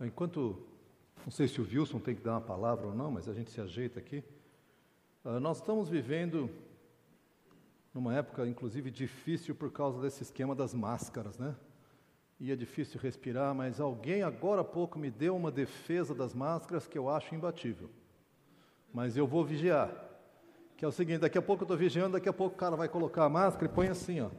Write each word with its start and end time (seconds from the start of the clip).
Enquanto, 0.00 0.58
não 1.24 1.30
sei 1.30 1.46
se 1.46 1.60
o 1.60 1.64
Wilson 1.64 1.98
tem 1.98 2.14
que 2.14 2.22
dar 2.22 2.32
uma 2.32 2.40
palavra 2.40 2.86
ou 2.86 2.94
não, 2.94 3.10
mas 3.10 3.28
a 3.28 3.34
gente 3.34 3.50
se 3.50 3.60
ajeita 3.60 3.98
aqui. 3.98 4.24
Uh, 5.24 5.38
nós 5.38 5.58
estamos 5.58 5.88
vivendo 5.88 6.48
numa 7.92 8.14
época, 8.14 8.46
inclusive, 8.46 8.90
difícil 8.90 9.54
por 9.54 9.70
causa 9.70 10.00
desse 10.00 10.22
esquema 10.22 10.54
das 10.54 10.72
máscaras, 10.72 11.38
né? 11.38 11.54
E 12.38 12.50
é 12.50 12.56
difícil 12.56 12.98
respirar, 12.98 13.54
mas 13.54 13.78
alguém 13.78 14.22
agora 14.22 14.62
há 14.62 14.64
pouco 14.64 14.98
me 14.98 15.10
deu 15.10 15.36
uma 15.36 15.50
defesa 15.50 16.14
das 16.14 16.34
máscaras 16.34 16.86
que 16.86 16.96
eu 16.96 17.10
acho 17.10 17.34
imbatível. 17.34 17.90
Mas 18.94 19.16
eu 19.16 19.26
vou 19.26 19.44
vigiar. 19.44 19.92
Que 20.78 20.84
é 20.86 20.88
o 20.88 20.92
seguinte, 20.92 21.18
daqui 21.18 21.36
a 21.36 21.42
pouco 21.42 21.64
eu 21.64 21.66
estou 21.66 21.76
vigiando, 21.76 22.12
daqui 22.12 22.28
a 22.28 22.32
pouco 22.32 22.54
o 22.54 22.58
cara 22.58 22.74
vai 22.74 22.88
colocar 22.88 23.26
a 23.26 23.28
máscara 23.28 23.66
e 23.66 23.74
põe 23.74 23.88
assim, 23.88 24.20
ó. 24.20 24.30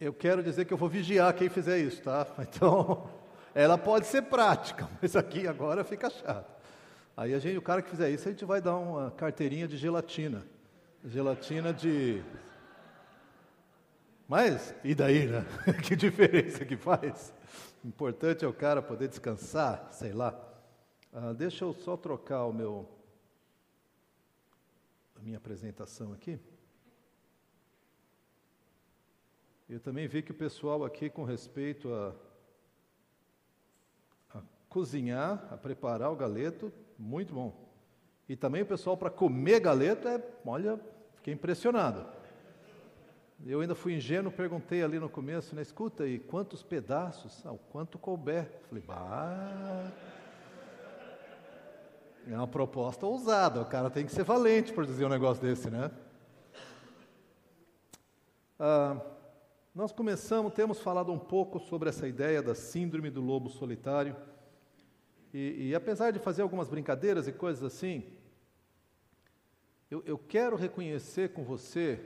Eu 0.00 0.14
quero 0.14 0.42
dizer 0.42 0.64
que 0.64 0.72
eu 0.72 0.78
vou 0.78 0.88
vigiar 0.88 1.32
quem 1.34 1.50
fizer 1.50 1.78
isso, 1.78 2.02
tá? 2.02 2.26
Então, 2.40 3.10
ela 3.54 3.76
pode 3.76 4.06
ser 4.06 4.22
prática, 4.22 4.88
mas 5.00 5.14
aqui 5.14 5.46
agora 5.46 5.84
fica 5.84 6.08
chato. 6.08 6.50
Aí 7.16 7.34
a 7.34 7.38
gente, 7.38 7.58
o 7.58 7.62
cara 7.62 7.82
que 7.82 7.90
fizer 7.90 8.10
isso, 8.10 8.26
a 8.26 8.32
gente 8.32 8.44
vai 8.46 8.62
dar 8.62 8.76
uma 8.76 9.10
carteirinha 9.10 9.68
de 9.68 9.76
gelatina. 9.76 10.46
Gelatina 11.04 11.72
de. 11.72 12.22
Mas, 14.26 14.74
e 14.82 14.94
daí, 14.94 15.26
né? 15.26 15.44
que 15.84 15.94
diferença 15.94 16.64
que 16.64 16.76
faz? 16.76 17.34
O 17.84 17.88
importante 17.88 18.44
é 18.44 18.48
o 18.48 18.52
cara 18.54 18.80
poder 18.80 19.08
descansar, 19.08 19.88
sei 19.92 20.12
lá. 20.12 20.38
Ah, 21.12 21.32
deixa 21.32 21.64
eu 21.64 21.74
só 21.74 21.96
trocar 21.96 22.46
o 22.46 22.52
meu. 22.52 22.88
a 25.16 25.20
minha 25.20 25.36
apresentação 25.36 26.12
aqui. 26.12 26.38
Eu 29.70 29.78
também 29.78 30.08
vi 30.08 30.20
que 30.20 30.32
o 30.32 30.34
pessoal 30.34 30.84
aqui, 30.84 31.08
com 31.08 31.22
respeito 31.22 31.94
a, 31.94 32.12
a 34.34 34.42
cozinhar, 34.68 35.46
a 35.48 35.56
preparar 35.56 36.10
o 36.10 36.16
galeto, 36.16 36.72
muito 36.98 37.32
bom. 37.32 37.70
E 38.28 38.34
também 38.34 38.62
o 38.62 38.66
pessoal 38.66 38.96
para 38.96 39.10
comer 39.10 39.60
galeto, 39.60 40.08
é, 40.08 40.20
olha, 40.44 40.80
fiquei 41.14 41.34
impressionado. 41.34 42.04
Eu 43.46 43.60
ainda 43.60 43.76
fui 43.76 43.94
ingênuo, 43.94 44.32
perguntei 44.32 44.82
ali 44.82 44.98
no 44.98 45.08
começo, 45.08 45.54
né, 45.54 45.62
escuta 45.62 46.02
aí, 46.02 46.18
quantos 46.18 46.64
pedaços? 46.64 47.46
Ah, 47.46 47.52
o 47.52 47.58
quanto 47.58 47.96
couber. 47.96 48.50
Falei, 48.68 48.82
bah. 48.84 49.92
É 52.26 52.36
uma 52.36 52.48
proposta 52.48 53.06
ousada, 53.06 53.60
o 53.60 53.66
cara 53.66 53.88
tem 53.88 54.04
que 54.04 54.10
ser 54.10 54.24
valente 54.24 54.72
por 54.72 54.84
dizer 54.84 55.04
um 55.04 55.08
negócio 55.08 55.40
desse, 55.40 55.70
né? 55.70 55.92
Ah, 58.58 59.00
nós 59.72 59.92
começamos, 59.92 60.52
temos 60.52 60.80
falado 60.80 61.12
um 61.12 61.18
pouco 61.18 61.60
sobre 61.60 61.88
essa 61.88 62.08
ideia 62.08 62.42
da 62.42 62.56
síndrome 62.56 63.08
do 63.08 63.20
lobo 63.20 63.48
solitário. 63.48 64.16
E, 65.32 65.68
e 65.68 65.74
apesar 65.76 66.10
de 66.10 66.18
fazer 66.18 66.42
algumas 66.42 66.68
brincadeiras 66.68 67.28
e 67.28 67.32
coisas 67.32 67.62
assim, 67.62 68.04
eu, 69.88 70.02
eu 70.04 70.18
quero 70.18 70.56
reconhecer 70.56 71.32
com 71.32 71.44
você 71.44 72.00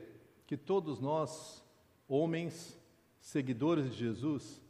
que 0.46 0.58
todos 0.58 1.00
nós, 1.00 1.64
homens, 2.06 2.78
seguidores 3.18 3.90
de 3.90 3.96
Jesus, 3.96 4.60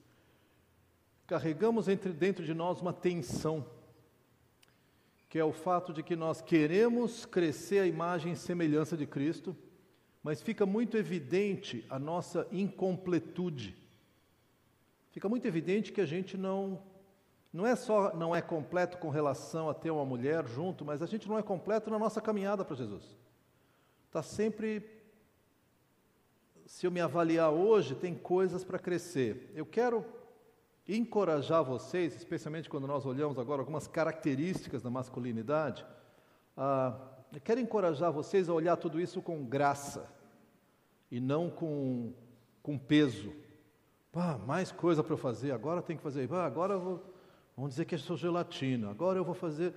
carregamos 1.27 1.89
entre, 1.89 2.13
dentro 2.13 2.45
de 2.45 2.55
nós 2.55 2.81
uma 2.81 2.93
tensão, 2.93 3.67
que 5.29 5.37
é 5.37 5.45
o 5.45 5.53
fato 5.53 5.93
de 5.93 6.01
que 6.01 6.15
nós 6.15 6.41
queremos 6.41 7.27
crescer 7.27 7.81
a 7.81 7.87
imagem 7.87 8.35
e 8.35 8.37
semelhança 8.37 8.97
de 8.97 9.05
Cristo, 9.05 9.57
mas 10.25 10.41
fica 10.41 10.65
muito 10.65 10.97
evidente 10.97 11.85
a 11.91 11.99
nossa 11.99 12.49
incompletude. 12.51 13.77
Fica 15.13 15.29
muito 15.29 15.47
evidente 15.47 15.93
que 15.93 16.01
a 16.01 16.07
gente 16.07 16.39
não 16.39 16.83
não 17.53 17.65
é 17.65 17.77
só 17.77 18.17
não 18.17 18.35
é 18.35 18.41
completo 18.41 18.97
com 18.97 19.11
relação 19.11 19.69
a 19.69 19.75
ter 19.75 19.91
uma 19.91 20.05
mulher 20.05 20.49
junto, 20.49 20.83
mas 20.83 21.03
a 21.03 21.07
gente 21.07 21.29
não 21.29 21.39
é 21.39 21.43
completo 21.43 21.91
na 21.91 21.99
nossa 21.99 22.23
caminhada 22.23 22.65
para 22.65 22.75
Jesus. 22.75 23.05
Está 24.07 24.23
sempre 24.23 24.83
se 26.65 26.87
eu 26.87 26.91
me 26.91 27.03
avaliar 27.03 27.51
hoje, 27.53 27.95
tem 27.95 28.15
coisas 28.15 28.65
para 28.65 28.79
crescer. 28.79 29.53
Eu 29.55 29.67
quero 29.67 30.03
encorajar 30.89 31.63
vocês, 31.63 32.17
especialmente 32.17 32.71
quando 32.71 32.87
nós 32.87 33.05
olhamos 33.05 33.39
agora 33.39 33.61
algumas 33.61 33.87
características 33.87 34.83
da 34.83 34.89
masculinidade, 34.89 35.85
a 36.57 37.13
eu 37.35 37.41
quero 37.41 37.59
encorajar 37.59 38.13
vocês 38.13 38.49
a 38.49 38.55
olhar 38.55 38.77
tudo 38.77 39.01
isso 39.01 39.21
com 39.21 39.45
graça 39.45 40.09
e 41.11 41.21
não 41.21 41.51
com, 41.51 42.13
com 42.63 42.79
peso. 42.79 43.33
Ah, 44.13 44.39
mais 44.39 44.71
coisa 44.71 45.03
para 45.03 45.17
fazer, 45.17 45.53
agora 45.53 45.83
tem 45.83 45.97
que 45.97 46.03
fazer. 46.03 46.33
Agora 46.33 46.79
vou, 46.79 47.03
vamos 47.57 47.71
dizer 47.71 47.85
que 47.85 47.95
eu 47.95 47.99
sou 47.99 48.17
gelatina, 48.17 48.91
agora 48.91 49.19
eu 49.19 49.25
vou 49.25 49.35
fazer. 49.35 49.75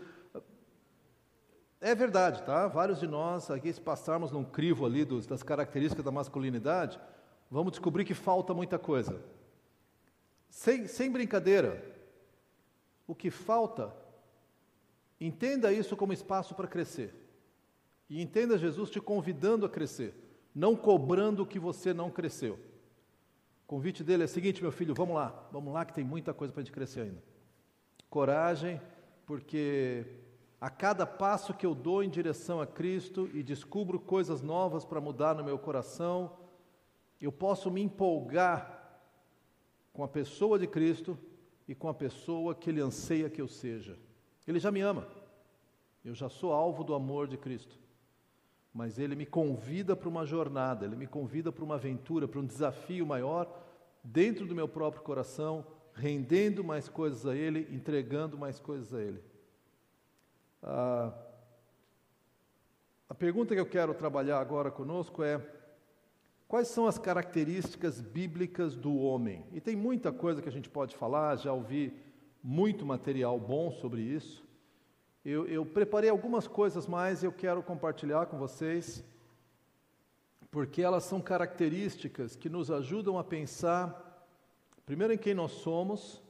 É 1.80 1.94
verdade, 1.94 2.44
tá? 2.44 2.68
Vários 2.68 3.00
de 3.00 3.08
nós, 3.08 3.52
aqui, 3.52 3.72
se 3.72 3.80
passarmos 3.80 4.32
num 4.32 4.44
crivo 4.44 4.86
ali 4.86 5.06
dos, 5.06 5.28
das 5.28 5.44
características 5.44 6.04
da 6.04 6.12
masculinidade, 6.12 7.00
vamos 7.52 7.72
descobrir 7.72 8.04
que 8.04 8.16
falta 8.16 8.54
muita 8.54 8.80
coisa. 8.80 9.22
Sem, 10.50 10.88
sem 10.88 11.12
brincadeira, 11.12 11.84
o 13.06 13.14
que 13.14 13.30
falta, 13.30 13.94
entenda 15.20 15.72
isso 15.72 15.96
como 15.96 16.14
espaço 16.14 16.56
para 16.56 16.68
crescer. 16.68 17.14
E 18.10 18.22
entenda 18.22 18.58
Jesus 18.58 18.90
te 18.90 19.00
convidando 19.00 19.66
a 19.66 19.70
crescer, 19.70 20.16
não 20.58 20.76
cobrando 20.76 21.46
que 21.46 21.60
você 21.60 21.94
não 21.94 22.10
cresceu. 22.10 22.56
O 22.56 23.68
convite 23.68 24.04
dele 24.04 24.24
é 24.24 24.26
o 24.26 24.28
seguinte, 24.28 24.60
meu 24.60 24.72
filho, 24.72 24.96
vamos 24.96 25.16
lá, 25.16 25.48
vamos 25.52 25.72
lá 25.72 25.86
que 25.86 25.94
tem 25.94 26.04
muita 26.04 26.34
coisa 26.34 26.52
para 26.52 26.62
a 26.62 26.64
gente 26.64 26.74
crescer 26.74 27.02
ainda. 27.02 27.24
Coragem, 28.10 28.82
porque 29.24 30.04
a 30.60 30.68
cada 30.68 31.06
passo 31.06 31.54
que 31.54 31.64
eu 31.64 31.76
dou 31.76 32.04
em 32.04 32.10
direção 32.10 32.60
a 32.60 32.66
Cristo 32.66 33.30
e 33.36 33.44
descubro 33.44 34.00
coisas 34.00 34.42
novas 34.42 34.84
para 34.84 35.00
mudar 35.00 35.36
no 35.36 35.44
meu 35.44 35.60
coração, 35.60 36.36
eu 37.22 37.32
posso 37.32 37.70
me 37.70 37.82
empolgar 37.82 39.00
com 39.94 40.04
a 40.04 40.08
pessoa 40.08 40.58
de 40.58 40.66
Cristo 40.66 41.16
e 41.68 41.76
com 41.76 41.88
a 41.88 41.94
pessoa 41.94 42.56
que 42.56 42.72
Ele 42.72 42.82
anseia 42.82 43.30
que 43.30 43.42
eu 43.42 43.48
seja. 43.48 43.96
Ele 44.48 44.60
já 44.60 44.72
me 44.72 44.82
ama, 44.82 45.08
eu 46.04 46.16
já 46.16 46.30
sou 46.30 46.52
alvo 46.52 46.84
do 46.84 46.96
amor 46.96 47.28
de 47.28 47.38
Cristo 47.38 47.78
mas 48.78 49.00
ele 49.00 49.16
me 49.16 49.26
convida 49.26 49.96
para 49.96 50.08
uma 50.08 50.24
jornada, 50.24 50.86
ele 50.86 50.96
me 50.96 51.08
convida 51.08 51.52
para 51.52 51.64
uma 51.64 51.74
aventura, 51.74 52.28
para 52.28 52.40
um 52.40 52.46
desafio 52.46 53.08
maior 53.08 53.52
dentro 54.04 54.46
do 54.46 54.54
meu 54.54 54.68
próprio 54.68 55.02
coração, 55.02 55.66
rendendo 55.96 56.64
mais 56.64 56.88
coisas 56.88 57.26
a 57.26 57.36
ele, 57.36 57.68
entregando 57.72 58.38
mais 58.38 58.60
coisas 58.60 58.94
a 58.94 59.02
ele. 59.02 59.20
Ah, 60.62 61.12
a 63.10 63.16
pergunta 63.16 63.56
que 63.56 63.60
eu 63.60 63.66
quero 63.66 63.96
trabalhar 63.96 64.40
agora 64.40 64.70
conosco 64.70 65.24
é: 65.24 65.44
quais 66.48 66.68
são 66.68 66.86
as 66.86 67.00
características 67.00 68.00
bíblicas 68.00 68.76
do 68.76 68.96
homem? 68.96 69.44
E 69.54 69.60
tem 69.60 69.76
muita 69.76 70.12
coisa 70.12 70.40
que 70.40 70.50
a 70.50 70.52
gente 70.52 70.70
pode 70.70 70.96
falar, 70.96 71.36
já 71.38 71.52
ouvi 71.52 72.00
muito 72.44 72.86
material 72.86 73.40
bom 73.40 73.72
sobre 73.72 74.02
isso. 74.02 74.47
Eu, 75.30 75.46
eu 75.46 75.66
preparei 75.66 76.10
algumas 76.10 76.48
coisas 76.48 76.88
mais 76.88 77.22
e 77.22 77.26
eu 77.26 77.34
quero 77.34 77.62
compartilhar 77.62 78.28
com 78.28 78.38
vocês, 78.38 79.04
porque 80.50 80.82
elas 80.82 81.04
são 81.04 81.20
características 81.20 82.38
que 82.38 82.48
nos 82.48 82.72
ajudam 82.72 83.20
a 83.20 83.26
pensar, 83.26 84.26
primeiro, 84.86 85.12
em 85.12 85.18
quem 85.18 85.34
nós 85.34 85.52
somos, 85.52 86.24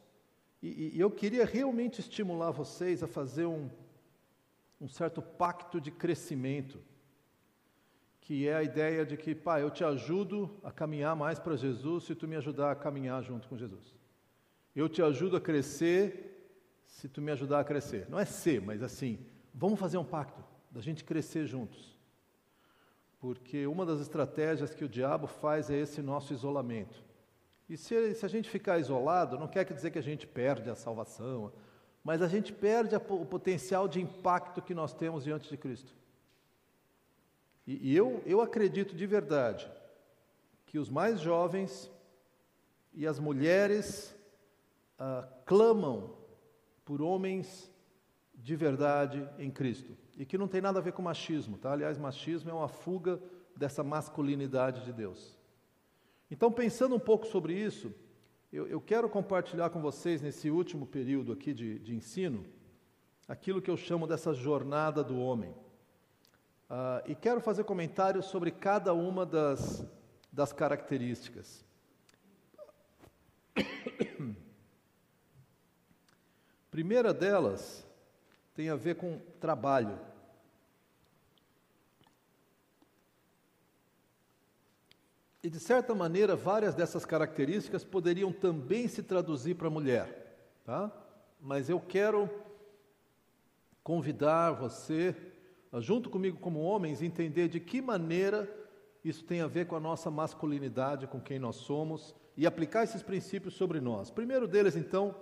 e, 0.63 0.95
e 0.95 0.99
eu 0.99 1.11
queria 1.11 1.45
realmente 1.45 1.99
estimular 2.01 2.49
vocês 2.49 3.03
a 3.03 3.07
fazer 3.07 3.45
um, 3.45 3.69
um 4.81 4.87
certo 4.87 5.21
pacto 5.21 5.79
de 5.79 5.91
crescimento, 5.91 6.79
que 8.19 8.47
é 8.47 8.55
a 8.55 8.63
ideia 8.63 9.05
de 9.05 9.15
que, 9.15 9.35
pai, 9.35 9.61
eu 9.61 9.69
te 9.69 9.83
ajudo 9.83 10.59
a 10.63 10.71
caminhar 10.71 11.15
mais 11.15 11.37
para 11.37 11.55
Jesus 11.55 12.05
se 12.05 12.15
tu 12.15 12.27
me 12.27 12.35
ajudar 12.35 12.71
a 12.71 12.75
caminhar 12.75 13.21
junto 13.21 13.47
com 13.47 13.55
Jesus. 13.55 13.95
Eu 14.75 14.89
te 14.89 15.03
ajudo 15.03 15.37
a 15.37 15.39
crescer 15.39 16.36
se 16.87 17.07
tu 17.07 17.21
me 17.21 17.31
ajudar 17.31 17.59
a 17.59 17.63
crescer. 17.63 18.07
Não 18.09 18.19
é 18.19 18.25
ser, 18.25 18.61
mas 18.61 18.81
assim, 18.81 19.19
vamos 19.53 19.79
fazer 19.79 19.97
um 19.97 20.03
pacto 20.03 20.43
da 20.71 20.81
gente 20.81 21.03
crescer 21.03 21.45
juntos. 21.45 21.95
Porque 23.19 23.67
uma 23.67 23.85
das 23.85 23.99
estratégias 23.99 24.73
que 24.73 24.83
o 24.83 24.89
diabo 24.89 25.27
faz 25.27 25.69
é 25.69 25.77
esse 25.77 26.01
nosso 26.01 26.33
isolamento. 26.33 27.03
E 27.69 27.75
se, 27.75 28.15
se 28.15 28.25
a 28.25 28.29
gente 28.29 28.49
ficar 28.49 28.79
isolado, 28.79 29.37
não 29.37 29.47
quer 29.47 29.65
dizer 29.65 29.91
que 29.91 29.99
a 29.99 30.03
gente 30.03 30.25
perde 30.25 30.69
a 30.69 30.75
salvação, 30.75 31.51
mas 32.03 32.21
a 32.21 32.27
gente 32.27 32.53
perde 32.53 32.95
a, 32.95 32.97
o 32.97 33.25
potencial 33.25 33.87
de 33.87 33.99
impacto 33.99 34.61
que 34.61 34.73
nós 34.73 34.93
temos 34.93 35.23
diante 35.23 35.49
de 35.49 35.57
Cristo. 35.57 35.93
E, 37.65 37.91
e 37.91 37.95
eu, 37.95 38.23
eu 38.25 38.39
acredito 38.39 38.95
de 38.95 39.05
verdade 39.05 39.69
que 40.65 40.79
os 40.79 40.89
mais 40.89 41.19
jovens 41.19 41.91
e 42.93 43.05
as 43.05 43.19
mulheres 43.19 44.15
ah, 44.97 45.27
clamam 45.45 46.16
por 46.87 47.01
homens 47.01 47.47
de 48.33 48.55
verdade 48.55 49.19
em 49.37 49.51
Cristo. 49.51 49.91
E 50.17 50.25
que 50.25 50.37
não 50.37 50.47
tem 50.47 50.61
nada 50.61 50.79
a 50.79 50.81
ver 50.81 50.93
com 50.93 51.01
machismo, 51.01 51.57
tá? 51.57 51.73
Aliás, 51.73 51.97
machismo 51.97 52.49
é 52.49 52.53
uma 52.53 52.69
fuga 52.69 53.19
dessa 53.55 53.83
masculinidade 53.83 54.85
de 54.85 54.93
Deus. 54.93 55.37
Então, 56.31 56.49
pensando 56.51 56.95
um 56.95 56.99
pouco 57.09 57.27
sobre 57.27 57.53
isso, 57.53 57.93
Eu, 58.49 58.65
eu 58.65 58.79
quero 58.79 59.09
compartilhar 59.09 59.69
com 59.69 59.81
vocês, 59.81 60.21
nesse 60.21 60.49
último 60.49 60.85
período 60.87 61.33
aqui 61.33 61.53
de, 61.53 61.79
de 61.79 61.93
ensino, 61.93 62.45
aquilo 63.27 63.61
que 63.61 63.69
eu 63.69 63.75
chamo 63.75 64.07
dessa 64.07 64.33
jornada 64.33 65.03
do 65.03 65.19
homem. 65.19 65.51
Uh, 66.69 67.03
e 67.11 67.13
quero 67.13 67.41
fazer 67.41 67.65
comentários 67.65 68.25
sobre 68.27 68.49
cada 68.51 68.93
uma 68.93 69.25
das, 69.25 69.85
das 70.31 70.53
características. 70.53 71.65
Primeira 76.77 77.11
delas 77.11 77.83
tem 78.53 78.69
a 78.69 78.75
ver 78.75 78.97
com 78.97 79.17
trabalho. 79.39 79.97
E, 85.41 85.49
de 85.49 85.59
certa 85.59 85.95
maneira, 85.95 86.35
várias 86.35 86.75
dessas 86.75 87.03
características 87.03 87.83
poderiam 87.83 88.31
também 88.31 88.87
se 88.87 89.01
traduzir 89.01 89.55
para 89.55 89.69
a 89.69 89.71
mulher, 89.71 90.37
tá? 90.63 90.91
Mas 91.41 91.67
eu 91.67 91.79
quero 91.79 92.29
convidar 93.83 94.51
você, 94.51 95.15
junto 95.79 96.11
comigo 96.11 96.37
como 96.37 96.61
homens, 96.61 97.01
entender 97.01 97.47
de 97.47 97.59
que 97.59 97.81
maneira 97.81 98.47
isso 99.03 99.23
tem 99.23 99.41
a 99.41 99.47
ver 99.47 99.65
com 99.65 99.75
a 99.75 99.79
nossa 99.79 100.11
masculinidade, 100.11 101.07
com 101.07 101.19
quem 101.19 101.39
nós 101.39 101.55
somos, 101.55 102.13
e 102.37 102.45
aplicar 102.45 102.83
esses 102.83 103.01
princípios 103.01 103.55
sobre 103.55 103.81
nós. 103.81 104.11
Primeiro 104.11 104.47
deles, 104.47 104.75
então, 104.75 105.15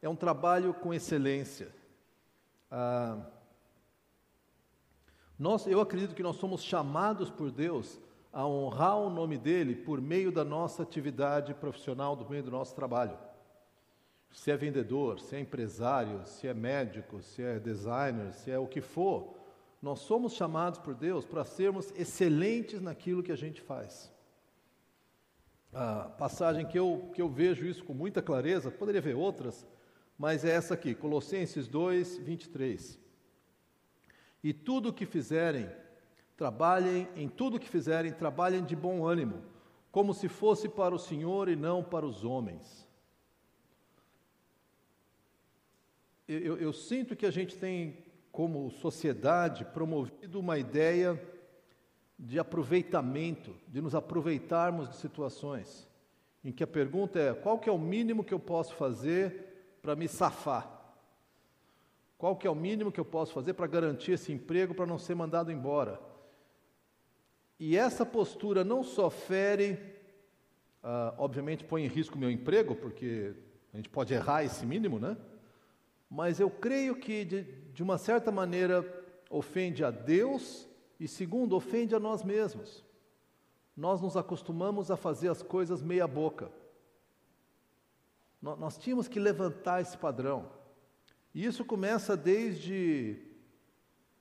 é 0.00 0.08
um 0.08 0.16
trabalho 0.16 0.72
com 0.74 0.92
excelência. 0.94 1.74
Ah, 2.70 3.18
nós, 5.38 5.66
eu 5.66 5.80
acredito 5.80 6.14
que 6.14 6.22
nós 6.22 6.36
somos 6.36 6.62
chamados 6.62 7.30
por 7.30 7.50
Deus 7.50 8.00
a 8.32 8.46
honrar 8.46 8.98
o 8.98 9.10
nome 9.10 9.38
dele 9.38 9.74
por 9.74 10.00
meio 10.00 10.32
da 10.32 10.44
nossa 10.44 10.82
atividade 10.82 11.54
profissional, 11.54 12.16
do 12.16 12.28
meio 12.28 12.42
do 12.42 12.50
nosso 12.50 12.74
trabalho. 12.74 13.16
Se 14.30 14.50
é 14.50 14.56
vendedor, 14.56 15.20
se 15.20 15.36
é 15.36 15.40
empresário, 15.40 16.26
se 16.26 16.46
é 16.46 16.52
médico, 16.52 17.22
se 17.22 17.42
é 17.42 17.58
designer, 17.58 18.32
se 18.34 18.50
é 18.50 18.58
o 18.58 18.66
que 18.66 18.80
for, 18.80 19.34
nós 19.80 20.00
somos 20.00 20.34
chamados 20.34 20.78
por 20.78 20.94
Deus 20.94 21.24
para 21.24 21.44
sermos 21.44 21.92
excelentes 21.96 22.80
naquilo 22.80 23.22
que 23.22 23.32
a 23.32 23.36
gente 23.36 23.60
faz. 23.60 24.12
A 25.72 26.04
passagem 26.18 26.66
que 26.66 26.78
eu, 26.78 27.10
que 27.14 27.22
eu 27.22 27.28
vejo 27.28 27.64
isso 27.64 27.84
com 27.84 27.94
muita 27.94 28.20
clareza, 28.20 28.70
poderia 28.70 29.00
ver 29.00 29.14
outras, 29.14 29.66
mas 30.18 30.44
é 30.44 30.50
essa 30.50 30.74
aqui, 30.74 30.96
Colossenses 30.96 31.68
2, 31.68 32.18
23. 32.18 32.98
E 34.42 34.52
tudo 34.52 34.88
o 34.88 34.92
que 34.92 35.06
fizerem, 35.06 35.70
trabalhem, 36.36 37.08
em 37.14 37.28
tudo 37.28 37.56
o 37.56 37.60
que 37.60 37.68
fizerem, 37.68 38.12
trabalhem 38.12 38.64
de 38.64 38.74
bom 38.74 39.06
ânimo, 39.06 39.44
como 39.92 40.12
se 40.12 40.28
fosse 40.28 40.68
para 40.68 40.92
o 40.92 40.98
Senhor 40.98 41.48
e 41.48 41.54
não 41.54 41.84
para 41.84 42.04
os 42.04 42.24
homens. 42.24 42.86
Eu, 46.26 46.40
eu, 46.40 46.56
eu 46.58 46.72
sinto 46.72 47.14
que 47.14 47.24
a 47.24 47.30
gente 47.30 47.56
tem, 47.56 48.04
como 48.32 48.70
sociedade, 48.72 49.64
promovido 49.66 50.40
uma 50.40 50.58
ideia 50.58 51.20
de 52.18 52.40
aproveitamento, 52.40 53.54
de 53.68 53.80
nos 53.80 53.94
aproveitarmos 53.94 54.90
de 54.90 54.96
situações, 54.96 55.88
em 56.44 56.50
que 56.50 56.64
a 56.64 56.66
pergunta 56.66 57.20
é: 57.20 57.32
qual 57.32 57.58
que 57.58 57.68
é 57.68 57.72
o 57.72 57.78
mínimo 57.78 58.24
que 58.24 58.34
eu 58.34 58.40
posso 58.40 58.74
fazer 58.74 59.47
para 59.88 59.96
me 59.96 60.06
safar? 60.06 60.70
Qual 62.18 62.36
que 62.36 62.46
é 62.46 62.50
o 62.50 62.54
mínimo 62.54 62.92
que 62.92 63.00
eu 63.00 63.06
posso 63.06 63.32
fazer 63.32 63.54
para 63.54 63.66
garantir 63.66 64.12
esse 64.12 64.30
emprego 64.30 64.74
para 64.74 64.84
não 64.84 64.98
ser 64.98 65.14
mandado 65.14 65.50
embora? 65.50 65.98
E 67.58 67.74
essa 67.74 68.04
postura 68.04 68.62
não 68.62 68.84
só 68.84 69.08
fere, 69.08 69.78
ah, 70.82 71.14
obviamente 71.16 71.64
põe 71.64 71.86
em 71.86 71.88
risco 71.88 72.16
o 72.16 72.18
meu 72.18 72.30
emprego, 72.30 72.74
porque 72.74 73.32
a 73.72 73.78
gente 73.78 73.88
pode 73.88 74.12
errar 74.12 74.44
esse 74.44 74.66
mínimo, 74.66 74.98
né? 74.98 75.16
Mas 76.10 76.38
eu 76.38 76.50
creio 76.50 76.94
que, 76.94 77.24
de, 77.24 77.42
de 77.72 77.82
uma 77.82 77.96
certa 77.96 78.30
maneira, 78.30 78.84
ofende 79.30 79.82
a 79.82 79.90
Deus 79.90 80.68
e, 81.00 81.08
segundo, 81.08 81.56
ofende 81.56 81.94
a 81.94 81.98
nós 81.98 82.22
mesmos. 82.22 82.84
Nós 83.74 84.02
nos 84.02 84.18
acostumamos 84.18 84.90
a 84.90 84.98
fazer 84.98 85.30
as 85.30 85.42
coisas 85.42 85.82
meia-boca. 85.82 86.57
Nós 88.40 88.78
tínhamos 88.78 89.08
que 89.08 89.18
levantar 89.18 89.80
esse 89.80 89.96
padrão. 89.96 90.48
E 91.34 91.44
isso 91.44 91.64
começa 91.64 92.16
desde, 92.16 93.20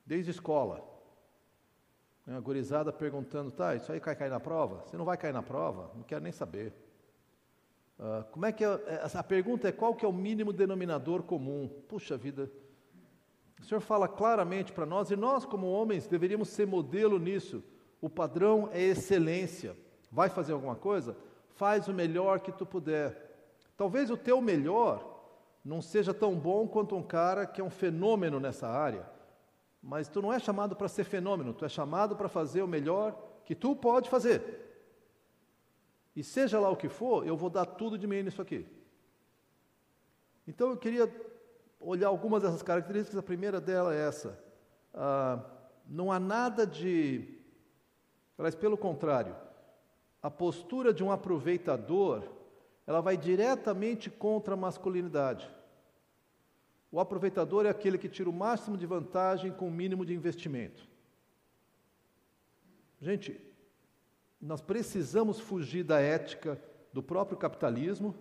desde 0.05 0.31
escola. 0.31 0.83
A 2.27 2.39
gurizada 2.39 2.91
perguntando, 2.91 3.51
tá, 3.51 3.75
isso 3.75 3.91
aí 3.91 3.99
vai 3.99 4.15
cair 4.15 4.29
na 4.29 4.39
prova? 4.39 4.83
Você 4.85 4.97
não 4.97 5.05
vai 5.05 5.17
cair 5.17 5.33
na 5.33 5.43
prova? 5.43 5.91
Não 5.95 6.03
quero 6.03 6.23
nem 6.23 6.31
saber. 6.31 6.73
Uh, 7.97 8.23
como 8.31 8.45
é 8.45 8.51
que 8.51 8.63
é, 8.63 8.67
é 8.67 9.01
a 9.11 9.23
pergunta 9.23 9.67
é 9.67 9.71
qual 9.71 9.95
que 9.95 10.05
é 10.05 10.07
o 10.07 10.13
mínimo 10.13 10.51
denominador 10.51 11.23
comum? 11.23 11.69
Puxa 11.87 12.17
vida, 12.17 12.51
o 13.59 13.65
Senhor 13.65 13.81
fala 13.81 14.07
claramente 14.07 14.71
para 14.71 14.85
nós, 14.85 15.09
e 15.09 15.15
nós 15.15 15.45
como 15.45 15.67
homens 15.67 16.07
deveríamos 16.07 16.49
ser 16.49 16.67
modelo 16.67 17.17
nisso. 17.17 17.63
O 17.99 18.09
padrão 18.09 18.69
é 18.71 18.81
excelência. 18.81 19.75
Vai 20.11 20.29
fazer 20.29 20.53
alguma 20.53 20.75
coisa? 20.75 21.17
Faz 21.55 21.87
o 21.87 21.93
melhor 21.93 22.39
que 22.39 22.51
tu 22.51 22.65
puder. 22.65 23.26
Talvez 23.77 24.09
o 24.09 24.17
teu 24.17 24.41
melhor 24.41 25.21
não 25.63 25.81
seja 25.81 26.13
tão 26.13 26.35
bom 26.35 26.67
quanto 26.67 26.95
um 26.95 27.03
cara 27.03 27.45
que 27.45 27.61
é 27.61 27.63
um 27.63 27.69
fenômeno 27.69 28.39
nessa 28.39 28.67
área, 28.67 29.07
mas 29.81 30.09
tu 30.09 30.21
não 30.21 30.33
é 30.33 30.39
chamado 30.39 30.75
para 30.75 30.87
ser 30.87 31.03
fenômeno, 31.03 31.53
tu 31.53 31.63
é 31.63 31.69
chamado 31.69 32.15
para 32.15 32.27
fazer 32.27 32.63
o 32.63 32.67
melhor 32.67 33.15
que 33.45 33.53
tu 33.53 33.75
pode 33.75 34.09
fazer. 34.09 34.65
E 36.15 36.23
seja 36.23 36.59
lá 36.59 36.69
o 36.69 36.75
que 36.75 36.89
for, 36.89 37.27
eu 37.27 37.37
vou 37.37 37.49
dar 37.49 37.65
tudo 37.65 37.97
de 37.97 38.07
mim 38.07 38.23
nisso 38.23 38.41
aqui. 38.41 38.65
Então 40.47 40.71
eu 40.71 40.77
queria 40.77 41.13
olhar 41.79 42.07
algumas 42.07 42.41
dessas 42.41 42.63
características, 42.63 43.19
a 43.19 43.23
primeira 43.23 43.61
dela 43.61 43.93
é 43.93 44.07
essa. 44.07 44.41
Ah, 44.93 45.39
não 45.85 46.11
há 46.11 46.19
nada 46.19 46.65
de. 46.65 47.37
Mas 48.37 48.55
pelo 48.55 48.77
contrário, 48.77 49.35
a 50.21 50.31
postura 50.31 50.93
de 50.93 51.03
um 51.03 51.11
aproveitador 51.11 52.36
ela 52.87 53.01
vai 53.01 53.17
diretamente 53.17 54.09
contra 54.09 54.53
a 54.53 54.57
masculinidade. 54.57 55.47
O 56.89 57.01
aproveitador 57.01 57.65
é 57.65 57.69
aquele 57.69 57.97
que 57.97 58.07
tira 58.07 58.29
o 58.29 58.33
máximo 58.33 58.77
de 58.77 58.85
vantagem 58.85 59.51
com 59.51 59.67
o 59.67 59.71
mínimo 59.71 60.05
de 60.05 60.13
investimento. 60.13 60.87
Gente, 63.01 63.39
nós 64.41 64.61
precisamos 64.61 65.37
fugir 65.39 65.83
da 65.83 65.99
ética 65.99 66.59
do 66.93 67.03
próprio 67.03 67.37
capitalismo, 67.37 68.15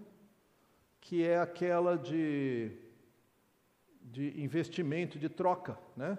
que 1.01 1.25
é 1.25 1.39
aquela 1.39 1.97
de, 1.97 2.73
de 4.03 4.43
investimento, 4.43 5.19
de 5.19 5.29
troca, 5.29 5.79
né? 5.97 6.19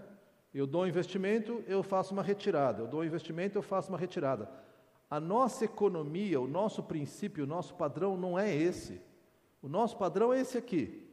Eu 0.53 0.65
dou 0.65 0.87
investimento, 0.87 1.61
eu 1.67 1.83
faço 1.83 2.13
uma 2.13 2.23
retirada. 2.23 2.81
Eu 2.81 2.87
dou 2.87 3.03
investimento, 3.03 3.57
eu 3.57 3.61
faço 3.61 3.89
uma 3.89 3.97
retirada. 3.97 4.49
A 5.09 5.19
nossa 5.19 5.65
economia, 5.65 6.39
o 6.39 6.47
nosso 6.47 6.83
princípio, 6.83 7.45
o 7.45 7.47
nosso 7.47 7.73
padrão 7.75 8.17
não 8.17 8.37
é 8.37 8.53
esse. 8.53 9.01
O 9.61 9.69
nosso 9.69 9.97
padrão 9.97 10.33
é 10.33 10.41
esse 10.41 10.57
aqui. 10.57 11.07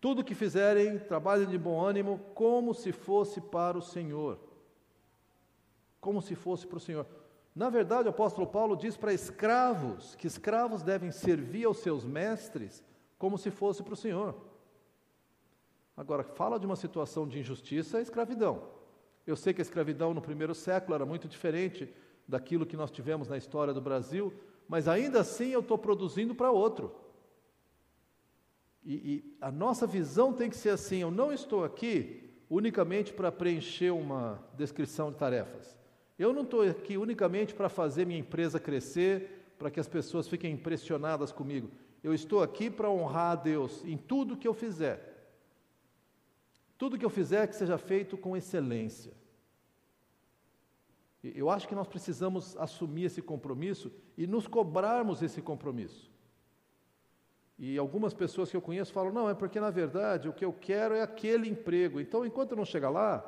Tudo 0.00 0.22
que 0.22 0.34
fizerem, 0.34 0.98
trabalhem 0.98 1.48
de 1.48 1.58
bom 1.58 1.80
ânimo, 1.80 2.20
como 2.34 2.74
se 2.74 2.92
fosse 2.92 3.40
para 3.40 3.76
o 3.76 3.82
Senhor. 3.82 4.38
Como 6.00 6.20
se 6.20 6.34
fosse 6.34 6.66
para 6.66 6.76
o 6.76 6.80
Senhor. 6.80 7.06
Na 7.54 7.70
verdade, 7.70 8.06
o 8.06 8.10
apóstolo 8.10 8.46
Paulo 8.46 8.76
diz 8.76 8.96
para 8.96 9.12
escravos 9.12 10.14
que 10.14 10.26
escravos 10.26 10.82
devem 10.82 11.10
servir 11.10 11.64
aos 11.64 11.78
seus 11.78 12.04
mestres 12.04 12.84
como 13.18 13.36
se 13.36 13.50
fosse 13.50 13.82
para 13.82 13.94
o 13.94 13.96
Senhor. 13.96 14.36
Agora, 15.96 16.22
fala 16.22 16.60
de 16.60 16.66
uma 16.66 16.76
situação 16.76 17.26
de 17.26 17.40
injustiça, 17.40 17.98
é 17.98 18.02
escravidão. 18.02 18.70
Eu 19.26 19.34
sei 19.34 19.52
que 19.52 19.60
a 19.60 19.62
escravidão 19.62 20.14
no 20.14 20.22
primeiro 20.22 20.54
século 20.54 20.94
era 20.94 21.04
muito 21.04 21.26
diferente 21.26 21.92
daquilo 22.28 22.66
que 22.66 22.76
nós 22.76 22.90
tivemos 22.90 23.26
na 23.26 23.38
história 23.38 23.72
do 23.72 23.80
Brasil, 23.80 24.32
mas 24.68 24.86
ainda 24.86 25.20
assim 25.20 25.48
eu 25.48 25.60
estou 25.60 25.78
produzindo 25.78 26.34
para 26.34 26.50
outro. 26.50 26.94
E, 28.84 28.94
e, 28.94 29.36
a 29.40 29.50
nossa 29.50 29.86
visão 29.86 30.32
tem 30.32 30.50
que 30.50 30.56
ser 30.56 30.70
assim: 30.70 30.98
eu 30.98 31.10
não 31.10 31.32
estou 31.32 31.64
aqui 31.64 32.30
unicamente 32.50 33.12
para 33.12 33.32
preencher 33.32 33.90
uma 33.90 34.42
descrição 34.54 35.10
de 35.10 35.16
tarefas. 35.16 35.76
Eu 36.18 36.32
não 36.32 36.42
estou 36.42 36.62
aqui 36.62 36.96
unicamente 36.96 37.54
para 37.54 37.68
fazer 37.68 38.04
minha 38.04 38.20
empresa 38.20 38.60
crescer, 38.60 39.54
para 39.58 39.70
que 39.70 39.80
as 39.80 39.88
pessoas 39.88 40.28
fiquem 40.28 40.52
impressionadas 40.52 41.32
comigo. 41.32 41.70
Eu 42.02 42.12
estou 42.12 42.42
aqui 42.42 42.70
para 42.70 42.90
honrar 42.90 43.32
a 43.32 43.36
Deus 43.36 43.84
em 43.84 43.96
tudo 43.96 44.36
que 44.36 44.46
eu 44.46 44.54
fizer. 44.54 45.08
Tudo 46.76 46.98
que 46.98 47.04
eu 47.04 47.10
fizer 47.10 47.46
que 47.46 47.56
seja 47.56 47.76
feito 47.76 48.16
com 48.16 48.36
excelência. 48.36 49.12
Eu 51.22 51.50
acho 51.50 51.66
que 51.66 51.74
nós 51.74 51.88
precisamos 51.88 52.56
assumir 52.56 53.04
esse 53.04 53.20
compromisso 53.20 53.92
e 54.16 54.26
nos 54.26 54.46
cobrarmos 54.46 55.22
esse 55.22 55.42
compromisso. 55.42 56.10
E 57.58 57.76
algumas 57.76 58.14
pessoas 58.14 58.50
que 58.50 58.56
eu 58.56 58.62
conheço 58.62 58.92
falam: 58.92 59.12
não, 59.12 59.28
é 59.28 59.34
porque 59.34 59.58
na 59.58 59.70
verdade 59.70 60.28
o 60.28 60.32
que 60.32 60.44
eu 60.44 60.52
quero 60.52 60.94
é 60.94 61.02
aquele 61.02 61.48
emprego. 61.48 62.00
Então, 62.00 62.24
enquanto 62.24 62.52
eu 62.52 62.56
não 62.56 62.64
chegar 62.64 62.90
lá, 62.90 63.24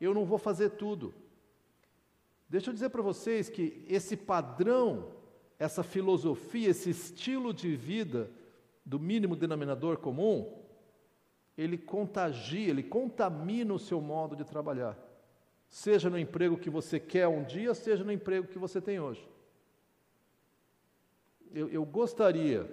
eu 0.00 0.14
não 0.14 0.24
vou 0.24 0.38
fazer 0.38 0.70
tudo. 0.70 1.12
Deixa 2.48 2.70
eu 2.70 2.74
dizer 2.74 2.90
para 2.90 3.02
vocês 3.02 3.48
que 3.48 3.84
esse 3.88 4.16
padrão 4.16 5.10
essa 5.62 5.84
filosofia, 5.84 6.70
esse 6.70 6.90
estilo 6.90 7.54
de 7.54 7.76
vida 7.76 8.28
do 8.84 8.98
mínimo 8.98 9.36
denominador 9.36 9.96
comum, 9.96 10.60
ele 11.56 11.78
contagia, 11.78 12.68
ele 12.68 12.82
contamina 12.82 13.72
o 13.72 13.78
seu 13.78 14.00
modo 14.00 14.34
de 14.34 14.44
trabalhar. 14.44 14.98
Seja 15.72 16.10
no 16.10 16.18
emprego 16.18 16.58
que 16.58 16.68
você 16.68 17.00
quer 17.00 17.26
um 17.26 17.42
dia, 17.42 17.72
seja 17.72 18.04
no 18.04 18.12
emprego 18.12 18.46
que 18.46 18.58
você 18.58 18.78
tem 18.78 19.00
hoje. 19.00 19.26
Eu, 21.50 21.66
eu 21.70 21.82
gostaria 21.82 22.70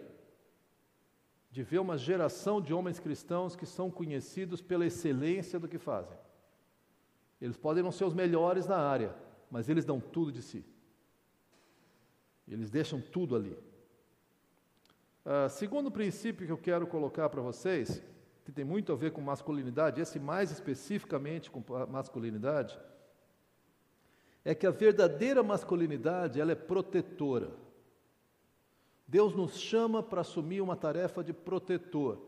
de 1.49 1.63
ver 1.63 1.79
uma 1.79 1.97
geração 1.97 2.61
de 2.61 2.73
homens 2.73 2.99
cristãos 2.99 3.55
que 3.55 3.65
são 3.65 3.89
conhecidos 3.89 4.61
pela 4.61 4.85
excelência 4.85 5.57
do 5.57 5.65
que 5.65 5.77
fazem. 5.77 6.17
Eles 7.39 7.55
podem 7.55 7.81
não 7.81 7.91
ser 7.93 8.03
os 8.03 8.13
melhores 8.13 8.67
na 8.67 8.75
área, 8.75 9.15
mas 9.49 9.69
eles 9.69 9.85
dão 9.85 10.01
tudo 10.01 10.29
de 10.29 10.41
si. 10.41 10.65
Eles 12.45 12.69
deixam 12.69 12.99
tudo 12.99 13.33
ali. 13.33 13.57
Uh, 15.25 15.49
segundo 15.49 15.89
princípio 15.89 16.45
que 16.45 16.51
eu 16.51 16.57
quero 16.57 16.85
colocar 16.85 17.29
para 17.29 17.41
vocês, 17.41 18.03
que 18.49 18.55
tem 18.55 18.65
muito 18.65 18.91
a 18.91 18.95
ver 18.95 19.11
com 19.11 19.21
masculinidade, 19.21 20.01
esse 20.01 20.19
mais 20.19 20.49
especificamente 20.49 21.51
com 21.51 21.63
masculinidade, 21.87 22.79
é 24.43 24.55
que 24.55 24.65
a 24.65 24.71
verdadeira 24.71 25.43
masculinidade 25.43 26.41
ela 26.41 26.51
é 26.51 26.55
protetora. 26.55 27.51
Deus 29.07 29.35
nos 29.35 29.55
chama 29.59 30.01
para 30.01 30.21
assumir 30.21 30.61
uma 30.61 30.75
tarefa 30.75 31.23
de 31.23 31.31
protetor. 31.31 32.25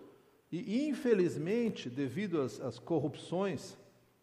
E, 0.51 0.87
infelizmente, 0.87 1.89
devido 1.89 2.39
às, 2.39 2.59
às 2.59 2.77
corrupções 2.77 3.75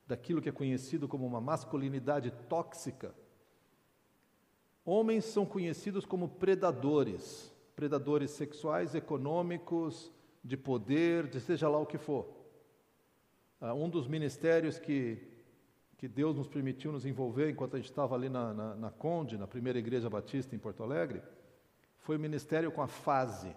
daquilo 0.07 0.41
que 0.41 0.49
é 0.49 0.53
conhecido 0.53 1.09
como 1.09 1.27
uma 1.27 1.41
masculinidade 1.41 2.31
tóxica, 2.49 3.13
homens 4.85 5.25
são 5.25 5.45
conhecidos 5.45 6.07
como 6.07 6.29
predadores, 6.29 7.53
predadores 7.75 8.31
sexuais, 8.31 8.95
econômicos, 8.95 10.13
de 10.49 10.57
poder, 10.57 11.27
de 11.27 11.41
seja 11.41 11.69
lá 11.69 11.79
o 11.79 11.85
que 11.85 11.99
for. 11.99 12.27
Uh, 13.61 13.75
um 13.75 13.89
dos 13.91 14.09
ministérios 14.09 14.79
que, 14.79 15.19
que 15.99 16.09
Deus 16.09 16.35
nos 16.35 16.49
permitiu 16.49 16.91
nos 16.91 17.05
envolver 17.05 17.51
enquanto 17.51 17.75
a 17.75 17.79
gente 17.79 17.91
estava 17.91 18.15
ali 18.15 18.31
na, 18.31 18.55
na, 18.55 18.75
na 18.75 18.91
Conde, 18.91 19.37
na 19.37 19.47
primeira 19.47 19.79
igreja 19.79 20.09
batista 20.09 20.57
em 20.57 20.59
Porto 20.59 20.83
Alegre, 20.83 21.21
foi 21.99 22.17
o 22.17 22.21
ministério 22.21 22.73
com 22.73 22.81
a 22.81 22.89
fase, 22.89 23.55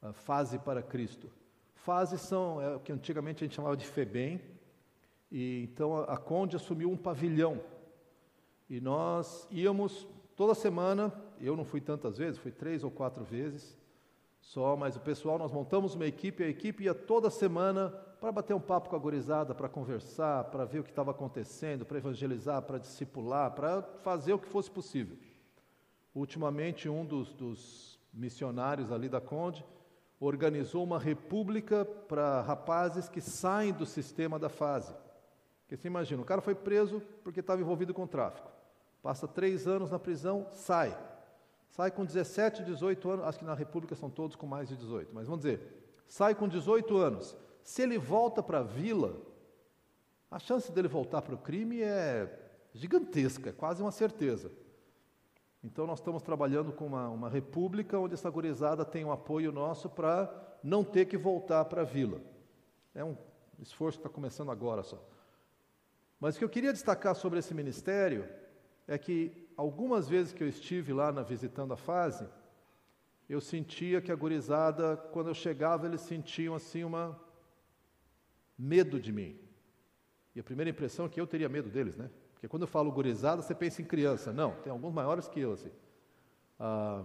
a 0.00 0.14
fase 0.14 0.58
para 0.58 0.82
Cristo. 0.82 1.30
Fases 1.74 2.22
são 2.22 2.58
é, 2.58 2.76
o 2.76 2.80
que 2.80 2.90
antigamente 2.90 3.44
a 3.44 3.46
gente 3.46 3.56
chamava 3.56 3.76
de 3.76 3.84
FEBEM, 3.84 4.40
e 5.30 5.68
então 5.70 5.94
a, 5.94 6.14
a 6.14 6.16
Conde 6.16 6.56
assumiu 6.56 6.90
um 6.90 6.96
pavilhão. 6.96 7.60
E 8.70 8.80
nós 8.80 9.46
íamos 9.50 10.08
toda 10.34 10.54
semana, 10.54 11.12
eu 11.38 11.54
não 11.54 11.66
fui 11.66 11.82
tantas 11.82 12.16
vezes, 12.16 12.38
fui 12.38 12.50
três 12.50 12.82
ou 12.82 12.90
quatro 12.90 13.24
vezes 13.24 13.76
só, 14.40 14.76
mas 14.76 14.96
o 14.96 15.00
pessoal, 15.00 15.38
nós 15.38 15.52
montamos 15.52 15.94
uma 15.94 16.06
equipe, 16.06 16.42
a 16.42 16.48
equipe 16.48 16.84
ia 16.84 16.94
toda 16.94 17.30
semana 17.30 17.90
para 18.20 18.32
bater 18.32 18.54
um 18.54 18.60
papo 18.60 18.88
com 18.88 18.96
a 18.96 18.98
gorizada, 18.98 19.54
para 19.54 19.68
conversar, 19.68 20.44
para 20.44 20.64
ver 20.64 20.80
o 20.80 20.84
que 20.84 20.90
estava 20.90 21.10
acontecendo, 21.10 21.84
para 21.84 21.98
evangelizar, 21.98 22.62
para 22.62 22.78
discipular, 22.78 23.52
para 23.52 23.82
fazer 24.02 24.32
o 24.32 24.38
que 24.38 24.48
fosse 24.48 24.70
possível. 24.70 25.16
Ultimamente, 26.14 26.88
um 26.88 27.04
dos, 27.04 27.32
dos 27.34 28.00
missionários 28.12 28.90
ali 28.90 29.08
da 29.08 29.20
Conde 29.20 29.64
organizou 30.18 30.82
uma 30.82 30.98
república 30.98 31.84
para 31.84 32.40
rapazes 32.42 33.08
que 33.08 33.20
saem 33.20 33.72
do 33.72 33.86
sistema 33.86 34.38
da 34.38 34.48
fase. 34.48 34.92
Porque 35.62 35.76
você 35.76 35.86
imagina, 35.86 36.22
o 36.22 36.24
cara 36.24 36.40
foi 36.40 36.54
preso 36.54 37.00
porque 37.22 37.40
estava 37.40 37.60
envolvido 37.60 37.94
com 37.94 38.06
tráfico. 38.06 38.50
Passa 39.02 39.28
três 39.28 39.68
anos 39.68 39.90
na 39.90 39.98
prisão, 39.98 40.46
sai. 40.50 40.96
Sai 41.68 41.90
com 41.90 42.04
17, 42.04 42.64
18 42.64 43.10
anos, 43.10 43.26
acho 43.26 43.38
que 43.38 43.44
na 43.44 43.54
República 43.54 43.94
são 43.94 44.10
todos 44.10 44.36
com 44.36 44.46
mais 44.46 44.68
de 44.68 44.76
18, 44.76 45.10
mas 45.14 45.26
vamos 45.26 45.44
dizer, 45.44 45.60
sai 46.06 46.34
com 46.34 46.48
18 46.48 46.96
anos. 46.96 47.36
Se 47.62 47.82
ele 47.82 47.98
volta 47.98 48.42
para 48.42 48.60
a 48.60 48.62
vila, 48.62 49.20
a 50.30 50.38
chance 50.38 50.72
dele 50.72 50.88
voltar 50.88 51.22
para 51.22 51.34
o 51.34 51.38
crime 51.38 51.82
é 51.82 52.48
gigantesca, 52.72 53.50
é 53.50 53.52
quase 53.52 53.82
uma 53.82 53.92
certeza. 53.92 54.50
Então, 55.62 55.86
nós 55.86 55.98
estamos 55.98 56.22
trabalhando 56.22 56.72
com 56.72 56.86
uma, 56.86 57.08
uma 57.08 57.28
república 57.28 57.98
onde 57.98 58.14
essa 58.14 58.30
gurizada 58.30 58.84
tem 58.84 59.04
um 59.04 59.10
apoio 59.10 59.50
nosso 59.50 59.90
para 59.90 60.32
não 60.62 60.84
ter 60.84 61.06
que 61.06 61.16
voltar 61.16 61.64
para 61.64 61.82
a 61.82 61.84
vila. 61.84 62.20
É 62.94 63.04
um 63.04 63.16
esforço 63.58 63.98
que 63.98 64.06
está 64.06 64.14
começando 64.14 64.50
agora 64.50 64.82
só. 64.82 65.02
Mas 66.20 66.36
o 66.36 66.38
que 66.38 66.44
eu 66.44 66.48
queria 66.48 66.72
destacar 66.72 67.14
sobre 67.14 67.38
esse 67.38 67.54
ministério 67.54 68.28
é 68.86 68.96
que 68.96 69.47
algumas 69.58 70.08
vezes 70.08 70.32
que 70.32 70.42
eu 70.42 70.48
estive 70.48 70.92
lá 70.92 71.10
na 71.10 71.22
visitando 71.22 71.74
a 71.74 71.76
fase, 71.76 72.24
eu 73.28 73.40
sentia 73.40 74.00
que 74.00 74.12
a 74.12 74.14
gurizada, 74.14 74.96
quando 75.12 75.26
eu 75.26 75.34
chegava, 75.34 75.84
eles 75.84 76.00
sentiam 76.00 76.54
assim 76.54 76.84
uma 76.84 77.20
medo 78.56 79.00
de 79.00 79.12
mim. 79.12 79.36
E 80.32 80.38
a 80.38 80.44
primeira 80.44 80.70
impressão 80.70 81.06
é 81.06 81.08
que 81.08 81.20
eu 81.20 81.26
teria 81.26 81.48
medo 81.48 81.68
deles, 81.68 81.96
né? 81.96 82.08
Porque 82.32 82.46
quando 82.46 82.62
eu 82.62 82.68
falo 82.68 82.92
gurizada, 82.92 83.42
você 83.42 83.52
pensa 83.52 83.82
em 83.82 83.84
criança. 83.84 84.32
Não, 84.32 84.52
tem 84.62 84.70
alguns 84.70 84.94
maiores 84.94 85.26
que 85.26 85.40
eu, 85.40 85.52
assim. 85.52 85.72
Ah, 86.60 87.04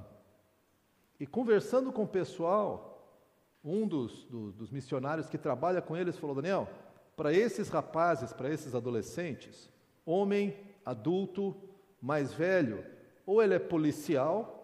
e 1.20 1.26
conversando 1.26 1.92
com 1.92 2.04
o 2.04 2.08
pessoal, 2.08 3.20
um 3.64 3.88
dos, 3.88 4.26
do, 4.26 4.52
dos 4.52 4.70
missionários 4.70 5.28
que 5.28 5.40
trabalha 5.40 5.82
com 5.82 5.98
eles 5.98 6.20
falou: 6.20 6.36
Daniel, 6.36 6.70
para 7.16 7.34
esses 7.34 7.68
rapazes, 7.68 8.32
para 8.32 8.52
esses 8.52 8.76
adolescentes, 8.76 9.72
homem, 10.06 10.56
adulto, 10.86 11.73
mais 12.04 12.34
velho, 12.34 12.84
ou 13.26 13.42
ele 13.42 13.54
é 13.54 13.60
policial, 13.60 14.60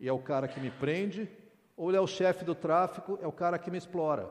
e 0.00 0.08
é 0.08 0.12
o 0.12 0.18
cara 0.18 0.48
que 0.48 0.58
me 0.58 0.72
prende, 0.72 1.30
ou 1.76 1.88
ele 1.88 1.96
é 1.96 2.00
o 2.00 2.06
chefe 2.06 2.44
do 2.44 2.52
tráfico, 2.52 3.16
é 3.22 3.26
o 3.28 3.32
cara 3.32 3.60
que 3.60 3.70
me 3.70 3.78
explora. 3.78 4.28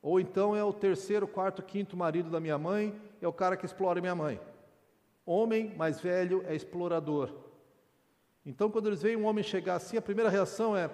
Ou 0.00 0.20
então 0.20 0.54
é 0.54 0.62
o 0.62 0.72
terceiro, 0.72 1.26
quarto, 1.26 1.60
quinto 1.60 1.96
marido 1.96 2.30
da 2.30 2.38
minha 2.38 2.56
mãe, 2.56 2.94
é 3.20 3.26
o 3.26 3.32
cara 3.32 3.56
que 3.56 3.66
explora 3.66 4.00
minha 4.00 4.14
mãe. 4.14 4.40
Homem 5.26 5.74
mais 5.76 6.00
velho 6.00 6.44
é 6.46 6.54
explorador. 6.54 7.34
Então, 8.46 8.70
quando 8.70 8.86
eles 8.86 9.02
veem 9.02 9.16
um 9.16 9.26
homem 9.26 9.42
chegar 9.42 9.74
assim, 9.74 9.96
a 9.96 10.02
primeira 10.02 10.30
reação 10.30 10.76
é: 10.76 10.88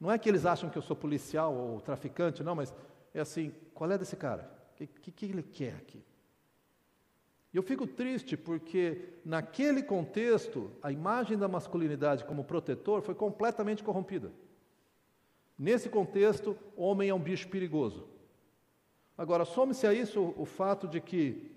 não 0.00 0.10
é 0.10 0.18
que 0.18 0.28
eles 0.28 0.46
acham 0.46 0.70
que 0.70 0.78
eu 0.78 0.82
sou 0.82 0.96
policial 0.96 1.54
ou 1.54 1.82
traficante, 1.82 2.42
não, 2.42 2.54
mas 2.54 2.72
é 3.12 3.20
assim: 3.20 3.54
qual 3.74 3.90
é 3.92 3.98
desse 3.98 4.16
cara? 4.16 4.50
O 4.72 4.76
que, 4.76 4.86
que, 4.86 5.12
que 5.12 5.26
ele 5.26 5.42
quer 5.42 5.74
aqui? 5.74 6.02
E 7.54 7.56
eu 7.56 7.62
fico 7.62 7.86
triste 7.86 8.36
porque, 8.36 9.10
naquele 9.24 9.80
contexto, 9.80 10.72
a 10.82 10.90
imagem 10.90 11.38
da 11.38 11.46
masculinidade 11.46 12.24
como 12.24 12.42
protetor 12.42 13.00
foi 13.00 13.14
completamente 13.14 13.84
corrompida. 13.84 14.32
Nesse 15.56 15.88
contexto, 15.88 16.58
homem 16.76 17.10
é 17.10 17.14
um 17.14 17.20
bicho 17.20 17.48
perigoso. 17.48 18.08
Agora, 19.16 19.44
some-se 19.44 19.86
a 19.86 19.94
isso 19.94 20.34
o, 20.36 20.44
fato 20.44 20.88
de 20.88 21.00
que 21.00 21.52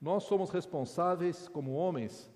nós 0.00 0.22
somos 0.22 0.48
responsáveis, 0.48 1.46
como 1.46 1.74
homens, 1.74 2.32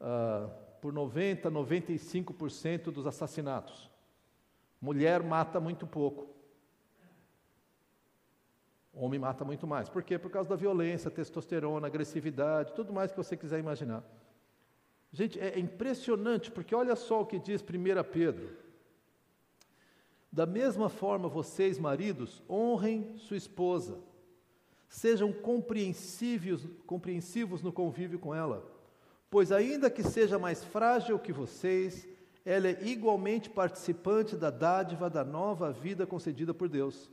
uh, 0.00 0.50
por 0.80 0.94
90, 0.94 1.50
95% 1.50 2.84
dos 2.84 3.06
assassinatos. 3.06 3.90
Mulher 4.80 5.22
mata 5.22 5.60
muito 5.60 5.86
pouco. 5.86 6.26
Homem 8.92 9.20
mata 9.20 9.44
muito 9.44 9.66
mais. 9.66 9.88
Por 9.88 10.02
quê? 10.02 10.18
Por 10.18 10.30
causa 10.30 10.48
da 10.48 10.56
violência, 10.56 11.10
testosterona, 11.10 11.86
agressividade, 11.86 12.72
tudo 12.74 12.92
mais 12.92 13.10
que 13.10 13.16
você 13.16 13.36
quiser 13.36 13.58
imaginar. 13.58 14.02
Gente, 15.12 15.38
é 15.40 15.58
impressionante, 15.58 16.50
porque 16.50 16.74
olha 16.74 16.94
só 16.96 17.22
o 17.22 17.26
que 17.26 17.38
diz 17.38 17.62
1 17.62 17.64
Pedro. 18.12 18.56
Da 20.30 20.46
mesma 20.46 20.88
forma, 20.88 21.28
vocês, 21.28 21.78
maridos, 21.78 22.42
honrem 22.48 23.16
sua 23.18 23.36
esposa 23.36 23.98
Sejam 24.90 25.32
compreensivos, 25.32 26.66
compreensivos 26.84 27.62
no 27.62 27.72
convívio 27.72 28.18
com 28.18 28.34
ela, 28.34 28.68
pois, 29.30 29.52
ainda 29.52 29.88
que 29.88 30.02
seja 30.02 30.36
mais 30.36 30.64
frágil 30.64 31.16
que 31.16 31.32
vocês, 31.32 32.08
ela 32.44 32.66
é 32.66 32.82
igualmente 32.82 33.48
participante 33.48 34.36
da 34.36 34.50
dádiva 34.50 35.08
da 35.08 35.24
nova 35.24 35.70
vida 35.70 36.08
concedida 36.08 36.52
por 36.52 36.68
Deus. 36.68 37.08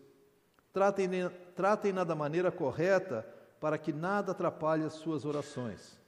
Tratem-na 0.77 1.31
tratem 1.55 1.93
da 1.93 2.13
maneira 2.13 2.51
correta 2.51 3.27
para 3.59 3.77
que 3.77 3.91
nada 3.91 4.31
atrapalhe 4.31 4.83
as 4.83 4.93
suas 4.93 5.25
orações. 5.25 5.99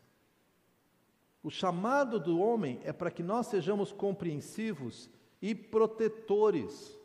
O 1.41 1.49
chamado 1.49 2.19
do 2.19 2.39
homem 2.39 2.79
é 2.83 2.93
para 2.93 3.09
que 3.09 3.23
nós 3.23 3.47
sejamos 3.47 3.91
compreensivos 3.91 5.09
e 5.41 5.55
protetores 5.55 6.99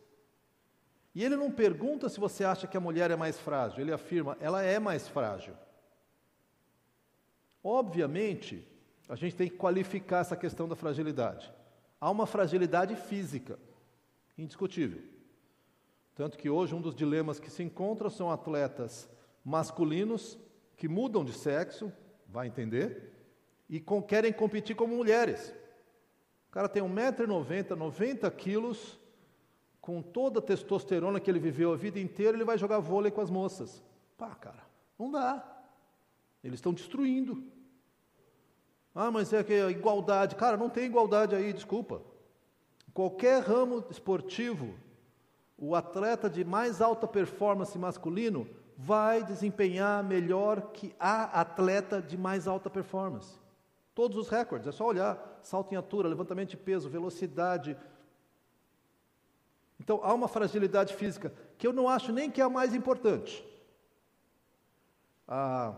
e 1.15 1.23
ele 1.23 1.37
não 1.37 1.51
pergunta 1.51 2.09
se 2.09 2.19
você 2.19 2.45
acha 2.45 2.67
que 2.67 2.77
a 2.77 2.81
mulher 2.81 3.11
é 3.11 3.17
mais 3.17 3.39
frágil, 3.39 3.81
ele 3.81 3.93
afirma, 3.93 4.37
ela 4.41 4.63
é 4.63 4.81
mais 4.81 5.07
frágil. 5.07 5.55
Obviamente, 7.63 8.67
a 9.09 9.15
gente 9.15 9.37
tem 9.37 9.49
que 9.49 9.57
qualificar 9.57 10.19
essa 10.19 10.37
questão 10.37 10.69
da 10.69 10.75
fragilidade. 10.75 11.53
Há 12.01 12.11
uma 12.11 12.27
fragilidade 12.27 12.97
física, 12.97 13.59
indiscutível. 14.37 15.01
Tanto 16.15 16.39
que 16.39 16.49
hoje 16.49 16.75
um 16.75 16.81
dos 16.81 16.95
dilemas 16.95 17.41
que 17.41 17.51
se 17.51 17.63
encontram 17.63 18.09
são 18.09 18.31
atletas 18.31 19.09
masculinos 19.45 20.39
que 20.77 20.89
mudam 20.89 21.25
de 21.25 21.33
sexo, 21.33 21.93
vai 22.27 22.47
entender, 22.47 23.13
e 23.69 23.81
com, 23.81 24.03
querem 24.03 24.33
competir 24.33 24.77
como 24.77 24.97
mulheres. 24.97 25.55
cara 26.51 26.69
tem 26.69 26.83
1,90m, 26.83 27.71
90 27.71 28.31
quilos, 28.31 28.99
com 29.81 30.01
toda 30.01 30.39
a 30.39 30.43
testosterona 30.43 31.21
que 31.21 31.31
ele 31.31 31.39
viveu 31.39 31.73
a 31.73 31.77
vida 31.77 32.01
inteira, 32.01 32.37
ele 32.37 32.45
vai 32.45 32.57
jogar 32.57 32.79
vôlei 32.79 33.11
com 33.11 33.21
as 33.21 33.31
moças. 33.31 33.83
Pá, 34.17 34.35
cara, 34.35 34.65
não 34.99 35.11
dá. 35.11 35.45
Eles 36.43 36.59
estão 36.59 36.73
destruindo. 36.73 37.45
Ah, 38.95 39.11
mas 39.11 39.33
é 39.33 39.43
que 39.43 39.53
a 39.53 39.71
igualdade. 39.71 40.37
Cara, 40.37 40.57
não 40.57 40.71
tem 40.71 40.85
igualdade 40.85 41.35
aí, 41.35 41.53
desculpa. 41.53 42.01
Qualquer 42.95 43.43
ramo 43.43 43.85
esportivo, 43.91 44.75
o 45.57 45.75
atleta 45.75 46.29
de 46.29 46.45
mais 46.45 46.81
alta 46.81 47.07
performance 47.07 47.79
masculino 47.79 48.49
vai 48.77 49.23
desempenhar 49.23 50.03
melhor 50.03 50.73
que 50.73 50.95
a 50.99 51.41
atleta 51.41 52.03
de 52.03 52.19
mais 52.19 52.49
alta 52.49 52.69
performance. 52.69 53.39
Todos 53.95 54.17
os 54.17 54.29
recordes, 54.29 54.67
é 54.67 54.73
só 54.73 54.87
olhar: 54.87 55.39
salto 55.43 55.73
em 55.73 55.77
altura, 55.77 56.09
levantamento 56.09 56.51
de 56.51 56.57
peso, 56.57 56.89
velocidade. 56.89 57.77
Então, 59.79 60.01
há 60.03 60.13
uma 60.13 60.29
fragilidade 60.29 60.95
física 60.95 61.33
que 61.57 61.67
eu 61.67 61.73
não 61.73 61.89
acho 61.89 62.13
nem 62.13 62.31
que 62.31 62.41
é 62.41 62.45
a 62.45 62.49
mais 62.49 62.75
importante. 62.75 63.45
Ah, 65.27 65.75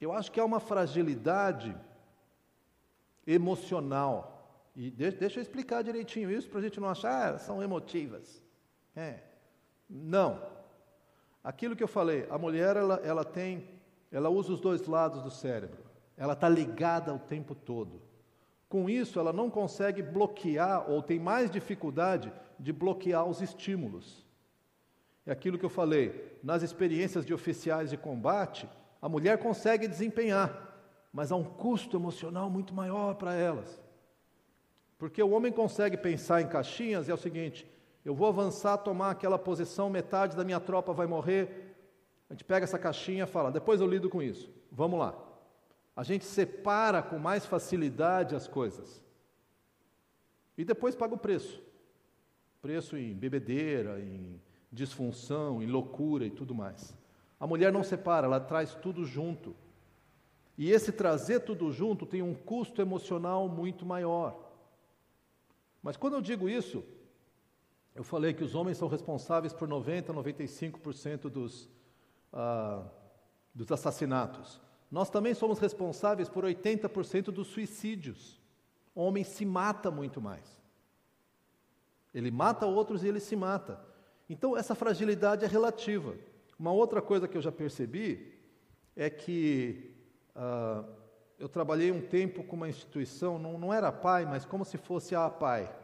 eu 0.00 0.12
acho 0.12 0.32
que 0.32 0.40
há 0.40 0.44
uma 0.44 0.60
fragilidade 0.60 1.76
emocional 3.26 4.36
e 4.74 4.90
deixa, 4.90 5.38
eu 5.38 5.42
explicar 5.42 5.82
direitinho 5.82 6.30
isso 6.30 6.48
para 6.50 6.58
a 6.58 6.62
gente 6.62 6.78
não 6.78 6.88
achar, 6.88 7.34
ah, 7.34 7.38
são 7.38 7.62
emotivas. 7.62 8.45
É. 8.96 9.18
Não. 9.88 10.40
Aquilo 11.44 11.76
que 11.76 11.82
eu 11.82 11.88
falei, 11.88 12.26
a 12.30 12.38
mulher 12.38 12.76
ela, 12.76 13.00
ela 13.04 13.24
tem, 13.24 13.68
ela 14.10 14.30
usa 14.30 14.52
os 14.52 14.60
dois 14.60 14.86
lados 14.86 15.22
do 15.22 15.30
cérebro. 15.30 15.84
Ela 16.16 16.32
está 16.32 16.48
ligada 16.48 17.14
o 17.14 17.18
tempo 17.18 17.54
todo. 17.54 18.02
Com 18.68 18.90
isso, 18.90 19.20
ela 19.20 19.32
não 19.32 19.48
consegue 19.48 20.02
bloquear 20.02 20.90
ou 20.90 21.02
tem 21.02 21.20
mais 21.20 21.50
dificuldade 21.50 22.32
de 22.58 22.72
bloquear 22.72 23.24
os 23.24 23.40
estímulos. 23.40 24.26
É 25.24 25.30
aquilo 25.30 25.58
que 25.58 25.64
eu 25.64 25.70
falei, 25.70 26.38
nas 26.42 26.62
experiências 26.62 27.24
de 27.24 27.34
oficiais 27.34 27.90
de 27.90 27.96
combate, 27.96 28.68
a 29.00 29.08
mulher 29.08 29.38
consegue 29.38 29.86
desempenhar, 29.86 30.78
mas 31.12 31.30
há 31.30 31.36
um 31.36 31.44
custo 31.44 31.96
emocional 31.96 32.48
muito 32.48 32.74
maior 32.74 33.14
para 33.14 33.34
elas. 33.34 33.80
Porque 34.98 35.22
o 35.22 35.30
homem 35.30 35.52
consegue 35.52 35.96
pensar 35.96 36.40
em 36.40 36.48
caixinhas, 36.48 37.08
é 37.08 37.14
o 37.14 37.18
seguinte: 37.18 37.68
eu 38.06 38.14
vou 38.14 38.28
avançar, 38.28 38.78
tomar 38.78 39.10
aquela 39.10 39.36
posição, 39.36 39.90
metade 39.90 40.36
da 40.36 40.44
minha 40.44 40.60
tropa 40.60 40.92
vai 40.92 41.08
morrer. 41.08 41.74
A 42.30 42.34
gente 42.34 42.44
pega 42.44 42.62
essa 42.62 42.78
caixinha 42.78 43.24
e 43.24 43.26
fala, 43.26 43.50
depois 43.50 43.80
eu 43.80 43.86
lido 43.88 44.08
com 44.08 44.22
isso. 44.22 44.48
Vamos 44.70 45.00
lá. 45.00 45.18
A 45.96 46.04
gente 46.04 46.24
separa 46.24 47.02
com 47.02 47.18
mais 47.18 47.44
facilidade 47.44 48.36
as 48.36 48.46
coisas. 48.46 49.02
E 50.56 50.64
depois 50.64 50.94
paga 50.94 51.14
o 51.14 51.18
preço. 51.18 51.60
Preço 52.62 52.96
em 52.96 53.12
bebedeira, 53.12 53.98
em 53.98 54.40
disfunção, 54.70 55.60
em 55.60 55.66
loucura 55.66 56.24
e 56.24 56.30
tudo 56.30 56.54
mais. 56.54 56.96
A 57.40 57.46
mulher 57.46 57.72
não 57.72 57.82
separa, 57.82 58.28
ela 58.28 58.38
traz 58.38 58.72
tudo 58.76 59.04
junto. 59.04 59.52
E 60.56 60.70
esse 60.70 60.92
trazer 60.92 61.40
tudo 61.40 61.72
junto 61.72 62.06
tem 62.06 62.22
um 62.22 62.34
custo 62.34 62.80
emocional 62.80 63.48
muito 63.48 63.84
maior. 63.84 64.48
Mas 65.82 65.96
quando 65.96 66.14
eu 66.14 66.22
digo 66.22 66.48
isso, 66.48 66.84
eu 67.96 68.04
falei 68.04 68.34
que 68.34 68.44
os 68.44 68.54
homens 68.54 68.76
são 68.76 68.88
responsáveis 68.88 69.54
por 69.54 69.66
90, 69.66 70.12
95% 70.12 71.30
dos, 71.30 71.66
ah, 72.30 72.84
dos 73.54 73.72
assassinatos. 73.72 74.60
Nós 74.90 75.08
também 75.08 75.32
somos 75.32 75.58
responsáveis 75.58 76.28
por 76.28 76.44
80% 76.44 77.30
dos 77.30 77.46
suicídios. 77.48 78.38
O 78.94 79.00
homem 79.00 79.24
se 79.24 79.46
mata 79.46 79.90
muito 79.90 80.20
mais. 80.20 80.60
Ele 82.12 82.30
mata 82.30 82.66
outros 82.66 83.02
e 83.02 83.08
ele 83.08 83.18
se 83.18 83.34
mata. 83.34 83.80
Então, 84.28 84.54
essa 84.54 84.74
fragilidade 84.74 85.44
é 85.44 85.48
relativa. 85.48 86.14
Uma 86.58 86.72
outra 86.72 87.00
coisa 87.00 87.26
que 87.26 87.36
eu 87.36 87.42
já 87.42 87.50
percebi 87.50 88.38
é 88.94 89.08
que 89.08 89.90
ah, 90.34 90.84
eu 91.38 91.48
trabalhei 91.48 91.90
um 91.90 92.02
tempo 92.02 92.44
com 92.44 92.56
uma 92.56 92.68
instituição, 92.68 93.38
não, 93.38 93.58
não 93.58 93.72
era 93.72 93.90
pai, 93.90 94.26
mas 94.26 94.44
como 94.44 94.66
se 94.66 94.76
fosse 94.76 95.14
a 95.14 95.30
pai. 95.30 95.74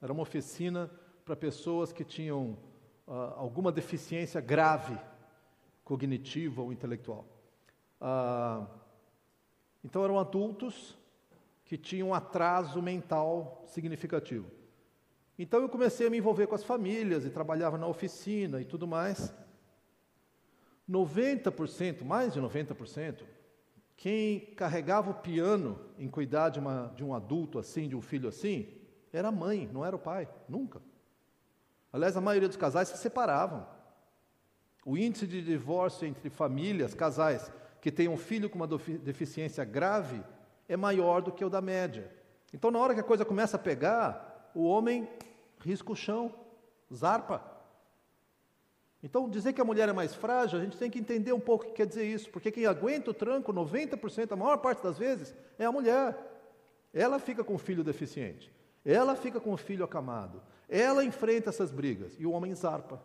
Era 0.00 0.12
uma 0.12 0.22
oficina 0.22 0.88
para 1.26 1.34
pessoas 1.34 1.92
que 1.92 2.04
tinham 2.04 2.56
uh, 3.04 3.12
alguma 3.34 3.72
deficiência 3.72 4.40
grave, 4.40 4.96
cognitiva 5.82 6.62
ou 6.62 6.72
intelectual. 6.72 7.26
Uh, 8.00 8.64
então 9.84 10.04
eram 10.04 10.20
adultos 10.20 10.96
que 11.64 11.76
tinham 11.76 12.10
um 12.10 12.14
atraso 12.14 12.80
mental 12.80 13.64
significativo. 13.66 14.48
Então 15.36 15.60
eu 15.60 15.68
comecei 15.68 16.06
a 16.06 16.10
me 16.10 16.18
envolver 16.18 16.46
com 16.46 16.54
as 16.54 16.62
famílias 16.62 17.26
e 17.26 17.30
trabalhava 17.30 17.76
na 17.76 17.88
oficina 17.88 18.60
e 18.60 18.64
tudo 18.64 18.86
mais. 18.86 19.34
90%, 20.88 22.04
mais 22.04 22.34
de 22.34 22.40
90%, 22.40 23.24
quem 23.96 24.54
carregava 24.54 25.10
o 25.10 25.14
piano 25.14 25.76
em 25.98 26.08
cuidar 26.08 26.50
de, 26.50 26.60
uma, 26.60 26.92
de 26.94 27.02
um 27.02 27.12
adulto 27.12 27.58
assim, 27.58 27.88
de 27.88 27.96
um 27.96 28.00
filho 28.00 28.28
assim, 28.28 28.68
era 29.12 29.26
a 29.26 29.32
mãe, 29.32 29.68
não 29.72 29.84
era 29.84 29.96
o 29.96 29.98
pai, 29.98 30.28
nunca. 30.48 30.80
Aliás, 31.96 32.14
a 32.14 32.20
maioria 32.20 32.46
dos 32.46 32.58
casais 32.58 32.88
se 32.88 32.98
separavam. 32.98 33.66
O 34.84 34.98
índice 34.98 35.26
de 35.26 35.40
divórcio 35.40 36.06
entre 36.06 36.28
famílias, 36.28 36.92
casais 36.92 37.50
que 37.80 37.90
têm 37.90 38.06
um 38.06 38.18
filho 38.18 38.50
com 38.50 38.56
uma 38.56 38.68
deficiência 38.68 39.64
grave, 39.64 40.22
é 40.68 40.76
maior 40.76 41.22
do 41.22 41.32
que 41.32 41.42
o 41.42 41.48
da 41.48 41.62
média. 41.62 42.12
Então, 42.52 42.70
na 42.70 42.78
hora 42.78 42.92
que 42.92 43.00
a 43.00 43.02
coisa 43.04 43.24
começa 43.24 43.56
a 43.56 43.58
pegar, 43.58 44.50
o 44.54 44.64
homem 44.66 45.08
risca 45.58 45.90
o 45.90 45.96
chão, 45.96 46.34
zarpa. 46.92 47.42
Então, 49.02 49.26
dizer 49.30 49.54
que 49.54 49.60
a 49.62 49.64
mulher 49.64 49.88
é 49.88 49.92
mais 49.94 50.14
frágil, 50.14 50.58
a 50.58 50.62
gente 50.62 50.76
tem 50.76 50.90
que 50.90 50.98
entender 50.98 51.32
um 51.32 51.40
pouco 51.40 51.64
o 51.64 51.68
que 51.68 51.72
quer 51.72 51.86
dizer 51.86 52.04
isso, 52.04 52.28
porque 52.28 52.50
quem 52.50 52.66
aguenta 52.66 53.10
o 53.10 53.14
tranco, 53.14 53.54
90%, 53.54 54.32
a 54.32 54.36
maior 54.36 54.58
parte 54.58 54.82
das 54.82 54.98
vezes, 54.98 55.34
é 55.58 55.64
a 55.64 55.72
mulher. 55.72 56.14
Ela 56.92 57.18
fica 57.18 57.42
com 57.42 57.54
o 57.54 57.58
filho 57.58 57.82
deficiente, 57.82 58.52
ela 58.84 59.16
fica 59.16 59.40
com 59.40 59.54
o 59.54 59.56
filho 59.56 59.82
acamado, 59.82 60.42
ela 60.68 61.04
enfrenta 61.04 61.50
essas 61.50 61.70
brigas 61.70 62.16
e 62.18 62.26
o 62.26 62.32
homem 62.32 62.54
zarpa. 62.54 63.00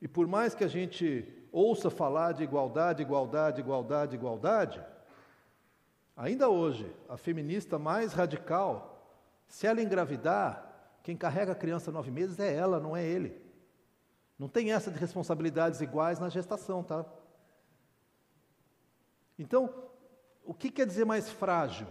E 0.00 0.08
por 0.08 0.26
mais 0.26 0.54
que 0.54 0.64
a 0.64 0.68
gente 0.68 1.26
ouça 1.50 1.90
falar 1.90 2.32
de 2.32 2.42
igualdade, 2.42 3.02
igualdade, 3.02 3.60
igualdade, 3.60 4.16
igualdade, 4.16 4.84
ainda 6.16 6.48
hoje, 6.48 6.90
a 7.08 7.16
feminista 7.16 7.78
mais 7.78 8.12
radical, 8.12 8.92
se 9.46 9.66
ela 9.66 9.82
engravidar, 9.82 10.98
quem 11.02 11.16
carrega 11.16 11.52
a 11.52 11.56
criança 11.56 11.92
nove 11.92 12.10
meses 12.10 12.38
é 12.38 12.54
ela, 12.54 12.80
não 12.80 12.96
é 12.96 13.04
ele. 13.04 13.40
Não 14.38 14.48
tem 14.48 14.72
essa 14.72 14.90
de 14.90 14.98
responsabilidades 14.98 15.80
iguais 15.80 16.18
na 16.18 16.28
gestação, 16.28 16.82
tá? 16.82 17.04
Então, 19.38 19.72
o 20.44 20.54
que 20.54 20.70
quer 20.70 20.86
dizer 20.86 21.04
mais 21.04 21.30
frágil? 21.30 21.86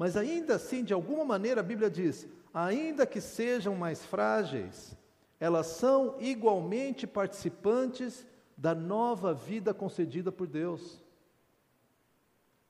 Mas 0.00 0.16
ainda 0.16 0.54
assim, 0.54 0.82
de 0.82 0.94
alguma 0.94 1.26
maneira, 1.26 1.60
a 1.60 1.68
Bíblia 1.70 1.90
diz: 1.90 2.26
ainda 2.54 3.06
que 3.06 3.20
sejam 3.20 3.76
mais 3.76 4.02
frágeis, 4.02 4.96
elas 5.38 5.66
são 5.66 6.16
igualmente 6.18 7.06
participantes 7.06 8.26
da 8.56 8.74
nova 8.74 9.34
vida 9.34 9.74
concedida 9.74 10.32
por 10.32 10.46
Deus. 10.46 11.04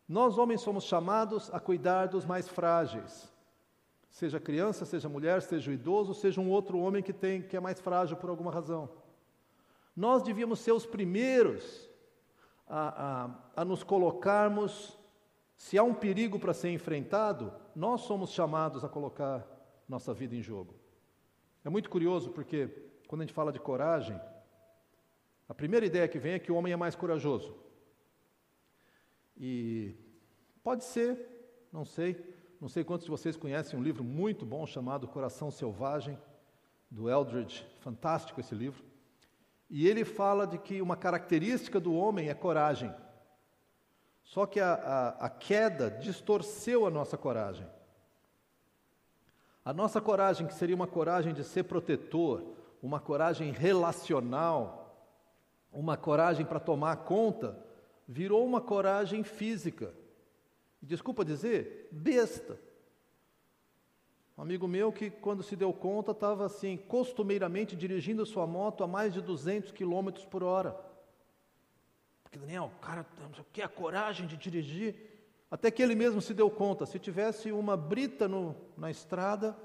Nós, 0.09 0.39
homens, 0.39 0.61
somos 0.61 0.83
chamados 0.83 1.49
a 1.55 1.61
cuidar 1.61 2.09
dos 2.09 2.25
mais 2.27 2.49
frágeis 2.49 3.31
seja 4.11 4.41
criança, 4.41 4.85
seja 4.85 5.09
mulher, 5.09 5.41
seja 5.41 5.73
idoso, 5.73 6.13
seja 6.13 6.41
um 6.41 6.51
outro 6.51 6.79
homem 6.79 7.03
que 7.03 7.13
tem 7.13 7.41
que 7.41 7.57
é 7.57 7.61
mais 7.61 7.81
frágil 7.81 8.17
por 8.17 8.29
alguma 8.29 8.51
razão. 8.51 8.91
Nós 9.97 10.23
devíamos 10.23 10.59
ser 10.61 10.73
os 10.73 10.85
primeiros 10.85 11.89
a, 12.69 13.31
a, 13.57 13.63
a 13.63 13.65
nos 13.65 13.83
colocarmos, 13.83 14.99
se 15.61 15.77
há 15.77 15.83
um 15.83 15.93
perigo 15.93 16.41
para 16.41 16.55
ser 16.55 16.71
enfrentado, 16.71 17.53
nós 17.77 18.01
somos 18.01 18.31
chamados 18.31 18.83
a 18.83 18.89
colocar 18.89 19.47
nossa 19.87 20.15
vida 20.15 20.35
em 20.35 20.41
jogo. 20.41 20.75
É 21.63 21.69
muito 21.69 21.91
curioso 21.91 22.31
porque 22.31 22.67
quando 23.07 23.21
a 23.21 23.25
gente 23.27 23.35
fala 23.35 23.53
de 23.53 23.61
coragem, 23.61 24.19
a 25.47 25.53
primeira 25.53 25.85
ideia 25.85 26.09
que 26.09 26.19
vem 26.19 26.33
é 26.33 26.39
que 26.39 26.51
o 26.51 26.55
homem 26.55 26.73
é 26.73 26.77
mais 26.77 26.97
corajoso. 26.97 27.55
E 29.37 29.95
pode 30.63 30.83
ser, 30.83 31.29
não 31.71 31.85
sei, 31.85 32.17
não 32.59 32.67
sei 32.67 32.83
quantos 32.83 33.05
de 33.05 33.11
vocês 33.11 33.37
conhecem 33.37 33.79
um 33.79 33.83
livro 33.83 34.03
muito 34.03 34.47
bom 34.47 34.65
chamado 34.65 35.07
Coração 35.07 35.51
Selvagem, 35.51 36.19
do 36.91 37.11
Eldridge, 37.11 37.67
fantástico 37.81 38.41
esse 38.41 38.55
livro. 38.55 38.83
E 39.69 39.87
ele 39.87 40.07
fala 40.07 40.47
de 40.47 40.57
que 40.57 40.81
uma 40.81 40.97
característica 40.97 41.79
do 41.79 41.93
homem 41.93 42.31
é 42.31 42.35
coragem. 42.35 42.91
Só 44.31 44.47
que 44.47 44.61
a, 44.61 44.75
a, 44.75 45.27
a 45.27 45.29
queda 45.29 45.91
distorceu 45.91 46.87
a 46.87 46.91
nossa 46.91 47.19
coragem. 47.19 47.67
A 49.65 49.73
nossa 49.73 50.01
coragem, 50.01 50.47
que 50.47 50.55
seria 50.55 50.77
uma 50.77 50.87
coragem 50.87 51.35
de 51.35 51.43
ser 51.43 51.65
protetor, 51.65 52.45
uma 52.81 53.01
coragem 53.01 53.51
relacional, 53.51 55.05
uma 55.73 55.97
coragem 55.97 56.47
para 56.47 56.61
tomar 56.61 56.99
conta, 56.99 57.59
virou 58.07 58.47
uma 58.47 58.61
coragem 58.61 59.25
física. 59.25 59.93
desculpa 60.81 61.25
dizer, 61.25 61.89
besta. 61.91 62.57
Um 64.39 64.43
amigo 64.43 64.69
meu 64.69 64.93
que, 64.93 65.11
quando 65.11 65.43
se 65.43 65.57
deu 65.57 65.73
conta, 65.73 66.13
estava 66.13 66.47
assim, 66.47 66.77
costumeiramente 66.77 67.75
dirigindo 67.75 68.25
sua 68.25 68.47
moto 68.47 68.85
a 68.85 68.87
mais 68.87 69.13
de 69.13 69.21
200 69.21 69.73
km 69.73 70.25
por 70.31 70.45
hora. 70.45 70.90
Porque, 72.31 72.39
Daniel, 72.39 72.71
o 72.77 72.81
cara 72.81 73.05
tem 73.53 73.65
a 73.65 73.69
coragem 73.69 74.25
de 74.25 74.37
dirigir. 74.37 74.95
Até 75.51 75.69
que 75.69 75.83
ele 75.83 75.97
mesmo 75.97 76.23
se 76.23 76.33
deu 76.33 76.49
conta, 76.49 76.87
se 76.87 76.97
tivesse 76.97 77.51
uma 77.51 77.77
brita 77.77 78.29
no, 78.29 78.55
na 78.79 78.89
estrada, 78.89 79.57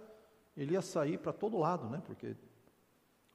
ele 0.58 0.74
ia 0.74 0.82
sair 0.82 1.20
para 1.20 1.32
todo 1.32 1.60
lado, 1.60 1.88
né? 1.88 2.02
Porque 2.08 2.36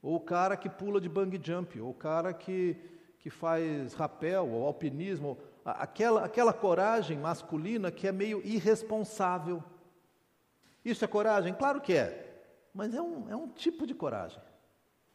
ou 0.02 0.16
o 0.16 0.20
cara 0.20 0.56
que 0.56 0.68
pula 0.68 1.00
de 1.00 1.08
bang 1.08 1.38
jump, 1.40 1.78
ou 1.80 1.90
o 1.90 1.94
cara 1.94 2.32
que, 2.32 2.76
que 3.20 3.30
faz 3.30 3.94
rapel, 3.94 4.48
ou 4.48 4.66
alpinismo, 4.66 5.38
aquela, 5.64 6.24
aquela 6.24 6.52
coragem 6.52 7.18
masculina 7.18 7.92
que 7.92 8.08
é 8.08 8.12
meio 8.12 8.44
irresponsável. 8.44 9.62
Isso 10.84 11.04
é 11.04 11.08
coragem? 11.08 11.54
Claro 11.54 11.80
que 11.80 11.92
é, 11.92 12.42
mas 12.74 12.94
é 12.94 13.02
um, 13.02 13.30
é 13.30 13.36
um 13.36 13.46
tipo 13.46 13.86
de 13.86 13.94
coragem. 13.94 14.42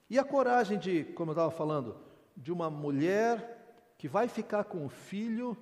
E 0.10 0.18
a 0.18 0.24
coragem 0.24 0.78
de, 0.78 1.04
como 1.04 1.32
eu 1.32 1.34
estava 1.34 1.52
falando, 1.52 1.98
de 2.38 2.54
uma 2.54 2.70
mulher 2.70 3.55
que 4.06 4.10
vai 4.10 4.28
ficar 4.28 4.66
com 4.66 4.86
um 4.86 4.88
filho 4.88 5.58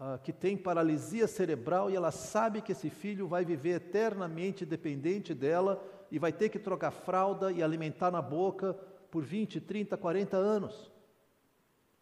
uh, 0.00 0.18
que 0.24 0.32
tem 0.32 0.56
paralisia 0.56 1.28
cerebral 1.28 1.88
e 1.88 1.94
ela 1.94 2.10
sabe 2.10 2.60
que 2.60 2.72
esse 2.72 2.90
filho 2.90 3.28
vai 3.28 3.44
viver 3.44 3.76
eternamente 3.76 4.66
dependente 4.66 5.32
dela 5.32 5.80
e 6.10 6.18
vai 6.18 6.32
ter 6.32 6.48
que 6.48 6.58
trocar 6.58 6.90
fralda 6.90 7.52
e 7.52 7.62
alimentar 7.62 8.10
na 8.10 8.20
boca 8.20 8.74
por 9.08 9.22
20, 9.22 9.60
30, 9.60 9.96
40 9.96 10.36
anos. 10.36 10.90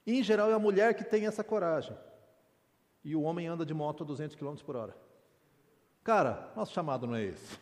E, 0.07 0.19
em 0.19 0.23
geral, 0.23 0.51
é 0.51 0.55
a 0.55 0.59
mulher 0.59 0.95
que 0.95 1.05
tem 1.05 1.27
essa 1.27 1.45
coragem. 1.45 1.95
E 3.05 3.15
o 3.15 3.21
homem 3.21 3.47
anda 3.47 3.67
de 3.67 3.75
moto 3.75 4.05
a 4.05 4.07
200 4.07 4.35
km 4.35 4.55
por 4.65 4.75
hora. 4.75 4.97
Cara, 6.03 6.51
nosso 6.57 6.73
chamado 6.73 7.07
não 7.07 7.15
é 7.15 7.25
esse. 7.25 7.59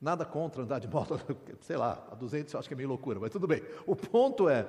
Nada 0.00 0.24
contra 0.24 0.64
andar 0.64 0.80
de 0.80 0.88
moto, 0.88 1.14
sei 1.62 1.76
lá, 1.76 2.08
a 2.10 2.16
200 2.16 2.52
eu 2.52 2.58
acho 2.58 2.68
que 2.68 2.74
é 2.74 2.76
meio 2.76 2.88
loucura, 2.88 3.20
mas 3.20 3.30
tudo 3.30 3.46
bem. 3.46 3.62
O 3.86 3.94
ponto 3.94 4.48
é, 4.48 4.66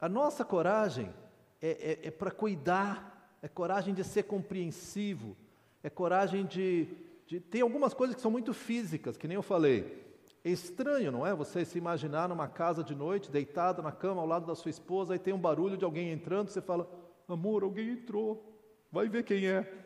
a 0.00 0.08
nossa 0.08 0.42
coragem 0.42 1.12
é, 1.60 2.00
é, 2.02 2.08
é 2.08 2.10
para 2.10 2.30
cuidar, 2.30 3.38
é 3.42 3.48
coragem 3.48 3.94
de 3.94 4.04
ser 4.04 4.24
compreensivo, 4.24 5.36
é 5.82 5.90
coragem 5.90 6.44
de, 6.44 6.88
de. 7.26 7.40
Tem 7.40 7.60
algumas 7.60 7.94
coisas 7.94 8.16
que 8.16 8.22
são 8.22 8.30
muito 8.30 8.52
físicas, 8.52 9.16
que 9.16 9.28
nem 9.28 9.36
eu 9.36 9.42
falei. 9.42 10.04
É 10.44 10.50
estranho, 10.50 11.10
não 11.10 11.26
é? 11.26 11.34
Você 11.34 11.64
se 11.64 11.76
imaginar 11.76 12.28
numa 12.28 12.46
casa 12.46 12.84
de 12.84 12.94
noite, 12.94 13.30
deitado 13.30 13.82
na 13.82 13.90
cama 13.90 14.20
ao 14.20 14.26
lado 14.26 14.46
da 14.46 14.54
sua 14.54 14.70
esposa, 14.70 15.14
e 15.14 15.18
tem 15.18 15.34
um 15.34 15.38
barulho 15.38 15.76
de 15.76 15.84
alguém 15.84 16.12
entrando, 16.12 16.48
você 16.48 16.60
fala: 16.60 16.88
Amor, 17.28 17.62
alguém 17.62 17.90
entrou, 17.90 18.56
vai 18.92 19.08
ver 19.08 19.24
quem 19.24 19.46
é. 19.46 19.84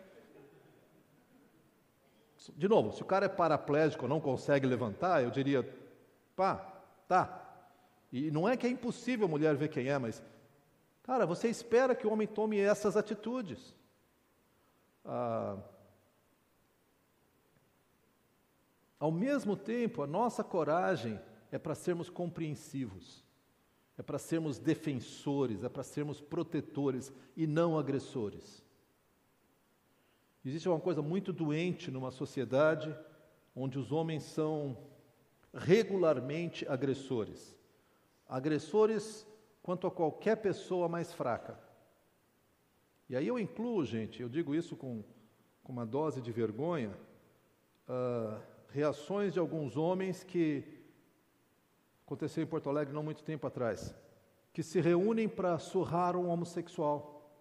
De 2.57 2.69
novo, 2.69 2.93
se 2.93 3.03
o 3.03 3.07
cara 3.07 3.27
é 3.27 3.29
paraplégico, 3.29 4.09
não 4.09 4.21
consegue 4.21 4.67
levantar, 4.67 5.23
eu 5.23 5.31
diria, 5.31 5.67
pá, 6.35 6.57
tá. 7.07 7.47
E 8.13 8.31
não 8.31 8.49
é 8.49 8.57
que 8.57 8.67
é 8.67 8.71
impossível 8.71 9.27
a 9.27 9.29
mulher 9.31 9.55
ver 9.57 9.69
quem 9.69 9.89
é, 9.89 9.99
mas, 9.99 10.23
cara, 11.03 11.27
você 11.27 11.49
espera 11.49 11.95
que 11.95 12.07
o 12.07 12.13
homem 12.13 12.27
tome 12.27 12.59
essas 12.59 12.97
atitudes. 12.97 13.77
Ah, 15.05 15.59
ao 18.99 19.11
mesmo 19.11 19.57
tempo, 19.57 20.03
a 20.03 20.07
nossa 20.07 20.45
coragem 20.45 21.19
é 21.51 21.59
para 21.59 21.75
sermos 21.75 22.11
compreensivos, 22.11 23.25
é 23.97 24.03
para 24.03 24.19
sermos 24.19 24.59
defensores, 24.59 25.65
é 25.65 25.69
para 25.69 25.83
sermos 25.83 26.21
protetores 26.21 27.13
e 27.37 27.47
não 27.47 27.79
agressores. 27.79 28.63
Existe 30.45 30.69
uma 30.69 30.81
coisa 30.81 31.03
muito 31.03 31.33
doente 31.33 31.91
numa 31.91 32.11
sociedade 32.11 32.97
onde 33.55 33.79
os 33.79 33.93
homens 33.93 34.23
são 34.23 34.77
regularmente 35.53 36.67
agressores. 36.69 37.57
Agressores 38.27 39.27
quanto 39.71 39.87
a 39.87 39.91
qualquer 39.93 40.35
pessoa 40.35 40.89
mais 40.89 41.13
fraca. 41.13 41.57
E 43.09 43.15
aí 43.15 43.29
eu 43.29 43.39
incluo, 43.39 43.85
gente, 43.85 44.21
eu 44.21 44.29
digo 44.29 44.53
isso 44.53 44.75
com, 44.77 45.05
com 45.63 45.71
uma 45.71 45.87
dose 45.87 46.21
de 46.21 46.33
vergonha, 46.33 46.91
uh, 47.89 48.43
reações 48.69 49.33
de 49.33 49.39
alguns 49.39 49.77
homens 49.77 50.25
que 50.25 50.65
aconteceu 52.05 52.43
em 52.43 52.49
Porto 52.49 52.69
Alegre 52.69 52.93
não 52.93 53.05
muito 53.05 53.23
tempo 53.23 53.47
atrás, 53.47 53.95
que 54.53 54.61
se 54.61 54.81
reúnem 54.81 55.29
para 55.29 55.57
surrar 55.61 56.17
um 56.17 56.29
homossexual. 56.29 57.33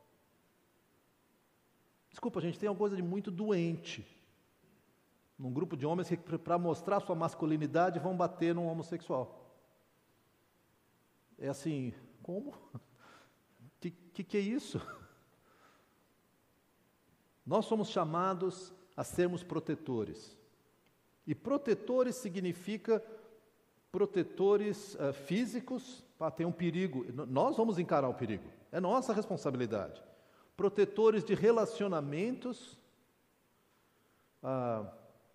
Desculpa, 2.12 2.40
gente, 2.42 2.60
tem 2.60 2.70
uma 2.70 2.76
coisa 2.76 2.96
de 2.96 3.02
muito 3.02 3.32
doente. 3.32 4.06
Num 5.36 5.52
grupo 5.52 5.76
de 5.76 5.88
homens 5.88 6.10
que, 6.10 6.38
para 6.38 6.60
mostrar 6.60 7.00
sua 7.00 7.16
masculinidade, 7.16 7.98
vão 7.98 8.16
bater 8.16 8.54
num 8.54 8.68
homossexual. 8.68 9.36
É 11.40 11.48
assim, 11.48 11.92
como? 12.30 12.54
O 12.72 13.82
que, 13.82 13.90
que, 13.90 14.24
que 14.24 14.38
é 14.38 14.40
isso? 14.40 14.80
Nós 17.44 17.66
somos 17.66 17.90
chamados 17.90 18.72
a 18.96 19.04
sermos 19.04 19.42
protetores. 19.42 20.38
E 21.26 21.34
protetores 21.34 22.18
significa 22.18 23.04
protetores 23.92 24.94
uh, 24.96 25.12
físicos, 25.12 26.06
ter 26.36 26.46
um 26.46 26.52
perigo. 26.52 27.04
Nós 27.26 27.58
vamos 27.58 27.80
encarar 27.80 28.10
o 28.10 28.14
perigo, 28.14 28.44
é 28.72 28.80
nossa 28.80 29.12
responsabilidade 29.12 30.04
protetores 30.56 31.24
de 31.24 31.34
relacionamentos. 31.34 32.78
Ah, 34.44 34.92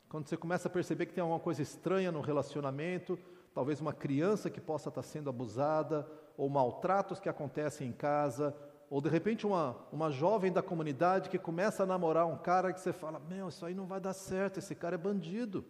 quando 0.07 0.28
você 0.28 0.37
começa 0.37 0.68
a 0.68 0.70
perceber 0.70 1.07
que 1.07 1.14
tem 1.14 1.22
alguma 1.22 1.40
coisa 1.40 1.62
estranha 1.62 2.12
no 2.12 2.20
relacionamento, 2.20 3.18
talvez 3.54 3.80
uma 3.80 3.94
criança 3.94 4.50
que 4.50 4.61
possa 4.61 4.90
estar 4.90 5.02
sendo 5.02 5.30
abusada, 5.30 6.07
ou 6.37 6.49
maltratos 6.49 7.20
que 7.20 7.29
acontecem 7.29 7.88
em 7.88 7.92
casa, 7.92 8.57
ou 8.90 9.01
de 9.01 9.09
repente 9.09 9.47
uma, 9.47 9.77
uma 9.90 10.11
jovem 10.11 10.53
da 10.53 10.62
comunidade 10.62 11.29
que 11.29 11.38
começa 11.38 11.83
a 11.83 11.87
namorar 11.87 12.27
um 12.27 12.37
cara 12.37 12.73
que 12.73 12.81
você 12.81 12.92
fala: 12.92 13.18
Meu, 13.18 13.49
isso 13.49 13.64
aí 13.64 13.75
não 13.75 13.87
vai 13.87 14.01
dar 14.01 14.12
certo, 14.12 14.59
esse 14.59 14.75
cara 14.75 14.94
é 14.94 14.99
bandido. 14.99 15.64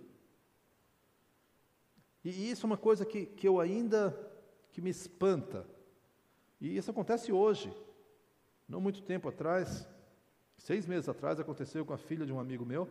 E 2.24 2.50
isso 2.50 2.64
é 2.64 2.68
uma 2.68 2.76
coisa 2.76 3.04
que, 3.04 3.26
que 3.26 3.46
eu 3.46 3.60
ainda 3.60 4.18
que 4.72 4.80
me 4.80 4.90
espanta. 4.90 5.66
E 6.60 6.76
isso 6.76 6.90
acontece 6.90 7.30
hoje. 7.30 7.72
Não 8.66 8.80
muito 8.80 9.02
tempo 9.02 9.28
atrás, 9.28 9.86
seis 10.56 10.86
meses 10.86 11.08
atrás, 11.08 11.38
aconteceu 11.38 11.84
com 11.84 11.92
a 11.92 11.98
filha 11.98 12.24
de 12.24 12.32
um 12.32 12.40
amigo 12.40 12.64
meu, 12.64 12.88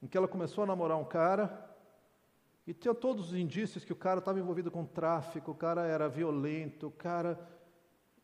em 0.00 0.08
que 0.08 0.16
ela 0.16 0.26
começou 0.26 0.64
a 0.64 0.66
namorar 0.66 0.96
um 0.96 1.04
cara 1.04 1.67
e 2.68 2.74
tinha 2.74 2.94
todos 2.94 3.28
os 3.28 3.34
indícios 3.34 3.82
que 3.82 3.94
o 3.94 3.96
cara 3.96 4.18
estava 4.18 4.38
envolvido 4.38 4.70
com 4.70 4.84
tráfico, 4.84 5.52
o 5.52 5.54
cara 5.54 5.86
era 5.86 6.06
violento, 6.06 6.88
o 6.88 6.90
cara. 6.90 7.40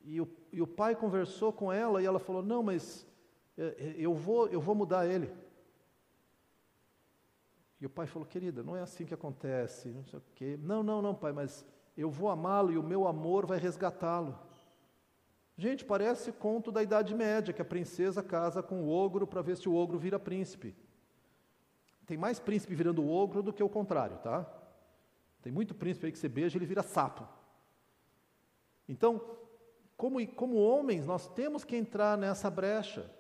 E 0.02 0.20
o, 0.20 0.28
e 0.52 0.60
o 0.60 0.66
pai 0.66 0.94
conversou 0.94 1.50
com 1.50 1.72
ela 1.72 2.02
e 2.02 2.04
ela 2.04 2.18
falou: 2.18 2.42
Não, 2.42 2.62
mas 2.62 3.06
é, 3.56 3.62
é, 3.62 3.94
eu 3.96 4.12
vou, 4.12 4.46
eu 4.48 4.60
vou 4.60 4.74
mudar 4.74 5.06
ele. 5.06 5.32
E 7.80 7.86
o 7.86 7.88
pai 7.88 8.06
falou: 8.06 8.28
Querida, 8.28 8.62
não 8.62 8.76
é 8.76 8.82
assim 8.82 9.06
que 9.06 9.14
acontece, 9.14 9.88
não 9.88 10.04
sei 10.04 10.18
o 10.18 10.22
quê. 10.34 10.58
Não, 10.62 10.82
não, 10.82 11.00
não, 11.00 11.14
pai, 11.14 11.32
mas 11.32 11.64
eu 11.96 12.10
vou 12.10 12.28
amá-lo 12.28 12.70
e 12.70 12.76
o 12.76 12.82
meu 12.82 13.08
amor 13.08 13.46
vai 13.46 13.58
resgatá-lo. 13.58 14.38
Gente, 15.56 15.86
parece 15.86 16.30
conto 16.30 16.70
da 16.70 16.82
Idade 16.82 17.14
Média, 17.14 17.54
que 17.54 17.62
a 17.62 17.64
princesa 17.64 18.22
casa 18.22 18.62
com 18.62 18.82
o 18.82 18.90
ogro 18.90 19.26
para 19.26 19.40
ver 19.40 19.56
se 19.56 19.70
o 19.70 19.74
ogro 19.74 19.98
vira 19.98 20.18
príncipe. 20.18 20.76
Tem 22.06 22.16
mais 22.16 22.38
príncipe 22.38 22.74
virando 22.74 23.08
ogro 23.08 23.42
do 23.42 23.52
que 23.52 23.62
o 23.62 23.68
contrário, 23.68 24.18
tá? 24.18 24.46
Tem 25.42 25.52
muito 25.52 25.74
príncipe 25.74 26.06
aí 26.06 26.12
que 26.12 26.18
você 26.18 26.28
beija 26.28 26.58
ele 26.58 26.66
vira 26.66 26.82
sapo. 26.82 27.26
Então, 28.88 29.38
como, 29.96 30.26
como 30.28 30.56
homens, 30.56 31.06
nós 31.06 31.28
temos 31.28 31.64
que 31.64 31.76
entrar 31.76 32.18
nessa 32.18 32.50
brecha. 32.50 33.10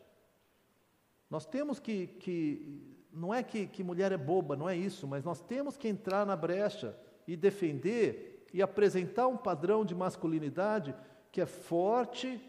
Nós 1.30 1.46
temos 1.46 1.78
que, 1.78 2.06
que 2.06 2.98
não 3.12 3.32
é 3.32 3.42
que, 3.42 3.66
que 3.66 3.82
mulher 3.82 4.12
é 4.12 4.16
boba, 4.16 4.56
não 4.56 4.68
é 4.68 4.76
isso, 4.76 5.06
mas 5.06 5.24
nós 5.24 5.40
temos 5.40 5.76
que 5.76 5.88
entrar 5.88 6.26
na 6.26 6.36
brecha 6.36 6.98
e 7.26 7.36
defender 7.36 8.46
e 8.52 8.62
apresentar 8.62 9.26
um 9.26 9.36
padrão 9.36 9.84
de 9.84 9.94
masculinidade 9.94 10.94
que 11.32 11.40
é 11.40 11.46
forte, 11.46 12.40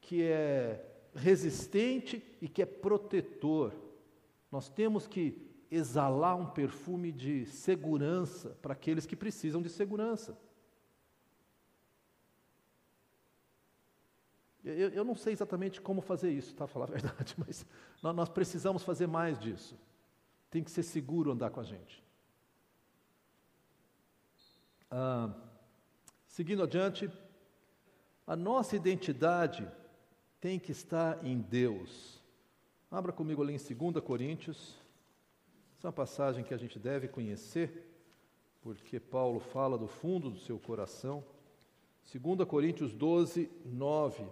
que 0.00 0.22
é 0.22 0.84
resistente 1.14 2.22
e 2.40 2.48
que 2.48 2.62
é 2.62 2.66
protetor. 2.66 3.72
Nós 4.50 4.68
temos 4.68 5.06
que 5.06 5.51
exalar 5.72 6.36
um 6.36 6.46
perfume 6.46 7.10
de 7.10 7.46
segurança 7.46 8.50
para 8.60 8.74
aqueles 8.74 9.06
que 9.06 9.16
precisam 9.16 9.62
de 9.62 9.70
segurança. 9.70 10.38
Eu, 14.62 14.90
eu 14.90 15.04
não 15.04 15.14
sei 15.14 15.32
exatamente 15.32 15.80
como 15.80 16.02
fazer 16.02 16.30
isso, 16.30 16.54
tá? 16.54 16.66
Falar 16.66 16.84
a 16.84 16.90
verdade, 16.92 17.34
mas 17.38 17.66
nós 18.02 18.28
precisamos 18.28 18.82
fazer 18.82 19.06
mais 19.06 19.38
disso. 19.38 19.78
Tem 20.50 20.62
que 20.62 20.70
ser 20.70 20.82
seguro 20.82 21.32
andar 21.32 21.50
com 21.50 21.60
a 21.60 21.64
gente. 21.64 22.04
Ah, 24.90 25.34
seguindo 26.26 26.62
adiante, 26.62 27.10
a 28.26 28.36
nossa 28.36 28.76
identidade 28.76 29.66
tem 30.38 30.58
que 30.58 30.70
estar 30.70 31.24
em 31.24 31.40
Deus. 31.40 32.22
Abra 32.90 33.10
comigo 33.10 33.42
ali 33.42 33.54
em 33.54 33.74
2 33.74 34.04
Coríntios. 34.04 34.81
Essa 35.82 35.88
é 35.88 35.90
uma 35.90 35.94
passagem 35.94 36.44
que 36.44 36.54
a 36.54 36.56
gente 36.56 36.78
deve 36.78 37.08
conhecer, 37.08 37.92
porque 38.60 39.00
Paulo 39.00 39.40
fala 39.40 39.76
do 39.76 39.88
fundo 39.88 40.30
do 40.30 40.38
seu 40.38 40.56
coração. 40.56 41.24
2 42.14 42.46
Coríntios 42.48 42.92
12, 42.92 43.50
9. 43.64 44.24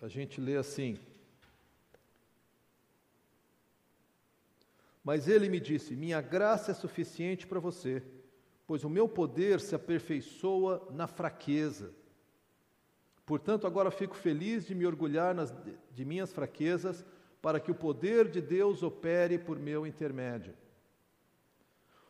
A 0.00 0.06
gente 0.06 0.40
lê 0.40 0.56
assim: 0.56 1.00
Mas 5.02 5.26
ele 5.26 5.48
me 5.48 5.58
disse: 5.58 5.96
Minha 5.96 6.20
graça 6.20 6.70
é 6.70 6.74
suficiente 6.74 7.44
para 7.44 7.58
você, 7.58 8.00
pois 8.68 8.84
o 8.84 8.88
meu 8.88 9.08
poder 9.08 9.58
se 9.58 9.74
aperfeiçoa 9.74 10.86
na 10.92 11.08
fraqueza. 11.08 11.92
Portanto, 13.24 13.66
agora 13.66 13.90
fico 13.90 14.14
feliz 14.14 14.64
de 14.64 14.76
me 14.76 14.86
orgulhar 14.86 15.34
nas, 15.34 15.52
de 15.92 16.04
minhas 16.04 16.32
fraquezas, 16.32 17.04
para 17.46 17.60
que 17.60 17.70
o 17.70 17.74
poder 17.76 18.28
de 18.28 18.40
Deus 18.40 18.82
opere 18.82 19.38
por 19.38 19.56
meu 19.56 19.86
intermédio. 19.86 20.52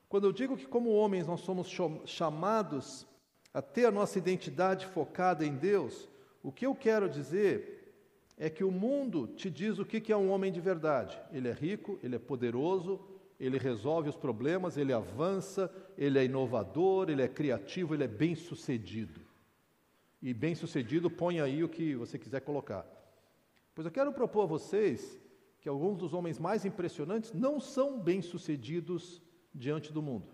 Quando 0.09 0.27
eu 0.27 0.33
digo 0.33 0.57
que, 0.57 0.66
como 0.66 0.88
homens, 0.88 1.27
nós 1.27 1.40
somos 1.40 1.70
chamados 2.07 3.07
a 3.53 3.61
ter 3.61 3.85
a 3.85 3.90
nossa 3.90 4.16
identidade 4.16 4.87
focada 4.87 5.44
em 5.44 5.55
Deus, 5.55 6.09
o 6.42 6.51
que 6.51 6.64
eu 6.64 6.75
quero 6.75 7.07
dizer 7.07 7.92
é 8.38 8.49
que 8.49 8.64
o 8.64 8.70
mundo 8.70 9.27
te 9.27 9.51
diz 9.51 9.79
o 9.79 9.85
que 9.85 10.11
é 10.11 10.16
um 10.16 10.31
homem 10.31 10.51
de 10.51 10.59
verdade. 10.59 11.20
Ele 11.31 11.49
é 11.49 11.53
rico, 11.53 11.99
ele 12.03 12.16
é 12.16 12.18
poderoso, 12.18 12.99
ele 13.38 13.59
resolve 13.59 14.09
os 14.09 14.16
problemas, 14.16 14.79
ele 14.79 14.94
avança, 14.94 15.70
ele 15.99 16.18
é 16.18 16.25
inovador, 16.25 17.11
ele 17.11 17.20
é 17.20 17.29
criativo, 17.29 17.92
ele 17.92 18.05
é 18.05 18.09
bem-sucedido. 18.09 19.20
E 20.22 20.33
bem-sucedido, 20.33 21.11
põe 21.11 21.42
aí 21.42 21.62
o 21.62 21.68
que 21.68 21.94
você 21.94 22.18
quiser 22.18 22.40
colocar. 22.40 22.87
Pois 23.75 23.85
eu 23.85 23.92
quero 23.92 24.14
propor 24.14 24.44
a 24.44 24.46
vocês 24.46 25.26
que 25.67 25.71
alguns 25.71 25.99
dos 25.99 26.15
homens 26.15 26.39
mais 26.39 26.65
impressionantes 26.65 27.33
não 27.33 27.59
são 27.59 27.99
bem-sucedidos 27.99 29.21
diante 29.53 29.93
do 29.93 30.01
mundo. 30.01 30.33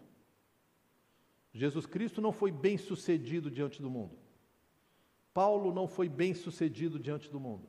Jesus 1.55 1.87
Cristo 1.87 2.21
não 2.21 2.33
foi 2.33 2.53
bem-sucedido 2.53 3.51
diante 3.51 3.81
do 3.81 3.88
mundo. 3.88 4.14
Paulo 5.33 5.73
não 5.73 5.88
foi 5.88 6.07
bem-sucedido 6.07 6.99
diante 6.99 7.31
do 7.31 7.40
mundo. 7.40 7.66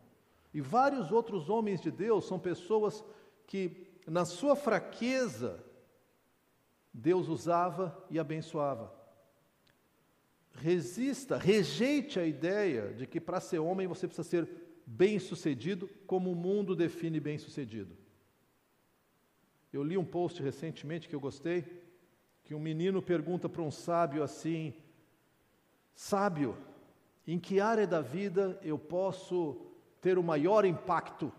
E 0.53 0.59
vários 0.59 1.09
outros 1.09 1.49
homens 1.49 1.79
de 1.79 1.89
Deus 1.89 2.25
são 2.25 2.37
pessoas 2.37 3.01
que, 3.47 3.87
na 4.05 4.25
sua 4.25 4.57
fraqueza, 4.57 5.63
Deus 6.93 7.29
usava 7.29 7.97
e 8.09 8.19
abençoava. 8.19 8.93
Resista, 10.51 11.37
rejeite 11.37 12.19
a 12.19 12.25
ideia 12.25 12.93
de 12.93 13.07
que 13.07 13.21
para 13.21 13.39
ser 13.39 13.59
homem 13.59 13.87
você 13.87 14.05
precisa 14.05 14.27
ser 14.27 14.62
bem-sucedido, 14.85 15.89
como 16.05 16.31
o 16.31 16.35
mundo 16.35 16.75
define 16.75 17.19
bem-sucedido. 17.19 17.95
Eu 19.71 19.83
li 19.83 19.97
um 19.97 20.05
post 20.05 20.41
recentemente 20.41 21.09
que 21.09 21.15
eu 21.15 21.19
gostei, 21.19 21.65
que 22.43 22.53
um 22.53 22.59
menino 22.59 23.01
pergunta 23.01 23.49
para 23.49 23.61
um 23.61 23.71
sábio 23.71 24.21
assim: 24.21 24.73
Sábio, 25.95 26.57
em 27.25 27.39
que 27.39 27.59
área 27.59 27.87
da 27.87 28.01
vida 28.01 28.59
eu 28.61 28.77
posso 28.77 29.65
ter 30.01 30.17
o 30.17 30.23
maior 30.23 30.65
impacto 30.65 31.31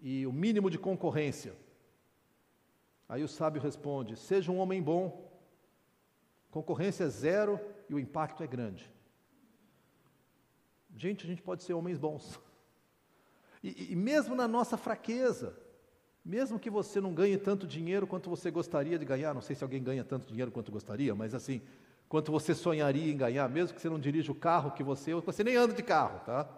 e 0.00 0.26
o 0.26 0.32
mínimo 0.32 0.70
de 0.70 0.78
concorrência? 0.78 1.54
Aí 3.08 3.24
o 3.24 3.28
sábio 3.28 3.60
responde: 3.60 4.16
seja 4.16 4.52
um 4.52 4.58
homem 4.58 4.80
bom, 4.80 5.28
concorrência 6.50 7.04
é 7.04 7.08
zero 7.08 7.58
e 7.88 7.94
o 7.94 7.98
impacto 7.98 8.42
é 8.42 8.46
grande. 8.46 8.88
Gente, 10.96 11.24
a 11.24 11.28
gente 11.28 11.42
pode 11.42 11.62
ser 11.62 11.72
homens 11.72 11.98
bons. 11.98 12.38
E, 13.62 13.92
e, 13.92 13.96
mesmo 13.96 14.34
na 14.34 14.48
nossa 14.48 14.76
fraqueza, 14.76 15.54
mesmo 16.24 16.58
que 16.58 16.70
você 16.70 17.00
não 17.00 17.12
ganhe 17.12 17.36
tanto 17.36 17.66
dinheiro 17.66 18.06
quanto 18.06 18.30
você 18.30 18.50
gostaria 18.50 18.98
de 18.98 19.04
ganhar, 19.04 19.34
não 19.34 19.42
sei 19.42 19.54
se 19.54 19.62
alguém 19.62 19.82
ganha 19.82 20.04
tanto 20.04 20.26
dinheiro 20.26 20.50
quanto 20.50 20.72
gostaria, 20.72 21.14
mas 21.14 21.34
assim, 21.34 21.60
quanto 22.08 22.32
você 22.32 22.54
sonharia 22.54 23.12
em 23.12 23.16
ganhar, 23.16 23.48
mesmo 23.48 23.74
que 23.74 23.80
você 23.80 23.88
não 23.88 24.00
dirija 24.00 24.32
o 24.32 24.34
carro 24.34 24.72
que 24.72 24.82
você, 24.82 25.14
você 25.14 25.44
nem 25.44 25.56
anda 25.56 25.74
de 25.74 25.82
carro, 25.82 26.20
tá? 26.24 26.48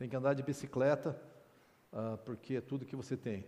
tem 0.00 0.08
que 0.08 0.16
andar 0.16 0.32
de 0.32 0.42
bicicleta, 0.42 1.14
uh, 1.92 2.16
porque 2.24 2.54
é 2.54 2.60
tudo 2.62 2.86
que 2.86 2.96
você 2.96 3.18
tem. 3.18 3.44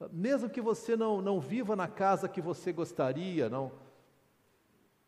Uh, 0.00 0.08
mesmo 0.10 0.48
que 0.48 0.62
você 0.62 0.96
não, 0.96 1.20
não 1.20 1.38
viva 1.38 1.76
na 1.76 1.86
casa 1.86 2.26
que 2.26 2.40
você 2.40 2.72
gostaria, 2.72 3.50
não. 3.50 3.70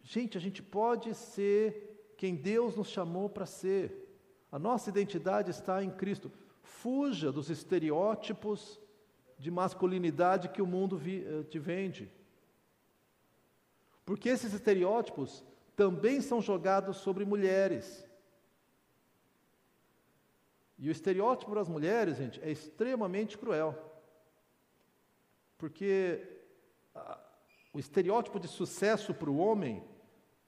Gente, 0.03 0.37
a 0.37 0.41
gente 0.41 0.63
pode 0.63 1.15
ser 1.15 2.13
quem 2.19 2.35
Deus 2.35 2.77
nos 2.77 2.89
chamou 2.89 3.31
para 3.31 3.47
ser. 3.47 4.15
A 4.51 4.59
nossa 4.59 4.91
identidade 4.91 5.51
está 5.51 5.83
em 5.83 5.91
Cristo. 5.91 6.31
Fuja 6.63 7.31
dos 7.31 7.51
estereótipos 7.51 8.81
de 9.39 9.51
masculinidade 9.51 10.49
que 10.49 10.63
o 10.63 10.67
mundo 10.67 10.97
vi, 10.97 11.25
uh, 11.25 11.45
te 11.45 11.59
vende. 11.59 12.11
Porque 14.05 14.29
esses 14.29 14.53
estereótipos 14.53 15.45
também 15.77 16.21
são 16.21 16.41
jogados 16.41 16.99
sobre 16.99 17.25
mulheres. 17.25 18.07
E 20.79 20.89
o 20.89 20.93
estereótipo 20.93 21.55
das 21.55 21.69
mulheres, 21.69 22.17
gente, 22.17 22.43
é 22.43 22.51
extremamente 22.51 23.39
cruel. 23.39 23.79
Porque 25.57 26.43
o 27.73 27.79
estereótipo 27.79 28.39
de 28.39 28.49
sucesso 28.49 29.15
para 29.15 29.31
o 29.31 29.39
homem, 29.39 29.83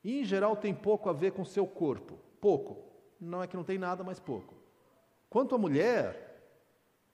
em 0.04 0.24
geral, 0.24 0.56
tem 0.56 0.74
pouco 0.74 1.08
a 1.08 1.12
ver 1.12 1.32
com 1.32 1.44
seu 1.44 1.66
corpo. 1.66 2.18
Pouco. 2.40 2.84
Não 3.20 3.42
é 3.42 3.46
que 3.46 3.56
não 3.56 3.64
tem 3.64 3.78
nada, 3.78 4.04
mas 4.04 4.18
pouco. 4.18 4.53
Quanto 5.34 5.56
à 5.56 5.58
mulher, 5.58 6.46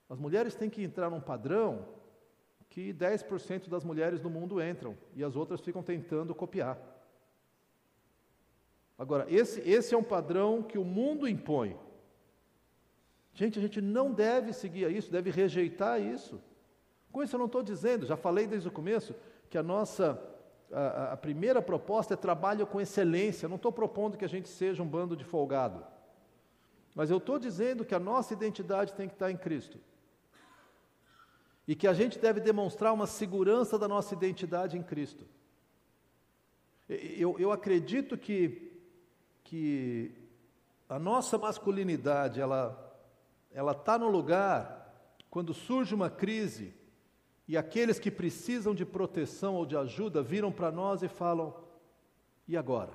as 0.07 0.19
mulheres 0.19 0.53
têm 0.53 0.69
que 0.69 0.83
entrar 0.83 1.09
num 1.09 1.19
padrão 1.19 1.87
que 2.69 2.93
10% 2.93 3.67
das 3.67 3.83
mulheres 3.83 4.21
do 4.21 4.29
mundo 4.29 4.61
entram 4.61 4.95
e 5.15 5.23
as 5.23 5.35
outras 5.35 5.59
ficam 5.59 5.81
tentando 5.81 6.35
copiar. 6.35 6.77
Agora, 8.95 9.25
esse, 9.27 9.59
esse 9.67 9.95
é 9.95 9.97
um 9.97 10.03
padrão 10.03 10.61
que 10.61 10.77
o 10.77 10.85
mundo 10.85 11.27
impõe. 11.27 11.75
Gente, 13.33 13.57
a 13.57 13.61
gente 13.63 13.81
não 13.81 14.13
deve 14.13 14.53
seguir 14.53 14.91
isso, 14.91 15.11
deve 15.11 15.31
rejeitar 15.31 15.99
isso. 15.99 16.39
Com 17.11 17.23
isso 17.23 17.35
eu 17.35 17.39
não 17.39 17.47
estou 17.47 17.63
dizendo, 17.63 18.05
já 18.05 18.15
falei 18.15 18.45
desde 18.45 18.67
o 18.67 18.71
começo, 18.71 19.15
que 19.49 19.57
a 19.57 19.63
nossa 19.63 20.21
a, 20.71 21.13
a 21.13 21.17
primeira 21.17 21.59
proposta 21.59 22.13
é 22.13 22.17
trabalho 22.17 22.67
com 22.67 22.79
excelência. 22.79 23.47
Eu 23.47 23.49
não 23.49 23.55
estou 23.55 23.71
propondo 23.71 24.15
que 24.15 24.25
a 24.25 24.29
gente 24.29 24.47
seja 24.47 24.83
um 24.83 24.87
bando 24.87 25.17
de 25.17 25.23
folgado. 25.25 25.83
Mas 26.93 27.09
eu 27.09 27.17
estou 27.17 27.39
dizendo 27.39 27.85
que 27.85 27.95
a 27.95 27.99
nossa 27.99 28.33
identidade 28.33 28.93
tem 28.93 29.07
que 29.07 29.15
estar 29.15 29.31
em 29.31 29.37
Cristo. 29.37 29.79
E 31.67 31.75
que 31.75 31.87
a 31.87 31.93
gente 31.93 32.19
deve 32.19 32.39
demonstrar 32.39 32.93
uma 32.93 33.07
segurança 33.07 33.77
da 33.77 33.87
nossa 33.87 34.13
identidade 34.13 34.77
em 34.77 34.83
Cristo. 34.83 35.25
Eu, 36.89 37.39
eu 37.39 37.51
acredito 37.51 38.17
que, 38.17 38.71
que 39.43 40.11
a 40.89 40.99
nossa 40.99 41.37
masculinidade, 41.37 42.41
ela 42.41 42.91
ela 43.53 43.73
está 43.73 43.97
no 43.97 44.09
lugar 44.09 44.79
quando 45.29 45.53
surge 45.53 45.93
uma 45.93 46.09
crise 46.09 46.73
e 47.47 47.57
aqueles 47.57 47.99
que 47.99 48.09
precisam 48.09 48.73
de 48.73 48.85
proteção 48.85 49.55
ou 49.55 49.65
de 49.65 49.75
ajuda 49.75 50.23
viram 50.23 50.51
para 50.51 50.71
nós 50.71 51.03
e 51.03 51.07
falam: 51.07 51.53
e 52.47 52.55
agora? 52.55 52.91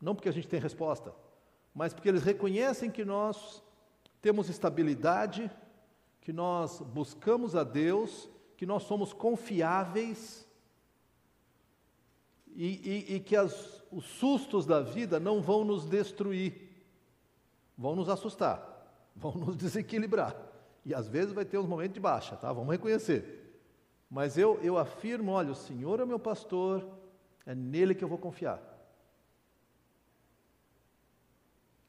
Não 0.00 0.14
porque 0.14 0.28
a 0.28 0.32
gente 0.32 0.48
tem 0.48 0.60
resposta, 0.60 1.14
mas 1.74 1.92
porque 1.92 2.08
eles 2.08 2.22
reconhecem 2.22 2.90
que 2.90 3.04
nós 3.04 3.62
temos 4.22 4.48
estabilidade, 4.48 5.50
que 6.20 6.32
nós 6.32 6.80
buscamos 6.80 7.56
a 7.56 7.64
Deus, 7.64 8.28
que 8.56 8.64
nós 8.64 8.84
somos 8.84 9.12
confiáveis 9.12 10.46
e, 12.54 12.66
e, 13.08 13.14
e 13.16 13.20
que 13.20 13.36
as, 13.36 13.82
os 13.90 14.04
sustos 14.04 14.64
da 14.64 14.80
vida 14.80 15.18
não 15.18 15.42
vão 15.42 15.64
nos 15.64 15.86
destruir, 15.86 16.70
vão 17.76 17.96
nos 17.96 18.08
assustar 18.08 18.74
vão 19.14 19.32
nos 19.32 19.56
desequilibrar. 19.56 20.36
E 20.84 20.94
às 20.94 21.08
vezes 21.08 21.32
vai 21.32 21.44
ter 21.44 21.58
uns 21.58 21.66
momentos 21.66 21.94
de 21.94 22.00
baixa, 22.00 22.36
tá? 22.36 22.52
Vamos 22.52 22.70
reconhecer. 22.70 23.62
Mas 24.10 24.36
eu, 24.36 24.58
eu 24.62 24.76
afirmo: 24.76 25.32
olha, 25.32 25.52
o 25.52 25.54
Senhor 25.54 26.00
é 26.00 26.04
meu 26.04 26.18
pastor, 26.18 26.86
é 27.46 27.54
nele 27.54 27.94
que 27.94 28.04
eu 28.04 28.08
vou 28.08 28.18
confiar. 28.18 28.60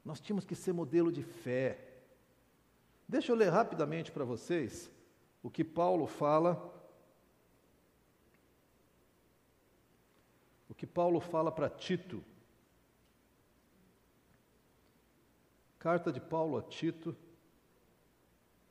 Nós 0.05 0.21
tínhamos 0.21 0.45
que 0.45 0.53
ser 0.53 0.71
modelo 0.71 1.11
de 1.11 1.23
fé. 1.23 1.79
Deixa 3.07 3.31
eu 3.31 3.35
ler 3.35 3.49
rapidamente 3.49 4.11
para 4.11 4.23
vocês 4.23 4.91
o 5.41 5.49
que 5.49 5.63
Paulo 5.63 6.05
fala. 6.05 6.71
O 10.69 10.75
que 10.75 10.85
Paulo 10.85 11.19
fala 11.19 11.51
para 11.51 11.69
Tito. 11.69 12.23
Carta 15.79 16.11
de 16.11 16.19
Paulo 16.19 16.57
a 16.57 16.63
Tito, 16.63 17.15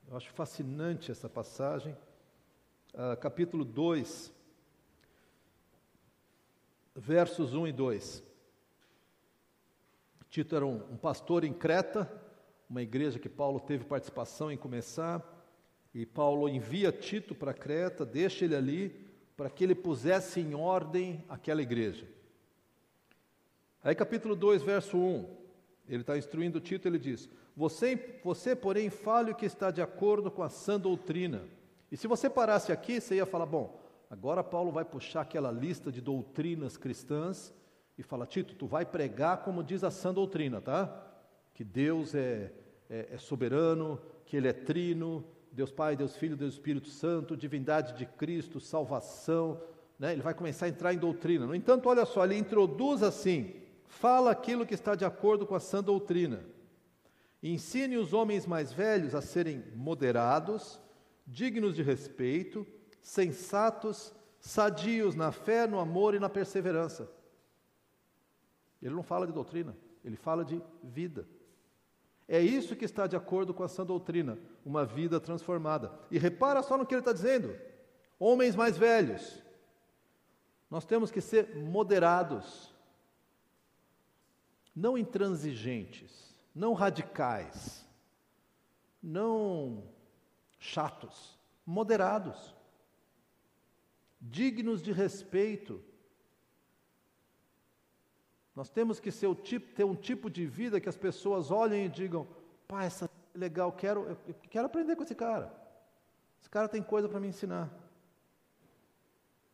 eu 0.07 0.17
acho 0.17 0.29
fascinante 0.31 1.11
essa 1.11 1.29
passagem, 1.29 1.97
uh, 2.93 3.15
capítulo 3.19 3.63
2, 3.63 4.31
versos 6.93 7.53
1 7.53 7.67
e 7.67 7.71
2. 7.71 8.24
Tito 10.35 10.53
era 10.53 10.65
um, 10.65 10.81
um 10.91 10.97
pastor 10.97 11.45
em 11.45 11.53
Creta, 11.53 12.11
uma 12.69 12.81
igreja 12.81 13.17
que 13.17 13.29
Paulo 13.29 13.57
teve 13.57 13.85
participação 13.85 14.51
em 14.51 14.57
começar, 14.57 15.23
e 15.93 16.05
Paulo 16.05 16.49
envia 16.49 16.91
Tito 16.91 17.33
para 17.33 17.53
Creta, 17.53 18.05
deixa 18.05 18.43
ele 18.43 18.53
ali, 18.53 18.89
para 19.37 19.49
que 19.49 19.63
ele 19.63 19.73
pusesse 19.73 20.41
em 20.41 20.53
ordem 20.53 21.23
aquela 21.29 21.61
igreja. 21.61 22.05
Aí, 23.81 23.95
capítulo 23.95 24.35
2, 24.35 24.61
verso 24.61 24.97
1, 24.97 25.25
ele 25.87 26.01
está 26.01 26.17
instruindo 26.17 26.59
Tito, 26.59 26.85
ele 26.85 26.99
diz: 26.99 27.29
você, 27.55 28.19
você, 28.21 28.53
porém, 28.53 28.89
fale 28.89 29.31
o 29.31 29.35
que 29.35 29.45
está 29.45 29.71
de 29.71 29.81
acordo 29.81 30.29
com 30.29 30.43
a 30.43 30.49
sã 30.49 30.77
doutrina. 30.77 31.45
E 31.89 31.95
se 31.95 32.07
você 32.07 32.29
parasse 32.29 32.73
aqui, 32.73 32.99
você 32.99 33.15
ia 33.15 33.25
falar: 33.25 33.45
bom, 33.45 33.79
agora 34.09 34.43
Paulo 34.43 34.69
vai 34.69 34.83
puxar 34.83 35.21
aquela 35.21 35.49
lista 35.49 35.89
de 35.89 36.01
doutrinas 36.01 36.75
cristãs 36.75 37.53
e 37.97 38.03
fala: 38.03 38.25
Tito, 38.25 38.55
tu 38.55 38.67
vai 38.67 38.85
pregar 38.85 39.43
como 39.43 39.63
diz 39.63 39.83
a 39.83 39.91
sã 39.91 40.13
doutrina, 40.13 40.61
tá? 40.61 41.03
Que 41.53 41.63
Deus 41.63 42.13
é, 42.13 42.51
é, 42.89 43.09
é 43.11 43.17
soberano, 43.17 44.01
que 44.25 44.35
Ele 44.35 44.47
é 44.47 44.53
trino, 44.53 45.23
Deus 45.51 45.71
Pai, 45.71 45.95
Deus 45.95 46.15
Filho, 46.15 46.35
Deus 46.35 46.53
Espírito 46.53 46.89
Santo, 46.89 47.37
divindade 47.37 47.97
de 47.97 48.05
Cristo, 48.05 48.59
salvação. 48.59 49.61
Né? 49.97 50.11
Ele 50.11 50.21
vai 50.21 50.33
começar 50.33 50.65
a 50.65 50.69
entrar 50.69 50.93
em 50.93 50.97
doutrina. 50.97 51.45
No 51.45 51.55
entanto, 51.55 51.87
olha 51.87 52.05
só, 52.05 52.25
ele 52.25 52.37
introduz 52.37 53.01
assim: 53.01 53.55
fala 53.85 54.31
aquilo 54.31 54.65
que 54.65 54.73
está 54.73 54.95
de 54.95 55.05
acordo 55.05 55.45
com 55.45 55.55
a 55.55 55.59
sã 55.59 55.81
doutrina. 55.81 56.43
Ensine 57.41 57.97
os 57.97 58.11
homens 58.11 58.45
mais 58.45 58.73
velhos 58.73 59.13
a 59.13 59.21
serem 59.21 59.63
moderados, 59.75 60.81
dignos 61.25 61.75
de 61.75 61.83
respeito, 61.83 62.65
sensatos, 63.01 64.13
sadios 64.39 65.15
na 65.15 65.31
fé, 65.31 65.67
no 65.67 65.79
amor 65.79 66.15
e 66.15 66.19
na 66.19 66.27
perseverança. 66.27 67.09
Ele 68.85 68.95
não 68.95 69.03
fala 69.03 69.27
de 69.27 69.33
doutrina, 69.33 69.75
ele 70.03 70.15
fala 70.15 70.45
de 70.45 70.61
vida. 70.81 71.27
É 72.27 72.39
isso 72.39 72.75
que 72.75 72.85
está 72.85 73.05
de 73.05 73.15
acordo 73.15 73.53
com 73.53 73.63
a 73.63 73.67
sã 73.67 73.85
doutrina, 73.85 74.39
uma 74.65 74.85
vida 74.85 75.19
transformada. 75.19 75.91
E 76.09 76.17
repara 76.17 76.63
só 76.63 76.77
no 76.77 76.85
que 76.85 76.93
ele 76.93 77.01
está 77.01 77.11
dizendo: 77.11 77.53
homens 78.17 78.55
mais 78.55 78.77
velhos, 78.77 79.43
nós 80.69 80.85
temos 80.85 81.11
que 81.11 81.19
ser 81.19 81.55
moderados, 81.55 82.73
não 84.73 84.97
intransigentes 84.97 86.25
não 86.55 86.71
radicais, 86.71 87.85
não 89.03 89.83
chatos, 90.57 91.37
moderados, 91.65 92.55
dignos 94.21 94.81
de 94.81 94.93
respeito. 94.93 95.83
Nós 98.55 98.69
temos 98.69 98.99
que 98.99 99.11
tipo, 99.43 99.73
ter 99.73 99.83
um 99.83 99.95
tipo 99.95 100.29
de 100.29 100.45
vida 100.45 100.79
que 100.79 100.87
as 100.87 100.95
pessoas 100.95 101.51
olhem 101.51 101.85
e 101.85 101.89
digam: 101.89 102.25
pá, 102.67 102.85
essa 102.85 103.05
é 103.05 103.37
legal, 103.37 103.71
quero, 103.71 104.17
eu 104.27 104.35
quero 104.49 104.67
aprender 104.67 104.95
com 104.95 105.03
esse 105.03 105.13
cara. 105.13 105.53
Esse 106.39 106.49
cara 106.49 106.69
tem 106.69 106.81
coisa 106.81 107.09
para 107.09 107.19
me 107.19 107.27
ensinar. 107.27 107.69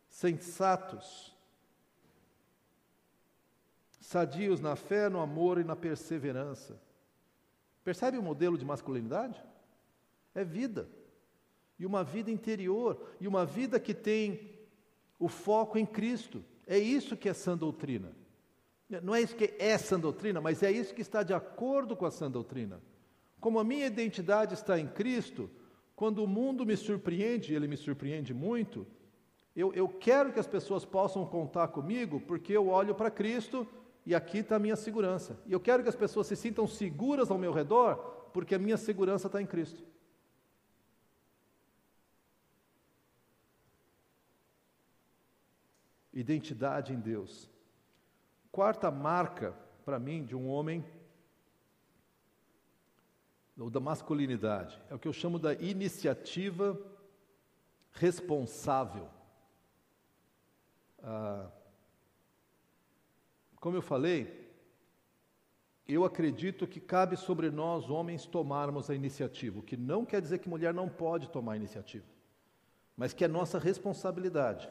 Sensatos, 0.08 1.36
sadios 4.00 4.60
na 4.60 4.76
fé, 4.76 5.08
no 5.08 5.20
amor 5.20 5.58
e 5.58 5.64
na 5.64 5.74
perseverança. 5.74 6.80
Percebe 7.82 8.18
o 8.18 8.22
modelo 8.22 8.56
de 8.56 8.64
masculinidade? 8.64 9.42
É 10.34 10.44
vida. 10.44 10.88
E 11.78 11.84
uma 11.84 12.04
vida 12.04 12.30
interior, 12.30 13.04
e 13.20 13.26
uma 13.26 13.44
vida 13.44 13.80
que 13.80 13.94
tem 13.94 14.60
o 15.18 15.26
foco 15.26 15.76
em 15.76 15.86
Cristo. 15.86 16.44
É 16.66 16.78
isso 16.78 17.16
que 17.16 17.28
é 17.28 17.34
sã 17.34 17.56
doutrina. 17.56 18.21
Não 19.00 19.14
é 19.14 19.20
isso 19.20 19.36
que 19.36 19.54
é 19.58 19.78
sã 19.78 19.98
doutrina, 19.98 20.40
mas 20.40 20.62
é 20.62 20.70
isso 20.70 20.94
que 20.94 21.02
está 21.02 21.22
de 21.22 21.32
acordo 21.32 21.96
com 21.96 22.04
a 22.04 22.10
sã 22.10 22.30
doutrina. 22.30 22.80
Como 23.40 23.58
a 23.58 23.64
minha 23.64 23.86
identidade 23.86 24.54
está 24.54 24.78
em 24.78 24.86
Cristo, 24.86 25.50
quando 25.94 26.22
o 26.22 26.26
mundo 26.26 26.66
me 26.66 26.76
surpreende, 26.76 27.54
ele 27.54 27.66
me 27.66 27.76
surpreende 27.76 28.34
muito, 28.34 28.86
eu, 29.54 29.72
eu 29.74 29.88
quero 29.88 30.32
que 30.32 30.40
as 30.40 30.46
pessoas 30.46 30.84
possam 30.84 31.26
contar 31.26 31.68
comigo, 31.68 32.20
porque 32.20 32.52
eu 32.56 32.68
olho 32.68 32.94
para 32.94 33.10
Cristo 33.10 33.66
e 34.04 34.14
aqui 34.14 34.38
está 34.38 34.56
a 34.56 34.58
minha 34.58 34.76
segurança. 34.76 35.38
E 35.46 35.52
eu 35.52 35.60
quero 35.60 35.82
que 35.82 35.88
as 35.88 35.96
pessoas 35.96 36.26
se 36.26 36.36
sintam 36.36 36.66
seguras 36.66 37.30
ao 37.30 37.38
meu 37.38 37.52
redor, 37.52 37.96
porque 38.32 38.54
a 38.54 38.58
minha 38.58 38.76
segurança 38.76 39.26
está 39.26 39.40
em 39.40 39.46
Cristo. 39.46 39.82
Identidade 46.12 46.92
em 46.92 47.00
Deus. 47.00 47.51
Quarta 48.52 48.90
marca, 48.90 49.54
para 49.82 49.98
mim, 49.98 50.24
de 50.24 50.36
um 50.36 50.46
homem, 50.46 50.84
ou 53.58 53.70
da 53.70 53.80
masculinidade, 53.80 54.78
é 54.90 54.94
o 54.94 54.98
que 54.98 55.08
eu 55.08 55.12
chamo 55.12 55.38
da 55.38 55.54
iniciativa 55.54 56.78
responsável. 57.92 59.08
Ah, 61.02 61.48
como 63.56 63.76
eu 63.76 63.82
falei, 63.82 64.52
eu 65.86 66.04
acredito 66.04 66.66
que 66.66 66.80
cabe 66.80 67.16
sobre 67.16 67.50
nós, 67.50 67.88
homens, 67.88 68.26
tomarmos 68.26 68.90
a 68.90 68.94
iniciativa, 68.94 69.60
o 69.60 69.62
que 69.62 69.76
não 69.76 70.04
quer 70.04 70.20
dizer 70.20 70.38
que 70.38 70.48
mulher 70.48 70.74
não 70.74 70.88
pode 70.88 71.30
tomar 71.30 71.52
a 71.52 71.56
iniciativa, 71.56 72.06
mas 72.96 73.12
que 73.14 73.24
é 73.24 73.28
nossa 73.28 73.58
responsabilidade. 73.58 74.70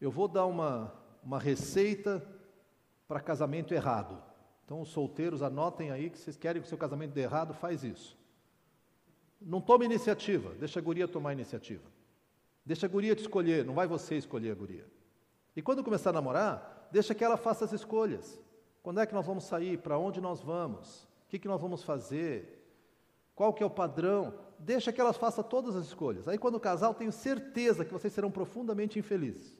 Eu 0.00 0.10
vou 0.10 0.28
dar 0.28 0.46
uma, 0.46 0.92
uma 1.22 1.38
receita 1.38 2.24
para 3.06 3.20
casamento 3.20 3.72
errado. 3.74 4.22
Então, 4.64 4.82
os 4.82 4.90
solteiros, 4.90 5.42
anotem 5.42 5.90
aí 5.90 6.10
que 6.10 6.18
vocês 6.18 6.36
querem 6.36 6.60
que 6.60 6.66
o 6.66 6.68
seu 6.68 6.76
casamento 6.76 7.12
dê 7.12 7.22
errado, 7.22 7.54
faz 7.54 7.82
isso. 7.82 8.18
Não 9.40 9.60
tome 9.60 9.84
iniciativa, 9.84 10.52
deixa 10.54 10.78
a 10.78 10.82
guria 10.82 11.08
tomar 11.08 11.32
iniciativa. 11.32 11.84
Deixa 12.66 12.84
a 12.84 12.88
guria 12.88 13.14
te 13.14 13.22
escolher, 13.22 13.64
não 13.64 13.74
vai 13.74 13.86
você 13.86 14.16
escolher 14.16 14.50
a 14.50 14.54
guria. 14.54 14.84
E 15.56 15.62
quando 15.62 15.82
começar 15.82 16.10
a 16.10 16.12
namorar, 16.12 16.88
deixa 16.92 17.14
que 17.14 17.24
ela 17.24 17.36
faça 17.36 17.64
as 17.64 17.72
escolhas. 17.72 18.38
Quando 18.82 19.00
é 19.00 19.06
que 19.06 19.14
nós 19.14 19.26
vamos 19.26 19.44
sair? 19.44 19.78
Para 19.78 19.98
onde 19.98 20.20
nós 20.20 20.40
vamos? 20.40 21.04
O 21.04 21.28
que, 21.28 21.38
que 21.38 21.48
nós 21.48 21.60
vamos 21.60 21.82
fazer? 21.82 22.58
Qual 23.34 23.54
que 23.54 23.62
é 23.62 23.66
o 23.66 23.70
padrão? 23.70 24.34
Deixa 24.58 24.92
que 24.92 25.00
ela 25.00 25.12
faça 25.12 25.42
todas 25.42 25.76
as 25.76 25.86
escolhas. 25.86 26.28
Aí 26.28 26.36
quando 26.36 26.56
o 26.56 26.60
casal, 26.60 26.92
tenho 26.92 27.12
certeza 27.12 27.84
que 27.84 27.92
vocês 27.92 28.12
serão 28.12 28.30
profundamente 28.30 28.98
infelizes. 28.98 29.56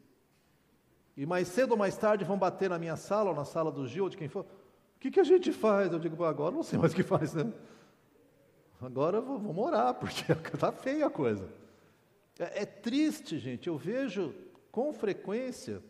E 1.18 1.26
mais 1.26 1.48
cedo 1.48 1.72
ou 1.72 1.76
mais 1.76 1.96
tarde 1.96 2.24
vão 2.24 2.38
bater 2.38 2.70
na 2.70 2.78
minha 2.78 2.94
sala 2.94 3.30
ou 3.30 3.34
na 3.34 3.44
sala 3.44 3.72
do 3.72 3.84
Gil 3.88 4.04
ou 4.04 4.08
de 4.08 4.16
quem 4.16 4.28
for. 4.28 4.44
O 4.44 5.00
que, 5.00 5.10
que 5.10 5.18
a 5.18 5.24
gente 5.24 5.50
faz? 5.50 5.92
Eu 5.92 5.98
digo, 5.98 6.22
agora 6.22 6.54
não 6.54 6.62
sei 6.62 6.78
mais 6.78 6.92
o 6.92 6.94
que 6.94 7.02
faz, 7.02 7.34
né? 7.34 7.52
Agora 8.80 9.20
vamos 9.20 9.58
orar, 9.58 9.94
porque 9.94 10.30
está 10.30 10.70
feia 10.70 11.08
a 11.08 11.10
coisa. 11.10 11.48
É, 12.38 12.62
é 12.62 12.64
triste, 12.64 13.36
gente. 13.36 13.66
Eu 13.66 13.76
vejo 13.76 14.32
com 14.70 14.92
frequência 14.92 15.82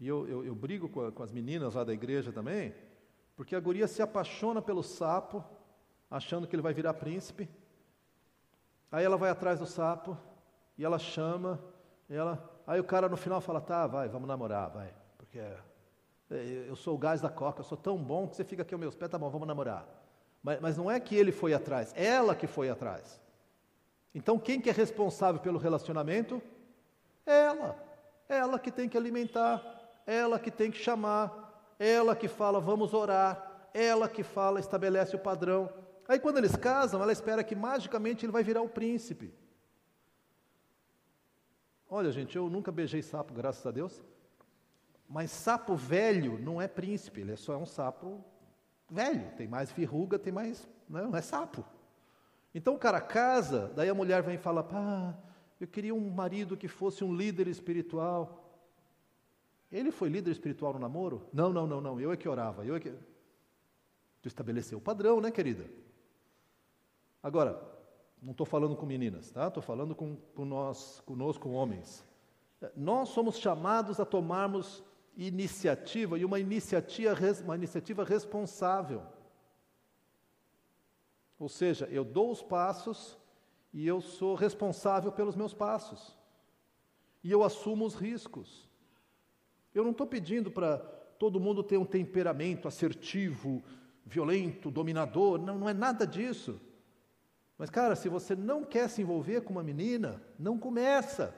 e 0.00 0.08
eu, 0.08 0.26
eu, 0.26 0.42
eu 0.42 0.54
brigo 0.54 0.88
com, 0.88 1.04
a, 1.04 1.12
com 1.12 1.22
as 1.22 1.30
meninas 1.30 1.74
lá 1.74 1.84
da 1.84 1.92
igreja 1.92 2.32
também, 2.32 2.74
porque 3.36 3.54
a 3.54 3.60
guria 3.60 3.86
se 3.86 4.00
apaixona 4.00 4.62
pelo 4.62 4.82
sapo, 4.82 5.44
achando 6.10 6.46
que 6.46 6.56
ele 6.56 6.62
vai 6.62 6.72
virar 6.72 6.94
príncipe. 6.94 7.46
Aí 8.90 9.04
ela 9.04 9.18
vai 9.18 9.28
atrás 9.28 9.58
do 9.58 9.66
sapo, 9.66 10.16
e 10.78 10.84
ela 10.84 10.98
chama, 10.98 11.62
e 12.08 12.14
ela, 12.14 12.55
aí 12.66 12.80
o 12.80 12.84
cara 12.84 13.08
no 13.08 13.16
final 13.16 13.40
fala, 13.40 13.60
tá, 13.60 13.86
vai, 13.86 14.08
vamos 14.08 14.28
namorar, 14.28 14.70
vai, 14.70 14.92
porque 15.16 15.38
é, 15.38 15.56
eu 16.68 16.74
sou 16.76 16.94
o 16.94 16.98
gás 16.98 17.20
da 17.20 17.28
coca, 17.28 17.60
eu 17.60 17.64
sou 17.64 17.78
tão 17.78 17.96
bom 17.96 18.26
que 18.26 18.36
você 18.36 18.44
fica 18.44 18.62
aqui 18.62 18.74
aos 18.74 18.80
meus 18.80 18.94
pés, 18.94 19.10
tá 19.10 19.18
bom, 19.18 19.30
vamos 19.30 19.46
namorar. 19.46 19.86
Mas, 20.42 20.60
mas 20.60 20.76
não 20.76 20.90
é 20.90 20.98
que 20.98 21.14
ele 21.14 21.32
foi 21.32 21.54
atrás, 21.54 21.92
ela 21.96 22.34
que 22.34 22.46
foi 22.46 22.68
atrás. 22.68 23.20
Então 24.14 24.38
quem 24.38 24.60
que 24.60 24.70
é 24.70 24.72
responsável 24.72 25.40
pelo 25.40 25.58
relacionamento? 25.58 26.42
Ela. 27.24 27.76
Ela 28.28 28.58
que 28.58 28.70
tem 28.70 28.88
que 28.88 28.96
alimentar, 28.96 29.62
ela 30.06 30.38
que 30.38 30.50
tem 30.50 30.70
que 30.70 30.78
chamar, 30.78 31.74
ela 31.78 32.16
que 32.16 32.26
fala, 32.26 32.58
vamos 32.60 32.94
orar, 32.94 33.68
ela 33.72 34.08
que 34.08 34.22
fala, 34.22 34.58
estabelece 34.58 35.14
o 35.14 35.18
padrão. 35.18 35.68
Aí 36.08 36.18
quando 36.18 36.38
eles 36.38 36.56
casam, 36.56 37.02
ela 37.02 37.12
espera 37.12 37.44
que 37.44 37.54
magicamente 37.54 38.24
ele 38.24 38.32
vai 38.32 38.42
virar 38.42 38.62
o 38.62 38.68
príncipe. 38.68 39.34
Olha, 41.88 42.10
gente, 42.10 42.36
eu 42.36 42.50
nunca 42.50 42.72
beijei 42.72 43.02
sapo, 43.02 43.32
graças 43.32 43.64
a 43.64 43.70
Deus. 43.70 44.02
Mas 45.08 45.30
sapo 45.30 45.76
velho 45.76 46.38
não 46.38 46.60
é 46.60 46.66
príncipe, 46.66 47.20
ele 47.20 47.32
é 47.32 47.36
só 47.36 47.56
um 47.56 47.66
sapo 47.66 48.24
velho, 48.90 49.30
tem 49.36 49.46
mais 49.46 49.70
verruga, 49.70 50.18
tem 50.18 50.32
mais. 50.32 50.68
Não, 50.88 51.00
né, 51.00 51.08
não 51.08 51.18
é 51.18 51.22
sapo. 51.22 51.64
Então 52.54 52.74
o 52.74 52.78
cara 52.78 53.00
casa, 53.00 53.72
daí 53.76 53.88
a 53.88 53.94
mulher 53.94 54.22
vem 54.22 54.34
e 54.34 54.38
fala: 54.38 54.64
pá, 54.64 55.16
eu 55.60 55.66
queria 55.66 55.94
um 55.94 56.10
marido 56.10 56.56
que 56.56 56.66
fosse 56.66 57.04
um 57.04 57.14
líder 57.14 57.46
espiritual. 57.46 58.42
Ele 59.70 59.90
foi 59.90 60.08
líder 60.08 60.30
espiritual 60.30 60.72
no 60.72 60.78
namoro? 60.78 61.28
Não, 61.32 61.52
não, 61.52 61.66
não, 61.66 61.80
não. 61.80 62.00
Eu 62.00 62.12
é 62.12 62.16
que 62.16 62.28
orava. 62.28 62.64
Eu 62.64 62.74
é 62.76 62.80
que. 62.80 62.90
Tu 64.22 64.28
estabeleceu 64.28 64.78
o 64.78 64.80
padrão, 64.80 65.20
né, 65.20 65.30
querida? 65.30 65.66
Agora, 67.22 67.60
não 68.26 68.32
estou 68.32 68.44
falando 68.44 68.74
com 68.74 68.84
meninas, 68.84 69.30
tá? 69.30 69.46
Estou 69.46 69.62
falando 69.62 69.94
com, 69.94 70.16
com 70.34 70.44
nós, 70.44 71.00
conosco, 71.06 71.48
homens. 71.48 72.04
Nós 72.76 73.10
somos 73.10 73.38
chamados 73.38 74.00
a 74.00 74.04
tomarmos 74.04 74.82
iniciativa 75.16 76.18
e 76.18 76.24
uma 76.24 76.40
iniciativa, 76.40 77.14
uma 77.44 77.54
iniciativa 77.54 78.02
responsável. 78.02 79.00
Ou 81.38 81.48
seja, 81.48 81.86
eu 81.86 82.04
dou 82.04 82.32
os 82.32 82.42
passos 82.42 83.16
e 83.72 83.86
eu 83.86 84.00
sou 84.00 84.34
responsável 84.34 85.12
pelos 85.12 85.36
meus 85.36 85.54
passos. 85.54 86.18
E 87.22 87.30
eu 87.30 87.44
assumo 87.44 87.86
os 87.86 87.94
riscos. 87.94 88.68
Eu 89.72 89.84
não 89.84 89.92
estou 89.92 90.06
pedindo 90.06 90.50
para 90.50 90.78
todo 91.16 91.38
mundo 91.38 91.62
ter 91.62 91.76
um 91.76 91.84
temperamento 91.84 92.66
assertivo, 92.66 93.62
violento, 94.04 94.68
dominador. 94.68 95.38
Não, 95.38 95.56
não 95.56 95.68
é 95.68 95.72
nada 95.72 96.04
disso. 96.04 96.60
Mas, 97.58 97.70
cara, 97.70 97.96
se 97.96 98.08
você 98.08 98.36
não 98.36 98.64
quer 98.64 98.88
se 98.88 99.00
envolver 99.00 99.40
com 99.40 99.52
uma 99.52 99.62
menina, 99.62 100.22
não 100.38 100.58
começa. 100.58 101.34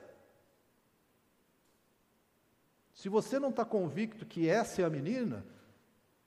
Se 2.93 3.09
você 3.09 3.39
não 3.39 3.51
está 3.51 3.65
convicto 3.65 4.27
que 4.27 4.49
essa 4.49 4.83
é 4.83 4.85
a 4.85 4.91
menina, 4.91 5.47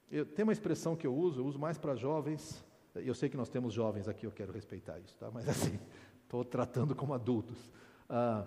eu, 0.10 0.26
tem 0.26 0.44
uma 0.44 0.54
expressão 0.54 0.96
que 0.96 1.06
eu 1.06 1.14
uso, 1.14 1.42
eu 1.42 1.46
uso 1.46 1.60
mais 1.60 1.78
para 1.78 1.96
jovens, 1.96 2.64
eu 2.96 3.14
sei 3.14 3.30
que 3.30 3.36
nós 3.36 3.50
temos 3.50 3.74
jovens 3.74 4.08
aqui, 4.08 4.26
eu 4.26 4.32
quero 4.32 4.54
respeitar 4.54 4.98
isso, 5.00 5.18
tá? 5.18 5.30
mas 5.32 5.50
assim, 5.50 5.78
estou 6.24 6.46
tratando 6.46 6.96
como 6.96 7.14
adultos. 7.14 7.70
Ah, 8.10 8.46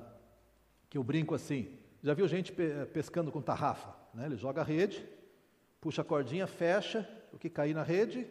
que 0.88 0.96
eu 0.96 1.04
brinco 1.04 1.34
assim, 1.34 1.78
já 2.02 2.14
viu 2.14 2.26
gente 2.28 2.52
pescando 2.92 3.30
com 3.32 3.42
tarrafa? 3.42 3.94
Né? 4.14 4.26
Ele 4.26 4.36
joga 4.36 4.60
a 4.60 4.64
rede, 4.64 5.06
puxa 5.80 6.02
a 6.02 6.04
cordinha, 6.04 6.46
fecha, 6.46 7.08
o 7.32 7.38
que 7.38 7.50
cair 7.50 7.74
na 7.74 7.82
rede? 7.82 8.26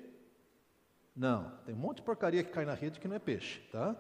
Não, 1.16 1.52
tem 1.66 1.76
um 1.76 1.78
monte 1.78 1.98
de 1.98 2.04
porcaria 2.04 2.44
que 2.44 2.52
cai 2.52 2.66
na 2.66 2.74
rede 2.74 3.00
que 3.00 3.08
não 3.08 3.16
é 3.16 3.20
peixe, 3.20 3.60
tá? 3.72 3.96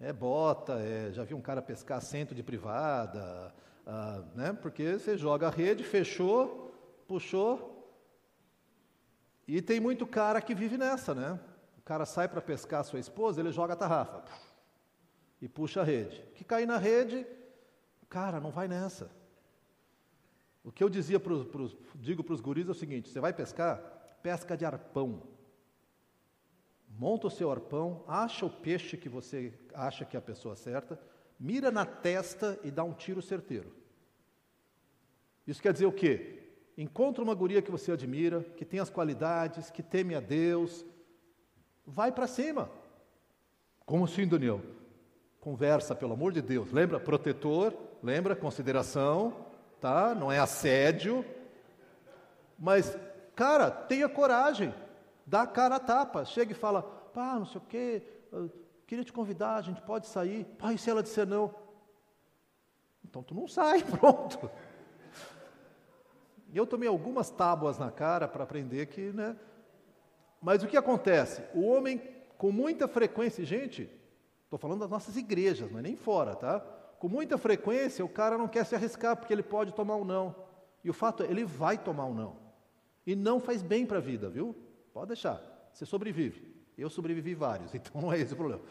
É 0.00 0.12
bota, 0.12 0.80
é, 0.80 1.12
já 1.12 1.24
vi 1.24 1.34
um 1.34 1.40
cara 1.40 1.60
pescar 1.60 2.00
centro 2.00 2.34
de 2.34 2.42
privada, 2.42 3.54
ah, 3.86 4.22
né? 4.34 4.52
Porque 4.52 4.98
você 4.98 5.16
joga 5.16 5.48
a 5.48 5.50
rede, 5.50 5.84
fechou, 5.84 6.72
puxou, 7.06 7.76
e 9.46 9.62
tem 9.62 9.78
muito 9.78 10.06
cara 10.06 10.40
que 10.40 10.54
vive 10.54 10.76
nessa, 10.76 11.14
né? 11.14 11.38
O 11.78 11.82
cara 11.82 12.04
sai 12.04 12.28
para 12.28 12.40
pescar 12.40 12.80
a 12.80 12.84
sua 12.84 12.98
esposa, 12.98 13.40
ele 13.40 13.52
joga 13.52 13.74
a 13.74 13.76
tarrafa 13.76 14.24
e 15.40 15.48
puxa 15.48 15.82
a 15.82 15.84
rede. 15.84 16.20
Que 16.34 16.42
cair 16.42 16.66
na 16.66 16.78
rede, 16.78 17.24
cara, 18.08 18.40
não 18.40 18.50
vai 18.50 18.66
nessa. 18.66 19.10
O 20.64 20.72
que 20.72 20.82
eu 20.82 20.88
dizia 20.88 21.20
pros, 21.20 21.46
pros, 21.46 21.76
digo 21.94 22.24
para 22.24 22.34
os 22.34 22.40
guris 22.40 22.66
é 22.66 22.72
o 22.72 22.74
seguinte: 22.74 23.08
você 23.08 23.20
vai 23.20 23.32
pescar, 23.32 23.78
pesca 24.20 24.56
de 24.56 24.64
arpão. 24.64 25.22
Monta 26.98 27.26
o 27.26 27.30
seu 27.30 27.50
arpão, 27.50 28.02
acha 28.08 28.46
o 28.46 28.50
peixe 28.50 28.96
que 28.96 29.08
você 29.08 29.52
acha 29.74 30.04
que 30.04 30.16
é 30.16 30.18
a 30.18 30.22
pessoa 30.22 30.56
certa, 30.56 30.98
mira 31.38 31.70
na 31.70 31.84
testa 31.84 32.58
e 32.64 32.70
dá 32.70 32.82
um 32.84 32.94
tiro 32.94 33.20
certeiro. 33.20 33.70
Isso 35.46 35.60
quer 35.60 35.74
dizer 35.74 35.84
o 35.84 35.92
quê? 35.92 36.42
Encontra 36.76 37.22
uma 37.22 37.34
guria 37.34 37.60
que 37.60 37.70
você 37.70 37.92
admira, 37.92 38.42
que 38.56 38.64
tem 38.64 38.80
as 38.80 38.88
qualidades, 38.88 39.70
que 39.70 39.82
teme 39.82 40.14
a 40.14 40.20
Deus. 40.20 40.84
Vai 41.86 42.10
para 42.10 42.26
cima. 42.26 42.70
Como 43.84 44.04
assim, 44.04 44.26
Daniel? 44.26 44.60
Conversa, 45.38 45.94
pelo 45.94 46.14
amor 46.14 46.32
de 46.32 46.40
Deus. 46.40 46.72
Lembra? 46.72 46.98
Protetor, 46.98 47.74
lembra? 48.02 48.34
Consideração, 48.34 49.46
tá? 49.80 50.14
Não 50.14 50.32
é 50.32 50.38
assédio. 50.38 51.24
Mas, 52.58 52.98
cara, 53.34 53.70
tenha 53.70 54.08
coragem. 54.08 54.74
Dá 55.26 55.42
a 55.42 55.46
cara 55.46 55.76
a 55.76 55.80
tapa. 55.80 56.24
Chega 56.24 56.52
e 56.52 56.54
fala, 56.54 56.82
pá, 56.82 57.38
não 57.38 57.46
sei 57.46 57.58
o 57.58 57.64
quê, 57.64 58.02
queria 58.86 59.04
te 59.04 59.12
convidar, 59.12 59.56
a 59.56 59.62
gente 59.62 59.82
pode 59.82 60.06
sair. 60.06 60.44
Pá, 60.58 60.72
e 60.72 60.78
se 60.78 60.88
ela 60.88 61.02
disser 61.02 61.26
não? 61.26 61.52
Então 63.04 63.22
tu 63.22 63.34
não 63.34 63.48
sai, 63.48 63.82
pronto. 63.98 64.50
Eu 66.54 66.66
tomei 66.66 66.88
algumas 66.88 67.28
tábuas 67.28 67.78
na 67.78 67.90
cara 67.90 68.28
para 68.28 68.44
aprender 68.44 68.86
que, 68.86 69.12
né? 69.12 69.36
Mas 70.40 70.62
o 70.62 70.68
que 70.68 70.76
acontece? 70.76 71.42
O 71.54 71.66
homem, 71.66 72.00
com 72.38 72.52
muita 72.52 72.86
frequência, 72.86 73.44
gente, 73.44 73.90
estou 74.44 74.58
falando 74.58 74.80
das 74.80 74.90
nossas 74.90 75.16
igrejas, 75.16 75.70
não 75.70 75.80
é 75.80 75.82
nem 75.82 75.96
fora, 75.96 76.36
tá? 76.36 76.60
Com 76.98 77.08
muita 77.08 77.36
frequência, 77.36 78.04
o 78.04 78.08
cara 78.08 78.38
não 78.38 78.48
quer 78.48 78.64
se 78.64 78.74
arriscar 78.74 79.16
porque 79.16 79.32
ele 79.32 79.42
pode 79.42 79.72
tomar 79.72 79.96
um 79.96 80.04
não. 80.04 80.34
E 80.84 80.88
o 80.88 80.94
fato 80.94 81.24
é, 81.24 81.26
ele 81.26 81.44
vai 81.44 81.76
tomar 81.76 82.06
um 82.06 82.14
não. 82.14 82.36
E 83.06 83.16
não 83.16 83.40
faz 83.40 83.62
bem 83.62 83.84
para 83.84 83.98
a 83.98 84.00
vida, 84.00 84.28
viu? 84.30 84.54
Pode 84.96 85.08
deixar. 85.08 85.42
Você 85.74 85.84
sobrevive. 85.84 86.42
Eu 86.78 86.88
sobrevivi 86.88 87.34
vários, 87.34 87.74
então 87.76 88.00
não 88.00 88.10
é 88.10 88.18
esse 88.18 88.32
o 88.32 88.36
problema. 88.36 88.62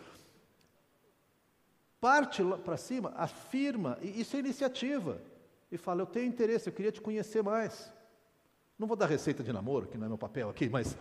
Parte 2.02 2.44
para 2.64 2.78
cima, 2.78 3.14
afirma, 3.16 4.00
e 4.02 4.22
isso 4.22 4.36
é 4.36 4.40
iniciativa 4.40 5.22
e 5.72 5.78
fala: 5.78 6.02
Eu 6.02 6.08
tenho 6.08 6.26
interesse, 6.26 6.68
eu 6.68 6.74
queria 6.74 6.92
te 6.92 7.00
conhecer 7.00 7.44
mais. 7.44 7.94
Não 8.78 8.88
vou 8.88 8.98
dar 8.98 9.06
receita 9.06 9.44
de 9.44 9.54
namoro, 9.54 9.86
que 9.86 10.00
não 10.00 10.08
é 10.08 10.10
meu 10.10 10.18
papel 10.18 10.50
aqui, 10.50 10.68
mas 10.68 10.98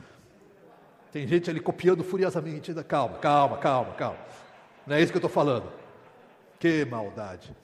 tem 1.11 1.27
gente 1.27 1.49
ali 1.49 1.59
copiando 1.59 2.05
furiosamente. 2.05 2.75
Calma, 2.85 3.16
calma, 3.16 3.57
calma, 3.57 3.95
calma. 3.95 4.18
Não 4.87 4.95
é 4.95 5.01
isso 5.01 5.11
que 5.11 5.16
eu 5.16 5.20
estou 5.20 5.31
falando. 5.31 5.72
Que 6.61 6.85
maldade. 6.85 7.57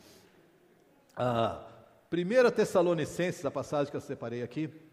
Ah, 1.14 1.62
1 2.10 2.50
Tessalonicenses, 2.52 3.44
a 3.44 3.50
passagem 3.50 3.90
que 3.90 3.96
eu 3.98 4.00
separei 4.00 4.42
aqui. 4.42 4.89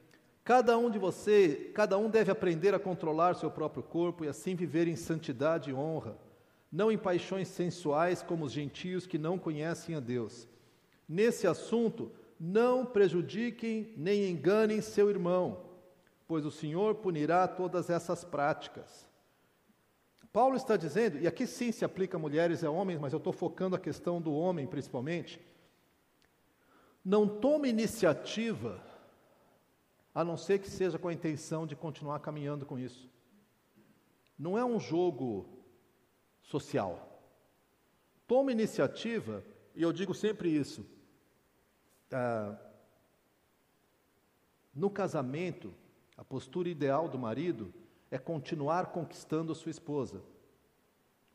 Cada 0.48 0.78
um 0.78 0.90
de 0.90 0.98
você, 0.98 1.72
cada 1.74 1.98
um 1.98 2.10
deve 2.10 2.32
aprender 2.32 2.74
a 2.74 2.80
controlar 2.80 3.36
seu 3.36 3.52
próprio 3.52 3.84
corpo 3.84 4.24
e 4.24 4.30
assim 4.30 4.56
viver 4.56 4.88
em 4.88 4.96
santidade 4.96 5.72
e 5.72 5.74
honra, 5.74 6.18
não 6.72 6.90
em 6.90 6.98
paixões 6.98 7.50
sensuais 7.50 8.24
como 8.24 8.46
os 8.46 8.54
gentios 8.54 9.06
que 9.06 9.18
não 9.18 9.38
conhecem 9.38 9.94
a 9.94 10.00
Deus. 10.00 10.48
Nesse 11.06 11.48
assunto, 11.48 12.10
não 12.40 12.86
prejudiquem 12.86 13.94
nem 13.98 14.30
enganem 14.30 14.80
seu 14.80 15.10
irmão, 15.10 15.66
pois 16.26 16.46
o 16.46 16.52
Senhor 16.52 16.96
punirá 16.96 17.46
todas 17.46 17.90
essas 17.90 18.24
práticas. 18.24 19.06
Paulo 20.32 20.56
está 20.56 20.78
dizendo, 20.78 21.20
e 21.20 21.28
aqui 21.28 21.46
sim 21.46 21.74
se 21.74 21.84
aplica 21.84 22.16
a 22.16 22.22
mulheres 22.22 22.62
e 22.62 22.66
a 22.66 22.72
homens, 22.72 23.02
mas 23.02 23.12
eu 23.12 23.18
estou 23.18 23.34
focando 23.34 23.76
a 23.76 23.80
questão 23.80 24.22
do 24.22 24.34
homem 24.34 24.66
principalmente. 24.66 25.42
Não 27.04 27.28
tome 27.28 27.68
iniciativa, 27.68 28.87
a 30.18 30.24
não 30.24 30.36
ser 30.36 30.58
que 30.58 30.68
seja 30.68 30.98
com 30.98 31.08
a 31.08 31.14
intenção 31.14 31.68
de 31.68 31.76
continuar 31.76 32.20
caminhando 32.22 32.66
com 32.66 32.80
isso. 32.80 33.08
Não 34.36 34.58
é 34.58 34.66
um 34.66 34.80
jogo 34.80 35.48
social. 36.42 37.22
Tome 38.26 38.52
iniciativa, 38.52 39.44
e 39.76 39.84
eu 39.84 39.94
digo 39.94 40.16
sempre 40.16 40.50
isso 40.50 40.84
ah, 42.12 42.58
no 44.74 44.90
casamento, 44.90 45.72
a 46.18 46.24
postura 46.24 46.68
ideal 46.68 47.08
do 47.08 47.20
marido 47.20 47.72
é 48.10 48.18
continuar 48.18 48.88
conquistando 48.88 49.54
sua 49.54 49.70
esposa. 49.70 50.24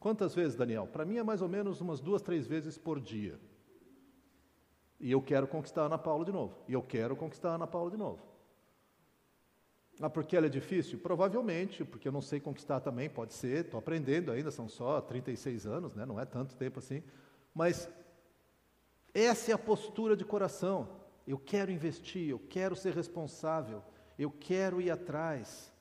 Quantas 0.00 0.34
vezes, 0.34 0.56
Daniel? 0.56 0.88
Para 0.88 1.04
mim 1.04 1.18
é 1.18 1.22
mais 1.22 1.40
ou 1.40 1.48
menos 1.48 1.80
umas 1.80 2.00
duas, 2.00 2.20
três 2.20 2.48
vezes 2.48 2.76
por 2.76 2.98
dia. 3.00 3.38
E 4.98 5.08
eu 5.08 5.22
quero 5.22 5.46
conquistar 5.46 5.82
a 5.82 5.86
Ana 5.86 5.98
Paula 5.98 6.24
de 6.24 6.32
novo. 6.32 6.56
E 6.66 6.72
eu 6.72 6.82
quero 6.82 7.14
conquistar 7.14 7.50
a 7.50 7.54
Ana 7.54 7.68
Paula 7.68 7.88
de 7.88 7.96
novo. 7.96 8.31
Ah, 10.02 10.10
porque 10.10 10.36
ela 10.36 10.46
é 10.46 10.48
difícil? 10.48 10.98
Provavelmente, 10.98 11.84
porque 11.84 12.08
eu 12.08 12.12
não 12.12 12.20
sei 12.20 12.40
conquistar 12.40 12.80
também, 12.80 13.08
pode 13.08 13.34
ser, 13.34 13.64
estou 13.64 13.78
aprendendo 13.78 14.32
ainda, 14.32 14.50
são 14.50 14.68
só 14.68 15.00
36 15.00 15.64
anos, 15.64 15.94
né? 15.94 16.04
não 16.04 16.18
é 16.18 16.24
tanto 16.24 16.56
tempo 16.56 16.80
assim. 16.80 17.04
Mas 17.54 17.88
essa 19.14 19.52
é 19.52 19.54
a 19.54 19.58
postura 19.58 20.16
de 20.16 20.24
coração. 20.24 20.88
Eu 21.24 21.38
quero 21.38 21.70
investir, 21.70 22.28
eu 22.28 22.40
quero 22.40 22.74
ser 22.74 22.94
responsável, 22.94 23.80
eu 24.18 24.28
quero 24.28 24.80
ir 24.80 24.90
atrás. 24.90 25.72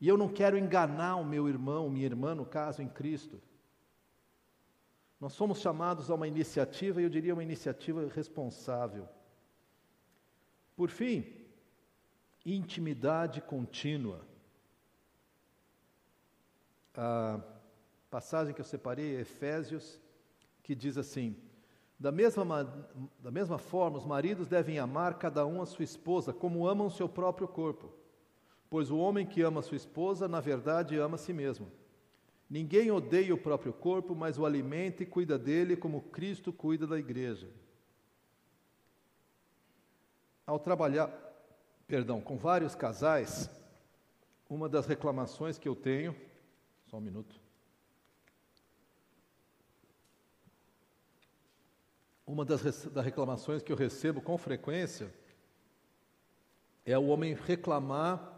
E 0.00 0.06
eu 0.06 0.16
não 0.16 0.28
quero 0.28 0.56
enganar 0.56 1.16
o 1.16 1.24
meu 1.24 1.48
irmão, 1.48 1.90
minha 1.90 2.06
irmã, 2.06 2.36
no 2.36 2.46
caso, 2.46 2.82
em 2.82 2.88
Cristo. 2.88 3.42
Nós 5.20 5.32
somos 5.32 5.60
chamados 5.60 6.08
a 6.08 6.14
uma 6.14 6.28
iniciativa, 6.28 7.00
e 7.00 7.04
eu 7.04 7.10
diria 7.10 7.32
uma 7.34 7.42
iniciativa 7.42 8.06
responsável. 8.14 9.08
Por 10.76 10.88
fim, 10.88 11.45
intimidade 12.54 13.40
contínua. 13.40 14.24
A 16.94 17.40
passagem 18.08 18.54
que 18.54 18.60
eu 18.60 18.64
separei 18.64 19.16
é 19.16 19.20
Efésios, 19.20 20.00
que 20.62 20.74
diz 20.74 20.96
assim: 20.96 21.36
da 21.98 22.12
mesma, 22.12 22.64
da 23.18 23.30
mesma 23.30 23.58
forma, 23.58 23.98
os 23.98 24.06
maridos 24.06 24.46
devem 24.46 24.78
amar 24.78 25.18
cada 25.18 25.44
um 25.44 25.60
a 25.60 25.66
sua 25.66 25.84
esposa 25.84 26.32
como 26.32 26.66
amam 26.66 26.88
seu 26.88 27.08
próprio 27.08 27.48
corpo. 27.48 27.92
Pois 28.70 28.90
o 28.90 28.98
homem 28.98 29.26
que 29.26 29.42
ama 29.42 29.62
sua 29.62 29.76
esposa, 29.76 30.28
na 30.28 30.40
verdade, 30.40 30.98
ama 30.98 31.14
a 31.16 31.18
si 31.18 31.32
mesmo. 31.32 31.70
Ninguém 32.48 32.90
odeia 32.90 33.34
o 33.34 33.38
próprio 33.38 33.72
corpo, 33.72 34.14
mas 34.14 34.38
o 34.38 34.46
alimenta 34.46 35.02
e 35.02 35.06
cuida 35.06 35.38
dele 35.38 35.76
como 35.76 36.00
Cristo 36.00 36.52
cuida 36.52 36.86
da 36.86 36.98
igreja. 36.98 37.48
Ao 40.46 40.58
trabalhar, 40.58 41.08
perdão, 41.86 42.20
com 42.20 42.36
vários 42.36 42.74
casais, 42.74 43.50
uma 44.48 44.68
das 44.68 44.86
reclamações 44.86 45.58
que 45.58 45.68
eu 45.68 45.74
tenho, 45.74 46.14
só 46.86 46.98
um 46.98 47.00
minuto. 47.00 47.40
uma 52.26 52.44
das, 52.44 52.84
das 52.86 53.04
reclamações 53.04 53.62
que 53.62 53.72
eu 53.72 53.76
recebo 53.76 54.20
com 54.20 54.36
frequência 54.36 55.14
é 56.84 56.98
o 56.98 57.06
homem 57.06 57.34
reclamar 57.34 58.32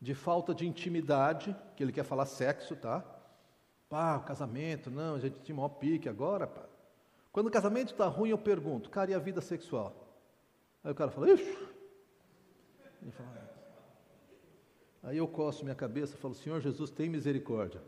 de 0.00 0.14
falta 0.14 0.54
de 0.54 0.66
intimidade, 0.66 1.56
que 1.76 1.82
ele 1.82 1.92
quer 1.92 2.04
falar 2.04 2.26
sexo, 2.26 2.76
tá? 2.76 3.04
Pá, 3.88 4.18
casamento, 4.18 4.90
não, 4.90 5.14
a 5.14 5.20
gente 5.20 5.40
tinha 5.40 5.54
maior 5.54 5.70
pique 5.70 6.08
agora, 6.08 6.46
pá. 6.46 6.62
Quando 7.32 7.46
o 7.46 7.50
casamento 7.50 7.92
está 7.92 8.06
ruim, 8.06 8.30
eu 8.30 8.38
pergunto, 8.38 8.90
cara, 8.90 9.10
e 9.10 9.14
a 9.14 9.18
vida 9.18 9.40
sexual? 9.40 9.94
Aí 10.82 10.92
o 10.92 10.94
cara 10.94 11.10
fala, 11.10 11.32
ixi. 11.32 11.73
Fala, 13.12 13.54
Aí 15.02 15.18
eu 15.18 15.28
coço 15.28 15.64
minha 15.64 15.74
cabeça 15.74 16.14
e 16.14 16.18
falo, 16.18 16.34
Senhor 16.34 16.60
Jesus, 16.60 16.90
tem 16.90 17.10
misericórdia. 17.10 17.82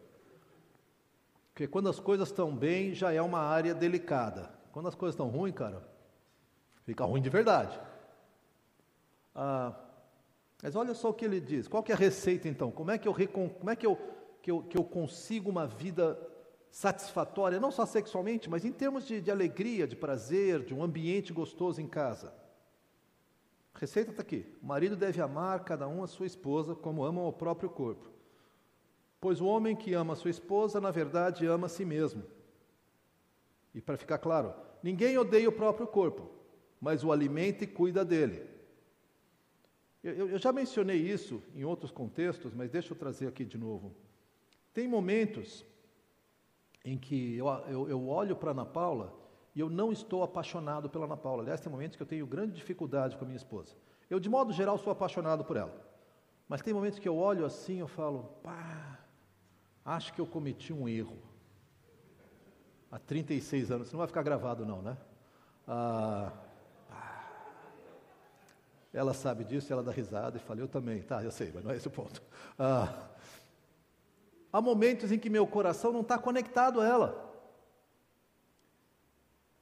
Porque 1.52 1.66
quando 1.66 1.88
as 1.88 1.98
coisas 1.98 2.28
estão 2.28 2.54
bem, 2.54 2.92
já 2.92 3.10
é 3.10 3.22
uma 3.22 3.40
área 3.40 3.74
delicada. 3.74 4.50
Quando 4.70 4.88
as 4.88 4.94
coisas 4.94 5.14
estão 5.14 5.28
ruins, 5.28 5.54
cara, 5.54 5.82
fica 6.84 7.04
ruim 7.06 7.22
de 7.22 7.30
verdade. 7.30 7.80
Ah, 9.34 9.74
mas 10.62 10.76
olha 10.76 10.92
só 10.92 11.08
o 11.08 11.14
que 11.14 11.24
ele 11.24 11.40
diz. 11.40 11.66
Qual 11.66 11.82
que 11.82 11.90
é 11.90 11.94
a 11.94 11.98
receita 11.98 12.46
então? 12.46 12.70
Como 12.70 12.90
é 12.90 12.98
que 12.98 13.08
eu, 13.08 13.14
como 13.14 13.70
é 13.70 13.76
que 13.76 13.86
eu, 13.86 13.98
que 14.42 14.50
eu, 14.50 14.62
que 14.62 14.76
eu 14.76 14.84
consigo 14.84 15.48
uma 15.48 15.66
vida 15.66 16.18
satisfatória, 16.70 17.58
não 17.58 17.70
só 17.70 17.86
sexualmente, 17.86 18.50
mas 18.50 18.66
em 18.66 18.72
termos 18.72 19.06
de, 19.06 19.22
de 19.22 19.30
alegria, 19.30 19.86
de 19.86 19.96
prazer, 19.96 20.62
de 20.62 20.74
um 20.74 20.82
ambiente 20.82 21.32
gostoso 21.32 21.80
em 21.80 21.88
casa? 21.88 22.34
Receita 23.78 24.10
está 24.10 24.22
aqui. 24.22 24.46
O 24.62 24.66
marido 24.66 24.96
deve 24.96 25.20
amar 25.20 25.62
cada 25.64 25.86
um 25.86 26.02
a 26.02 26.06
sua 26.06 26.26
esposa 26.26 26.74
como 26.74 27.04
amam 27.04 27.26
o 27.26 27.32
próprio 27.32 27.68
corpo. 27.68 28.10
Pois 29.20 29.40
o 29.40 29.46
homem 29.46 29.76
que 29.76 29.92
ama 29.92 30.14
a 30.14 30.16
sua 30.16 30.30
esposa, 30.30 30.80
na 30.80 30.90
verdade, 30.90 31.46
ama 31.46 31.66
a 31.66 31.68
si 31.68 31.84
mesmo. 31.84 32.24
E 33.74 33.80
para 33.80 33.98
ficar 33.98 34.18
claro, 34.18 34.54
ninguém 34.82 35.18
odeia 35.18 35.48
o 35.48 35.52
próprio 35.52 35.86
corpo, 35.86 36.30
mas 36.80 37.04
o 37.04 37.12
alimenta 37.12 37.64
e 37.64 37.66
cuida 37.66 38.04
dele. 38.04 38.46
Eu, 40.02 40.30
eu 40.30 40.38
já 40.38 40.52
mencionei 40.52 40.98
isso 40.98 41.42
em 41.54 41.64
outros 41.64 41.90
contextos, 41.90 42.54
mas 42.54 42.70
deixa 42.70 42.94
eu 42.94 42.96
trazer 42.96 43.26
aqui 43.26 43.44
de 43.44 43.58
novo. 43.58 43.94
Tem 44.72 44.88
momentos 44.88 45.66
em 46.84 46.96
que 46.96 47.36
eu, 47.36 47.46
eu, 47.68 47.88
eu 47.90 48.08
olho 48.08 48.36
para 48.36 48.52
Ana 48.52 48.64
Paula 48.64 49.12
e 49.56 49.60
eu 49.60 49.70
não 49.70 49.90
estou 49.90 50.22
apaixonado 50.22 50.90
pela 50.90 51.06
Ana 51.06 51.16
Paula. 51.16 51.42
Aliás, 51.42 51.62
tem 51.62 51.72
momentos 51.72 51.96
que 51.96 52.02
eu 52.02 52.06
tenho 52.06 52.26
grande 52.26 52.52
dificuldade 52.52 53.16
com 53.16 53.24
a 53.24 53.26
minha 53.26 53.38
esposa. 53.38 53.74
Eu, 54.10 54.20
de 54.20 54.28
modo 54.28 54.52
geral, 54.52 54.76
sou 54.76 54.92
apaixonado 54.92 55.42
por 55.46 55.56
ela. 55.56 55.74
Mas 56.46 56.60
tem 56.60 56.74
momentos 56.74 56.98
que 56.98 57.08
eu 57.08 57.16
olho 57.16 57.42
assim 57.46 57.82
e 57.82 57.88
falo, 57.88 58.24
pá, 58.42 58.98
acho 59.82 60.12
que 60.12 60.20
eu 60.20 60.26
cometi 60.26 60.74
um 60.74 60.86
erro. 60.86 61.16
Há 62.92 62.98
36 62.98 63.70
anos, 63.70 63.90
não 63.90 63.96
vai 63.96 64.06
ficar 64.06 64.22
gravado 64.22 64.66
não, 64.66 64.82
né? 64.82 64.94
Ah, 65.66 66.32
ela 68.92 69.14
sabe 69.14 69.42
disso, 69.42 69.72
ela 69.72 69.82
dá 69.82 69.90
risada 69.90 70.36
e 70.36 70.40
fala, 70.40 70.60
eu 70.60 70.68
também, 70.68 71.00
tá, 71.00 71.24
eu 71.24 71.30
sei, 71.30 71.50
mas 71.54 71.64
não 71.64 71.70
é 71.70 71.76
esse 71.76 71.88
o 71.88 71.90
ponto. 71.90 72.22
Ah, 72.58 73.08
há 74.52 74.60
momentos 74.60 75.10
em 75.10 75.18
que 75.18 75.30
meu 75.30 75.46
coração 75.46 75.94
não 75.94 76.02
está 76.02 76.18
conectado 76.18 76.78
a 76.78 76.86
ela. 76.86 77.25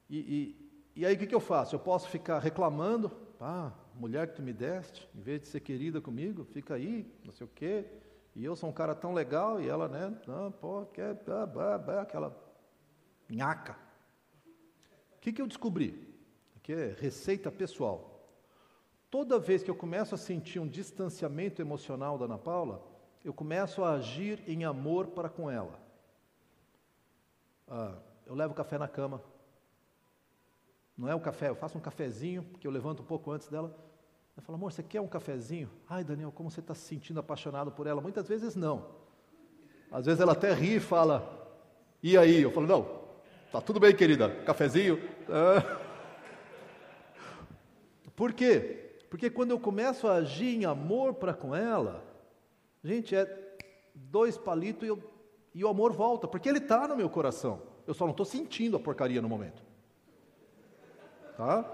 E, 0.09 0.17
e, 0.17 1.01
e 1.01 1.05
aí 1.05 1.15
o 1.15 1.17
que, 1.17 1.27
que 1.27 1.35
eu 1.35 1.39
faço? 1.39 1.75
Eu 1.75 1.79
posso 1.79 2.07
ficar 2.09 2.39
reclamando, 2.39 3.11
ah, 3.39 3.71
mulher 3.95 4.27
que 4.27 4.35
tu 4.35 4.41
me 4.41 4.53
deste, 4.53 5.07
em 5.15 5.21
vez 5.21 5.41
de 5.41 5.47
ser 5.47 5.59
querida 5.59 5.99
comigo, 6.01 6.43
fica 6.43 6.75
aí, 6.75 7.11
não 7.23 7.33
sei 7.33 7.45
o 7.45 7.49
quê, 7.53 7.85
e 8.35 8.43
eu 8.43 8.55
sou 8.55 8.69
um 8.69 8.73
cara 8.73 8.93
tão 8.93 9.13
legal, 9.13 9.61
e 9.61 9.67
ela, 9.67 9.87
né, 9.87 10.15
não, 10.27 10.51
pô, 10.51 10.85
quer, 10.87 11.13
bah, 11.25 11.45
bah, 11.45 11.77
bah, 11.77 12.01
aquela 12.01 12.35
nhaca. 13.29 13.77
O 15.15 15.19
que, 15.21 15.33
que 15.33 15.41
eu 15.41 15.47
descobri? 15.47 16.13
Aqui 16.57 16.73
é 16.73 16.95
receita 16.99 17.51
pessoal. 17.51 18.11
Toda 19.09 19.39
vez 19.39 19.63
que 19.63 19.71
eu 19.71 19.75
começo 19.75 20.13
a 20.13 20.17
sentir 20.17 20.59
um 20.59 20.67
distanciamento 20.67 21.61
emocional 21.61 22.17
da 22.17 22.25
Ana 22.25 22.37
Paula, 22.37 22.85
eu 23.23 23.33
começo 23.33 23.83
a 23.83 23.93
agir 23.93 24.43
em 24.45 24.65
amor 24.65 25.07
para 25.07 25.29
com 25.29 25.49
ela. 25.49 25.79
Ah, 27.67 27.97
eu 28.25 28.35
levo 28.35 28.53
café 28.53 28.77
na 28.77 28.87
cama. 28.87 29.21
Não 30.97 31.09
é 31.09 31.15
o 31.15 31.19
café, 31.19 31.49
eu 31.49 31.55
faço 31.55 31.77
um 31.77 31.81
cafezinho, 31.81 32.43
que 32.59 32.65
eu 32.65 32.71
levanto 32.71 33.01
um 33.01 33.05
pouco 33.05 33.31
antes 33.31 33.47
dela. 33.49 33.75
Eu 34.35 34.43
falo, 34.43 34.57
amor, 34.57 34.71
você 34.71 34.83
quer 34.83 35.01
um 35.01 35.07
cafezinho? 35.07 35.69
Ai, 35.89 36.03
Daniel, 36.03 36.31
como 36.31 36.49
você 36.49 36.59
está 36.59 36.73
se 36.73 36.81
sentindo 36.81 37.19
apaixonado 37.19 37.71
por 37.71 37.87
ela? 37.87 38.01
Muitas 38.01 38.27
vezes 38.27 38.55
não. 38.55 38.85
Às 39.91 40.05
vezes 40.05 40.21
ela 40.21 40.33
até 40.33 40.53
ri 40.53 40.75
e 40.75 40.79
fala, 40.79 41.57
e 42.01 42.17
aí? 42.17 42.41
Eu 42.41 42.51
falo, 42.51 42.67
não, 42.67 43.01
tá 43.51 43.61
tudo 43.61 43.79
bem, 43.79 43.95
querida, 43.95 44.29
cafezinho. 44.43 45.01
Ah. 45.29 45.81
Por 48.15 48.33
quê? 48.33 48.99
Porque 49.09 49.29
quando 49.29 49.51
eu 49.51 49.59
começo 49.59 50.07
a 50.07 50.15
agir 50.15 50.55
em 50.55 50.65
amor 50.65 51.15
para 51.15 51.33
com 51.33 51.55
ela, 51.55 52.03
gente, 52.83 53.15
é 53.15 53.57
dois 53.93 54.37
palitos 54.37 54.83
e, 54.83 54.87
eu, 54.87 55.01
e 55.53 55.63
o 55.63 55.67
amor 55.67 55.93
volta, 55.93 56.27
porque 56.27 56.47
ele 56.47 56.59
está 56.59 56.87
no 56.87 56.95
meu 56.95 57.09
coração. 57.09 57.61
Eu 57.87 57.93
só 57.93 58.05
não 58.05 58.11
estou 58.11 58.25
sentindo 58.25 58.77
a 58.77 58.79
porcaria 58.79 59.21
no 59.21 59.29
momento. 59.29 59.64
Tá? 61.37 61.65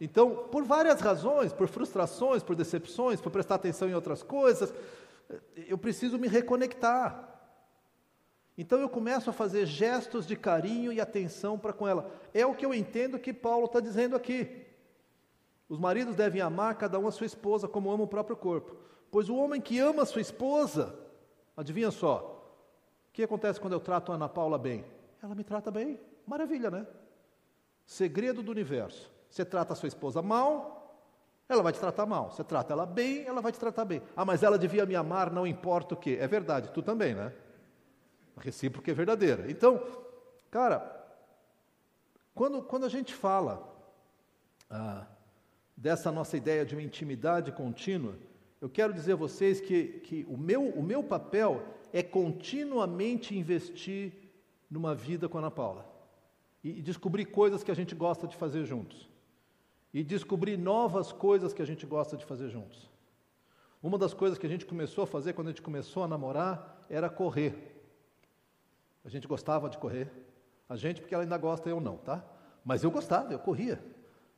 Então, 0.00 0.48
por 0.50 0.64
várias 0.64 1.00
razões, 1.00 1.52
por 1.52 1.68
frustrações, 1.68 2.42
por 2.42 2.56
decepções, 2.56 3.20
por 3.20 3.30
prestar 3.30 3.56
atenção 3.56 3.88
em 3.88 3.94
outras 3.94 4.22
coisas, 4.22 4.72
eu 5.54 5.78
preciso 5.78 6.18
me 6.18 6.28
reconectar. 6.28 7.30
Então 8.56 8.78
eu 8.78 8.88
começo 8.88 9.30
a 9.30 9.32
fazer 9.32 9.66
gestos 9.66 10.26
de 10.26 10.36
carinho 10.36 10.92
e 10.92 11.00
atenção 11.00 11.58
para 11.58 11.72
com 11.72 11.88
ela. 11.88 12.10
É 12.32 12.46
o 12.46 12.54
que 12.54 12.64
eu 12.64 12.72
entendo 12.72 13.18
que 13.18 13.32
Paulo 13.32 13.66
está 13.66 13.80
dizendo 13.80 14.14
aqui. 14.14 14.64
Os 15.68 15.78
maridos 15.78 16.14
devem 16.14 16.40
amar 16.40 16.76
cada 16.76 16.98
um 16.98 17.08
a 17.08 17.12
sua 17.12 17.26
esposa 17.26 17.66
como 17.66 17.90
ama 17.90 18.04
o 18.04 18.08
próprio 18.08 18.36
corpo. 18.36 18.76
Pois 19.10 19.28
o 19.28 19.36
homem 19.36 19.60
que 19.60 19.78
ama 19.78 20.02
a 20.02 20.06
sua 20.06 20.20
esposa, 20.20 20.94
adivinha 21.56 21.90
só, 21.90 22.58
o 23.08 23.12
que 23.12 23.22
acontece 23.22 23.60
quando 23.60 23.72
eu 23.72 23.80
trato 23.80 24.12
a 24.12 24.14
Ana 24.14 24.28
Paula 24.28 24.58
bem? 24.58 24.84
Ela 25.22 25.34
me 25.34 25.42
trata 25.42 25.70
bem. 25.70 25.98
Maravilha, 26.26 26.70
né? 26.70 26.86
Segredo 27.86 28.42
do 28.42 28.50
universo. 28.50 29.10
Você 29.28 29.44
trata 29.44 29.72
a 29.72 29.76
sua 29.76 29.88
esposa 29.88 30.22
mal, 30.22 31.04
ela 31.48 31.62
vai 31.62 31.72
te 31.72 31.80
tratar 31.80 32.06
mal. 32.06 32.30
Você 32.30 32.42
trata 32.42 32.72
ela 32.72 32.86
bem, 32.86 33.26
ela 33.26 33.40
vai 33.40 33.52
te 33.52 33.58
tratar 33.58 33.84
bem. 33.84 34.02
Ah, 34.16 34.24
mas 34.24 34.42
ela 34.42 34.58
devia 34.58 34.86
me 34.86 34.94
amar, 34.94 35.30
não 35.30 35.46
importa 35.46 35.94
o 35.94 35.96
que. 35.96 36.16
É 36.16 36.26
verdade, 36.26 36.70
tu 36.70 36.82
também, 36.82 37.14
né? 37.14 37.32
A 38.36 38.40
recíproca 38.40 38.90
é 38.90 38.94
verdadeira. 38.94 39.50
Então, 39.50 39.84
cara, 40.50 41.04
quando, 42.34 42.62
quando 42.62 42.84
a 42.84 42.88
gente 42.88 43.12
fala 43.14 43.68
ah, 44.70 45.06
dessa 45.76 46.10
nossa 46.10 46.36
ideia 46.36 46.64
de 46.64 46.74
uma 46.74 46.82
intimidade 46.82 47.52
contínua, 47.52 48.14
eu 48.60 48.68
quero 48.68 48.94
dizer 48.94 49.12
a 49.12 49.16
vocês 49.16 49.60
que, 49.60 50.00
que 50.00 50.26
o, 50.28 50.38
meu, 50.38 50.68
o 50.70 50.82
meu 50.82 51.02
papel 51.02 51.62
é 51.92 52.02
continuamente 52.02 53.36
investir 53.36 54.12
numa 54.70 54.94
vida 54.94 55.28
com 55.28 55.38
a 55.38 55.40
Ana 55.42 55.50
Paula 55.50 55.93
e, 56.64 56.80
descobrir 56.80 57.26
coisas 57.26 57.62
que 57.62 57.70
a 57.70 57.74
gente 57.74 57.94
gosta 57.94 58.26
de 58.26 58.34
fazer 58.34 58.64
juntos 58.64 59.08
e 59.92 60.02
descobrir 60.02 60.56
novas 60.56 61.12
coisas 61.12 61.52
que 61.52 61.62
a 61.62 61.66
gente 61.66 61.84
gosta 61.86 62.16
de 62.16 62.24
fazer 62.24 62.48
juntos. 62.48 62.90
Uma 63.82 63.98
das 63.98 64.14
coisas 64.14 64.38
que 64.38 64.46
a 64.46 64.48
gente 64.48 64.64
começou 64.64 65.04
a 65.04 65.06
fazer 65.06 65.34
quando 65.34 65.48
a 65.48 65.50
gente 65.50 65.62
começou 65.62 66.02
a 66.02 66.08
namorar 66.08 66.80
era 66.88 67.10
correr. 67.10 67.84
A 69.04 69.10
gente 69.10 69.28
gostava 69.28 69.68
de 69.68 69.76
correr. 69.76 70.10
A 70.66 70.74
gente, 70.74 71.02
porque 71.02 71.14
ela 71.14 71.22
ainda 71.22 71.36
gosta, 71.36 71.68
eu 71.68 71.78
não, 71.78 71.98
tá? 71.98 72.24
Mas 72.64 72.82
eu 72.82 72.90
gostava, 72.90 73.30
eu 73.32 73.38
corria. 73.38 73.78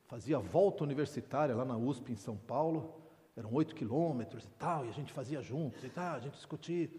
Fazia 0.06 0.38
volta 0.38 0.82
universitária 0.82 1.54
lá 1.54 1.64
na 1.64 1.76
USP 1.76 2.12
em 2.12 2.16
São 2.16 2.36
Paulo. 2.36 3.00
Eram 3.36 3.52
oito 3.54 3.74
quilômetros 3.74 4.44
e 4.44 4.50
tal, 4.50 4.84
e 4.84 4.88
a 4.88 4.92
gente 4.92 5.12
fazia 5.12 5.40
juntos 5.40 5.84
e 5.84 5.88
tal, 5.88 6.16
a 6.16 6.20
gente 6.20 6.34
discutia. 6.34 6.90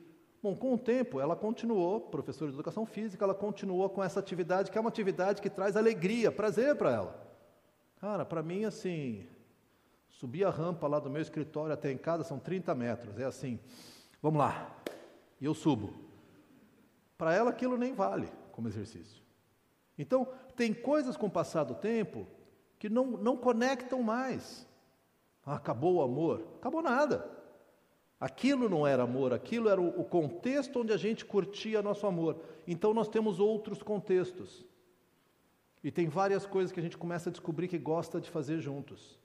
Bom, 0.41 0.55
com 0.55 0.73
o 0.73 0.77
tempo, 0.77 1.19
ela 1.19 1.35
continuou, 1.35 1.99
professora 1.99 2.51
de 2.51 2.55
educação 2.55 2.85
física, 2.85 3.23
ela 3.23 3.33
continuou 3.33 3.89
com 3.89 4.03
essa 4.03 4.19
atividade, 4.19 4.69
que 4.69 4.77
é 4.77 4.81
uma 4.81 4.89
atividade 4.89 5.41
que 5.41 5.49
traz 5.49 5.75
alegria, 5.75 6.31
prazer 6.31 6.75
para 6.75 6.91
ela. 6.91 7.27
Cara, 7.99 8.23
para 8.23 8.43
mim, 8.43 8.63
assim, 8.63 9.27
subir 10.09 10.45
a 10.45 10.49
rampa 10.49 10.87
lá 10.87 10.99
do 10.99 11.09
meu 11.09 11.21
escritório 11.21 11.73
até 11.73 11.91
em 11.91 11.97
casa 11.97 12.23
são 12.23 12.37
30 12.37 12.75
metros. 12.75 13.17
É 13.17 13.25
assim, 13.25 13.59
vamos 14.21 14.39
lá. 14.39 14.75
E 15.41 15.45
eu 15.45 15.53
subo. 15.53 15.93
Para 17.17 17.33
ela 17.33 17.49
aquilo 17.49 17.77
nem 17.77 17.93
vale 17.93 18.29
como 18.51 18.67
exercício. 18.67 19.23
Então, 19.97 20.27
tem 20.55 20.73
coisas 20.73 21.17
com 21.17 21.25
o 21.25 21.31
passar 21.31 21.63
do 21.63 21.73
tempo 21.73 22.27
que 22.77 22.87
não, 22.87 23.05
não 23.05 23.35
conectam 23.35 24.03
mais. 24.03 24.67
Ah, 25.43 25.55
acabou 25.55 25.95
o 25.95 26.01
amor. 26.01 26.47
Acabou 26.57 26.83
nada. 26.83 27.36
Aquilo 28.19 28.67
não 28.67 28.85
era 28.85 29.03
amor, 29.03 29.31
aquilo 29.31 29.69
era 29.69 29.79
o 29.79 30.03
contexto 30.03 30.79
onde 30.79 30.91
a 30.91 30.97
gente 30.97 31.23
curtia 31.23 31.83
nosso 31.83 32.07
amor. 32.07 32.41
Então 32.67 32.93
nós 32.93 33.07
temos 33.07 33.39
outros 33.39 33.83
contextos. 33.83 34.65
E 35.83 35.91
tem 35.91 36.07
várias 36.07 36.45
coisas 36.45 36.71
que 36.71 36.79
a 36.79 36.83
gente 36.83 36.97
começa 36.97 37.29
a 37.29 37.31
descobrir 37.31 37.67
que 37.67 37.77
gosta 37.77 38.19
de 38.19 38.29
fazer 38.29 38.59
juntos. 38.59 39.19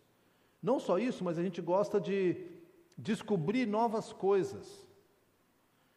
Não 0.62 0.78
só 0.78 0.98
isso, 0.98 1.24
mas 1.24 1.38
a 1.38 1.42
gente 1.42 1.60
gosta 1.62 1.98
de 1.98 2.46
descobrir 2.96 3.66
novas 3.66 4.12
coisas. 4.12 4.86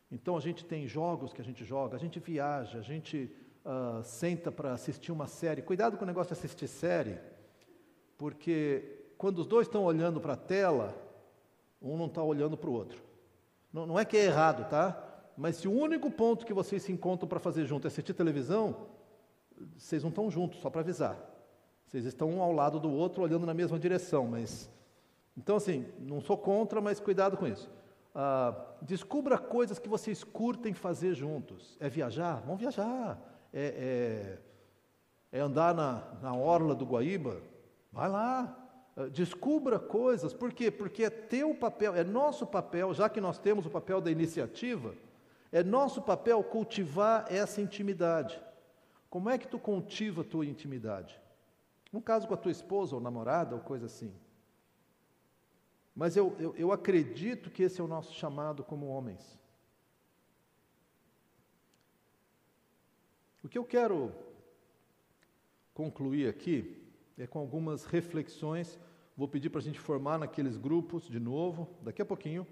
Então 0.09 0.37
a 0.37 0.39
gente 0.39 0.63
tem 0.63 0.87
jogos 0.87 1.33
que 1.33 1.41
a 1.41 1.43
gente 1.43 1.65
joga, 1.65 1.97
a 1.97 1.99
gente 1.99 2.19
viaja, 2.19 2.79
a 2.79 2.81
gente 2.81 3.29
uh, 3.65 4.01
senta 4.03 4.51
para 4.51 4.71
assistir 4.71 5.11
uma 5.11 5.27
série. 5.27 5.61
Cuidado 5.61 5.97
com 5.97 6.03
o 6.05 6.07
negócio 6.07 6.33
de 6.33 6.39
assistir 6.39 6.67
série, 6.67 7.19
porque 8.17 9.11
quando 9.17 9.39
os 9.39 9.47
dois 9.47 9.67
estão 9.67 9.83
olhando 9.83 10.21
para 10.21 10.33
a 10.33 10.37
tela, 10.37 11.04
um 11.85 11.97
não 11.97 12.07
está 12.07 12.23
olhando 12.23 12.57
para 12.57 12.69
o 12.69 12.73
outro. 12.73 13.01
Não, 13.71 13.85
não, 13.85 13.99
é 13.99 14.05
que 14.05 14.17
é 14.17 14.25
errado, 14.25 14.69
tá? 14.69 15.01
mas 15.37 15.57
se 15.57 15.67
o 15.67 15.71
único 15.71 16.09
ponto 16.09 16.45
que 16.45 16.53
vocês 16.53 16.81
se 16.81 16.91
encontram 16.91 17.27
para 17.27 17.39
fazer 17.39 17.65
junto 17.65 17.85
é 17.85 17.89
assistir 17.89 18.13
televisão, 18.13 18.87
vocês 19.77 20.01
não 20.01 20.09
estão 20.09 20.31
juntos, 20.31 20.59
só 20.59 20.69
para 20.69 20.81
avisar. 20.81 21.17
Vocês 21.85 22.05
estão 22.05 22.29
um 22.29 22.41
ao 22.41 22.51
lado 22.51 22.79
do 22.79 22.91
outro, 22.91 23.21
olhando 23.21 23.45
na 23.45 23.53
mesma 23.53 23.77
direção, 23.77 24.27
mas. 24.27 24.69
Então, 25.37 25.57
assim, 25.57 25.85
não 25.99 26.21
sou 26.21 26.37
contra, 26.37 26.81
mas 26.81 26.99
cuidado 26.99 27.37
com 27.37 27.45
isso. 27.45 27.69
Ah, 28.13 28.55
descubra 28.81 29.37
coisas 29.37 29.77
que 29.77 29.89
vocês 29.89 30.23
curtem 30.23 30.73
fazer 30.73 31.13
juntos. 31.13 31.77
É 31.79 31.89
viajar? 31.89 32.41
Vamos 32.45 32.61
viajar. 32.61 33.19
É, 33.53 34.39
é, 35.31 35.37
é 35.37 35.41
andar 35.41 35.75
na, 35.75 36.01
na 36.21 36.33
orla 36.33 36.73
do 36.73 36.85
Guaíba? 36.85 37.41
Vai 37.91 38.09
lá. 38.09 38.64
Ah, 38.95 39.07
descubra 39.07 39.77
coisas. 39.77 40.33
Por 40.33 40.53
quê? 40.53 40.71
Porque 40.71 41.03
é 41.03 41.09
teu 41.09 41.53
papel, 41.53 41.95
é 41.95 42.03
nosso 42.03 42.47
papel, 42.47 42.93
já 42.93 43.09
que 43.09 43.19
nós 43.19 43.37
temos 43.37 43.65
o 43.65 43.69
papel 43.69 43.99
da 43.99 44.09
iniciativa, 44.09 44.95
é 45.51 45.63
nosso 45.63 46.01
papel 46.01 46.43
cultivar 46.43 47.25
essa 47.31 47.61
intimidade. 47.61 48.41
Como 49.09 49.29
é 49.29 49.37
que 49.37 49.47
tu 49.47 49.59
cultiva 49.59 50.21
a 50.21 50.25
tua 50.25 50.45
intimidade? 50.45 51.19
No 51.91 52.01
caso 52.01 52.27
com 52.27 52.33
a 52.33 52.37
tua 52.37 52.51
esposa 52.51 52.95
ou 52.95 53.01
namorada 53.01 53.55
ou 53.55 53.61
coisa 53.61 53.85
assim. 53.85 54.13
Mas 55.95 56.17
eu, 56.17 56.35
eu, 56.39 56.53
eu 56.57 56.71
acredito 56.73 57.49
que 57.49 57.63
esse 57.63 57.79
é 57.79 57.83
o 57.83 57.87
nosso 57.87 58.13
chamado 58.13 58.63
como 58.63 58.87
homens. 58.87 59.39
O 63.41 63.47
que 63.47 63.57
eu 63.57 63.63
quero 63.63 64.11
concluir 65.73 66.27
aqui 66.27 66.84
é 67.17 67.25
com 67.25 67.39
algumas 67.39 67.85
reflexões. 67.85 68.79
Vou 69.15 69.27
pedir 69.27 69.49
para 69.49 69.59
a 69.59 69.63
gente 69.63 69.79
formar 69.79 70.19
naqueles 70.19 70.57
grupos 70.57 71.07
de 71.07 71.19
novo, 71.19 71.69
daqui 71.81 72.01
a 72.01 72.05
pouquinho. 72.05 72.45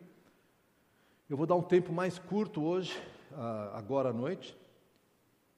Eu 1.29 1.35
vou 1.35 1.45
dar 1.45 1.55
um 1.55 1.61
tempo 1.61 1.91
mais 1.91 2.17
curto 2.17 2.63
hoje, 2.63 2.97
agora 3.73 4.09
à 4.09 4.13
noite. 4.13 4.57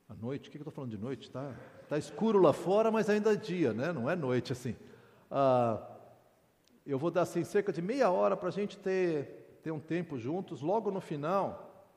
À 0.07 0.13
noite? 0.13 0.49
O 0.49 0.51
que 0.51 0.57
eu 0.57 0.61
estou 0.61 0.73
falando 0.73 0.91
de 0.91 0.97
noite? 0.97 1.27
Está 1.27 1.53
tá 1.89 1.97
escuro 1.97 2.39
lá 2.39 2.53
fora, 2.53 2.91
mas 2.91 3.09
ainda 3.09 3.33
é 3.33 3.35
dia, 3.35 3.73
né? 3.73 3.91
não 3.91 4.09
é 4.09 4.15
noite 4.15 4.51
assim. 4.51 4.75
Ah, 5.29 5.95
eu 6.85 6.99
vou 6.99 7.09
dar 7.09 7.23
assim 7.23 7.43
cerca 7.43 7.73
de 7.73 7.81
meia 7.81 8.09
hora 8.11 8.37
para 8.37 8.49
a 8.49 8.51
gente 8.51 8.77
ter, 8.77 9.59
ter 9.63 9.71
um 9.71 9.79
tempo 9.79 10.17
juntos. 10.17 10.61
Logo 10.61 10.91
no 10.91 11.01
final, 11.01 11.87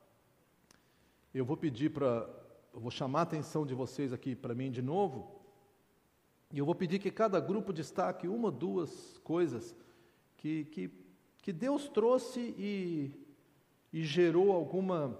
eu 1.33 1.45
vou 1.45 1.55
pedir 1.55 1.91
para. 1.91 2.27
Eu 2.73 2.79
vou 2.79 2.91
chamar 2.91 3.19
a 3.19 3.23
atenção 3.23 3.65
de 3.65 3.73
vocês 3.73 4.13
aqui 4.13 4.35
para 4.35 4.53
mim 4.53 4.71
de 4.71 4.81
novo. 4.81 5.38
E 6.51 6.57
eu 6.57 6.65
vou 6.65 6.73
pedir 6.73 6.99
que 6.99 7.11
cada 7.11 7.39
grupo 7.39 7.71
destaque 7.71 8.27
uma, 8.27 8.51
duas 8.51 9.19
coisas 9.19 9.75
que, 10.35 10.65
que, 10.65 10.89
que 11.41 11.53
Deus 11.53 11.87
trouxe 11.87 12.55
e, 12.57 13.11
e 13.93 14.03
gerou 14.03 14.51
alguma, 14.51 15.19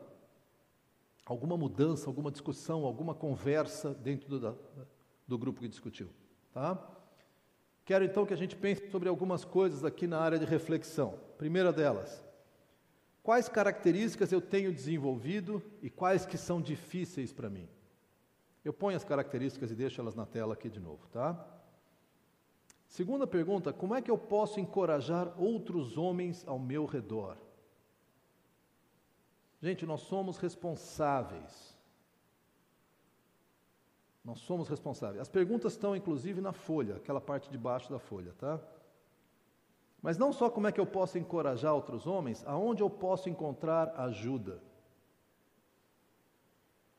alguma 1.25 1.55
mudança, 1.55 2.09
alguma 2.09 2.31
discussão, 2.31 2.83
alguma 2.83 3.13
conversa 3.13 3.93
dentro 3.93 4.39
do, 4.39 4.57
do 5.27 5.37
grupo 5.37 5.61
que 5.61 5.67
discutiu. 5.67 6.09
Tá? 6.51 6.77
Quero 7.85 8.05
então 8.05 8.25
que 8.25 8.33
a 8.33 8.37
gente 8.37 8.55
pense 8.55 8.89
sobre 8.89 9.07
algumas 9.07 9.45
coisas 9.45 9.83
aqui 9.83 10.07
na 10.07 10.19
área 10.19 10.39
de 10.39 10.45
reflexão. 10.45 11.19
Primeira 11.37 11.71
delas, 11.71 12.23
quais 13.21 13.47
características 13.47 14.31
eu 14.31 14.41
tenho 14.41 14.73
desenvolvido 14.73 15.61
e 15.81 15.91
quais 15.91 16.25
que 16.25 16.37
são 16.37 16.59
difíceis 16.59 17.31
para 17.31 17.49
mim? 17.49 17.67
Eu 18.63 18.73
ponho 18.73 18.97
as 18.97 19.03
características 19.03 19.71
e 19.71 19.75
deixo 19.75 20.01
elas 20.01 20.15
na 20.15 20.25
tela 20.25 20.53
aqui 20.53 20.69
de 20.69 20.79
novo, 20.79 21.07
tá? 21.07 21.47
Segunda 22.87 23.25
pergunta, 23.27 23.71
como 23.71 23.95
é 23.95 24.01
que 24.01 24.09
eu 24.09 24.17
posso 24.17 24.59
encorajar 24.59 25.33
outros 25.39 25.97
homens 25.97 26.47
ao 26.47 26.57
meu 26.59 26.85
redor? 26.85 27.37
Gente, 29.61 29.85
nós 29.85 30.01
somos 30.01 30.37
responsáveis 30.37 31.79
nós 34.29 34.39
somos 34.41 34.67
responsáveis. 34.67 35.21
As 35.21 35.27
perguntas 35.29 35.73
estão, 35.73 35.95
inclusive, 35.95 36.39
na 36.39 36.51
folha, 36.51 36.97
aquela 36.97 37.19
parte 37.19 37.49
de 37.49 37.57
baixo 37.57 37.89
da 37.89 37.97
folha, 37.97 38.31
tá? 38.37 38.59
Mas 40.01 40.19
não 40.19 40.31
só 40.31 40.49
como 40.51 40.67
é 40.67 40.71
que 40.71 40.79
eu 40.79 40.85
posso 40.85 41.17
encorajar 41.17 41.73
outros 41.73 42.05
homens, 42.05 42.43
aonde 42.45 42.83
eu 42.83 42.89
posso 42.91 43.27
encontrar 43.27 43.91
ajuda. 43.99 44.61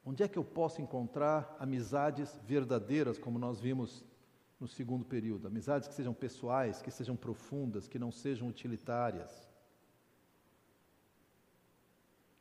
Onde 0.05 0.23
é 0.23 0.29
que 0.29 0.39
eu 0.39 0.45
posso 0.45 0.81
encontrar 0.81 1.57
amizades 1.59 2.39
verdadeiras, 2.45 3.19
como 3.19 3.39
nós 3.39 3.61
vimos 3.61 4.05
no 4.59 4.67
segundo 4.67 5.05
período? 5.05 5.47
Amizades 5.47 5.89
que 5.89 5.95
sejam 5.95 6.15
pessoais, 6.15 6.81
que 6.81 6.91
sejam 6.91 7.17
profundas, 7.17 7.87
que 7.87 7.99
não 7.99 8.11
sejam 8.11 8.49
utilitárias. 8.49 9.49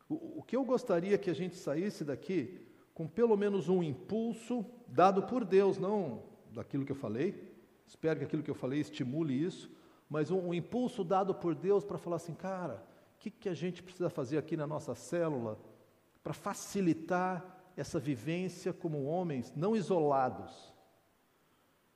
O, 0.07 0.39
o 0.39 0.43
que 0.43 0.55
eu 0.55 0.63
gostaria 0.63 1.17
que 1.17 1.29
a 1.29 1.35
gente 1.35 1.55
saísse 1.55 2.03
daqui 2.03 2.65
com 2.93 3.07
pelo 3.07 3.37
menos 3.37 3.69
um 3.69 3.81
impulso 3.81 4.65
dado 4.87 5.23
por 5.23 5.45
Deus, 5.45 5.77
não 5.77 6.23
daquilo 6.51 6.85
que 6.85 6.91
eu 6.91 6.95
falei. 6.95 7.49
Espero 7.87 8.19
que 8.19 8.25
aquilo 8.25 8.43
que 8.43 8.51
eu 8.51 8.55
falei 8.55 8.79
estimule 8.79 9.33
isso, 9.33 9.71
mas 10.09 10.31
um, 10.31 10.49
um 10.49 10.53
impulso 10.53 11.03
dado 11.03 11.33
por 11.33 11.55
Deus 11.55 11.83
para 11.83 11.97
falar 11.97 12.17
assim, 12.17 12.33
cara, 12.33 12.83
o 13.15 13.19
que, 13.19 13.29
que 13.29 13.49
a 13.49 13.53
gente 13.53 13.81
precisa 13.81 14.09
fazer 14.09 14.37
aqui 14.37 14.57
na 14.57 14.67
nossa 14.67 14.95
célula 14.95 15.57
para 16.23 16.33
facilitar 16.33 17.71
essa 17.75 17.99
vivência 17.99 18.73
como 18.73 19.05
homens 19.05 19.53
não 19.55 19.75
isolados, 19.75 20.73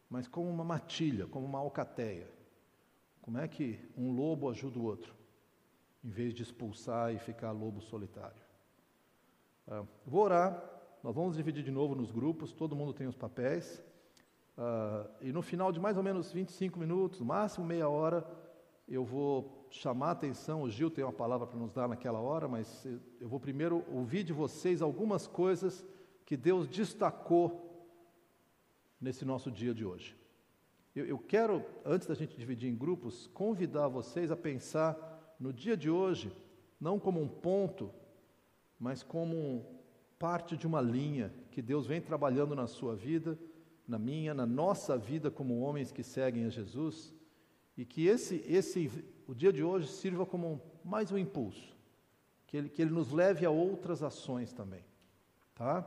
mas 0.09 0.28
como 0.28 0.49
uma 0.49 0.63
matilha, 0.63 1.28
como 1.28 1.45
uma 1.45 1.59
alcateia. 1.59 2.32
Como 3.21 3.38
é 3.38 3.47
que 3.47 3.80
um 3.97 4.11
lobo 4.11 4.49
ajuda 4.49 4.80
o 4.80 4.84
outro, 4.84 5.13
em 6.03 6.09
vez 6.09 6.34
de 6.34 6.43
expulsar 6.43 7.13
e 7.13 7.19
ficar 7.19 7.51
lobo 7.51 7.82
solitário? 7.82 8.43
Uh, 9.67 9.88
vou 10.05 10.24
orar 10.24 10.74
nós 11.03 11.13
vamos 11.13 11.36
dividir 11.36 11.61
de 11.63 11.69
novo 11.69 11.93
nos 11.95 12.11
grupos, 12.11 12.53
todo 12.53 12.78
mundo 12.78 12.93
tem 12.93 13.07
os 13.07 13.17
papéis. 13.17 13.84
Uh, 14.57 15.09
e 15.19 15.34
no 15.34 15.41
final 15.41 15.69
de 15.69 15.78
mais 15.78 15.97
ou 15.97 16.03
menos 16.03 16.32
25 16.32 16.80
minutos, 16.80 17.19
máximo 17.19 17.65
meia 17.65 17.89
hora, 17.89 18.26
eu 18.88 19.03
vou 19.03 19.62
chamar 19.74 20.09
a 20.09 20.11
atenção. 20.11 20.61
O 20.61 20.69
Gil 20.69 20.89
tem 20.89 21.03
uma 21.03 21.11
palavra 21.11 21.47
para 21.47 21.57
nos 21.57 21.71
dar 21.71 21.88
naquela 21.88 22.19
hora, 22.19 22.47
mas 22.47 22.86
eu 23.19 23.28
vou 23.28 23.39
primeiro 23.39 23.84
ouvir 23.91 24.24
de 24.24 24.32
vocês 24.32 24.82
algumas 24.82 25.26
coisas 25.26 25.86
que 26.26 26.38
Deus 26.38 26.67
destacou 26.67 27.89
nesse 29.01 29.26
nosso 29.26 29.51
dia 29.51 29.74
de 29.74 29.84
hoje. 29.84 30.15
Eu, 30.95 31.05
eu 31.05 31.17
quero, 31.17 31.65
antes 31.84 32.07
da 32.07 32.13
gente 32.13 32.38
dividir 32.38 32.69
em 32.69 32.76
grupos, 32.76 33.28
convidar 33.34 33.88
vocês 33.88 34.30
a 34.30 34.38
pensar 34.38 35.36
no 35.39 35.51
dia 35.51 35.76
de 35.76 35.89
hoje, 35.89 36.32
não 36.80 36.99
como 36.99 37.19
um 37.19 37.28
ponto, 37.28 37.91
mas 38.80 39.01
como 39.01 39.65
parte 40.19 40.55
de 40.55 40.67
uma 40.67 40.82
linha 40.82 41.34
que 41.49 41.61
Deus 41.63 41.88
vem 41.88 41.99
trabalhando 41.99 42.55
na 42.55 42.67
sua 42.67 42.95
vida, 42.95 43.38
na 43.88 43.97
minha, 43.97 44.36
na 44.36 44.45
nossa 44.45 44.97
vida 44.97 45.32
como 45.32 45.61
homens 45.61 45.91
que 45.91 46.03
seguem 46.03 46.45
a 46.45 46.49
Jesus, 46.49 47.13
e 47.76 47.84
que 47.84 48.05
esse, 48.05 48.36
esse 48.47 49.03
o 49.28 49.34
dia 49.34 49.51
de 49.51 49.63
hoje 49.63 49.88
sirva 49.88 50.26
como 50.26 50.53
um, 50.53 50.59
mais 50.84 51.11
um 51.11 51.17
impulso, 51.17 51.76
que 52.47 52.57
ele, 52.57 52.69
que 52.69 52.82
ele 52.82 52.91
nos 52.91 53.11
leve 53.11 53.45
a 53.45 53.49
outras 53.49 54.03
ações 54.03 54.53
também, 54.53 54.84
tá? 55.55 55.86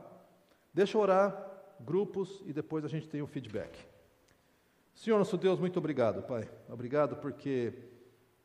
Deixa 0.73 0.97
eu 0.97 1.01
orar, 1.01 1.35
grupos, 1.79 2.41
e 2.45 2.53
depois 2.53 2.83
a 2.85 2.87
gente 2.87 3.07
tem 3.07 3.21
o 3.21 3.27
feedback. 3.27 3.77
Senhor 4.93 5.17
nosso 5.17 5.37
Deus, 5.37 5.59
muito 5.59 5.77
obrigado, 5.77 6.23
Pai. 6.23 6.49
Obrigado 6.67 7.17
porque 7.17 7.73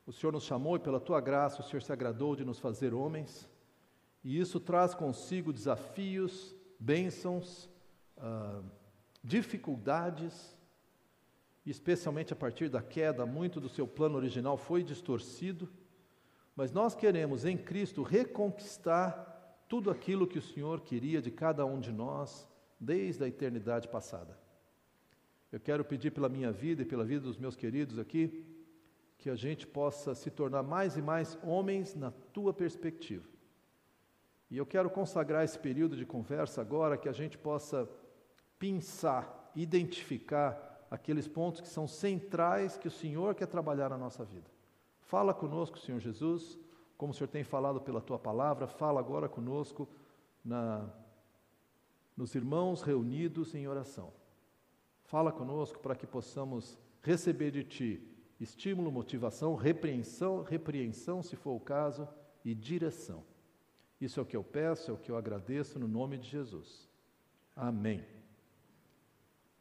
o 0.06 0.12
Senhor 0.12 0.32
nos 0.32 0.44
chamou 0.44 0.76
e 0.76 0.80
pela 0.80 1.00
tua 1.00 1.20
graça 1.20 1.62
o 1.62 1.64
Senhor 1.64 1.82
se 1.82 1.92
agradou 1.92 2.36
de 2.36 2.44
nos 2.44 2.58
fazer 2.58 2.92
homens. 2.92 3.48
E 4.22 4.38
isso 4.38 4.60
traz 4.60 4.94
consigo 4.94 5.52
desafios, 5.52 6.54
bênçãos, 6.78 7.70
ah, 8.18 8.62
dificuldades, 9.22 10.56
especialmente 11.70 12.32
a 12.32 12.36
partir 12.36 12.68
da 12.68 12.82
queda, 12.82 13.24
muito 13.24 13.60
do 13.60 13.68
seu 13.68 13.86
plano 13.86 14.16
original 14.16 14.56
foi 14.56 14.82
distorcido, 14.82 15.68
mas 16.56 16.72
nós 16.72 16.94
queremos 16.94 17.44
em 17.44 17.56
Cristo 17.56 18.02
reconquistar 18.02 19.64
tudo 19.68 19.90
aquilo 19.90 20.26
que 20.26 20.38
o 20.38 20.42
Senhor 20.42 20.80
queria 20.80 21.22
de 21.22 21.30
cada 21.30 21.64
um 21.64 21.80
de 21.80 21.92
nós 21.92 22.48
desde 22.78 23.24
a 23.24 23.28
eternidade 23.28 23.88
passada. 23.88 24.38
Eu 25.50 25.60
quero 25.60 25.84
pedir 25.84 26.10
pela 26.10 26.28
minha 26.28 26.50
vida 26.50 26.82
e 26.82 26.86
pela 26.86 27.04
vida 27.04 27.22
dos 27.22 27.38
meus 27.38 27.56
queridos 27.56 27.98
aqui, 27.98 28.44
que 29.18 29.30
a 29.30 29.34
gente 29.34 29.66
possa 29.66 30.14
se 30.14 30.30
tornar 30.30 30.62
mais 30.62 30.96
e 30.96 31.02
mais 31.02 31.38
homens 31.42 31.94
na 31.94 32.10
tua 32.10 32.52
perspectiva 32.52 33.32
e 34.52 34.58
eu 34.58 34.66
quero 34.66 34.90
consagrar 34.90 35.42
esse 35.42 35.58
período 35.58 35.96
de 35.96 36.04
conversa 36.04 36.60
agora 36.60 36.98
que 36.98 37.08
a 37.08 37.12
gente 37.12 37.38
possa 37.38 37.88
pensar, 38.58 39.50
identificar 39.56 40.71
aqueles 40.92 41.26
pontos 41.26 41.62
que 41.62 41.68
são 41.68 41.88
centrais 41.88 42.76
que 42.76 42.86
o 42.86 42.90
Senhor 42.90 43.34
quer 43.34 43.46
trabalhar 43.46 43.88
na 43.88 43.96
nossa 43.96 44.26
vida. 44.26 44.50
Fala 45.00 45.32
conosco, 45.32 45.78
Senhor 45.78 45.98
Jesus, 45.98 46.58
como 46.98 47.12
o 47.12 47.14
Senhor 47.14 47.28
tem 47.28 47.42
falado 47.42 47.80
pela 47.80 48.02
tua 48.02 48.18
palavra, 48.18 48.66
fala 48.66 49.00
agora 49.00 49.26
conosco 49.26 49.88
na, 50.44 50.86
nos 52.14 52.34
irmãos 52.34 52.82
reunidos 52.82 53.54
em 53.54 53.66
oração. 53.66 54.12
Fala 55.04 55.32
conosco 55.32 55.78
para 55.78 55.96
que 55.96 56.06
possamos 56.06 56.78
receber 57.00 57.50
de 57.50 57.64
ti 57.64 58.08
estímulo, 58.38 58.92
motivação, 58.92 59.54
repreensão, 59.54 60.42
repreensão, 60.42 61.22
se 61.22 61.36
for 61.36 61.52
o 61.52 61.60
caso, 61.60 62.06
e 62.44 62.54
direção. 62.54 63.24
Isso 63.98 64.20
é 64.20 64.22
o 64.22 64.26
que 64.26 64.36
eu 64.36 64.44
peço, 64.44 64.90
é 64.90 64.94
o 64.94 64.98
que 64.98 65.10
eu 65.10 65.16
agradeço 65.16 65.78
no 65.78 65.88
nome 65.88 66.18
de 66.18 66.28
Jesus. 66.28 66.86
Amém. 67.56 68.04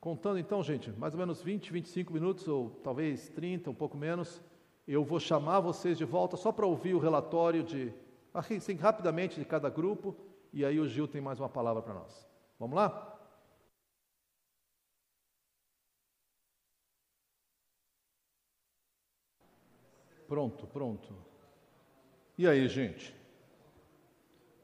Contando 0.02 0.40
então, 0.40 0.64
gente, 0.64 0.90
mais 0.94 1.14
ou 1.14 1.20
menos 1.20 1.44
20, 1.44 1.72
25 1.72 2.12
minutos, 2.12 2.48
ou 2.48 2.72
talvez 2.84 3.30
30, 3.30 3.70
um 3.70 3.76
pouco 3.76 3.96
menos, 3.96 4.42
eu 4.88 5.04
vou 5.04 5.20
chamar 5.20 5.60
vocês 5.60 5.96
de 5.96 6.04
volta 6.04 6.36
só 6.36 6.52
para 6.52 6.66
ouvir 6.66 6.96
o 6.96 7.00
relatório 7.00 7.64
de, 7.64 7.94
assim, 8.34 8.74
rapidamente 8.74 9.40
de 9.40 9.46
cada 9.46 9.70
grupo, 9.70 10.16
e 10.52 10.66
aí 10.66 10.80
o 10.80 10.88
Gil 10.88 11.08
tem 11.08 11.22
mais 11.22 11.40
uma 11.40 11.48
palavra 11.48 11.84
para 11.84 11.94
nós. 11.94 12.28
Vamos 12.60 12.76
lá? 12.76 13.16
Pronto, 20.28 20.66
pronto. 20.66 21.14
E 22.40 22.48
aí, 22.48 22.68
gente? 22.68 23.16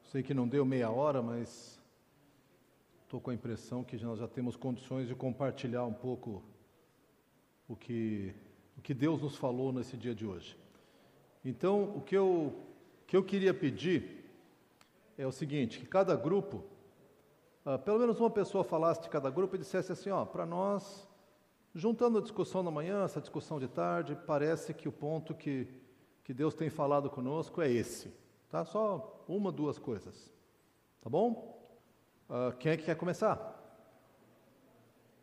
Sei 0.02 0.20
que 0.20 0.34
não 0.34 0.48
deu 0.48 0.64
meia 0.64 0.90
hora, 0.90 1.22
mas 1.22 1.77
estou 3.08 3.20
com 3.22 3.30
a 3.30 3.34
impressão 3.34 3.82
que 3.82 3.96
nós 4.04 4.18
já 4.18 4.28
temos 4.28 4.54
condições 4.54 5.08
de 5.08 5.14
compartilhar 5.14 5.86
um 5.86 5.94
pouco 5.94 6.42
o 7.66 7.74
que, 7.74 8.34
o 8.76 8.82
que 8.82 8.92
Deus 8.92 9.22
nos 9.22 9.34
falou 9.34 9.72
nesse 9.72 9.96
dia 9.96 10.14
de 10.14 10.26
hoje. 10.26 10.58
Então, 11.42 11.96
o 11.96 12.02
que 12.02 12.14
eu, 12.14 12.54
que 13.06 13.16
eu 13.16 13.24
queria 13.24 13.54
pedir 13.54 14.30
é 15.16 15.26
o 15.26 15.32
seguinte: 15.32 15.80
que 15.80 15.86
cada 15.86 16.14
grupo, 16.14 16.62
ah, 17.64 17.78
pelo 17.78 17.98
menos 17.98 18.20
uma 18.20 18.28
pessoa 18.28 18.62
falasse 18.62 19.00
de 19.00 19.08
cada 19.08 19.30
grupo 19.30 19.56
e 19.56 19.58
dissesse 19.58 19.90
assim: 19.90 20.10
ó, 20.10 20.26
para 20.26 20.44
nós 20.44 21.08
Juntando 21.74 22.18
a 22.18 22.22
discussão 22.22 22.64
da 22.64 22.70
manhã, 22.70 23.04
essa 23.04 23.20
discussão 23.20 23.60
de 23.60 23.68
tarde, 23.68 24.16
parece 24.26 24.72
que 24.72 24.88
o 24.88 24.92
ponto 24.92 25.34
que, 25.34 25.68
que 26.24 26.32
Deus 26.32 26.54
tem 26.54 26.70
falado 26.70 27.10
conosco 27.10 27.60
é 27.60 27.70
esse. 27.70 28.12
Tá? 28.48 28.64
Só 28.64 29.22
uma, 29.28 29.52
duas 29.52 29.78
coisas. 29.78 30.32
Tá 31.00 31.10
bom? 31.10 31.57
Uh, 32.28 32.56
quem 32.58 32.72
é 32.72 32.76
que 32.76 32.84
quer 32.84 32.96
começar? 32.96 33.54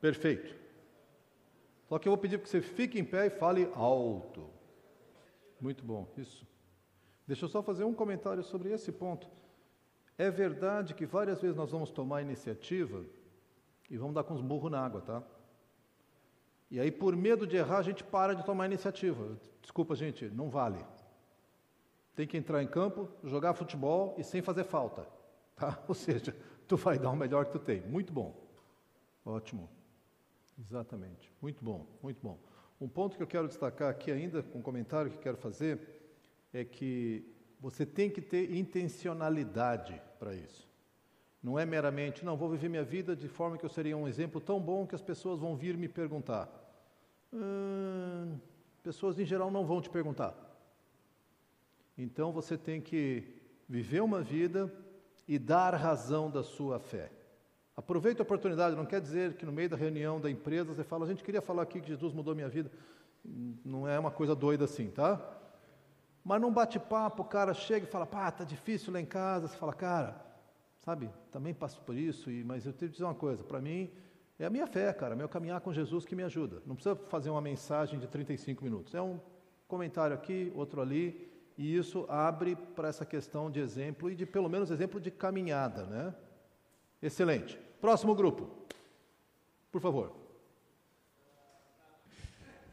Perfeito. 0.01 0.55
Só 1.87 1.99
que 1.99 2.07
eu 2.07 2.11
vou 2.11 2.17
pedir 2.17 2.39
que 2.39 2.49
você 2.49 2.61
fique 2.61 2.99
em 2.99 3.05
pé 3.05 3.27
e 3.27 3.29
fale 3.29 3.69
alto. 3.75 4.49
Muito 5.61 5.83
bom, 5.83 6.07
isso. 6.17 6.45
Deixa 7.27 7.45
eu 7.45 7.49
só 7.49 7.61
fazer 7.61 7.83
um 7.83 7.93
comentário 7.93 8.43
sobre 8.43 8.71
esse 8.71 8.91
ponto. 8.91 9.27
É 10.17 10.29
verdade 10.29 10.93
que 10.93 11.05
várias 11.05 11.41
vezes 11.41 11.55
nós 11.55 11.71
vamos 11.71 11.91
tomar 11.91 12.21
iniciativa 12.21 13.03
e 13.89 13.97
vamos 13.97 14.15
dar 14.15 14.23
com 14.23 14.33
os 14.33 14.41
burros 14.41 14.71
na 14.71 14.83
água, 14.83 15.01
tá? 15.01 15.23
E 16.71 16.79
aí, 16.79 16.91
por 16.91 17.15
medo 17.15 17.45
de 17.45 17.57
errar, 17.57 17.77
a 17.77 17.83
gente 17.83 18.03
para 18.03 18.33
de 18.33 18.43
tomar 18.43 18.65
iniciativa. 18.65 19.37
Desculpa, 19.61 19.95
gente, 19.95 20.25
não 20.29 20.49
vale. 20.49 20.83
Tem 22.15 22.25
que 22.25 22.37
entrar 22.37 22.63
em 22.63 22.67
campo, 22.67 23.09
jogar 23.23 23.53
futebol 23.53 24.15
e 24.17 24.23
sem 24.23 24.41
fazer 24.41 24.63
falta. 24.63 25.07
Tá? 25.55 25.81
Ou 25.87 25.93
seja, 25.93 26.35
tu 26.67 26.77
vai 26.77 26.99
dar 26.99 27.11
o 27.11 27.15
melhor 27.15 27.45
que 27.45 27.51
tu 27.51 27.59
tem. 27.59 27.81
Muito 27.81 28.11
bom. 28.11 28.35
Ótimo. 29.25 29.69
Exatamente. 30.59 31.31
Muito 31.41 31.63
bom, 31.63 31.85
muito 32.01 32.19
bom. 32.21 32.39
Um 32.79 32.87
ponto 32.87 33.15
que 33.15 33.23
eu 33.23 33.27
quero 33.27 33.47
destacar 33.47 33.89
aqui 33.89 34.11
ainda, 34.11 34.45
um 34.53 34.61
comentário 34.61 35.11
que 35.11 35.17
quero 35.17 35.37
fazer, 35.37 35.79
é 36.53 36.63
que 36.63 37.25
você 37.59 37.85
tem 37.85 38.09
que 38.09 38.21
ter 38.21 38.53
intencionalidade 38.53 40.01
para 40.19 40.35
isso. 40.35 40.67
Não 41.41 41.59
é 41.59 41.65
meramente, 41.65 42.25
não, 42.25 42.35
vou 42.35 42.49
viver 42.49 42.69
minha 42.69 42.83
vida 42.83 43.15
de 43.15 43.27
forma 43.27 43.57
que 43.57 43.65
eu 43.65 43.69
seria 43.69 43.95
um 43.95 44.07
exemplo 44.07 44.41
tão 44.41 44.59
bom 44.59 44.85
que 44.87 44.95
as 44.95 45.01
pessoas 45.01 45.39
vão 45.39 45.55
vir 45.55 45.77
me 45.77 45.87
perguntar. 45.87 46.49
Hum, 47.31 48.37
pessoas 48.81 49.19
em 49.19 49.25
geral 49.25 49.51
não 49.51 49.65
vão 49.65 49.81
te 49.81 49.89
perguntar. 49.89 50.33
Então 51.97 52.31
você 52.31 52.57
tem 52.57 52.81
que 52.81 53.41
viver 53.67 54.01
uma 54.01 54.21
vida 54.21 54.73
e 55.27 55.39
dar 55.39 55.73
razão 55.75 56.29
da 56.29 56.43
sua 56.43 56.79
fé. 56.79 57.11
Aproveite 57.75 58.21
a 58.21 58.23
oportunidade, 58.23 58.75
não 58.75 58.85
quer 58.85 59.01
dizer 59.01 59.35
que 59.35 59.45
no 59.45 59.51
meio 59.51 59.69
da 59.69 59.75
reunião 59.75 60.19
da 60.19 60.29
empresa 60.29 60.73
você 60.73 60.83
fala, 60.83 61.05
a 61.05 61.07
gente 61.07 61.23
queria 61.23 61.41
falar 61.41 61.63
aqui 61.63 61.81
que 61.81 61.87
Jesus 61.87 62.13
mudou 62.13 62.33
minha 62.33 62.47
vida. 62.47 62.71
Não 63.23 63.87
é 63.87 63.99
uma 63.99 64.11
coisa 64.11 64.35
doida 64.35 64.65
assim, 64.65 64.89
tá? 64.89 65.19
Mas 66.23 66.39
num 66.39 66.51
bate-papo, 66.51 67.23
o 67.23 67.25
cara 67.25 67.53
chega 67.53 67.85
e 67.85 67.89
fala, 67.89 68.05
pá, 68.05 68.31
tá 68.31 68.43
difícil 68.43 68.93
lá 68.93 69.01
em 69.01 69.05
casa. 69.05 69.47
Você 69.47 69.57
fala, 69.57 69.73
cara, 69.73 70.25
sabe, 70.79 71.09
também 71.31 71.53
passo 71.53 71.81
por 71.81 71.95
isso, 71.95 72.29
mas 72.45 72.65
eu 72.65 72.71
tenho 72.71 72.89
que 72.89 72.97
dizer 72.97 73.03
uma 73.03 73.15
coisa, 73.15 73.43
para 73.43 73.59
mim, 73.59 73.91
é 74.39 74.45
a 74.45 74.49
minha 74.49 74.67
fé, 74.67 74.91
cara, 74.93 75.15
meu 75.15 75.27
caminhar 75.27 75.61
com 75.61 75.73
Jesus 75.73 76.05
que 76.05 76.15
me 76.15 76.23
ajuda. 76.23 76.61
Não 76.65 76.75
precisa 76.75 76.95
fazer 76.95 77.29
uma 77.29 77.41
mensagem 77.41 77.99
de 77.99 78.07
35 78.07 78.63
minutos. 78.63 78.93
É 78.93 79.01
um 79.01 79.19
comentário 79.67 80.15
aqui, 80.15 80.51
outro 80.55 80.81
ali, 80.81 81.29
e 81.57 81.75
isso 81.75 82.05
abre 82.09 82.55
para 82.55 82.89
essa 82.89 83.05
questão 83.05 83.49
de 83.49 83.59
exemplo 83.59 84.11
e 84.11 84.15
de 84.15 84.25
pelo 84.25 84.49
menos 84.49 84.71
exemplo 84.71 84.99
de 84.99 85.09
caminhada, 85.09 85.85
né? 85.85 86.15
Excelente. 87.01 87.57
Próximo 87.79 88.13
grupo. 88.13 88.49
Por 89.71 89.79
favor. 89.79 90.25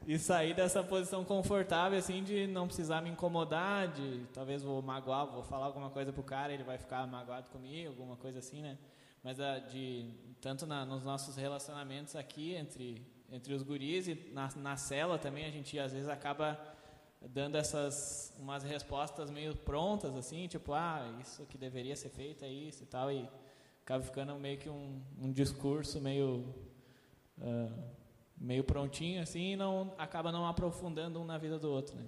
E 0.04 0.18
sair 0.18 0.52
dessa 0.52 0.82
posição 0.82 1.24
confortável, 1.24 1.96
assim, 1.96 2.24
de 2.24 2.48
não 2.48 2.66
precisar 2.66 3.00
me 3.00 3.10
incomodar, 3.10 3.86
de 3.86 4.26
talvez 4.32 4.62
vou 4.62 4.82
magoar, 4.82 5.26
vou 5.26 5.44
falar 5.44 5.66
alguma 5.66 5.90
coisa 5.90 6.12
pro 6.12 6.24
cara, 6.24 6.52
ele 6.52 6.64
vai 6.64 6.76
ficar 6.76 7.06
magoado 7.06 7.48
comigo, 7.50 7.90
alguma 7.90 8.16
coisa 8.16 8.40
assim, 8.40 8.62
né? 8.62 8.76
Mas 9.22 9.38
a, 9.38 9.60
de 9.60 10.10
tanto 10.40 10.66
na, 10.66 10.84
nos 10.84 11.04
nossos 11.04 11.36
relacionamentos 11.36 12.16
aqui 12.16 12.54
entre, 12.56 13.00
entre 13.30 13.54
os 13.54 13.62
guris 13.62 14.08
e 14.08 14.30
na, 14.32 14.48
na 14.56 14.76
cela 14.76 15.18
também 15.18 15.44
a 15.44 15.50
gente 15.50 15.78
às 15.78 15.92
vezes 15.92 16.08
acaba 16.08 16.58
dando 17.28 17.56
essas 17.56 18.34
umas 18.38 18.62
respostas 18.62 19.30
meio 19.30 19.56
prontas 19.56 20.16
assim 20.16 20.46
tipo 20.48 20.72
ah 20.72 21.18
isso 21.20 21.46
que 21.46 21.56
deveria 21.56 21.94
ser 21.96 22.08
feito 22.08 22.44
é 22.44 22.48
isso 22.48 22.82
e 22.82 22.86
tal 22.86 23.10
e 23.10 23.28
acaba 23.82 24.02
ficando 24.02 24.34
meio 24.36 24.58
que 24.58 24.68
um, 24.68 25.00
um 25.20 25.32
discurso 25.32 26.00
meio 26.00 26.44
uh, 27.38 27.82
meio 28.36 28.64
prontinho 28.64 29.22
assim 29.22 29.52
e 29.52 29.56
não 29.56 29.94
acaba 29.98 30.32
não 30.32 30.46
aprofundando 30.46 31.20
um 31.20 31.24
na 31.24 31.38
vida 31.38 31.58
do 31.58 31.70
outro 31.70 31.96
né? 31.96 32.04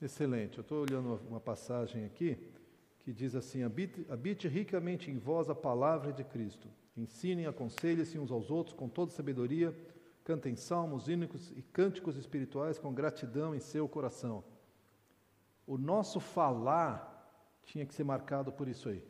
excelente 0.00 0.58
eu 0.58 0.62
estou 0.62 0.82
olhando 0.82 1.20
uma 1.28 1.40
passagem 1.40 2.04
aqui 2.04 2.36
que 3.02 3.12
diz 3.12 3.34
assim 3.34 3.62
habite, 3.62 4.06
habite 4.08 4.48
ricamente 4.48 5.10
em 5.10 5.18
vós 5.18 5.50
a 5.50 5.54
palavra 5.54 6.12
de 6.12 6.24
Cristo 6.24 6.68
Ensinem, 6.96 7.46
aconselhem-se 7.46 8.18
uns 8.18 8.30
aos 8.30 8.50
outros 8.50 8.74
com 8.74 8.88
toda 8.88 9.10
sabedoria, 9.10 9.74
cantem 10.30 10.54
salmos, 10.54 11.08
hínicos 11.08 11.50
e 11.56 11.62
cânticos 11.62 12.16
espirituais 12.16 12.78
com 12.78 12.94
gratidão 12.94 13.52
em 13.52 13.58
seu 13.58 13.88
coração. 13.88 14.44
O 15.66 15.76
nosso 15.76 16.20
falar 16.20 16.94
tinha 17.64 17.84
que 17.84 17.92
ser 17.92 18.04
marcado 18.04 18.52
por 18.52 18.68
isso 18.68 18.88
aí. 18.88 19.04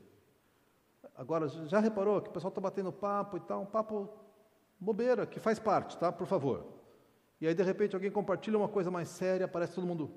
Agora, 1.15 1.47
já 1.47 1.79
reparou 1.79 2.23
que 2.23 2.31
o 2.31 2.33
pessoal 2.33 2.49
está 2.49 2.61
batendo 2.61 2.91
papo 2.91 3.37
e 3.37 3.41
tal, 3.41 3.61
um 3.61 3.67
papo 3.67 4.09
bobeira, 4.79 5.27
que 5.27 5.39
faz 5.39 5.59
parte, 5.59 5.99
tá? 5.99 6.11
Por 6.11 6.27
favor. 6.27 6.67
E 7.39 7.47
aí, 7.47 7.55
de 7.55 7.63
repente, 7.63 7.95
alguém 7.95 8.11
compartilha 8.11 8.57
uma 8.57 8.69
coisa 8.69 8.91
mais 8.91 9.09
séria, 9.09 9.47
parece 9.47 9.75
todo 9.75 9.87
mundo. 9.87 10.11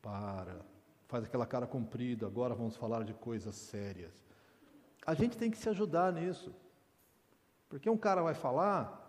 Para, 0.00 0.64
faz 1.06 1.24
aquela 1.24 1.44
cara 1.44 1.66
comprida, 1.66 2.26
agora 2.26 2.54
vamos 2.54 2.76
falar 2.76 3.04
de 3.04 3.12
coisas 3.12 3.54
sérias. 3.54 4.24
A 5.06 5.12
gente 5.12 5.36
tem 5.36 5.50
que 5.50 5.58
se 5.58 5.68
ajudar 5.68 6.14
nisso. 6.14 6.54
Porque 7.68 7.90
um 7.90 7.96
cara 7.98 8.22
vai 8.22 8.32
falar 8.32 9.05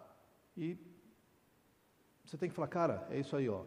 e 0.58 0.78
você 2.26 2.38
tem 2.38 2.49
que 2.49 2.55
falar, 2.55 2.68
cara, 2.68 3.08
é 3.10 3.20
isso 3.20 3.36
aí, 3.36 3.47
ó. 3.47 3.64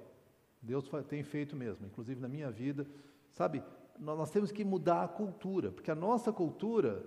Deus 0.60 0.90
tem 1.08 1.22
feito 1.22 1.56
mesmo, 1.56 1.86
inclusive 1.86 2.20
na 2.20 2.28
minha 2.28 2.50
vida. 2.50 2.86
Sabe, 3.32 3.62
nós 3.98 4.30
temos 4.30 4.52
que 4.52 4.64
mudar 4.64 5.04
a 5.04 5.08
cultura, 5.08 5.70
porque 5.70 5.90
a 5.90 5.94
nossa 5.94 6.32
cultura, 6.32 7.02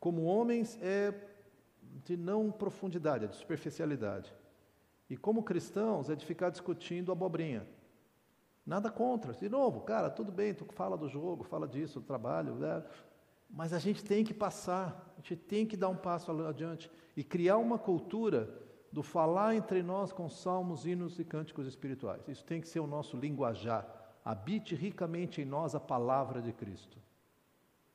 como 0.00 0.24
homens, 0.24 0.76
é 0.82 1.14
de 2.04 2.16
não 2.16 2.50
profundidade, 2.50 3.26
é 3.26 3.28
de 3.28 3.36
superficialidade. 3.36 4.34
E 5.08 5.16
como 5.16 5.42
cristãos, 5.42 6.08
é 6.08 6.16
de 6.16 6.24
ficar 6.24 6.50
discutindo 6.50 7.12
abobrinha. 7.12 7.66
Nada 8.64 8.90
contra. 8.90 9.34
De 9.34 9.48
novo, 9.48 9.82
cara, 9.82 10.08
tudo 10.08 10.32
bem, 10.32 10.54
tu 10.54 10.64
fala 10.72 10.96
do 10.96 11.08
jogo, 11.08 11.44
fala 11.44 11.68
disso, 11.68 12.00
do 12.00 12.06
trabalho, 12.06 12.54
né? 12.54 12.82
Mas 13.50 13.72
a 13.72 13.78
gente 13.78 14.02
tem 14.02 14.24
que 14.24 14.32
passar, 14.32 15.14
a 15.18 15.20
gente 15.20 15.36
tem 15.36 15.66
que 15.66 15.76
dar 15.76 15.90
um 15.90 15.96
passo 15.96 16.32
adiante 16.46 16.90
e 17.16 17.22
criar 17.22 17.58
uma 17.58 17.78
cultura 17.78 18.61
do 18.92 19.02
falar 19.02 19.54
entre 19.54 19.82
nós 19.82 20.12
com 20.12 20.28
salmos, 20.28 20.84
hinos 20.86 21.18
e 21.18 21.24
cânticos 21.24 21.66
espirituais. 21.66 22.28
Isso 22.28 22.44
tem 22.44 22.60
que 22.60 22.68
ser 22.68 22.80
o 22.80 22.86
nosso 22.86 23.16
linguajar. 23.16 23.86
Habite 24.22 24.74
ricamente 24.74 25.40
em 25.40 25.44
nós 25.46 25.74
a 25.74 25.80
palavra 25.80 26.42
de 26.42 26.52
Cristo. 26.52 26.98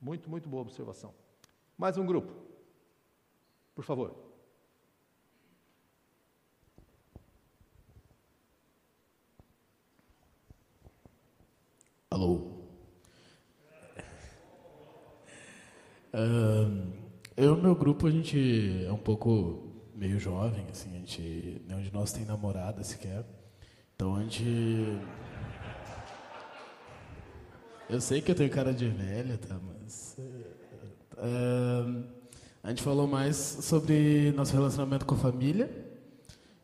Muito, 0.01 0.29
muito 0.29 0.49
boa 0.49 0.63
observação. 0.63 1.13
Mais 1.77 1.97
um 1.97 2.05
grupo. 2.05 2.33
Por 3.75 3.83
favor. 3.83 4.15
Alô. 12.09 12.57
eu 17.35 17.55
e 17.55 17.61
meu 17.61 17.75
grupo, 17.75 18.07
a 18.07 18.11
gente 18.11 18.83
é 18.85 18.91
um 18.91 18.97
pouco 18.97 19.66
meio 19.97 20.19
jovem, 20.19 20.63
assim, 20.71 20.91
a 20.95 20.99
gente, 20.99 21.61
nenhum 21.67 21.81
de 21.81 21.91
nós 21.91 22.11
tem 22.11 22.23
namorada 22.23 22.83
sequer. 22.83 23.25
Então 23.95 24.15
a 24.15 24.21
gente. 24.21 24.45
Eu 27.89 27.99
sei 27.99 28.21
que 28.21 28.29
eu 28.29 28.35
tenho 28.35 28.49
cara 28.49 28.73
de 28.73 28.87
velha, 28.87 29.37
tá? 29.37 29.59
Mas. 29.59 30.15
Uh, 31.13 32.03
a 32.61 32.69
gente 32.69 32.83
falou 32.83 33.07
mais 33.07 33.35
sobre 33.35 34.31
nosso 34.33 34.53
relacionamento 34.53 35.05
com 35.05 35.15
a 35.15 35.17
família 35.17 35.69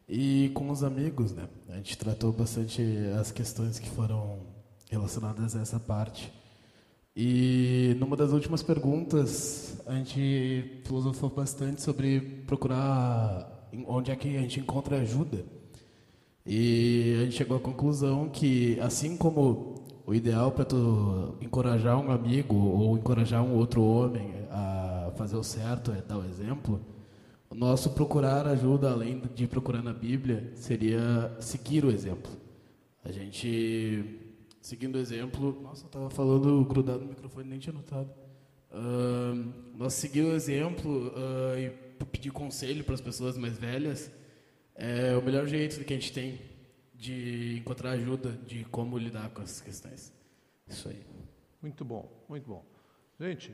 e 0.07 0.51
com 0.53 0.69
os 0.69 0.83
amigos, 0.83 1.33
né? 1.33 1.47
A 1.69 1.75
gente 1.77 1.97
tratou 1.97 2.31
bastante 2.31 2.83
as 3.19 3.31
questões 3.31 3.79
que 3.79 3.89
foram 3.89 4.45
relacionadas 4.91 5.55
a 5.55 5.61
essa 5.61 5.79
parte. 5.79 6.31
E 7.15 7.95
numa 7.99 8.17
das 8.17 8.31
últimas 8.31 8.63
perguntas, 8.63 9.81
a 9.85 9.93
gente 9.95 10.81
filosofou 10.83 11.29
bastante 11.29 11.81
sobre 11.81 12.19
procurar 12.47 13.69
onde 13.87 14.11
é 14.11 14.15
que 14.15 14.35
a 14.35 14.41
gente 14.41 14.59
encontra 14.59 14.97
ajuda. 14.97 15.45
E 16.45 17.15
a 17.19 17.23
gente 17.23 17.35
chegou 17.35 17.57
à 17.57 17.59
conclusão 17.59 18.29
que, 18.29 18.79
assim 18.79 19.15
como 19.15 19.85
o 20.05 20.13
ideal 20.13 20.51
para 20.51 20.65
tu 20.65 21.35
encorajar 21.39 21.97
um 21.99 22.11
amigo 22.11 22.55
ou 22.55 22.97
encorajar 22.97 23.43
um 23.43 23.55
outro 23.55 23.81
homem 23.81 24.33
a 24.51 25.11
fazer 25.15 25.37
o 25.37 25.43
certo 25.43 25.91
é 25.91 26.01
dar 26.01 26.17
o 26.17 26.25
exemplo, 26.25 26.81
o 27.49 27.55
nosso 27.55 27.91
procurar 27.91 28.47
ajuda, 28.47 28.91
além 28.91 29.21
de 29.35 29.47
procurar 29.47 29.81
na 29.81 29.93
Bíblia, 29.93 30.51
seria 30.55 31.31
seguir 31.39 31.85
o 31.85 31.91
exemplo. 31.91 32.31
A 33.05 33.11
gente, 33.11 34.22
seguindo 34.63 34.95
o 34.95 34.97
exemplo, 34.97 35.61
nossa, 35.61 35.83
eu 35.83 35.87
estava 35.87 36.09
falando 36.09 36.63
grudado 36.63 37.01
no 37.01 37.09
microfone, 37.09 37.49
nem 37.49 37.59
tinha 37.59 37.73
notado. 37.73 38.09
Uh, 38.71 39.53
nós 39.75 39.93
seguir 39.93 40.21
o 40.21 40.33
exemplo 40.33 41.09
uh, 41.09 41.59
e 41.59 41.69
pedir 42.05 42.31
conselho 42.31 42.83
para 42.83 42.95
as 42.95 43.01
pessoas 43.01 43.37
mais 43.37 43.57
velhas 43.57 44.09
é 44.73 45.15
o 45.17 45.21
melhor 45.21 45.45
jeito 45.45 45.83
que 45.83 45.93
a 45.93 45.97
gente 45.97 46.13
tem 46.13 46.39
de 46.95 47.57
encontrar 47.57 47.91
ajuda 47.91 48.31
de 48.47 48.63
como 48.65 48.97
lidar 48.97 49.29
com 49.31 49.41
essas 49.41 49.59
questões. 49.59 50.13
Isso 50.65 50.87
aí. 50.87 51.05
Muito 51.61 51.83
bom, 51.83 52.09
muito 52.29 52.47
bom. 52.47 52.65
Gente, 53.19 53.53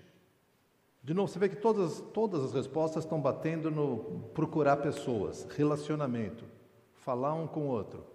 de 1.04 1.14
novo, 1.16 1.28
você 1.28 1.40
vê 1.40 1.50
que 1.50 1.56
todas, 1.56 2.02
todas 2.14 2.44
as 2.44 2.54
respostas 2.54 3.04
estão 3.04 3.20
batendo 3.20 3.72
no 3.72 4.30
procurar 4.36 4.78
pessoas, 4.78 5.48
relacionamento, 5.58 6.46
falar 6.94 7.34
um 7.34 7.48
com 7.48 7.62
o 7.62 7.68
outro. 7.68 8.06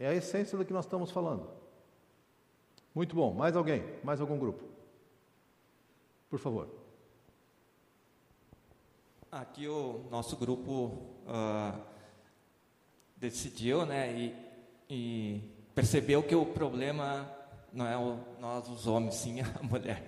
É 0.00 0.08
a 0.08 0.14
essência 0.14 0.58
do 0.58 0.64
que 0.64 0.72
nós 0.72 0.84
estamos 0.84 1.12
falando. 1.12 1.55
Muito 2.96 3.14
bom. 3.14 3.34
Mais 3.34 3.54
alguém? 3.54 3.84
Mais 4.02 4.22
algum 4.22 4.38
grupo? 4.38 4.64
Por 6.30 6.38
favor. 6.38 6.66
Aqui 9.30 9.68
o 9.68 10.06
nosso 10.10 10.34
grupo 10.34 11.02
uh, 11.26 11.78
decidiu, 13.18 13.84
né, 13.84 14.10
e, 14.10 14.34
e, 14.88 15.42
percebeu 15.74 16.22
que 16.22 16.34
o 16.34 16.46
problema 16.46 17.30
não 17.70 17.86
é 17.86 17.98
o, 17.98 18.18
nós 18.40 18.66
os 18.66 18.86
homens, 18.86 19.16
sim 19.16 19.42
a 19.44 19.62
mulher. 19.62 20.02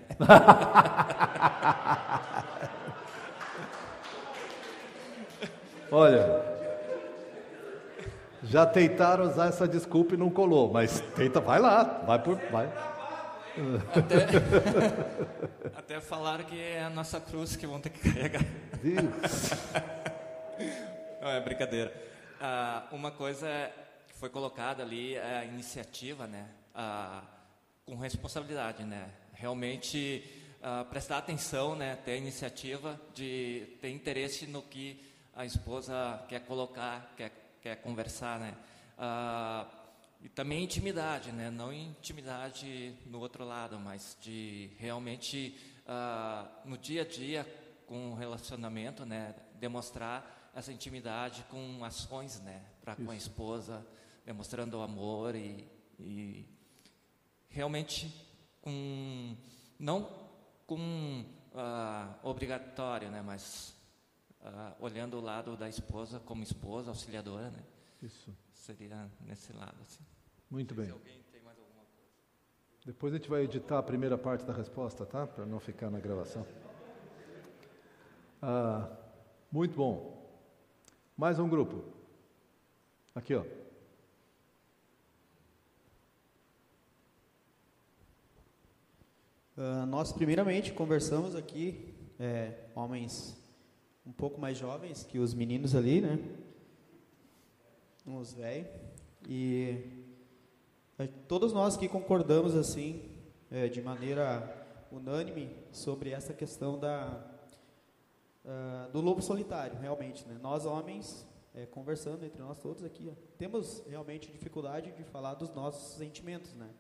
Olha, 5.93 6.58
já 8.43 8.67
tentaram 8.67 9.25
usar 9.25 9.49
essa 9.49 9.67
desculpa 9.67 10.15
e 10.15 10.17
não 10.17 10.31
colou, 10.31 10.73
mas 10.73 11.01
tenta, 11.17 11.41
vai 11.41 11.61
lá, 11.61 11.83
vai 12.07 12.23
por, 12.23 12.37
vai. 12.51 12.67
Até, 13.95 14.27
até 15.77 16.01
falaram 16.01 16.45
que 16.45 16.61
é 16.61 16.85
a 16.85 16.91
nossa 16.91 17.21
cruz 17.21 17.57
que 17.57 17.67
vão 17.67 17.81
ter 17.81 17.91
que 17.91 18.01
carregar. 18.01 18.43
Deus. 18.83 19.51
Não, 21.21 21.29
é 21.29 21.41
brincadeira. 21.41 21.93
Ah, 22.41 22.87
uma 22.93 23.11
coisa 23.11 23.49
que 24.07 24.15
foi 24.15 24.29
colocada 24.29 24.83
ali 24.83 25.17
é 25.17 25.39
a 25.39 25.45
iniciativa, 25.45 26.27
né? 26.27 26.47
Ah, 26.75 27.23
com 27.85 27.97
responsabilidade, 27.97 28.85
né? 28.85 29.09
Realmente 29.33 30.23
ah, 30.63 30.87
prestar 30.89 31.19
atenção, 31.19 31.75
né? 31.75 31.97
Ter 32.05 32.17
iniciativa 32.17 33.01
de 33.13 33.67
ter 33.81 33.91
interesse 33.91 34.47
no 34.47 34.63
que 34.63 35.03
a 35.35 35.45
esposa 35.45 36.23
quer 36.29 36.41
colocar, 36.41 37.13
quer, 37.17 37.33
quer 37.69 37.77
conversar, 37.77 38.41
né? 38.41 38.55
Ah, 38.97 39.67
e 40.23 40.29
também 40.29 40.65
intimidade, 40.65 41.31
né? 41.33 41.51
Não 41.51 41.71
intimidade 41.73 42.95
no 43.07 43.19
outro 43.21 43.45
lado, 43.45 43.79
mas 43.79 44.17
de 44.23 44.71
realmente 44.79 45.55
ah, 45.87 46.49
no 46.65 46.79
dia 46.79 47.03
a 47.03 47.05
dia 47.05 47.47
com 47.87 48.13
o 48.13 48.15
relacionamento, 48.15 49.05
né? 49.05 49.35
Demonstrar 49.61 50.51
essa 50.55 50.73
intimidade 50.73 51.45
com 51.51 51.85
ações, 51.85 52.41
né, 52.41 52.65
para 52.81 52.97
com 52.97 53.11
a 53.11 53.15
esposa, 53.15 53.87
demonstrando 54.25 54.81
amor 54.81 55.37
e, 55.37 55.65
e 56.01 56.45
realmente 57.49 58.13
com 58.61 59.37
não 59.79 60.09
com 60.67 61.25
uh, 61.53 62.29
obrigatório, 62.29 63.09
né, 63.09 63.23
mas 63.23 63.78
uh, 64.43 64.75
olhando 64.81 65.17
o 65.17 65.21
lado 65.21 65.57
da 65.57 65.69
esposa 65.69 66.21
como 66.21 66.43
esposa, 66.43 66.91
auxiliadora, 66.91 67.51
né? 67.51 67.63
Isso. 68.03 68.35
Seria 68.53 69.11
nesse 69.21 69.53
lado, 69.53 69.77
assim. 69.83 70.05
Muito 70.51 70.75
bem. 70.75 70.93
Depois 72.85 73.13
a 73.13 73.17
gente 73.17 73.29
vai 73.29 73.43
editar 73.43 73.79
a 73.79 73.83
primeira 73.83 74.17
parte 74.17 74.45
da 74.45 74.53
resposta, 74.53 75.05
tá? 75.05 75.27
Para 75.27 75.45
não 75.45 75.61
ficar 75.61 75.91
na 75.91 76.01
gravação. 76.01 76.47
Ah, 78.41 78.89
muito 79.51 79.75
bom. 79.77 80.17
Mais 81.17 81.39
um 81.39 81.49
grupo. 81.49 81.85
Aqui, 83.15 83.35
ó. 83.35 83.45
Uh, 89.57 89.85
nós, 89.87 90.13
primeiramente, 90.13 90.73
conversamos 90.73 91.35
aqui, 91.35 91.93
é, 92.19 92.69
homens 92.77 93.37
um 94.09 94.13
pouco 94.13 94.41
mais 94.41 94.57
jovens 94.57 95.05
que 95.05 95.19
os 95.19 95.35
meninos 95.35 95.75
ali, 95.75 96.01
né? 96.01 96.19
Uns 98.07 98.33
velhos. 98.33 98.67
E 99.29 100.07
é, 100.99 101.07
todos 101.07 101.53
nós 101.53 101.77
que 101.77 101.87
concordamos, 101.87 102.57
assim, 102.57 103.03
é, 103.51 103.69
de 103.69 103.83
maneira 103.83 104.67
unânime, 104.91 105.55
sobre 105.71 106.09
essa 106.09 106.33
questão 106.33 106.79
da, 106.79 107.23
uh, 108.47 108.91
do 108.91 109.03
lobo 109.03 109.21
solitário, 109.21 109.79
realmente. 109.79 110.27
Né? 110.27 110.39
Nós, 110.41 110.65
homens, 110.65 111.29
é, 111.55 111.67
conversando 111.67 112.25
entre 112.25 112.41
nós 112.41 112.59
todos 112.59 112.83
aqui, 112.85 113.11
ó, 113.11 113.15
temos 113.37 113.85
realmente 113.87 114.33
dificuldade 114.33 114.91
de 114.93 115.05
falar 115.05 115.35
dos 115.35 115.51
nossos 115.51 115.99
sentimentos. 115.99 116.55
Né? 116.55 116.71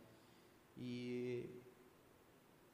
E, 0.78 1.50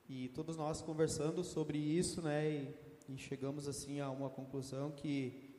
e 0.09 0.29
todos 0.29 0.57
nós 0.57 0.81
conversando 0.81 1.43
sobre 1.43 1.77
isso, 1.77 2.23
né, 2.23 2.49
e, 2.49 2.84
e 3.09 3.17
chegamos 3.17 3.69
assim 3.69 4.01
a 4.01 4.11
uma 4.11 4.31
conclusão 4.31 4.91
que 4.91 5.51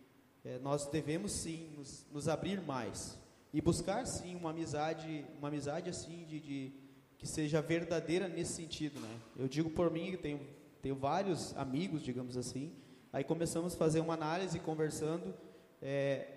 é, 0.43 0.59
nós 0.59 0.87
devemos 0.87 1.31
sim 1.31 1.73
nos, 1.77 2.05
nos, 2.11 2.27
abrir 2.27 2.61
mais 2.61 3.19
e 3.53 3.61
buscar 3.61 4.05
sim 4.05 4.35
uma 4.35 4.51
amizade, 4.51 5.25
uma 5.37 5.47
amizade 5.47 5.89
assim 5.89 6.25
de, 6.25 6.39
de, 6.39 6.73
que 7.17 7.27
seja 7.27 7.61
verdadeira 7.61 8.27
nesse 8.27 8.53
sentido, 8.53 8.99
né? 8.99 9.19
Eu 9.37 9.47
digo 9.47 9.69
por 9.69 9.91
mim 9.91 10.11
que 10.11 10.17
tenho 10.17 10.39
tenho 10.81 10.95
vários 10.95 11.57
amigos, 11.57 12.03
digamos 12.03 12.37
assim, 12.37 12.71
Aí 13.15 13.23
começamos 13.23 13.73
a 13.73 13.77
fazer 13.77 14.01
uma 14.01 14.13
análise 14.13 14.59
conversando 14.59 15.33
é, 15.81 16.27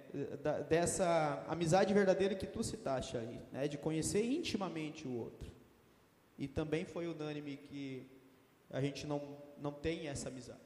da, 0.41 0.61
dessa 0.61 1.45
amizade 1.49 1.93
verdadeira 1.93 2.37
que 2.37 2.47
tu 2.47 2.63
citaste 2.63 3.17
aí, 3.17 3.41
né, 3.51 3.67
de 3.67 3.77
conhecer 3.77 4.25
intimamente 4.25 5.09
o 5.09 5.13
outro. 5.13 5.51
E 6.39 6.47
também 6.47 6.85
foi 6.85 7.09
unânime 7.09 7.57
que 7.57 8.09
a 8.71 8.81
gente 8.81 9.09
não, 9.09 9.21
não 9.61 9.73
tem 9.73 10.07
essa 10.07 10.29
amizade. 10.29 10.61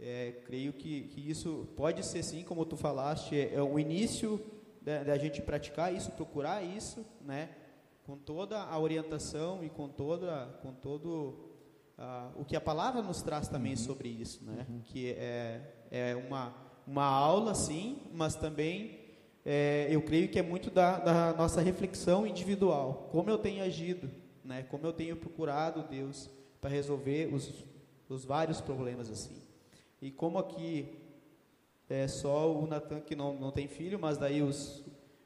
É, 0.00 0.32
creio 0.44 0.72
que, 0.72 1.02
que 1.08 1.30
isso 1.30 1.68
pode 1.76 2.04
ser 2.04 2.22
sim, 2.22 2.44
como 2.44 2.64
tu 2.64 2.76
falaste, 2.76 3.34
é, 3.34 3.54
é 3.54 3.62
o 3.62 3.78
início 3.78 4.40
da, 4.80 5.02
da, 5.02 5.18
gente 5.18 5.42
praticar 5.42 5.92
isso, 5.92 6.12
procurar 6.12 6.62
isso, 6.62 7.04
né? 7.20 7.50
com 8.08 8.16
toda 8.16 8.62
a 8.62 8.78
orientação 8.78 9.62
e 9.62 9.68
com, 9.68 9.86
toda, 9.86 10.58
com 10.62 10.72
todo 10.72 11.48
o 12.36 12.44
que 12.44 12.56
a 12.56 12.60
palavra 12.60 13.02
nos 13.02 13.20
traz 13.20 13.48
também 13.48 13.72
uhum. 13.72 13.78
sobre 13.78 14.08
isso, 14.08 14.42
né? 14.44 14.66
Uhum. 14.66 14.80
Que 14.82 15.10
é, 15.10 15.60
é 15.90 16.16
uma, 16.16 16.54
uma 16.86 17.04
aula, 17.04 17.54
sim, 17.54 17.98
mas 18.14 18.34
também 18.34 18.98
é, 19.44 19.88
eu 19.90 20.00
creio 20.00 20.28
que 20.28 20.38
é 20.38 20.42
muito 20.42 20.70
da, 20.70 20.98
da, 20.98 21.32
nossa 21.34 21.60
reflexão 21.60 22.26
individual. 22.26 23.08
Como 23.10 23.28
eu 23.28 23.36
tenho 23.36 23.62
agido, 23.62 24.10
né? 24.44 24.62
Como 24.70 24.86
eu 24.86 24.92
tenho 24.92 25.16
procurado 25.16 25.82
Deus 25.82 26.30
para 26.60 26.70
resolver 26.70 27.34
os, 27.34 27.64
os 28.08 28.24
vários 28.24 28.60
problemas 28.60 29.10
assim. 29.10 29.36
E 30.00 30.10
como 30.10 30.38
aqui 30.38 30.88
é 31.88 32.06
só 32.06 32.52
o 32.52 32.66
Natan 32.66 33.00
que 33.00 33.16
não, 33.16 33.34
não 33.34 33.50
tem 33.50 33.66
filho, 33.66 33.98
mas 33.98 34.18
daí 34.18 34.42
os, 34.42 34.84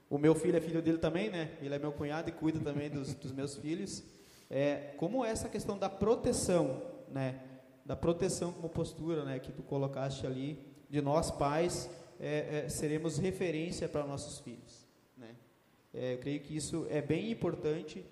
o 0.08 0.18
meu 0.18 0.34
filho 0.34 0.56
é 0.56 0.60
filho 0.60 0.80
dele 0.80 0.98
também, 0.98 1.30
né? 1.30 1.56
Ele 1.60 1.74
é 1.74 1.78
meu 1.78 1.92
cunhado 1.92 2.28
e 2.28 2.32
cuida 2.32 2.60
também 2.60 2.88
dos, 2.90 3.14
dos 3.14 3.32
meus 3.32 3.56
filhos 3.56 4.04
é, 4.52 4.92
como 4.98 5.24
essa 5.24 5.48
questão 5.48 5.78
da 5.78 5.88
proteção, 5.88 6.82
né, 7.08 7.40
da 7.86 7.96
proteção 7.96 8.52
como 8.52 8.68
postura, 8.68 9.24
né, 9.24 9.38
que 9.38 9.50
tu 9.50 9.62
colocaste 9.62 10.26
ali, 10.26 10.58
de 10.90 11.00
nós 11.00 11.30
pais 11.30 11.88
é, 12.20 12.64
é, 12.66 12.68
seremos 12.68 13.16
referência 13.16 13.88
para 13.88 14.06
nossos 14.06 14.40
filhos, 14.40 14.86
né. 15.16 15.34
É, 15.94 16.12
eu 16.12 16.18
creio 16.18 16.40
que 16.40 16.54
isso 16.54 16.86
é 16.90 17.00
bem 17.00 17.30
importante 17.30 18.04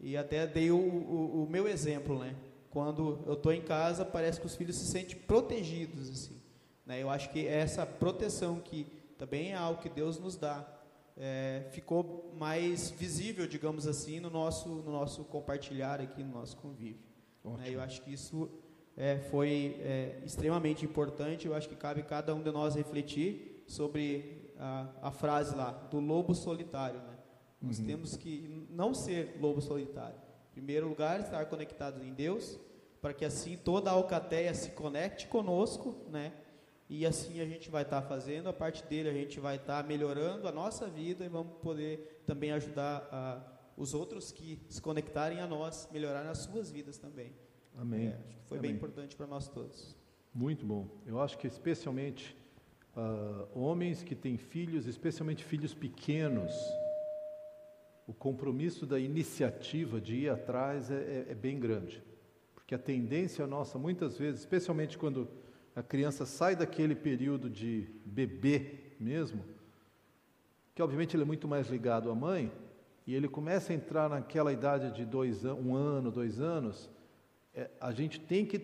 E 0.00 0.16
até 0.16 0.46
dei 0.46 0.70
o, 0.70 0.76
o, 0.76 1.44
o 1.44 1.48
meu 1.48 1.68
exemplo, 1.68 2.18
né? 2.18 2.34
Quando 2.72 3.22
eu 3.26 3.34
estou 3.34 3.52
em 3.52 3.60
casa, 3.60 4.02
parece 4.02 4.40
que 4.40 4.46
os 4.46 4.56
filhos 4.56 4.76
se 4.76 4.86
sentem 4.86 5.14
protegidos, 5.14 6.08
assim. 6.08 6.40
Né? 6.86 7.02
Eu 7.02 7.10
acho 7.10 7.30
que 7.30 7.46
essa 7.46 7.84
proteção 7.84 8.60
que 8.60 8.86
também 9.18 9.52
é 9.52 9.54
algo 9.54 9.82
que 9.82 9.90
Deus 9.90 10.18
nos 10.18 10.36
dá, 10.36 10.66
é, 11.14 11.66
ficou 11.70 12.34
mais 12.38 12.90
visível, 12.90 13.46
digamos 13.46 13.86
assim, 13.86 14.20
no 14.20 14.30
nosso, 14.30 14.70
no 14.70 14.90
nosso 14.90 15.22
compartilhar 15.24 16.00
aqui, 16.00 16.24
no 16.24 16.32
nosso 16.32 16.56
convívio. 16.56 17.02
Né? 17.44 17.66
Eu 17.68 17.80
acho 17.82 18.00
que 18.00 18.10
isso 18.10 18.48
é, 18.96 19.18
foi 19.18 19.76
é, 19.80 20.22
extremamente 20.24 20.84
importante. 20.84 21.46
Eu 21.46 21.54
acho 21.54 21.68
que 21.68 21.76
cabe 21.76 22.02
cada 22.02 22.34
um 22.34 22.42
de 22.42 22.50
nós 22.50 22.74
refletir 22.74 23.64
sobre 23.66 24.50
a, 24.58 24.88
a 25.02 25.10
frase 25.10 25.54
lá 25.54 25.72
do 25.90 26.00
lobo 26.00 26.34
solitário. 26.34 27.00
Né? 27.00 27.18
Nós 27.60 27.78
uhum. 27.78 27.84
temos 27.84 28.16
que 28.16 28.66
não 28.70 28.94
ser 28.94 29.36
lobo 29.38 29.60
solitário. 29.60 30.21
Em 30.52 30.54
primeiro 30.54 30.86
lugar, 30.86 31.18
estar 31.20 31.46
conectados 31.46 32.02
em 32.04 32.12
Deus, 32.12 32.60
para 33.00 33.14
que 33.14 33.24
assim 33.24 33.56
toda 33.56 33.88
a 33.90 33.94
alcateia 33.94 34.52
se 34.52 34.72
conecte 34.72 35.26
conosco, 35.26 35.96
né? 36.10 36.34
E 36.90 37.06
assim 37.06 37.40
a 37.40 37.46
gente 37.46 37.70
vai 37.70 37.84
estar 37.84 38.02
tá 38.02 38.06
fazendo 38.06 38.50
a 38.50 38.52
parte 38.52 38.84
dele, 38.84 39.08
a 39.08 39.14
gente 39.14 39.40
vai 39.40 39.56
estar 39.56 39.82
tá 39.82 39.88
melhorando 39.88 40.46
a 40.46 40.52
nossa 40.52 40.86
vida 40.88 41.24
e 41.24 41.28
vamos 41.28 41.54
poder 41.62 42.22
também 42.26 42.52
ajudar 42.52 43.08
a, 43.10 43.40
os 43.78 43.94
outros 43.94 44.30
que 44.30 44.60
se 44.68 44.82
conectarem 44.82 45.40
a 45.40 45.46
nós, 45.46 45.88
melhorar 45.90 46.28
as 46.28 46.38
suas 46.38 46.70
vidas 46.70 46.98
também. 46.98 47.32
Amém. 47.74 48.08
É, 48.08 48.10
acho 48.10 48.38
que 48.40 48.44
foi 48.44 48.58
Amém. 48.58 48.72
bem 48.72 48.76
importante 48.76 49.16
para 49.16 49.26
nós 49.26 49.48
todos. 49.48 49.96
Muito 50.34 50.66
bom. 50.66 50.86
Eu 51.06 51.18
acho 51.18 51.38
que 51.38 51.46
especialmente 51.46 52.36
uh, 52.94 53.48
homens 53.58 54.02
que 54.02 54.14
têm 54.14 54.36
filhos, 54.36 54.86
especialmente 54.86 55.42
filhos 55.42 55.72
pequenos, 55.72 56.52
o 58.12 58.14
compromisso 58.14 58.84
da 58.84 59.00
iniciativa 59.00 59.98
de 59.98 60.14
ir 60.14 60.28
atrás 60.28 60.90
é, 60.90 60.94
é, 60.94 61.26
é 61.30 61.34
bem 61.34 61.58
grande. 61.58 62.02
Porque 62.54 62.74
a 62.74 62.78
tendência 62.78 63.46
nossa, 63.46 63.78
muitas 63.78 64.18
vezes, 64.18 64.40
especialmente 64.40 64.98
quando 64.98 65.26
a 65.74 65.82
criança 65.82 66.26
sai 66.26 66.54
daquele 66.54 66.94
período 66.94 67.48
de 67.48 67.88
bebê 68.04 68.74
mesmo, 69.00 69.42
que 70.74 70.82
obviamente 70.82 71.16
ele 71.16 71.22
é 71.22 71.26
muito 71.26 71.48
mais 71.48 71.70
ligado 71.70 72.10
à 72.10 72.14
mãe, 72.14 72.52
e 73.06 73.14
ele 73.14 73.28
começa 73.28 73.72
a 73.72 73.76
entrar 73.76 74.10
naquela 74.10 74.52
idade 74.52 74.94
de 74.94 75.06
dois, 75.06 75.42
um 75.46 75.74
ano, 75.74 76.10
dois 76.10 76.38
anos, 76.38 76.90
é, 77.54 77.70
a 77.80 77.92
gente 77.92 78.20
tem 78.20 78.44
que 78.44 78.60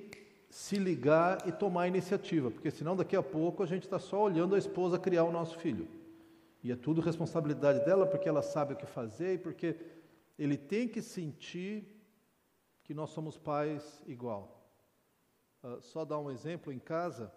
se 0.50 0.76
ligar 0.76 1.48
e 1.48 1.52
tomar 1.52 1.82
a 1.82 1.88
iniciativa, 1.88 2.50
porque 2.50 2.70
senão 2.70 2.94
daqui 2.94 3.16
a 3.16 3.22
pouco 3.22 3.62
a 3.62 3.66
gente 3.66 3.84
está 3.84 3.98
só 3.98 4.22
olhando 4.24 4.54
a 4.54 4.58
esposa 4.58 4.98
criar 4.98 5.24
o 5.24 5.32
nosso 5.32 5.58
filho. 5.58 5.88
E 6.62 6.72
é 6.72 6.76
tudo 6.76 7.00
responsabilidade 7.00 7.84
dela, 7.84 8.06
porque 8.06 8.28
ela 8.28 8.42
sabe 8.42 8.74
o 8.74 8.76
que 8.76 8.86
fazer 8.86 9.34
e 9.34 9.38
porque 9.38 9.76
ele 10.38 10.56
tem 10.56 10.88
que 10.88 11.00
sentir 11.00 11.86
que 12.82 12.94
nós 12.94 13.10
somos 13.10 13.36
pais 13.36 14.02
igual. 14.06 14.70
Uh, 15.62 15.80
só 15.80 16.04
dar 16.04 16.18
um 16.18 16.30
exemplo, 16.30 16.72
em 16.72 16.78
casa, 16.78 17.32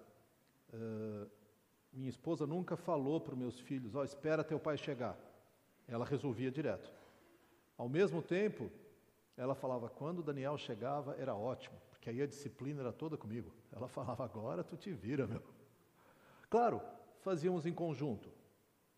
uh, 0.74 1.30
minha 1.91 2.09
esposa 2.09 2.47
nunca 2.47 2.78
falou 2.78 3.19
para 3.19 3.34
os 3.34 3.39
meus 3.39 3.59
filhos, 3.59 3.95
ó, 3.95 3.99
oh, 3.99 4.03
espera 4.03 4.43
teu 4.43 4.59
pai 4.59 4.78
chegar. 4.78 5.17
Ela 5.88 6.05
resolvia 6.05 6.49
direto. 6.49 6.91
Ao 7.78 7.89
mesmo 7.89 8.22
tempo, 8.22 8.72
ela 9.36 9.53
falava, 9.53 9.89
quando 9.89 10.24
Daniel 10.24 10.57
chegava, 10.57 11.15
era 11.17 11.36
ótimo, 11.36 11.76
porque 11.89 12.09
aí 12.09 12.22
a 12.22 12.28
disciplina 12.28 12.82
era 12.82 12.93
toda 12.93 13.17
comigo. 13.17 13.51
Ela 13.72 13.88
falava, 13.88 14.24
agora 14.24 14.63
tu 14.63 14.78
te 14.78 14.93
vira, 14.93 15.28
meu. 15.28 15.41
Claro, 16.49 16.82
fazíamos 17.19 17.65
em 17.65 17.74
conjunto, 17.74 18.30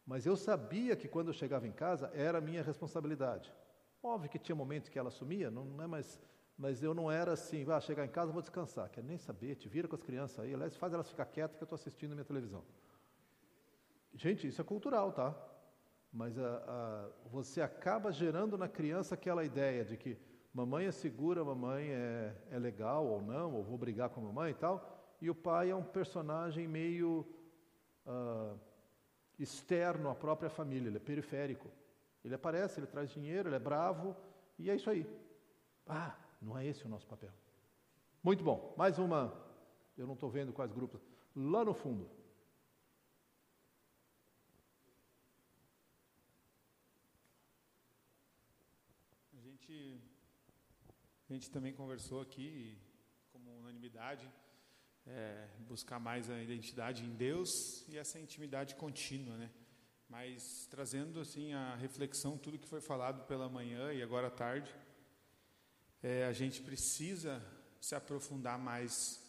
mas 0.05 0.25
eu 0.25 0.35
sabia 0.35 0.95
que 0.95 1.07
quando 1.07 1.27
eu 1.29 1.33
chegava 1.33 1.67
em 1.67 1.71
casa, 1.71 2.11
era 2.13 2.41
minha 2.41 2.61
responsabilidade. 2.61 3.53
Óbvio 4.01 4.29
que 4.29 4.37
tinha 4.37 4.55
momentos 4.55 4.89
que 4.89 4.99
ela 4.99 5.07
assumia, 5.07 5.49
não, 5.49 5.81
é 5.81 5.87
mais, 5.87 6.19
mas 6.57 6.83
eu 6.83 6.93
não 6.93 7.09
era 7.09 7.33
assim, 7.33 7.63
vai 7.63 7.77
ah, 7.77 7.81
chegar 7.81 8.05
em 8.05 8.09
casa, 8.09 8.31
vou 8.31 8.41
descansar, 8.41 8.89
quer 8.89 9.03
nem 9.03 9.17
saber, 9.17 9.55
te 9.55 9.69
vira 9.69 9.87
com 9.87 9.95
as 9.95 10.03
crianças 10.03 10.39
aí, 10.39 10.53
aliás, 10.53 10.75
faz 10.75 10.93
elas 10.93 11.09
ficar 11.09 11.25
quietas 11.25 11.55
que 11.55 11.63
eu 11.63 11.65
estou 11.65 11.75
assistindo 11.75 12.11
a 12.11 12.15
minha 12.15 12.25
televisão. 12.25 12.63
Gente, 14.13 14.45
isso 14.45 14.61
é 14.61 14.63
cultural, 14.63 15.13
tá? 15.13 15.33
Mas 16.11 16.37
a, 16.37 16.57
a, 16.67 17.09
você 17.29 17.61
acaba 17.61 18.11
gerando 18.11 18.57
na 18.57 18.67
criança 18.67 19.15
aquela 19.15 19.43
ideia 19.43 19.85
de 19.85 19.97
que 19.97 20.17
mamãe 20.53 20.85
é 20.85 20.91
segura, 20.91 21.43
mamãe 21.43 21.89
é, 21.89 22.35
é 22.51 22.59
legal 22.59 23.07
ou 23.07 23.21
não, 23.21 23.55
ou 23.55 23.63
vou 23.63 23.77
brigar 23.77 24.09
com 24.09 24.19
a 24.19 24.23
mamãe 24.25 24.51
e 24.51 24.55
tal, 24.55 25.15
e 25.19 25.29
o 25.29 25.35
pai 25.35 25.71
é 25.71 25.75
um 25.75 25.83
personagem 25.83 26.67
meio 26.67 27.25
uh, 28.05 28.59
externo 29.39 30.09
à 30.09 30.15
própria 30.15 30.49
família, 30.49 30.87
ele 30.87 30.97
é 30.97 30.99
periférico. 30.99 31.69
Ele 32.23 32.35
aparece, 32.35 32.79
ele 32.79 32.87
traz 32.87 33.09
dinheiro, 33.09 33.49
ele 33.49 33.55
é 33.55 33.59
bravo, 33.59 34.15
e 34.57 34.69
é 34.69 34.75
isso 34.75 34.89
aí. 34.89 35.05
Ah, 35.85 36.15
não 36.41 36.57
é 36.57 36.65
esse 36.65 36.85
o 36.85 36.89
nosso 36.89 37.05
papel. 37.05 37.31
Muito 38.21 38.43
bom, 38.43 38.73
mais 38.77 38.97
uma, 38.97 39.33
eu 39.97 40.07
não 40.07 40.13
estou 40.13 40.29
vendo 40.29 40.53
quais 40.53 40.71
grupos, 40.71 41.01
lá 41.35 41.65
no 41.65 41.73
fundo. 41.73 42.09
gente, 49.63 50.01
a 51.29 51.33
gente 51.33 51.49
também 51.49 51.73
conversou 51.73 52.21
aqui, 52.21 52.77
como 53.31 53.59
unanimidade, 53.59 54.29
é, 55.07 55.47
buscar 55.67 55.99
mais 55.99 56.29
a 56.29 56.41
identidade 56.41 57.03
em 57.03 57.09
Deus 57.15 57.87
e 57.89 57.97
essa 57.97 58.19
intimidade 58.19 58.75
contínua, 58.75 59.37
né? 59.37 59.49
Mas 60.09 60.67
trazendo 60.69 61.19
assim 61.19 61.53
a 61.53 61.75
reflexão, 61.75 62.37
tudo 62.37 62.59
que 62.59 62.67
foi 62.67 62.81
falado 62.81 63.25
pela 63.25 63.49
manhã 63.49 63.91
e 63.93 64.01
agora 64.01 64.27
à 64.27 64.31
tarde, 64.31 64.73
é, 66.01 66.25
a 66.25 66.33
gente 66.33 66.61
precisa 66.61 67.41
se 67.79 67.95
aprofundar 67.95 68.59
mais 68.59 69.21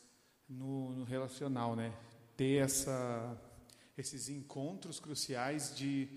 no, 0.49 0.93
no 0.93 1.05
relacional, 1.05 1.75
né? 1.75 1.97
Ter 2.37 2.63
essa, 2.63 3.41
esses 3.97 4.29
encontros 4.29 5.01
cruciais 5.01 5.75
de, 5.75 6.09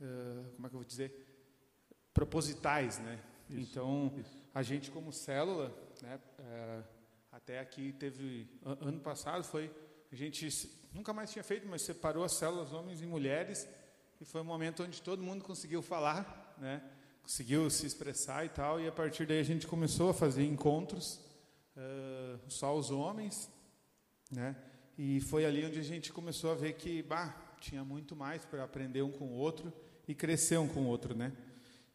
uh, 0.00 0.52
como 0.54 0.66
é 0.66 0.70
que 0.70 0.74
eu 0.74 0.80
vou 0.80 0.84
dizer, 0.84 1.26
propositais, 2.12 2.98
né? 2.98 3.20
Isso, 3.48 3.60
então, 3.60 4.12
isso. 4.16 4.42
a 4.54 4.62
gente 4.62 4.90
como 4.90 5.12
célula, 5.12 5.72
né, 6.02 6.20
é, 6.38 6.82
até 7.32 7.58
aqui 7.58 7.92
teve, 7.94 8.46
ano 8.62 9.00
passado 9.00 9.42
foi, 9.42 9.74
a 10.12 10.14
gente 10.14 10.46
nunca 10.92 11.14
mais 11.14 11.32
tinha 11.32 11.42
feito, 11.42 11.66
mas 11.66 11.80
separou 11.80 12.22
as 12.22 12.32
células 12.32 12.74
homens 12.74 13.00
e 13.00 13.06
mulheres, 13.06 13.66
e 14.20 14.24
foi 14.24 14.42
um 14.42 14.44
momento 14.44 14.82
onde 14.82 15.00
todo 15.00 15.22
mundo 15.22 15.42
conseguiu 15.42 15.80
falar, 15.80 16.54
né, 16.58 16.82
conseguiu 17.22 17.70
se 17.70 17.86
expressar 17.86 18.44
e 18.44 18.50
tal, 18.50 18.78
e 18.78 18.86
a 18.86 18.92
partir 18.92 19.24
daí 19.24 19.40
a 19.40 19.44
gente 19.44 19.66
começou 19.66 20.10
a 20.10 20.14
fazer 20.14 20.44
encontros, 20.44 21.20
uh, 21.74 22.38
só 22.48 22.76
os 22.76 22.90
homens, 22.90 23.50
né, 24.30 24.54
e 24.98 25.18
foi 25.22 25.46
ali 25.46 25.64
onde 25.64 25.80
a 25.80 25.84
gente 25.84 26.12
começou 26.12 26.52
a 26.52 26.54
ver 26.54 26.74
que, 26.74 27.02
bah, 27.02 27.34
tinha 27.58 27.82
muito 27.82 28.14
mais 28.14 28.44
para 28.44 28.62
aprender 28.62 29.00
um 29.00 29.10
com 29.10 29.24
o 29.24 29.36
outro 29.36 29.72
e 30.06 30.14
crescer 30.14 30.58
um 30.58 30.68
com 30.68 30.80
o 30.80 30.86
outro, 30.86 31.14
né. 31.14 31.32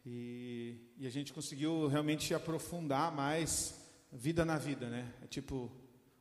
E, 0.03 0.93
e, 0.97 1.05
a 1.05 1.09
gente 1.09 1.33
conseguiu 1.33 1.87
realmente 1.87 2.33
aprofundar 2.33 3.13
mais 3.13 3.86
vida 4.11 4.45
na 4.45 4.57
vida, 4.57 4.89
né? 4.89 5.13
É 5.23 5.27
tipo, 5.27 5.71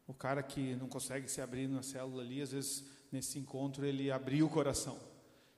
o 0.06 0.14
cara 0.14 0.42
que 0.42 0.74
não 0.76 0.88
consegue 0.88 1.28
se 1.30 1.40
abrir 1.40 1.68
na 1.68 1.82
célula 1.82 2.22
ali, 2.22 2.42
às 2.42 2.52
vezes 2.52 2.84
nesse 3.10 3.38
encontro 3.38 3.84
ele 3.84 4.10
abriu 4.10 4.46
o 4.46 4.50
coração. 4.50 4.96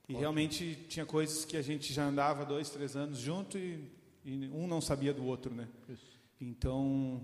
E 0.08 0.12
Ótimo. 0.12 0.18
realmente 0.20 0.74
tinha 0.88 1.04
coisas 1.04 1.44
que 1.44 1.56
a 1.56 1.62
gente 1.62 1.92
já 1.92 2.04
andava 2.04 2.44
dois, 2.44 2.70
três 2.70 2.96
anos 2.96 3.18
junto 3.18 3.58
e, 3.58 3.90
e 4.24 4.48
um 4.48 4.66
não 4.66 4.80
sabia 4.80 5.12
do 5.12 5.24
outro, 5.24 5.54
né? 5.54 5.68
Isso. 5.88 6.18
Então, 6.40 7.20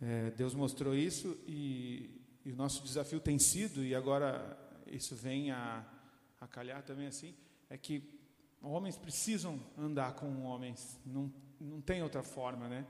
é, 0.00 0.30
Deus 0.30 0.54
mostrou 0.54 0.94
isso 0.94 1.36
e, 1.46 2.10
e, 2.44 2.52
o 2.52 2.56
nosso 2.56 2.82
desafio 2.82 3.20
tem 3.20 3.38
sido, 3.38 3.84
e 3.84 3.94
agora 3.94 4.56
isso 4.86 5.14
vem 5.14 5.50
a, 5.50 5.84
a 6.40 6.46
calhar 6.46 6.82
também 6.82 7.06
assim, 7.06 7.34
é 7.68 7.76
que 7.76 8.14
Homens 8.64 8.96
precisam 8.96 9.60
andar 9.76 10.14
com 10.14 10.42
homens, 10.44 10.98
não, 11.04 11.30
não 11.60 11.82
tem 11.82 12.02
outra 12.02 12.22
forma, 12.22 12.66
né? 12.66 12.86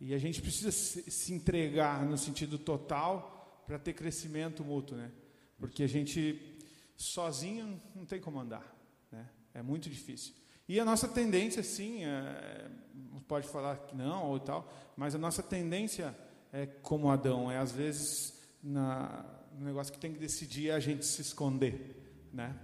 E 0.00 0.14
a 0.14 0.18
gente 0.18 0.40
precisa 0.40 0.70
se, 0.70 1.32
entregar 1.32 2.04
no 2.04 2.16
sentido 2.16 2.58
total 2.58 3.62
para 3.66 3.78
ter 3.78 3.94
crescimento 3.94 4.64
mútuo, 4.64 4.96
né? 4.96 5.10
Porque 5.58 5.82
a 5.82 5.88
gente 5.88 6.56
sozinho 6.96 7.80
não 7.94 8.04
tem 8.04 8.20
como 8.20 8.38
andar, 8.38 8.76
né? 9.10 9.28
É 9.52 9.62
muito 9.62 9.90
difícil. 9.90 10.34
E 10.68 10.78
a 10.78 10.84
nossa 10.84 11.08
tendência, 11.08 11.62
sim, 11.62 12.04
é, 12.04 12.70
pode 13.26 13.48
falar 13.48 13.76
que 13.78 13.96
não 13.96 14.26
ou 14.26 14.38
tal, 14.38 14.72
mas 14.96 15.14
a 15.14 15.18
nossa 15.18 15.42
tendência 15.42 16.16
é 16.52 16.66
como 16.66 17.10
Adão, 17.10 17.50
é 17.50 17.58
às 17.58 17.72
vezes 17.72 18.40
na, 18.62 19.24
no 19.58 19.66
negócio 19.66 19.92
que 19.92 19.98
tem 19.98 20.12
que 20.12 20.18
decidir 20.18 20.70
é 20.70 20.74
a 20.74 20.80
gente 20.80 21.04
se 21.04 21.20
esconder, 21.20 22.28
né? 22.32 22.56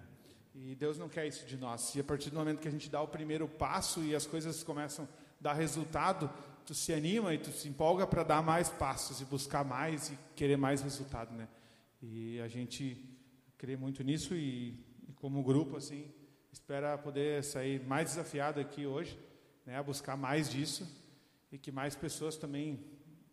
E 0.55 0.75
Deus 0.77 0.99
não 0.99 1.09
quer 1.09 1.27
isso 1.27 1.45
de 1.47 1.57
nós. 1.57 1.95
E 1.95 2.01
a 2.01 2.05
partir 2.05 2.31
do 2.31 2.37
momento 2.37 2.61
que 2.61 2.69
a 2.69 2.71
gente 2.71 2.89
dá 2.89 3.03
o 3.03 3.09
primeiro 3.09 3.49
passo 3.49 4.03
e 4.03 4.15
as 4.15 4.25
coisas 4.25 4.63
começam 4.63 5.05
a 5.05 5.09
dar 5.41 5.53
resultado, 5.53 6.31
tu 6.65 6.75
se 6.75 6.93
anima 6.93 7.35
e 7.35 7.39
tu 7.39 7.51
se 7.51 7.69
empolga 7.69 8.07
para 8.07 8.23
dar 8.23 8.43
mais 8.43 8.69
passos 8.69 9.21
e 9.21 9.25
buscar 9.25 9.65
mais 9.65 10.11
e 10.11 10.19
querer 10.35 10.57
mais 10.57 10.83
resultado, 10.83 11.35
né? 11.35 11.49
E 12.03 12.41
a 12.41 12.49
gente 12.49 13.05
crê 13.59 13.77
muito 13.77 14.03
nisso 14.03 14.35
e, 14.35 14.79
e 15.09 15.13
como 15.17 15.43
grupo 15.43 15.77
assim, 15.77 16.11
espera 16.53 16.97
poder 16.97 17.43
sair 17.45 17.85
mais 17.87 18.11
desafiado 18.11 18.61
aqui 18.61 18.87
hoje, 18.87 19.19
né, 19.67 19.77
a 19.77 19.83
buscar 19.83 20.17
mais 20.17 20.51
disso 20.51 20.87
e 21.51 21.59
que 21.59 21.71
mais 21.71 21.95
pessoas 21.95 22.37
também 22.37 22.85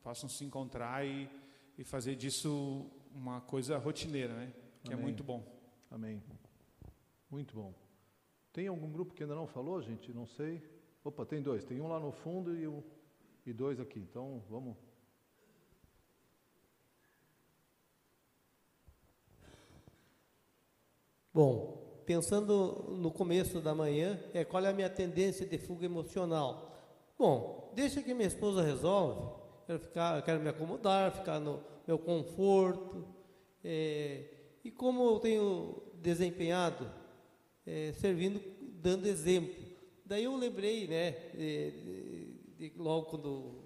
possam 0.04 0.30
se 0.30 0.44
encontrar 0.44 1.06
e, 1.06 1.30
e 1.78 1.84
fazer 1.84 2.16
disso 2.16 2.90
uma 3.14 3.42
coisa 3.42 3.78
rotineira, 3.78 4.34
né? 4.34 4.54
Que 4.84 4.92
é 4.92 4.94
Amém. 4.94 5.04
é 5.04 5.08
muito 5.08 5.24
bom. 5.24 5.44
Amém. 5.90 6.22
Muito 7.30 7.56
bom. 7.56 7.74
Tem 8.52 8.68
algum 8.68 8.92
grupo 8.92 9.14
que 9.14 9.24
ainda 9.24 9.36
não 9.36 9.48
falou, 9.48 9.82
gente? 9.82 10.14
Não 10.14 10.26
sei. 10.26 10.62
Opa, 11.04 11.26
tem 11.26 11.42
dois. 11.42 11.64
Tem 11.64 11.80
um 11.80 11.88
lá 11.88 12.00
no 12.00 12.12
fundo 12.12 12.56
e, 12.56 12.68
um, 12.68 12.84
e 13.46 13.54
dois 13.54 13.80
aqui. 13.80 14.00
Então, 14.00 14.44
vamos. 14.50 14.76
Bom, 21.34 22.04
pensando 22.06 22.98
no 22.98 23.10
começo 23.10 23.62
da 23.62 23.74
manhã, 23.74 24.20
é 24.34 24.44
qual 24.44 24.64
é 24.66 24.70
a 24.70 24.74
minha 24.74 24.90
tendência 24.90 25.46
de 25.46 25.58
fuga 25.58 25.86
emocional? 25.86 26.70
Bom, 27.18 27.72
deixa 27.74 28.02
que 28.02 28.14
minha 28.14 28.28
esposa 28.28 28.62
resolve. 28.62 29.40
Quero 29.66 29.80
ficar, 29.80 30.22
quero 30.24 30.42
me 30.42 30.50
acomodar, 30.50 31.14
ficar 31.14 31.40
no 31.40 31.64
meu 31.88 31.98
conforto. 31.98 33.08
É, 33.64 34.26
e 34.64 34.72
como 34.72 35.04
eu 35.04 35.20
tenho 35.20 35.82
desempenhado, 36.02 36.92
é, 37.66 37.94
servindo, 37.94 38.42
dando 38.82 39.08
exemplo. 39.08 39.72
Daí 40.06 40.26
eu 40.26 40.36
lembrei, 40.36 40.88
né, 40.88 41.12
de, 42.62 42.74
logo 42.78 43.08
quando 43.08 43.64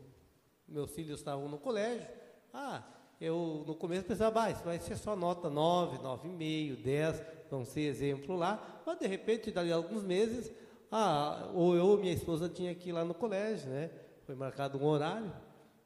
meus 0.68 0.91
filhos 0.91 1.20
estavam 1.20 1.50
no 1.50 1.58
colégio, 1.58 2.08
ah, 2.54 2.82
eu 3.20 3.64
no 3.68 3.76
começo 3.76 4.06
pensava, 4.06 4.43
ah, 4.43 4.52
isso 4.52 4.64
vai 4.64 4.80
ser 4.80 4.98
só 4.98 5.16
nota 5.16 5.50
9, 5.50 5.98
9,5, 5.98 6.82
10, 6.82 7.24
vão 7.52 7.66
ser 7.66 7.82
exemplo 7.82 8.36
lá, 8.36 8.82
mas 8.86 8.98
de 8.98 9.06
repente, 9.06 9.52
dali 9.52 9.72
a 9.72 9.76
alguns 9.76 10.04
meses, 10.04 10.52
ah, 10.89 11.52
ou 11.54 11.76
eu 11.76 11.86
ou 11.86 11.98
minha 11.98 12.14
esposa 12.14 12.48
tinha 12.48 12.74
que 12.74 12.89
ir 12.89 12.91
lá 12.93 13.04
no 13.04 13.14
colégio, 13.14 13.70
né? 13.70 13.89
Foi 14.26 14.34
marcado 14.34 14.78
um 14.78 14.86
horário, 14.86 15.32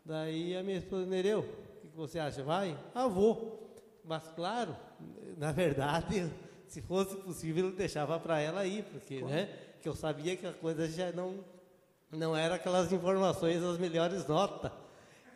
daí 0.05 0.55
a 0.55 0.61
minha 0.61 0.77
esposa, 0.77 1.05
Nereu, 1.05 1.39
o 1.83 1.87
que 1.87 1.95
você 1.95 2.19
acha, 2.19 2.43
vai? 2.43 2.77
Ah, 2.93 3.07
vou. 3.07 3.73
Mas 4.03 4.27
claro, 4.35 4.75
na 5.35 5.51
verdade, 5.51 6.31
se 6.67 6.81
fosse 6.81 7.15
possível, 7.17 7.65
eu 7.65 7.71
deixava 7.71 8.19
para 8.19 8.39
ela 8.39 8.65
ir, 8.67 8.83
porque, 8.83 9.19
claro. 9.19 9.33
né? 9.33 9.49
Que 9.81 9.89
eu 9.89 9.95
sabia 9.95 10.35
que 10.35 10.45
a 10.45 10.53
coisa 10.53 10.87
já 10.87 11.11
não, 11.11 11.43
não 12.11 12.35
era 12.35 12.55
aquelas 12.55 12.91
informações 12.91 13.63
as 13.63 13.77
melhores 13.77 14.25
notas. 14.27 14.71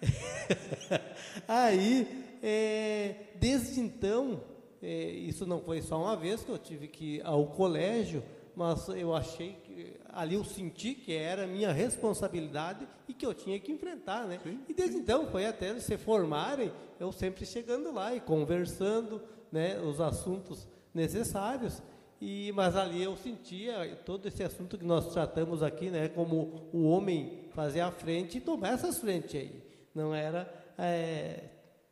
Aí, 1.47 2.38
é, 2.41 3.15
desde 3.36 3.80
então, 3.80 4.41
é, 4.82 5.05
isso 5.09 5.45
não 5.45 5.61
foi 5.61 5.82
só 5.82 6.01
uma 6.01 6.15
vez 6.15 6.43
que 6.43 6.49
eu 6.49 6.57
tive 6.57 6.88
que 6.88 7.15
ir 7.15 7.26
ao 7.26 7.47
colégio, 7.47 8.24
mas 8.55 8.88
eu 8.89 9.13
achei 9.15 9.53
que 9.63 9.93
ali 10.09 10.36
eu 10.36 10.43
senti 10.43 10.93
que 10.93 11.13
era 11.13 11.47
minha 11.47 11.71
responsabilidade 11.71 12.88
e 13.07 13.13
que 13.13 13.26
eu 13.26 13.34
tinha 13.34 13.59
que 13.59 13.71
enfrentar, 13.71 14.28
né? 14.28 14.39
Sim. 14.43 14.59
E 14.67 14.74
desde 14.74 14.97
então 14.97 15.28
foi 15.28 15.45
até 15.45 15.69
eles 15.69 15.84
se 15.84 15.97
formarem, 15.97 16.71
eu 16.99 17.11
sempre 17.11 17.45
chegando 17.45 17.91
lá 17.91 18.13
e 18.13 18.19
conversando, 18.19 19.21
né, 19.51 19.80
os 19.80 19.99
assuntos 19.99 20.67
necessários. 20.93 21.82
E 22.26 22.53
mas 22.53 22.78
ali 22.78 23.03
eu 23.03 23.17
sentia 23.17 23.99
todo 24.05 24.26
esse 24.30 24.41
assunto 24.41 24.78
que 24.78 24.86
nós 24.86 25.11
tratamos 25.11 25.61
aqui, 25.61 25.89
né, 25.89 26.07
como 26.07 26.69
o 26.71 26.88
homem 26.88 27.49
fazer 27.53 27.82
a 27.82 27.91
frente 27.91 28.38
e 28.38 28.41
tomar 28.41 28.76
essas 28.76 28.97
frentes 28.97 29.36
aí. 29.36 29.61
Não 29.93 30.15
era 30.15 30.49
é, 30.78 31.49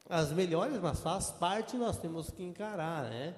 as 0.07 0.31
melhores, 0.31 0.79
mas 0.79 1.01
faz 1.01 1.31
parte 1.31 1.75
nós 1.75 1.97
temos 1.97 2.31
que 2.31 2.43
encarar, 2.43 3.09
né? 3.09 3.35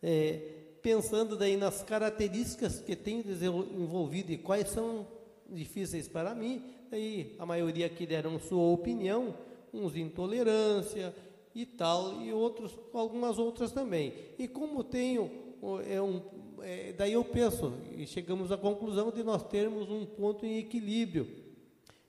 É, 0.00 0.52
pensando 0.80 1.36
daí 1.36 1.56
nas 1.56 1.82
características 1.82 2.78
que 2.78 2.94
tenho 2.94 3.24
desenvolvido 3.24 4.30
e 4.30 4.38
quais 4.38 4.68
são 4.68 5.08
difíceis 5.50 6.06
para 6.06 6.36
mim, 6.36 6.62
aí 6.92 7.34
a 7.40 7.44
maioria 7.44 7.86
aqui 7.86 8.06
deram 8.06 8.38
sua 8.38 8.62
opinião, 8.62 9.34
uns 9.74 9.96
intolerância 9.96 11.12
e 11.52 11.66
tal, 11.66 12.22
e 12.22 12.32
outros, 12.32 12.78
algumas 12.94 13.40
outras 13.40 13.72
também. 13.72 14.14
E 14.38 14.46
como 14.46 14.84
tenho, 14.84 15.47
é 15.86 16.00
um, 16.00 16.22
é, 16.62 16.92
daí 16.92 17.12
eu 17.12 17.24
penso, 17.24 17.72
e 17.96 18.06
chegamos 18.06 18.50
à 18.50 18.56
conclusão 18.56 19.10
de 19.10 19.22
nós 19.22 19.42
termos 19.44 19.90
um 19.90 20.04
ponto 20.04 20.44
em 20.44 20.58
equilíbrio, 20.58 21.28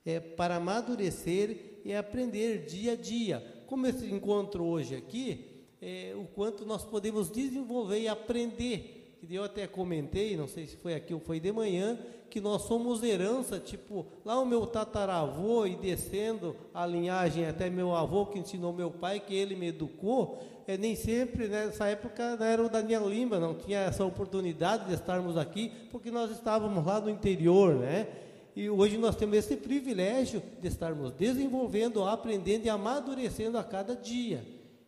é, 0.04 0.18
para 0.18 0.56
amadurecer 0.56 1.80
e 1.84 1.94
aprender 1.94 2.64
dia 2.66 2.92
a 2.92 2.96
dia. 2.96 3.44
Como 3.66 3.86
esse 3.86 4.06
encontro 4.06 4.64
hoje 4.64 4.96
aqui, 4.96 5.46
é, 5.80 6.14
o 6.16 6.24
quanto 6.24 6.66
nós 6.66 6.84
podemos 6.84 7.30
desenvolver 7.30 8.00
e 8.00 8.08
aprender. 8.08 8.96
Que 9.20 9.34
eu 9.34 9.44
até 9.44 9.66
comentei, 9.66 10.34
não 10.34 10.48
sei 10.48 10.66
se 10.66 10.76
foi 10.76 10.94
aqui 10.94 11.12
ou 11.12 11.20
foi 11.20 11.38
de 11.38 11.52
manhã, 11.52 11.98
que 12.30 12.40
nós 12.40 12.62
somos 12.62 13.02
herança, 13.02 13.58
tipo, 13.58 14.06
lá 14.24 14.40
o 14.40 14.46
meu 14.46 14.66
tataravô 14.66 15.66
e 15.66 15.76
descendo 15.76 16.56
a 16.72 16.86
linhagem 16.86 17.44
até 17.44 17.68
meu 17.68 17.94
avô 17.94 18.26
que 18.26 18.38
ensinou 18.38 18.72
meu 18.72 18.90
pai, 18.90 19.20
que 19.20 19.34
ele 19.34 19.54
me 19.54 19.66
educou, 19.66 20.38
é, 20.70 20.78
nem 20.78 20.94
sempre, 20.94 21.48
né, 21.48 21.66
nessa 21.66 21.86
época 21.86 22.36
né, 22.36 22.52
era 22.52 22.64
o 22.64 22.68
Daniel 22.68 23.08
Lima, 23.08 23.40
não 23.40 23.54
tinha 23.54 23.80
essa 23.80 24.04
oportunidade 24.04 24.86
de 24.86 24.94
estarmos 24.94 25.36
aqui, 25.36 25.72
porque 25.90 26.12
nós 26.12 26.30
estávamos 26.30 26.86
lá 26.86 27.00
no 27.00 27.10
interior, 27.10 27.74
né? 27.74 28.06
E 28.54 28.70
hoje 28.70 28.96
nós 28.96 29.16
temos 29.16 29.36
esse 29.36 29.56
privilégio 29.56 30.40
de 30.60 30.68
estarmos 30.68 31.12
desenvolvendo, 31.12 32.04
aprendendo 32.04 32.66
e 32.66 32.68
amadurecendo 32.68 33.58
a 33.58 33.64
cada 33.64 33.96
dia. 33.96 34.44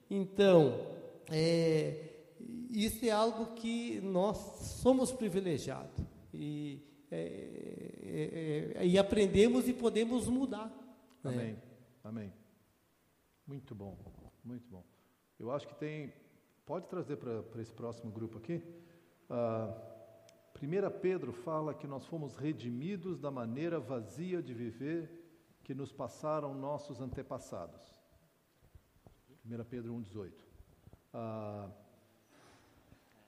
Então, 0.09 0.87
é, 1.31 2.11
isso 2.71 3.05
é 3.05 3.11
algo 3.11 3.55
que 3.55 4.01
nós 4.03 4.37
somos 4.83 5.11
privilegiados. 5.11 6.05
E, 6.33 6.81
é, 7.11 8.73
é, 8.77 8.83
é, 8.83 8.87
e 8.87 8.99
aprendemos 8.99 9.69
e 9.69 9.73
podemos 9.73 10.29
mudar. 10.29 10.69
Né? 11.25 11.33
Amém. 11.33 11.57
Amém. 12.05 12.33
Muito 13.47 13.75
bom, 13.75 13.97
muito 14.45 14.69
bom. 14.71 14.92
Eu 15.43 15.51
acho 15.51 15.67
que 15.67 15.75
tem. 15.75 16.13
Pode 16.65 16.87
trazer 16.87 17.17
para 17.17 17.61
esse 17.61 17.73
próximo 17.73 18.13
grupo 18.13 18.39
aqui. 18.39 18.63
Ah, 19.29 19.77
1 20.55 21.01
Pedro 21.01 21.33
fala 21.33 21.75
que 21.75 21.85
nós 21.85 22.07
fomos 22.07 22.37
redimidos 22.37 23.19
da 23.19 23.29
maneira 23.29 23.81
vazia 23.81 24.41
de 24.41 24.55
viver 24.55 25.11
que 25.65 25.75
nos 25.75 25.91
passaram 25.91 26.55
nossos 26.55 27.01
antepassados. 27.01 27.93
1 29.45 29.65
Pedro 29.65 29.93
1,18. 29.95 30.33
Ah, 31.13 31.69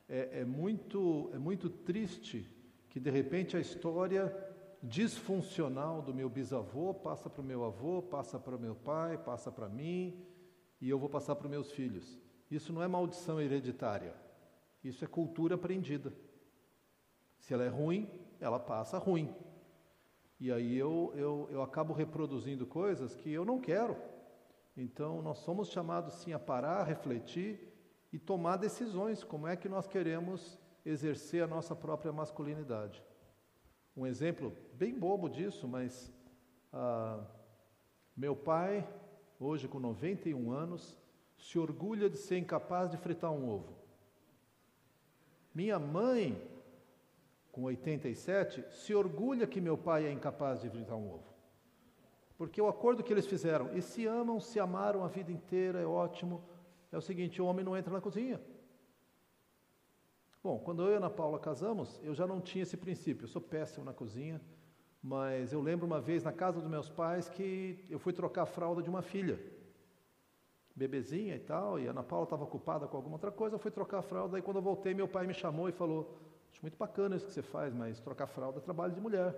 é, 0.09 0.43
é, 0.43 0.45
muito, 0.45 1.31
é 1.35 1.39
muito 1.39 1.69
triste 1.69 2.49
que, 2.91 3.01
de 3.01 3.11
repente, 3.11 3.57
a 3.57 3.61
história 3.61 4.33
disfuncional 4.81 6.01
do 6.01 6.15
meu 6.15 6.31
bisavô 6.31 6.95
passa 6.95 7.29
para 7.29 7.43
o 7.43 7.45
meu 7.45 7.65
avô, 7.65 8.01
passa 8.01 8.39
para 8.39 8.55
o 8.55 8.61
meu 8.61 8.77
pai, 8.77 9.19
passa 9.19 9.51
para 9.51 9.69
mim 9.69 10.25
e 10.85 10.91
eu 10.91 10.99
vou 10.99 11.09
passar 11.09 11.35
para 11.35 11.47
os 11.47 11.51
meus 11.51 11.73
filhos. 11.73 12.21
Isso 12.51 12.71
não 12.71 12.83
é 12.83 12.87
maldição 12.87 13.41
hereditária, 13.41 14.15
isso 14.85 15.03
é 15.03 15.09
cultura 15.09 15.55
aprendida. 15.55 16.13
Se 17.39 17.55
ela 17.55 17.65
é 17.65 17.69
ruim, 17.69 18.07
ela 18.39 18.61
passa 18.61 18.99
ruim. 18.99 19.35
E 20.39 20.53
aí 20.53 20.77
eu, 20.77 21.11
eu, 21.17 21.49
eu 21.51 21.63
acabo 21.63 21.95
reproduzindo 21.95 22.67
coisas 22.67 23.15
que 23.15 23.33
eu 23.33 23.47
não 23.47 23.59
quero. 23.59 23.97
Então, 24.77 25.23
nós 25.23 25.39
somos 25.39 25.71
chamados 25.71 26.13
sim 26.17 26.35
a 26.35 26.39
parar, 26.39 26.83
refletir 26.85 27.73
e 28.13 28.19
tomar 28.19 28.59
decisões. 28.59 29.25
Como 29.25 29.47
é 29.47 29.57
que 29.57 29.71
nós 29.71 29.87
queremos 29.87 30.59
exercer 30.85 31.43
a 31.43 31.47
nossa 31.47 31.75
própria 31.75 32.13
masculinidade? 32.13 33.03
Um 33.97 34.07
exemplo 34.07 34.55
bem 34.75 34.93
bobo 34.93 35.31
disso, 35.31 35.67
mas 35.67 36.13
ah, 36.71 37.25
meu 38.15 38.37
pai, 38.37 38.87
hoje 39.39 39.69
com 39.69 39.79
91 39.79 40.51
anos, 40.51 40.99
se 41.37 41.59
orgulha 41.59 42.09
de 42.09 42.17
ser 42.17 42.39
incapaz 42.39 42.91
de 42.91 42.97
fritar 42.97 43.31
um 43.31 43.49
ovo. 43.49 43.75
Minha 45.55 45.79
mãe, 45.79 46.41
com 47.53 47.63
87, 47.65 48.65
se 48.71 48.95
orgulha 48.95 49.47
que 49.47 49.61
meu 49.61 49.79
pai 49.79 50.07
é 50.07 50.13
incapaz 50.13 50.61
de 50.61 50.69
fritar 50.69 50.97
um 50.97 51.13
ovo. 51.13 51.35
Porque 52.37 52.61
o 52.61 52.67
acordo 52.67 53.03
que 53.03 53.13
eles 53.13 53.27
fizeram, 53.27 53.77
e 53.77 53.81
se 53.81 54.07
amam, 54.07 54.41
se 54.41 54.59
amaram 54.59 55.05
a 55.05 55.09
vida 55.09 55.31
inteira, 55.31 55.81
é 55.81 55.87
ótimo, 55.87 56.43
é 56.91 56.97
o 56.97 57.01
seguinte: 57.01 57.41
o 57.41 57.47
homem 57.47 57.65
não 57.65 57.77
entra 57.77 57.93
na 57.93 58.01
cozinha. 58.01 58.41
Bom, 60.43 60.59
quando 60.59 60.83
eu 60.83 60.93
e 60.93 60.97
Ana 60.97 61.09
Paula 61.09 61.39
casamos, 61.39 62.01
eu 62.03 62.15
já 62.15 62.27
não 62.27 62.41
tinha 62.41 62.63
esse 62.63 62.77
princípio, 62.77 63.25
eu 63.25 63.29
sou 63.29 63.41
péssimo 63.41 63.85
na 63.85 63.95
cozinha, 63.95 64.41
mas 65.07 65.53
eu 65.53 65.61
lembro 65.61 65.85
uma 65.85 66.01
vez 66.01 66.25
na 66.25 66.33
casa 66.33 66.59
dos 66.59 66.71
meus 66.71 66.89
pais 66.89 67.29
que 67.29 67.85
eu 67.91 67.99
fui 67.99 68.11
trocar 68.11 68.45
a 68.45 68.47
fralda 68.47 68.83
de 68.83 68.89
uma 68.89 69.03
filha, 69.03 69.39
bebezinha 70.75 71.37
e 71.37 71.41
tal, 71.41 71.79
e 71.79 71.87
a 71.87 71.91
Ana 71.91 72.03
Paula 72.03 72.25
estava 72.25 72.43
ocupada 72.43 72.89
com 72.89 72.97
alguma 72.97 73.17
outra 73.17 73.31
coisa, 73.31 73.57
eu 73.57 73.59
fui 73.59 73.71
trocar 73.71 73.99
a 73.99 74.03
fralda, 74.03 74.39
e 74.39 74.43
quando 74.43 74.57
eu 74.57 74.63
voltei, 74.63 74.95
meu 74.95 75.07
pai 75.07 75.27
me 75.27 75.35
chamou 75.35 75.69
e 75.69 75.73
falou: 75.73 76.19
Acho 76.51 76.63
muito 76.63 76.79
bacana 76.79 77.17
isso 77.17 77.27
que 77.27 77.33
você 77.35 77.43
faz, 77.43 77.75
mas 77.75 78.01
trocar 78.01 78.27
fralda 78.27 78.61
é 78.61 78.63
trabalho 78.63 78.95
de 78.95 79.01
mulher. 79.01 79.37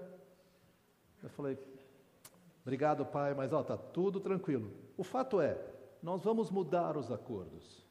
Eu 1.20 1.30
falei, 1.30 1.58
Obrigado, 2.62 3.04
pai, 3.04 3.34
mas 3.34 3.52
ó, 3.52 3.60
tá 3.64 3.76
tudo 3.76 4.20
tranquilo. 4.20 4.70
O 4.96 5.02
fato 5.02 5.40
é, 5.40 5.58
nós 6.00 6.22
vamos 6.22 6.48
mudar 6.48 6.96
os 6.96 7.10
acordos. 7.10 7.84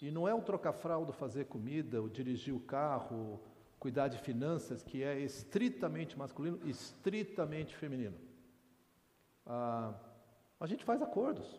E 0.00 0.10
não 0.10 0.26
é 0.26 0.34
o 0.34 0.40
trocar 0.40 0.72
fralda, 0.72 1.12
fazer 1.12 1.44
comida, 1.44 2.00
o 2.00 2.08
dirigir 2.08 2.54
o 2.54 2.60
carro, 2.60 3.38
cuidar 3.80 4.08
de 4.08 4.18
finanças, 4.18 4.82
que 4.82 5.02
é 5.02 5.18
estritamente 5.18 6.16
masculino, 6.16 6.60
estritamente 6.68 7.74
feminino. 7.74 8.16
ah, 9.46 9.94
a 10.60 10.66
gente 10.66 10.84
faz 10.84 11.00
acordos. 11.00 11.58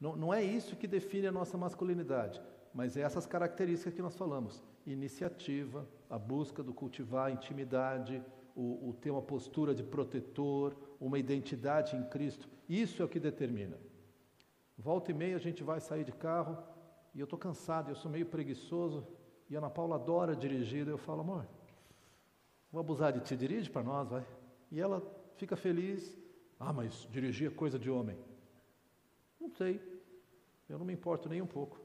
Não, 0.00 0.16
não 0.16 0.34
é 0.34 0.42
isso 0.42 0.74
que 0.74 0.88
define 0.88 1.28
a 1.28 1.32
nossa 1.32 1.56
masculinidade, 1.56 2.42
mas 2.74 2.96
é 2.96 3.02
essas 3.02 3.24
características 3.24 3.94
que 3.94 4.02
nós 4.02 4.16
falamos: 4.16 4.62
iniciativa, 4.84 5.88
a 6.10 6.18
busca 6.18 6.62
do 6.62 6.74
cultivar 6.74 7.28
a 7.28 7.30
intimidade, 7.30 8.20
o, 8.56 8.88
o 8.88 8.92
ter 8.92 9.12
uma 9.12 9.22
postura 9.22 9.72
de 9.72 9.84
protetor, 9.84 10.76
uma 11.00 11.20
identidade 11.20 11.96
em 11.96 12.02
Cristo. 12.08 12.48
Isso 12.68 13.00
é 13.00 13.04
o 13.04 13.08
que 13.08 13.20
determina. 13.20 13.78
Volta 14.76 15.12
e 15.12 15.14
meia 15.14 15.36
a 15.36 15.40
gente 15.40 15.62
vai 15.62 15.80
sair 15.80 16.04
de 16.04 16.12
carro 16.12 16.58
e 17.14 17.20
eu 17.20 17.24
estou 17.24 17.38
cansado, 17.38 17.90
eu 17.90 17.94
sou 17.94 18.10
meio 18.10 18.26
preguiçoso 18.26 19.06
e 19.48 19.56
Ana 19.56 19.70
Paula 19.70 19.96
adora 19.96 20.34
dirigir. 20.34 20.86
Eu 20.88 20.98
falo, 20.98 21.20
amor, 21.20 21.46
vou 22.70 22.80
abusar 22.80 23.12
de 23.12 23.20
ti, 23.20 23.36
dirige 23.36 23.70
para 23.70 23.82
nós, 23.82 24.08
vai. 24.08 24.26
E 24.70 24.80
ela 24.80 25.02
fica 25.36 25.56
feliz. 25.56 26.18
Ah, 26.58 26.72
mas 26.72 27.06
dirigir 27.10 27.50
é 27.50 27.54
coisa 27.54 27.78
de 27.78 27.90
homem. 27.90 28.16
Não 29.40 29.50
sei. 29.50 29.80
Eu 30.68 30.78
não 30.78 30.86
me 30.86 30.92
importo 30.92 31.28
nem 31.28 31.40
um 31.40 31.46
pouco. 31.46 31.80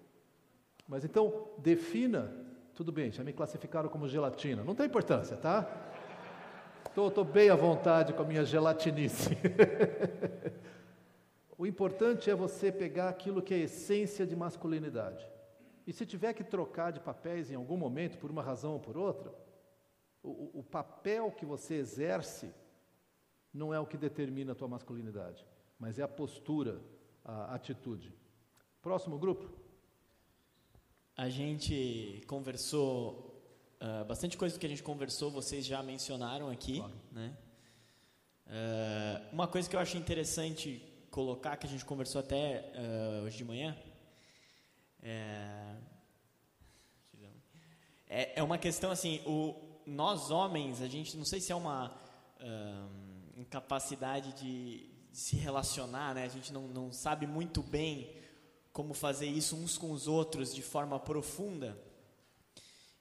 Mas 0.88 1.06
então, 1.06 1.50
defina. 1.58 2.34
Tudo 2.74 2.92
bem, 2.92 3.12
já 3.12 3.24
me 3.24 3.34
classificaram 3.34 3.90
como 3.90 4.08
gelatina. 4.08 4.64
Não 4.64 4.74
tem 4.74 4.88
importância, 4.88 5.38
tá? 5.38 5.90
Estou 6.86 7.24
bem 7.24 7.50
à 7.50 7.56
vontade 7.56 8.14
com 8.14 8.24
a 8.24 8.26
minha 8.26 8.44
gelatinice. 8.44 9.38
o 11.58 11.66
importante 11.66 12.30
é 12.30 12.36
você 12.36 12.72
pegar 12.72 13.08
aquilo 13.08 13.42
que 13.42 13.54
é 13.54 13.58
a 13.58 13.62
essência 13.62 14.26
de 14.26 14.36
masculinidade. 14.36 15.26
E 15.86 15.94
se 15.94 16.06
tiver 16.06 16.34
que 16.34 16.44
trocar 16.44 16.92
de 16.92 17.00
papéis 17.00 17.50
em 17.50 17.56
algum 17.56 17.78
momento, 17.78 18.18
por 18.18 18.30
uma 18.30 18.44
razão 18.44 18.74
ou 18.74 18.80
por 18.80 18.98
outra, 18.98 19.34
o, 20.24 20.60
o 20.60 20.64
papel 20.64 21.32
que 21.32 21.46
você 21.46 21.76
exerce 21.76 22.54
não 23.54 23.74
é 23.74 23.80
o 23.80 23.86
que 23.86 23.98
determina 23.98 24.54
a 24.54 24.56
tua 24.56 24.68
masculinidade, 24.68 25.46
mas 25.78 26.00
é 26.00 26.04
a 26.04 26.08
postura, 26.08 26.82
a 27.24 27.56
atitude. 27.56 28.14
Próximo 28.82 29.18
grupo. 29.18 29.50
A 31.16 31.30
gente 31.30 32.24
conversou, 32.28 33.44
uh, 33.82 34.06
bastante 34.06 34.38
coisa 34.38 34.58
que 34.58 34.66
a 34.66 34.70
gente 34.70 34.82
conversou, 34.82 35.30
vocês 35.30 35.66
já 35.66 35.84
mencionaram 35.84 36.50
aqui. 36.50 36.78
Claro. 36.78 36.94
Né? 37.12 37.38
Uh, 38.48 39.34
uma 39.34 39.48
coisa 39.48 39.70
que 39.70 39.76
eu 39.76 39.80
acho 39.80 39.98
interessante 39.98 40.82
colocar, 41.12 41.58
que 41.58 41.68
a 41.68 41.70
gente 41.70 41.86
conversou 41.86 42.22
até 42.22 42.72
uh, 42.74 43.26
hoje 43.26 43.38
de 43.38 43.44
manhã, 43.44 43.78
é, 45.02 45.76
é, 48.08 48.40
é, 48.40 48.44
uma 48.44 48.58
questão 48.58 48.92
assim, 48.92 49.22
o, 49.26 49.56
nós 49.86 50.30
homens, 50.32 50.82
a 50.82 50.88
gente, 50.88 51.18
não 51.18 51.26
sei 51.26 51.40
se 51.40 51.52
é 51.52 51.56
uma 51.56 51.98
incapacidade 53.38 54.34
de, 54.34 54.88
de 55.12 55.18
se 55.18 55.36
relacionar, 55.36 56.14
né? 56.16 56.26
a 56.26 56.28
gente 56.28 56.52
não, 56.52 56.68
não 56.68 56.92
sabe 56.92 57.26
muito 57.26 57.62
bem 57.64 58.16
como 58.74 58.94
fazer 58.94 59.28
isso 59.28 59.56
uns 59.56 59.78
com 59.78 59.92
os 59.92 60.08
outros 60.08 60.54
de 60.54 60.62
forma 60.62 61.00
profunda. 61.00 61.78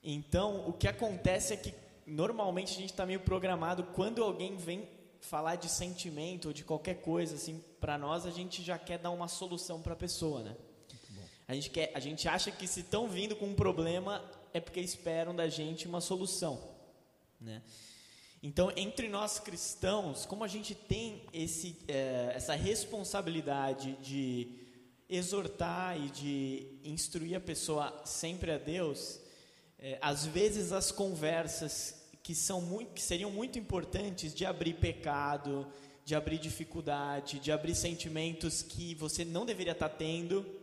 Então, 0.03 0.69
o 0.69 0.73
que 0.73 0.89
acontece 0.89 1.53
é 1.55 1.57
que 1.57 1.75
normalmente 2.07 2.73
a 2.73 2.81
gente 2.81 2.91
está 2.91 3.05
meio 3.05 3.21
programado 3.21 3.85
quando 3.85 4.23
alguém 4.23 4.57
vem 4.57 4.89
falar 5.21 5.57
de 5.57 5.69
sentimento 5.69 6.47
ou 6.47 6.55
de 6.55 6.65
qualquer 6.65 7.03
coisa 7.03 7.35
assim 7.35 7.63
para 7.79 7.99
nós, 7.99 8.27
a 8.27 8.31
gente 8.31 8.63
já 8.63 8.79
quer 8.79 8.99
dar 8.99 9.11
uma 9.11 9.29
solução 9.29 9.81
para 9.83 9.93
a 9.93 9.97
pessoa, 9.97 10.43
né? 10.43 10.57
A 11.51 11.55
gente 11.55 11.71
quer, 11.71 11.91
a 11.95 11.99
gente 11.99 12.29
acha 12.29 12.49
que 12.53 12.65
se 12.65 12.79
estão 12.79 13.09
vindo 13.09 13.35
com 13.35 13.47
um 13.47 13.55
problema 13.55 14.25
é 14.55 14.61
porque 14.61 14.79
esperam 14.79 15.35
da 15.35 15.49
gente 15.49 15.89
uma 15.89 16.01
solução, 16.01 16.63
né? 17.41 17.61
Então, 18.41 18.73
entre 18.77 19.09
nós 19.09 19.41
cristãos, 19.41 20.25
como 20.25 20.45
a 20.45 20.47
gente 20.47 20.77
tem 20.77 21.25
esse, 21.33 21.77
é, 21.89 22.35
essa 22.37 22.55
responsabilidade 22.55 23.97
de 24.01 24.61
exortar 25.09 26.01
e 26.01 26.09
de 26.11 26.69
instruir 26.85 27.37
a 27.37 27.41
pessoa 27.41 28.01
sempre 28.05 28.53
a 28.53 28.57
Deus, 28.57 29.19
é, 29.77 29.99
às 30.01 30.25
vezes 30.25 30.71
as 30.71 30.93
conversas 30.93 32.01
que 32.23 32.33
são 32.33 32.61
muito, 32.61 32.93
que 32.93 33.03
seriam 33.03 33.29
muito 33.29 33.59
importantes 33.59 34.33
de 34.33 34.47
abrir 34.47 34.75
pecado, 34.75 35.67
de 36.05 36.15
abrir 36.15 36.39
dificuldade, 36.39 37.41
de 37.41 37.51
abrir 37.51 37.75
sentimentos 37.75 38.63
que 38.63 38.95
você 38.95 39.25
não 39.25 39.45
deveria 39.45 39.73
estar 39.73 39.89
tendo, 39.89 40.60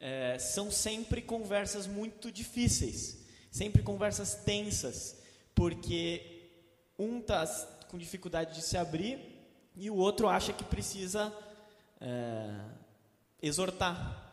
é, 0.00 0.38
são 0.38 0.70
sempre 0.70 1.20
conversas 1.20 1.86
muito 1.86 2.30
difíceis, 2.30 3.18
sempre 3.50 3.82
conversas 3.82 4.34
tensas, 4.34 5.16
porque 5.54 6.50
um 6.98 7.18
está 7.18 7.46
com 7.88 7.98
dificuldade 7.98 8.54
de 8.54 8.62
se 8.62 8.76
abrir 8.76 9.18
e 9.76 9.90
o 9.90 9.96
outro 9.96 10.28
acha 10.28 10.52
que 10.52 10.64
precisa 10.64 11.32
é, 12.00 12.60
exortar, 13.42 14.32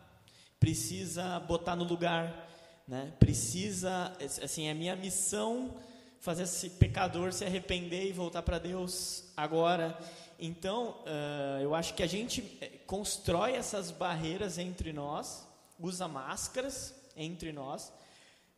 precisa 0.60 1.40
botar 1.40 1.76
no 1.76 1.84
lugar, 1.84 2.50
né? 2.88 3.14
Precisa, 3.20 4.16
assim, 4.42 4.68
é 4.68 4.74
minha 4.74 4.96
missão 4.96 5.76
fazer 6.20 6.44
esse 6.44 6.72
pecador 6.72 7.32
se 7.32 7.46
arrepender 7.46 8.08
e 8.08 8.12
voltar 8.12 8.42
para 8.42 8.58
Deus 8.58 9.26
agora. 9.38 9.96
Então, 10.40 10.96
uh, 11.06 11.62
eu 11.62 11.76
acho 11.76 11.94
que 11.94 12.02
a 12.02 12.08
gente 12.08 12.58
eh, 12.60 12.72
constrói 12.88 13.54
essas 13.54 13.92
barreiras 13.92 14.58
entre 14.58 14.92
nós, 14.92 15.48
usa 15.80 16.08
máscaras 16.08 16.94
entre 17.16 17.52
nós, 17.52 17.92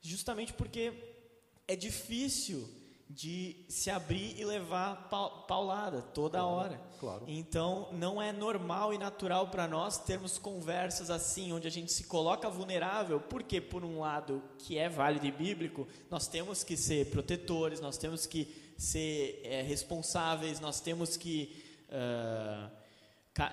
justamente 0.02 0.54
porque 0.54 0.94
é 1.68 1.76
difícil 1.76 2.68
de 3.10 3.66
se 3.70 3.90
abrir 3.90 4.38
e 4.38 4.44
levar 4.44 5.08
paulada 5.48 6.02
toda 6.02 6.40
claro, 6.40 6.54
hora. 6.54 6.82
Claro. 7.00 7.24
Então, 7.28 7.88
não 7.94 8.22
é 8.22 8.34
normal 8.34 8.94
e 8.94 8.98
natural 8.98 9.48
para 9.48 9.66
nós 9.66 9.98
termos 9.98 10.38
conversas 10.38 11.10
assim, 11.10 11.54
onde 11.54 11.68
a 11.68 11.72
gente 11.72 11.92
se 11.92 12.04
coloca 12.04 12.50
vulnerável, 12.50 13.20
porque, 13.22 13.62
por 13.62 13.86
um 13.86 14.00
lado, 14.00 14.44
que 14.60 14.78
é 14.78 14.90
válido 14.90 15.26
e 15.26 15.32
bíblico, 15.32 15.88
nós 16.12 16.28
temos 16.28 16.64
que 16.64 16.76
ser 16.76 17.10
protetores, 17.10 17.80
nós 17.80 17.98
temos 17.98 18.26
que 18.26 18.74
ser 18.78 19.42
é, 19.44 19.62
responsáveis, 19.62 20.60
nós 20.60 20.82
temos 20.82 21.16
que 21.16 21.64
uh, 21.88 22.70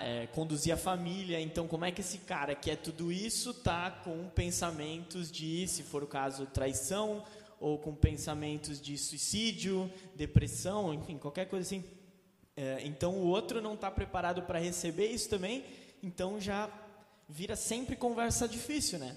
é, 0.01 0.27
conduzir 0.29 0.73
a 0.73 0.77
família. 0.77 1.41
Então, 1.41 1.69
como 1.69 1.85
é 1.85 1.93
que 1.93 2.01
esse 2.01 2.19
cara 2.19 2.55
que 2.55 2.71
é 2.71 2.77
tudo 2.77 3.13
isso 3.13 3.53
tá 3.53 3.91
com 3.91 4.29
pensamentos 4.29 5.31
de, 5.31 5.67
se 5.69 5.83
for 5.83 6.03
o 6.03 6.07
caso, 6.07 6.47
traição? 6.47 7.23
ou 7.65 7.79
com 7.79 7.95
pensamentos 7.95 8.79
de 8.79 8.99
suicídio, 8.99 9.91
depressão, 10.15 10.93
enfim, 10.93 11.17
qualquer 11.17 11.47
coisa 11.47 11.67
assim. 11.67 11.83
É, 12.55 12.83
então 12.85 13.15
o 13.15 13.27
outro 13.27 13.61
não 13.63 13.73
está 13.73 13.91
preparado 13.91 14.43
para 14.43 14.59
receber 14.59 15.07
isso 15.07 15.31
também, 15.31 15.65
então 16.03 16.39
já 16.39 16.71
vira 17.27 17.57
sempre 17.57 17.97
conversa 17.97 18.47
difícil, 18.47 18.99
né? 18.99 19.17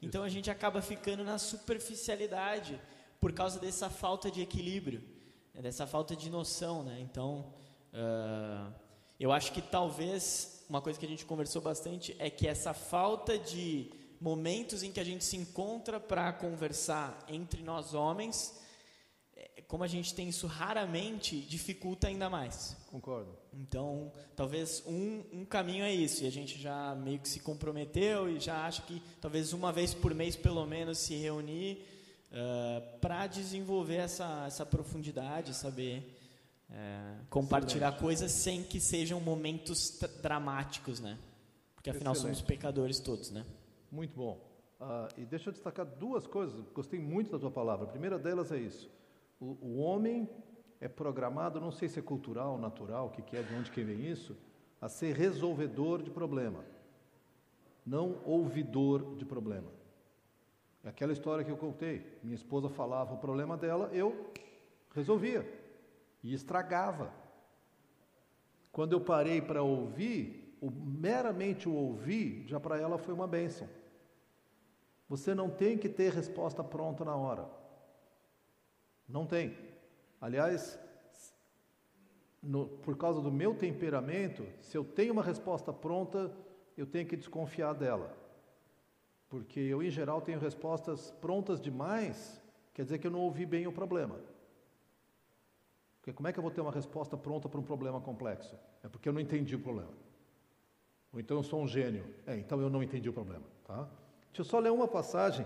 Então 0.00 0.22
a 0.22 0.28
gente 0.28 0.48
acaba 0.48 0.80
ficando 0.80 1.24
na 1.24 1.38
superficialidade 1.38 2.80
por 3.20 3.32
causa 3.32 3.58
dessa 3.58 3.90
falta 3.90 4.30
de 4.30 4.40
equilíbrio, 4.40 5.02
né? 5.52 5.60
dessa 5.60 5.84
falta 5.84 6.14
de 6.14 6.30
noção, 6.30 6.84
né? 6.84 7.00
Então 7.00 7.52
uh, 7.92 8.72
eu 9.18 9.32
acho 9.32 9.52
que 9.52 9.60
talvez 9.60 10.64
uma 10.68 10.80
coisa 10.80 10.98
que 10.98 11.06
a 11.06 11.08
gente 11.08 11.24
conversou 11.24 11.62
bastante 11.62 12.14
é 12.18 12.28
que 12.28 12.46
essa 12.46 12.74
falta 12.74 13.38
de 13.38 13.90
momentos 14.20 14.82
em 14.82 14.92
que 14.92 15.00
a 15.00 15.04
gente 15.04 15.24
se 15.24 15.36
encontra 15.36 15.98
para 15.98 16.32
conversar 16.32 17.24
entre 17.28 17.62
nós 17.62 17.94
homens, 17.94 18.60
é, 19.34 19.62
como 19.66 19.82
a 19.82 19.86
gente 19.86 20.14
tem 20.14 20.28
isso 20.28 20.46
raramente, 20.46 21.40
dificulta 21.40 22.08
ainda 22.08 22.28
mais. 22.28 22.76
Concordo. 22.90 23.36
Então, 23.52 24.12
talvez 24.36 24.82
um, 24.86 25.24
um 25.32 25.44
caminho 25.44 25.84
é 25.84 25.92
isso, 25.92 26.24
e 26.24 26.26
a 26.26 26.32
gente 26.32 26.60
já 26.60 26.94
meio 26.94 27.18
que 27.18 27.28
se 27.28 27.40
comprometeu 27.40 28.28
e 28.28 28.38
já 28.38 28.66
acha 28.66 28.82
que 28.82 29.02
talvez 29.20 29.52
uma 29.52 29.72
vez 29.72 29.94
por 29.94 30.14
mês, 30.14 30.36
pelo 30.36 30.66
menos, 30.66 30.98
se 30.98 31.14
reunir 31.14 31.84
uh, 32.30 32.98
para 32.98 33.26
desenvolver 33.26 33.96
essa, 33.96 34.44
essa 34.46 34.66
profundidade, 34.66 35.54
saber 35.54 36.17
uh, 36.70 37.26
compartilhar 37.28 37.88
Excelente. 37.88 38.02
coisas 38.02 38.32
sem 38.32 38.62
que 38.62 38.80
sejam 38.80 39.20
momentos 39.20 39.98
dramáticos, 40.22 41.00
né? 41.00 41.18
Porque 41.74 41.90
afinal 41.90 42.12
Excelente. 42.12 42.36
somos 42.36 42.48
pecadores 42.48 43.00
todos, 43.00 43.30
né? 43.30 43.44
Muito 43.90 44.16
bom. 44.16 44.38
Ah, 44.80 45.08
e 45.16 45.24
deixa 45.24 45.48
eu 45.48 45.52
destacar 45.52 45.84
duas 45.84 46.26
coisas, 46.26 46.54
gostei 46.72 47.00
muito 47.00 47.32
da 47.32 47.38
tua 47.38 47.50
palavra. 47.50 47.86
A 47.86 47.90
primeira 47.90 48.18
delas 48.18 48.52
é 48.52 48.58
isso: 48.58 48.90
o, 49.40 49.56
o 49.60 49.78
homem 49.78 50.28
é 50.80 50.88
programado, 50.88 51.60
não 51.60 51.72
sei 51.72 51.88
se 51.88 51.98
é 51.98 52.02
cultural, 52.02 52.58
natural, 52.58 53.06
o 53.06 53.10
que, 53.10 53.22
que 53.22 53.36
é, 53.36 53.42
de 53.42 53.54
onde 53.54 53.70
que 53.70 53.82
vem 53.82 54.06
isso, 54.06 54.36
a 54.80 54.88
ser 54.88 55.16
resolvedor 55.16 56.02
de 56.02 56.10
problema, 56.10 56.64
não 57.84 58.20
ouvidor 58.24 59.16
de 59.16 59.24
problema. 59.24 59.72
É 60.84 60.90
aquela 60.90 61.12
história 61.12 61.44
que 61.44 61.50
eu 61.50 61.56
contei. 61.56 62.06
Minha 62.22 62.36
esposa 62.36 62.68
falava 62.68 63.14
o 63.14 63.18
problema 63.18 63.56
dela, 63.56 63.90
eu 63.92 64.30
resolvia 64.94 65.44
e 66.22 66.32
estragava. 66.34 67.12
Quando 68.72 68.92
eu 68.92 69.00
parei 69.00 69.40
para 69.40 69.62
ouvir, 69.62 70.56
o, 70.60 70.70
meramente 70.70 71.68
o 71.68 71.72
ouvir, 71.72 72.44
já 72.46 72.58
para 72.60 72.78
ela 72.78 72.98
foi 72.98 73.14
uma 73.14 73.26
bênção. 73.26 73.68
Você 75.08 75.34
não 75.34 75.48
tem 75.48 75.78
que 75.78 75.88
ter 75.88 76.12
resposta 76.12 76.62
pronta 76.62 77.04
na 77.04 77.16
hora. 77.16 77.48
Não 79.08 79.26
tem. 79.26 79.56
Aliás, 80.20 80.78
no, 82.42 82.68
por 82.68 82.96
causa 82.96 83.20
do 83.20 83.32
meu 83.32 83.54
temperamento, 83.54 84.46
se 84.60 84.76
eu 84.76 84.84
tenho 84.84 85.12
uma 85.12 85.22
resposta 85.22 85.72
pronta, 85.72 86.30
eu 86.76 86.86
tenho 86.86 87.06
que 87.06 87.16
desconfiar 87.16 87.72
dela. 87.72 88.16
Porque 89.28 89.60
eu, 89.60 89.82
em 89.82 89.90
geral, 89.90 90.20
tenho 90.20 90.38
respostas 90.38 91.10
prontas 91.20 91.60
demais, 91.60 92.40
quer 92.74 92.82
dizer 92.82 92.98
que 92.98 93.06
eu 93.06 93.10
não 93.10 93.20
ouvi 93.20 93.44
bem 93.44 93.66
o 93.66 93.72
problema. 93.72 94.18
Porque 96.08 96.16
como 96.16 96.26
é 96.28 96.32
que 96.32 96.38
eu 96.38 96.42
vou 96.42 96.50
ter 96.50 96.62
uma 96.62 96.72
resposta 96.72 97.18
pronta 97.18 97.50
para 97.50 97.60
um 97.60 97.62
problema 97.62 98.00
complexo? 98.00 98.58
É 98.82 98.88
porque 98.88 99.10
eu 99.10 99.12
não 99.12 99.20
entendi 99.20 99.54
o 99.54 99.60
problema. 99.60 99.92
Ou 101.12 101.20
então 101.20 101.36
eu 101.36 101.42
sou 101.42 101.60
um 101.60 101.68
gênio. 101.68 102.02
É, 102.26 102.34
então 102.34 102.62
eu 102.62 102.70
não 102.70 102.82
entendi 102.82 103.10
o 103.10 103.12
problema. 103.12 103.44
Tá? 103.62 103.86
Deixa 104.28 104.40
eu 104.40 104.44
só 104.46 104.58
ler 104.58 104.72
uma 104.72 104.88
passagem. 104.88 105.44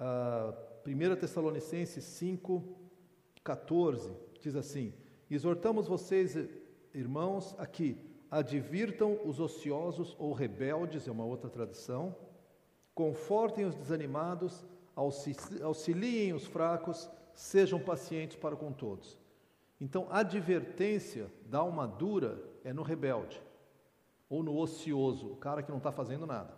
Uh, 0.00 0.88
1 0.88 1.16
Tessalonicenses 1.16 2.04
5, 2.04 2.64
14, 3.44 4.16
diz 4.40 4.56
assim: 4.56 4.94
Exortamos 5.30 5.88
vocês, 5.88 6.38
irmãos, 6.94 7.54
aqui, 7.58 7.98
advirtam 8.30 9.20
os 9.26 9.40
ociosos 9.40 10.16
ou 10.18 10.32
rebeldes, 10.32 11.06
é 11.06 11.10
uma 11.10 11.26
outra 11.26 11.50
tradição, 11.50 12.16
confortem 12.94 13.66
os 13.66 13.74
desanimados, 13.74 14.64
auxiliem 14.96 16.32
os 16.32 16.46
fracos, 16.46 17.10
sejam 17.34 17.78
pacientes 17.78 18.38
para 18.38 18.56
com 18.56 18.72
todos. 18.72 19.20
Então, 19.82 20.06
advertência 20.12 21.28
da 21.44 21.60
uma 21.64 21.88
dura 21.88 22.40
é 22.62 22.72
no 22.72 22.84
rebelde, 22.84 23.42
ou 24.28 24.40
no 24.40 24.56
ocioso, 24.56 25.32
o 25.32 25.36
cara 25.36 25.60
que 25.60 25.72
não 25.72 25.78
está 25.78 25.90
fazendo 25.90 26.24
nada. 26.24 26.54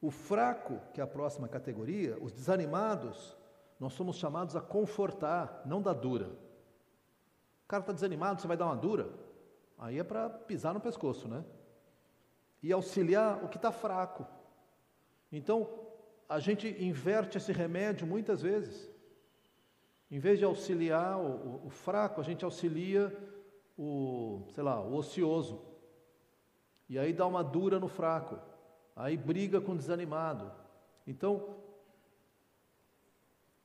O 0.00 0.08
fraco, 0.08 0.80
que 0.92 1.00
é 1.00 1.04
a 1.04 1.06
próxima 1.08 1.48
categoria, 1.48 2.16
os 2.22 2.32
desanimados, 2.32 3.36
nós 3.80 3.92
somos 3.92 4.14
chamados 4.14 4.54
a 4.54 4.60
confortar, 4.60 5.62
não 5.66 5.82
dar 5.82 5.94
dura. 5.94 6.26
O 7.64 7.66
cara 7.66 7.80
está 7.80 7.92
desanimado, 7.92 8.40
você 8.40 8.46
vai 8.46 8.56
dar 8.56 8.66
uma 8.66 8.76
dura? 8.76 9.10
Aí 9.76 9.98
é 9.98 10.04
para 10.04 10.30
pisar 10.30 10.74
no 10.74 10.80
pescoço, 10.80 11.26
né? 11.26 11.44
E 12.62 12.72
auxiliar 12.72 13.42
o 13.42 13.48
que 13.48 13.56
está 13.56 13.72
fraco. 13.72 14.24
Então, 15.32 15.68
a 16.28 16.38
gente 16.38 16.68
inverte 16.80 17.36
esse 17.36 17.50
remédio 17.50 18.06
muitas 18.06 18.42
vezes. 18.42 18.93
Em 20.10 20.18
vez 20.18 20.38
de 20.38 20.44
auxiliar 20.44 21.18
o, 21.18 21.26
o, 21.26 21.66
o 21.66 21.70
fraco, 21.70 22.20
a 22.20 22.24
gente 22.24 22.44
auxilia 22.44 23.16
o, 23.76 24.46
sei 24.50 24.62
lá, 24.62 24.80
o 24.80 24.94
ocioso. 24.94 25.60
E 26.88 26.98
aí 26.98 27.12
dá 27.12 27.26
uma 27.26 27.42
dura 27.42 27.80
no 27.80 27.88
fraco. 27.88 28.38
Aí 28.94 29.16
briga 29.16 29.60
com 29.60 29.72
o 29.72 29.76
desanimado. 29.76 30.52
Então, 31.06 31.56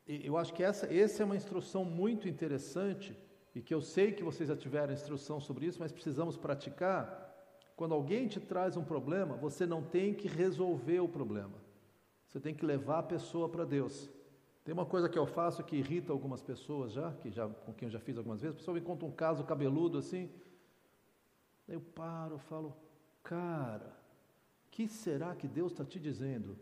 eu 0.07 0.37
acho 0.37 0.53
que 0.53 0.63
essa, 0.63 0.91
essa 0.91 1.21
é 1.21 1.25
uma 1.25 1.35
instrução 1.35 1.85
muito 1.85 2.27
interessante 2.27 3.15
e 3.53 3.61
que 3.61 3.73
eu 3.73 3.81
sei 3.81 4.11
que 4.11 4.23
vocês 4.23 4.49
já 4.49 4.55
tiveram 4.55 4.93
instrução 4.93 5.39
sobre 5.39 5.65
isso, 5.65 5.79
mas 5.79 5.91
precisamos 5.91 6.35
praticar. 6.35 7.27
Quando 7.75 7.93
alguém 7.93 8.27
te 8.27 8.39
traz 8.39 8.75
um 8.75 8.83
problema, 8.83 9.35
você 9.35 9.65
não 9.65 9.83
tem 9.83 10.13
que 10.13 10.27
resolver 10.27 10.99
o 10.99 11.07
problema. 11.07 11.57
Você 12.27 12.39
tem 12.39 12.53
que 12.53 12.65
levar 12.65 12.99
a 12.99 13.03
pessoa 13.03 13.47
para 13.47 13.65
Deus. 13.65 14.09
Tem 14.69 14.73
uma 14.75 14.85
coisa 14.85 15.09
que 15.09 15.17
eu 15.17 15.25
faço 15.25 15.63
que 15.63 15.77
irrita 15.77 16.13
algumas 16.13 16.43
pessoas 16.43 16.93
já, 16.93 17.11
que 17.11 17.31
já 17.31 17.49
com 17.49 17.73
quem 17.73 17.87
eu 17.87 17.91
já 17.91 17.99
fiz 17.99 18.15
algumas 18.15 18.39
vezes. 18.39 18.55
A 18.55 18.59
pessoa 18.59 18.75
me 18.75 18.81
conta 18.81 19.03
um 19.03 19.11
caso 19.11 19.43
cabeludo 19.43 19.97
assim. 19.97 20.29
Eu 21.67 21.81
paro, 21.81 22.37
falo, 22.37 22.77
cara, 23.23 23.91
que 24.69 24.87
será 24.87 25.33
que 25.33 25.47
Deus 25.47 25.71
está 25.71 25.83
te 25.83 25.99
dizendo? 25.99 26.55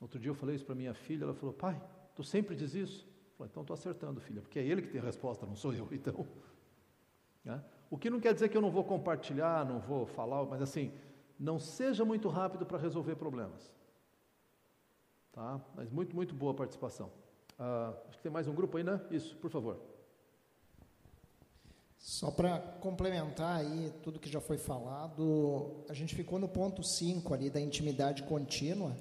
Outro 0.00 0.18
dia 0.18 0.28
eu 0.28 0.34
falei 0.34 0.56
isso 0.56 0.64
para 0.64 0.74
minha 0.74 0.92
filha, 0.92 1.22
ela 1.22 1.34
falou, 1.34 1.54
pai, 1.54 1.80
tu 2.16 2.24
sempre 2.24 2.56
diz 2.56 2.74
isso? 2.74 3.02
Eu 3.04 3.36
falei, 3.36 3.50
então 3.52 3.60
estou 3.60 3.74
acertando, 3.74 4.20
filha, 4.20 4.42
porque 4.42 4.58
é 4.58 4.66
ele 4.66 4.82
que 4.82 4.88
tem 4.88 5.00
a 5.00 5.04
resposta, 5.04 5.46
não 5.46 5.54
sou 5.54 5.72
eu. 5.72 5.86
Então, 5.94 6.26
né? 7.44 7.64
o 7.88 7.96
que 7.96 8.10
não 8.10 8.18
quer 8.18 8.34
dizer 8.34 8.48
que 8.48 8.56
eu 8.56 8.60
não 8.60 8.72
vou 8.72 8.82
compartilhar, 8.82 9.64
não 9.64 9.78
vou 9.78 10.04
falar, 10.04 10.44
mas 10.46 10.62
assim, 10.62 10.92
não 11.38 11.60
seja 11.60 12.04
muito 12.04 12.28
rápido 12.28 12.66
para 12.66 12.76
resolver 12.76 13.14
problemas. 13.14 13.72
Tá? 15.32 15.60
Mas 15.74 15.90
muito, 15.90 16.14
muito 16.14 16.34
boa 16.34 16.52
a 16.52 16.54
participação. 16.54 17.10
Ah, 17.58 17.94
acho 18.08 18.18
que 18.18 18.22
tem 18.22 18.32
mais 18.32 18.46
um 18.46 18.54
grupo 18.54 18.76
aí, 18.76 18.84
né? 18.84 19.00
Isso, 19.10 19.34
por 19.36 19.50
favor. 19.50 19.80
Só 21.98 22.30
para 22.30 22.58
complementar 22.58 23.60
aí 23.60 23.92
tudo 24.02 24.18
que 24.18 24.28
já 24.28 24.40
foi 24.40 24.58
falado, 24.58 25.84
a 25.88 25.94
gente 25.94 26.14
ficou 26.14 26.38
no 26.38 26.48
ponto 26.48 26.82
5 26.82 27.32
ali 27.32 27.48
da 27.48 27.60
intimidade 27.60 28.24
contínua, 28.24 28.96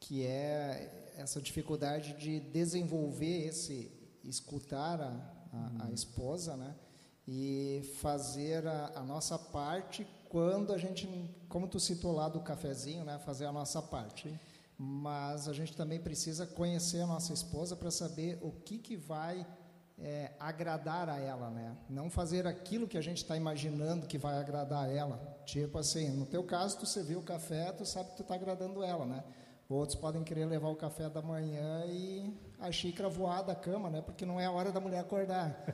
que 0.00 0.24
é 0.26 1.12
essa 1.16 1.40
dificuldade 1.40 2.14
de 2.14 2.40
desenvolver 2.40 3.46
esse, 3.46 3.92
escutar 4.24 5.00
a, 5.00 5.08
a, 5.52 5.86
a 5.86 5.90
esposa, 5.92 6.56
né? 6.56 6.74
E 7.28 7.82
fazer 8.00 8.66
a, 8.66 8.92
a, 8.96 9.02
nossa 9.02 9.38
parte 9.38 10.06
quando 10.28 10.72
a 10.72 10.78
gente, 10.78 11.08
como 11.48 11.68
tu 11.68 11.78
citou 11.78 12.12
lá 12.12 12.28
do 12.28 12.40
cafezinho, 12.40 13.04
né? 13.04 13.18
Fazer 13.18 13.46
a 13.46 13.52
nossa 13.52 13.80
parte. 13.80 14.28
Sim. 14.28 14.38
Mas 14.76 15.48
a 15.48 15.52
gente 15.52 15.76
também 15.76 16.00
precisa 16.00 16.46
conhecer 16.46 17.00
a 17.00 17.06
nossa 17.06 17.32
esposa 17.32 17.76
para 17.76 17.90
saber 17.90 18.38
o 18.42 18.50
que, 18.50 18.78
que 18.78 18.96
vai 18.96 19.46
é, 19.98 20.32
agradar 20.38 21.08
a 21.08 21.18
ela, 21.18 21.50
né? 21.50 21.76
Não 21.88 22.10
fazer 22.10 22.46
aquilo 22.46 22.88
que 22.88 22.98
a 22.98 23.00
gente 23.00 23.18
está 23.18 23.36
imaginando 23.36 24.06
que 24.06 24.18
vai 24.18 24.36
agradar 24.38 24.84
a 24.84 24.92
ela. 24.92 25.38
Tipo 25.44 25.78
assim, 25.78 26.10
no 26.10 26.26
teu 26.26 26.42
caso, 26.42 26.78
tu 26.78 26.86
serviu 26.86 27.20
o 27.20 27.22
café, 27.22 27.70
tu 27.72 27.86
sabe 27.86 28.10
que 28.10 28.16
tu 28.16 28.22
está 28.22 28.34
agradando 28.34 28.82
ela, 28.82 29.06
né? 29.06 29.22
Outros 29.68 29.98
podem 29.98 30.22
querer 30.22 30.44
levar 30.44 30.68
o 30.68 30.76
café 30.76 31.08
da 31.08 31.22
manhã 31.22 31.84
e 31.86 32.34
a 32.60 32.70
xícara 32.70 33.08
voar 33.08 33.42
da 33.42 33.54
cama, 33.54 33.88
né? 33.88 34.02
Porque 34.02 34.26
não 34.26 34.38
é 34.38 34.44
a 34.44 34.50
hora 34.50 34.70
da 34.70 34.78
mulher 34.78 35.00
acordar. 35.00 35.64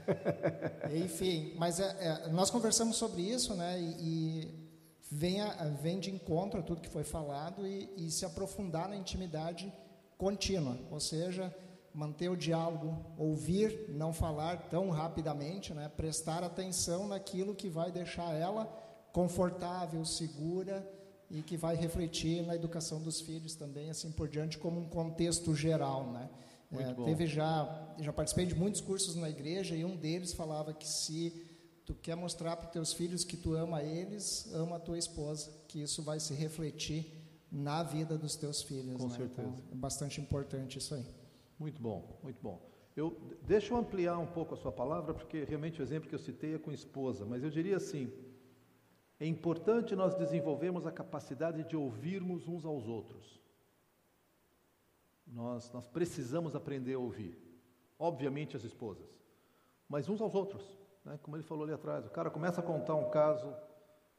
Enfim, 0.95 1.55
mas 1.57 1.81
é, 1.81 1.97
é, 1.99 2.29
nós 2.29 2.51
conversamos 2.51 2.97
sobre 2.97 3.23
isso, 3.23 3.55
né? 3.55 3.81
E, 3.81 3.97
e 3.99 4.70
vem, 5.11 5.99
de 5.99 6.11
encontro 6.11 6.61
a 6.61 6.63
tudo 6.63 6.81
que 6.81 6.89
foi 6.89 7.03
falado 7.03 7.67
e, 7.67 7.91
e 7.97 8.11
se 8.11 8.25
aprofundar 8.25 8.89
na 8.89 8.97
intimidade 8.97 9.73
contínua, 10.17 10.79
ou 10.91 11.01
seja, 11.01 11.55
manter 11.93 12.29
o 12.29 12.37
diálogo, 12.37 13.05
ouvir, 13.19 13.87
não 13.89 14.13
falar 14.13 14.69
tão 14.69 14.91
rapidamente, 14.91 15.75
né? 15.75 15.91
prestar 15.97 16.45
atenção 16.45 17.09
naquilo 17.09 17.55
que 17.55 17.69
vai 17.69 17.91
deixar 17.91 18.33
ela 18.35 18.67
confortável, 19.13 20.05
segura 20.05 20.89
e 21.29 21.43
que 21.43 21.57
vai 21.57 21.75
refletir 21.75 22.45
na 22.47 22.55
educação 22.55 23.01
dos 23.01 23.21
filhos 23.21 23.55
também, 23.55 23.91
assim 23.91 24.13
por 24.13 24.29
diante, 24.29 24.59
como 24.59 24.81
um 24.81 24.89
contexto 24.89 25.55
geral, 25.55 26.13
né? 26.13 26.29
É, 26.73 26.95
teve 27.05 27.27
já, 27.27 27.93
já 27.99 28.13
participei 28.13 28.47
de 28.47 28.55
muitos 28.55 28.81
cursos 28.81 29.17
na 29.17 29.29
igreja 29.29 29.75
e 29.75 29.85
um 29.85 29.97
deles 29.97 30.33
falava 30.33 30.73
que 30.73 30.87
se 30.87 31.50
tu 31.91 31.95
quer 32.01 32.15
mostrar 32.15 32.57
para 32.57 32.69
teus 32.69 32.93
filhos 32.93 33.25
que 33.25 33.37
tu 33.37 33.55
ama 33.55 33.83
eles, 33.83 34.49
ama 34.55 34.77
a 34.77 34.81
tua 34.81 34.97
esposa, 34.97 35.51
que 35.67 35.83
isso 35.83 36.03
vai 36.05 36.21
se 36.21 36.33
refletir 36.33 37.13
na 37.51 37.83
vida 37.83 38.17
dos 38.17 38.37
teus 38.37 38.63
filhos. 38.63 38.97
Com 38.97 39.09
né? 39.09 39.17
certeza. 39.17 39.49
Então, 39.49 39.63
é 39.73 39.75
bastante 39.75 40.21
importante 40.21 40.79
isso 40.79 40.95
aí. 40.95 41.05
Muito 41.59 41.83
bom, 41.83 42.17
muito 42.23 42.41
bom. 42.41 42.65
Eu, 42.97 43.17
deixa 43.43 43.75
eu 43.75 43.77
ampliar 43.77 44.19
um 44.19 44.27
pouco 44.27 44.55
a 44.55 44.57
sua 44.57 44.71
palavra, 44.71 45.13
porque 45.13 45.43
realmente 45.43 45.81
o 45.81 45.83
exemplo 45.83 46.09
que 46.09 46.15
eu 46.15 46.19
citei 46.21 46.55
é 46.55 46.59
com 46.59 46.71
esposa, 46.71 47.25
mas 47.25 47.43
eu 47.43 47.51
diria 47.51 47.77
assim: 47.77 48.13
é 49.19 49.27
importante 49.27 49.97
nós 49.97 50.15
desenvolvermos 50.15 50.87
a 50.87 50.93
capacidade 50.93 51.65
de 51.65 51.77
ouvirmos 51.77 52.47
uns 52.47 52.65
aos 52.65 52.87
outros. 52.87 53.41
Nós, 55.27 55.73
nós 55.73 55.89
precisamos 55.89 56.55
aprender 56.55 56.95
a 56.95 56.99
ouvir, 57.01 57.37
obviamente 57.99 58.57
as 58.57 58.63
esposas, 58.63 59.09
mas 59.89 60.09
uns 60.09 60.21
aos 60.21 60.35
outros, 60.35 60.80
né? 61.05 61.19
como 61.23 61.37
ele 61.37 61.43
falou 61.43 61.65
ali 61.65 61.73
atrás. 61.73 62.07
O 62.07 62.11
cara 62.11 62.31
começa 62.31 62.61
a 62.61 62.65
contar 62.65 62.95
um 62.95 63.11
caso 63.11 63.55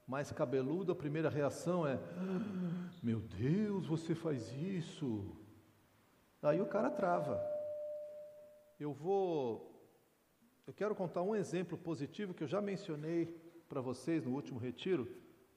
mais 0.08 0.32
cabeludo, 0.32 0.92
a 0.92 0.96
primeira 0.96 1.30
reação 1.30 1.88
é: 1.88 2.00
Meu 3.02 3.20
Deus, 3.20 3.88
você 3.88 4.14
faz 4.16 4.52
isso. 4.54 5.36
Aí 6.42 6.60
o 6.60 6.66
cara 6.66 6.90
trava. 6.90 7.42
Eu 8.80 8.94
vou. 8.94 9.70
Eu 10.66 10.74
quero 10.74 10.96
contar 10.96 11.22
um 11.22 11.36
exemplo 11.36 11.78
positivo 11.78 12.34
que 12.34 12.44
eu 12.44 12.48
já 12.48 12.62
mencionei 12.62 13.26
para 13.68 13.82
vocês 13.82 14.26
no 14.26 14.34
último 14.34 14.60
retiro, 14.60 15.08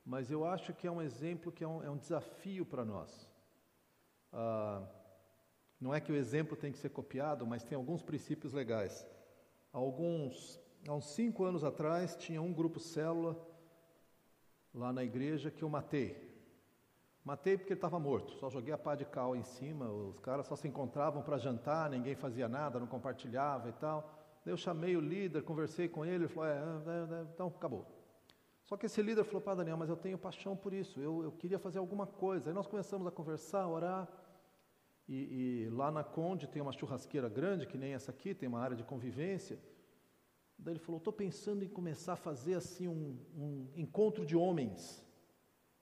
mas 0.05 0.31
eu 0.31 0.45
acho 0.45 0.73
que 0.73 0.87
é 0.87 0.91
um 0.91 1.03
exemplo 1.03 1.51
que 1.51 1.65
é 1.65 1.69
um, 1.69 1.83
é 1.83 1.91
um 1.91 1.97
desafio 1.97 2.65
para 2.65 2.85
nós. 2.85 3.29
Ah, 4.33 4.83
não 5.81 5.95
é 5.95 6.01
que 6.01 6.13
o 6.13 6.17
exemplo 6.17 6.57
tem 6.57 6.73
que 6.73 6.79
ser 6.79 6.91
copiado, 6.91 7.47
mas 7.47 7.63
tem 7.63 7.77
alguns 7.77 8.03
princípios 8.03 8.53
legais. 8.53 9.07
Alguns, 9.73 10.61
há 10.86 10.94
uns 10.94 11.06
cinco 11.06 11.44
anos 11.44 11.65
atrás, 11.65 12.16
tinha 12.16 12.40
um 12.40 12.52
grupo 12.52 12.78
célula 12.78 13.36
lá 14.73 14.93
na 14.93 15.05
igreja 15.05 15.51
que 15.51 15.62
eu 15.62 15.69
matei. 15.69 16.32
Matei 17.24 17.56
porque 17.56 17.73
ele 17.73 17.78
estava 17.78 17.98
morto, 17.98 18.32
só 18.35 18.51
joguei 18.51 18.74
a 18.74 18.78
pá 18.78 18.94
de 18.94 19.06
cal 19.06 19.35
em 19.35 19.43
cima, 19.43 19.90
os 19.90 20.19
caras 20.20 20.47
só 20.47 20.55
se 20.55 20.69
encontravam 20.69 21.23
para 21.23 21.39
jantar, 21.39 21.89
ninguém 21.89 22.15
fazia 22.15 22.48
nada, 22.48 22.78
não 22.78 22.86
compartilhava 22.86 23.70
e 23.70 23.73
tal. 23.73 24.11
Daí 24.44 24.52
eu 24.52 24.59
chamei 24.59 24.94
o 24.94 25.01
líder, 25.01 25.43
conversei 25.43 25.89
com 25.89 26.05
ele, 26.05 26.24
ele 26.24 26.28
falou, 26.28 26.51
é, 26.51 26.52
é, 26.52 27.20
é, 27.20 27.27
então 27.32 27.47
acabou. 27.47 27.86
Só 28.66 28.77
que 28.77 28.86
esse 28.86 29.01
líder 29.01 29.24
falou, 29.24 29.40
pá 29.40 29.55
Daniel, 29.55 29.78
mas 29.78 29.89
eu 29.89 29.97
tenho 29.97 30.19
paixão 30.19 30.55
por 30.55 30.74
isso, 30.74 31.01
eu, 31.01 31.23
eu 31.24 31.32
queria 31.32 31.59
fazer 31.59 31.78
alguma 31.78 32.06
coisa. 32.06 32.51
Aí 32.51 32.55
nós 32.55 32.66
começamos 32.66 33.06
a 33.06 33.11
conversar, 33.11 33.62
a 33.62 33.69
orar, 33.69 34.09
e, 35.09 35.65
e 35.66 35.70
lá 35.70 35.90
na 35.90 36.05
Conde 36.05 36.47
tem 36.47 36.61
uma 36.61 36.73
churrasqueira 36.73 37.28
grande, 37.28 37.66
que 37.66 37.78
nem 37.78 37.94
essa 37.94 38.11
aqui, 38.11 38.35
tem 38.35 38.48
uma 38.48 38.61
área 38.61 38.77
de 38.77 38.85
convivência. 38.85 39.59
Daí 40.59 40.74
ele 40.74 40.81
falou: 40.81 40.98
estou 40.98 41.12
pensando 41.12 41.64
em 41.64 41.68
começar 41.68 42.14
a 42.14 42.16
fazer 42.16 42.55
assim 42.55 42.89
um, 42.89 43.18
um 43.36 43.70
encontro 43.74 44.24
de 44.24 44.36
homens. 44.36 45.05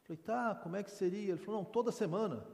Falei, 0.02 0.20
tá, 0.22 0.54
como 0.54 0.76
é 0.76 0.82
que 0.82 0.90
seria? 0.90 1.32
Ele 1.32 1.38
falou, 1.38 1.62
não, 1.62 1.70
toda 1.70 1.92
semana. 1.92 2.44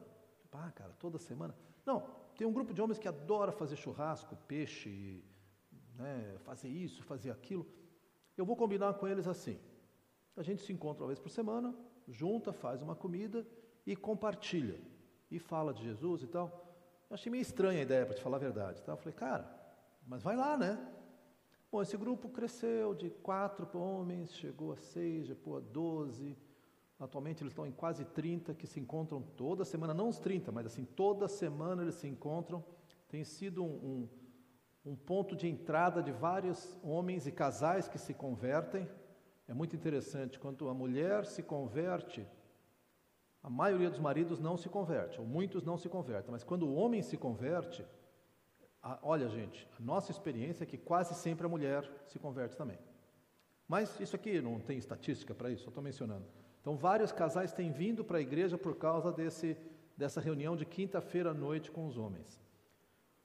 Ah, 0.53 0.71
cara, 0.73 0.93
toda 0.99 1.19
semana. 1.19 1.55
Não, 1.85 2.01
tem 2.37 2.47
um 2.47 2.53
grupo 2.53 2.75
de 2.75 2.83
homens 2.83 2.99
que 2.99 3.09
adora 3.09 3.53
fazer 3.53 3.77
churrasco, 3.77 4.37
peixe, 4.47 5.25
né, 5.95 6.37
fazer 6.45 6.69
isso, 6.69 7.03
fazer 7.03 7.31
aquilo. 7.31 7.67
Eu 8.37 8.45
vou 8.45 8.57
combinar 8.57 8.95
com 8.95 9.07
eles 9.07 9.27
assim. 9.27 9.59
A 10.37 10.43
gente 10.43 10.63
se 10.63 10.73
encontra 10.73 11.03
uma 11.03 11.09
vez 11.09 11.19
por 11.19 11.31
semana, 11.31 11.75
junta, 12.07 12.53
faz 12.53 12.83
uma 12.83 12.95
comida 12.95 13.47
e 13.87 13.97
compartilha. 13.97 14.81
E 15.31 15.39
fala 15.39 15.73
de 15.75 15.83
Jesus 15.83 16.23
e 16.23 16.27
tal. 16.27 16.65
Eu 17.11 17.15
achei 17.15 17.31
meio 17.31 17.43
estranha 17.43 17.81
a 17.81 17.83
ideia, 17.83 18.07
para 18.07 18.15
te 18.15 18.23
falar 18.23 18.37
a 18.37 18.41
verdade. 18.41 18.83
Tá? 18.83 18.93
Eu 18.93 18.97
falei, 18.97 19.15
cara, 19.15 19.51
mas 20.07 20.23
vai 20.23 20.37
lá, 20.37 20.57
né? 20.57 20.79
Bom, 21.71 21.83
esse 21.83 21.99
grupo 21.99 22.31
cresceu 22.31 22.95
de 22.95 23.11
quatro 23.11 23.69
homens, 23.79 24.33
chegou 24.33 24.73
a 24.73 24.77
seis, 24.77 25.29
depois 25.29 25.63
a 25.63 25.69
doze. 25.69 26.35
Atualmente 26.99 27.43
eles 27.43 27.53
estão 27.53 27.67
em 27.67 27.73
quase 27.73 28.07
30 28.07 28.55
que 28.55 28.67
se 28.67 28.81
encontram 28.81 29.21
toda 29.21 29.67
semana, 29.67 29.93
não 29.93 30.09
os 30.09 30.19
30, 30.19 30.51
mas 30.51 30.65
assim, 30.65 30.85
toda 30.85 31.29
semana 31.29 31.83
eles 31.83 31.97
se 31.97 32.09
encontram. 32.09 32.65
Tem 33.07 33.23
sido 33.23 33.63
um, 33.63 34.09
um, 34.87 34.93
um 34.93 34.97
ponto 34.97 35.37
de 35.37 35.47
entrada 35.47 36.03
de 36.03 36.11
vários 36.11 36.75
homens 36.83 37.27
e 37.27 37.33
casais 37.33 37.87
que 37.87 37.99
se 37.99 38.15
convertem. 38.15 38.89
É 39.47 39.53
muito 39.53 39.77
interessante, 39.77 40.39
quando 40.39 40.69
a 40.69 40.75
mulher 40.75 41.27
se 41.27 41.43
converte, 41.43 42.27
a 43.43 43.51
maioria 43.51 43.91
dos 43.91 44.01
maridos 44.01 44.41
não 44.41 44.57
se 44.57 44.71
converte, 44.71 45.21
ou 45.21 45.27
muitos 45.27 45.63
não 45.63 45.77
se 45.77 45.89
convertem, 45.89 46.33
mas 46.33 46.45
quando 46.45 46.67
o 46.67 46.75
homem 46.75 47.03
se 47.03 47.17
converte, 47.19 47.85
a, 48.83 48.99
olha 49.03 49.29
gente, 49.29 49.67
a 49.79 49.83
nossa 49.83 50.11
experiência 50.11 50.65
é 50.65 50.67
que 50.67 50.79
quase 50.79 51.15
sempre 51.15 51.47
a 51.47 51.49
mulher 51.49 51.89
se 52.07 52.19
converte 52.19 52.57
também. 52.57 52.79
Mas 53.67 53.99
isso 54.01 54.17
aqui 54.17 54.41
não 54.41 54.59
tem 54.59 54.79
estatística 54.79 55.35
para 55.35 55.51
isso, 55.51 55.65
só 55.65 55.69
estou 55.69 55.83
mencionando. 55.83 56.25
Então, 56.61 56.77
vários 56.77 57.13
casais 57.13 57.53
têm 57.53 57.71
vindo 57.71 58.05
para 58.05 58.19
a 58.19 58.21
igreja 58.21 58.57
por 58.57 58.77
causa 58.77 59.13
desse, 59.13 59.57
dessa 59.97 60.21
reunião 60.21 60.57
de 60.57 60.65
quinta-feira 60.65 61.31
à 61.31 61.35
noite 61.35 61.71
com 61.71 61.87
os 61.87 61.97
homens. 61.97 62.41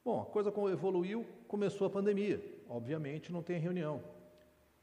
Bom, 0.03 0.21
a 0.21 0.25
coisa 0.25 0.53
evoluiu, 0.71 1.25
começou 1.47 1.87
a 1.87 1.89
pandemia. 1.89 2.43
Obviamente, 2.67 3.31
não 3.31 3.41
tem 3.41 3.59
reunião. 3.59 4.03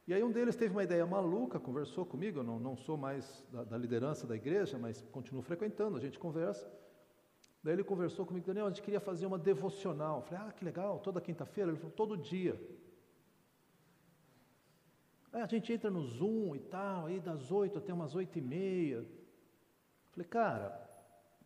E 0.06 0.14
aí 0.14 0.22
um 0.24 0.32
deles 0.32 0.56
teve 0.56 0.72
uma 0.72 0.82
ideia 0.82 1.06
maluca, 1.06 1.60
conversou 1.60 2.04
comigo, 2.04 2.40
eu 2.40 2.42
não, 2.42 2.58
não 2.58 2.76
sou 2.76 2.96
mais 2.96 3.44
da, 3.52 3.62
da, 3.62 3.78
liderança 3.78 4.26
da 4.26 4.34
igreja, 4.34 4.78
mas 4.78 5.02
continuo 5.12 5.42
frequentando, 5.42 5.96
a 5.96 6.00
gente 6.00 6.18
conversa. 6.18 6.68
Daí 7.62 7.74
ele 7.74 7.84
conversou 7.84 8.24
comigo, 8.24 8.46
Daniel, 8.46 8.66
a 8.66 8.68
gente 8.70 8.82
queria 8.82 9.00
fazer 9.00 9.26
uma 9.26 9.38
devocional. 9.38 10.18
Eu 10.18 10.22
falei, 10.22 10.44
ah, 10.46 10.52
que 10.52 10.64
legal, 10.64 10.98
toda 11.00 11.20
quinta-feira? 11.20 11.70
Ele 11.70 11.78
falou, 11.78 11.94
todo 11.94 12.16
dia. 12.16 12.58
Aí 15.32 15.42
a 15.42 15.46
gente 15.46 15.72
entra 15.72 15.90
no 15.90 16.02
Zoom 16.02 16.56
e 16.56 16.60
tal, 16.60 17.06
aí 17.06 17.20
das 17.20 17.52
oito 17.52 17.78
até 17.78 17.92
umas 17.92 18.14
oito 18.14 18.38
e 18.38 18.40
meia. 18.40 19.06
Falei, 20.10 20.26
cara, 20.26 20.90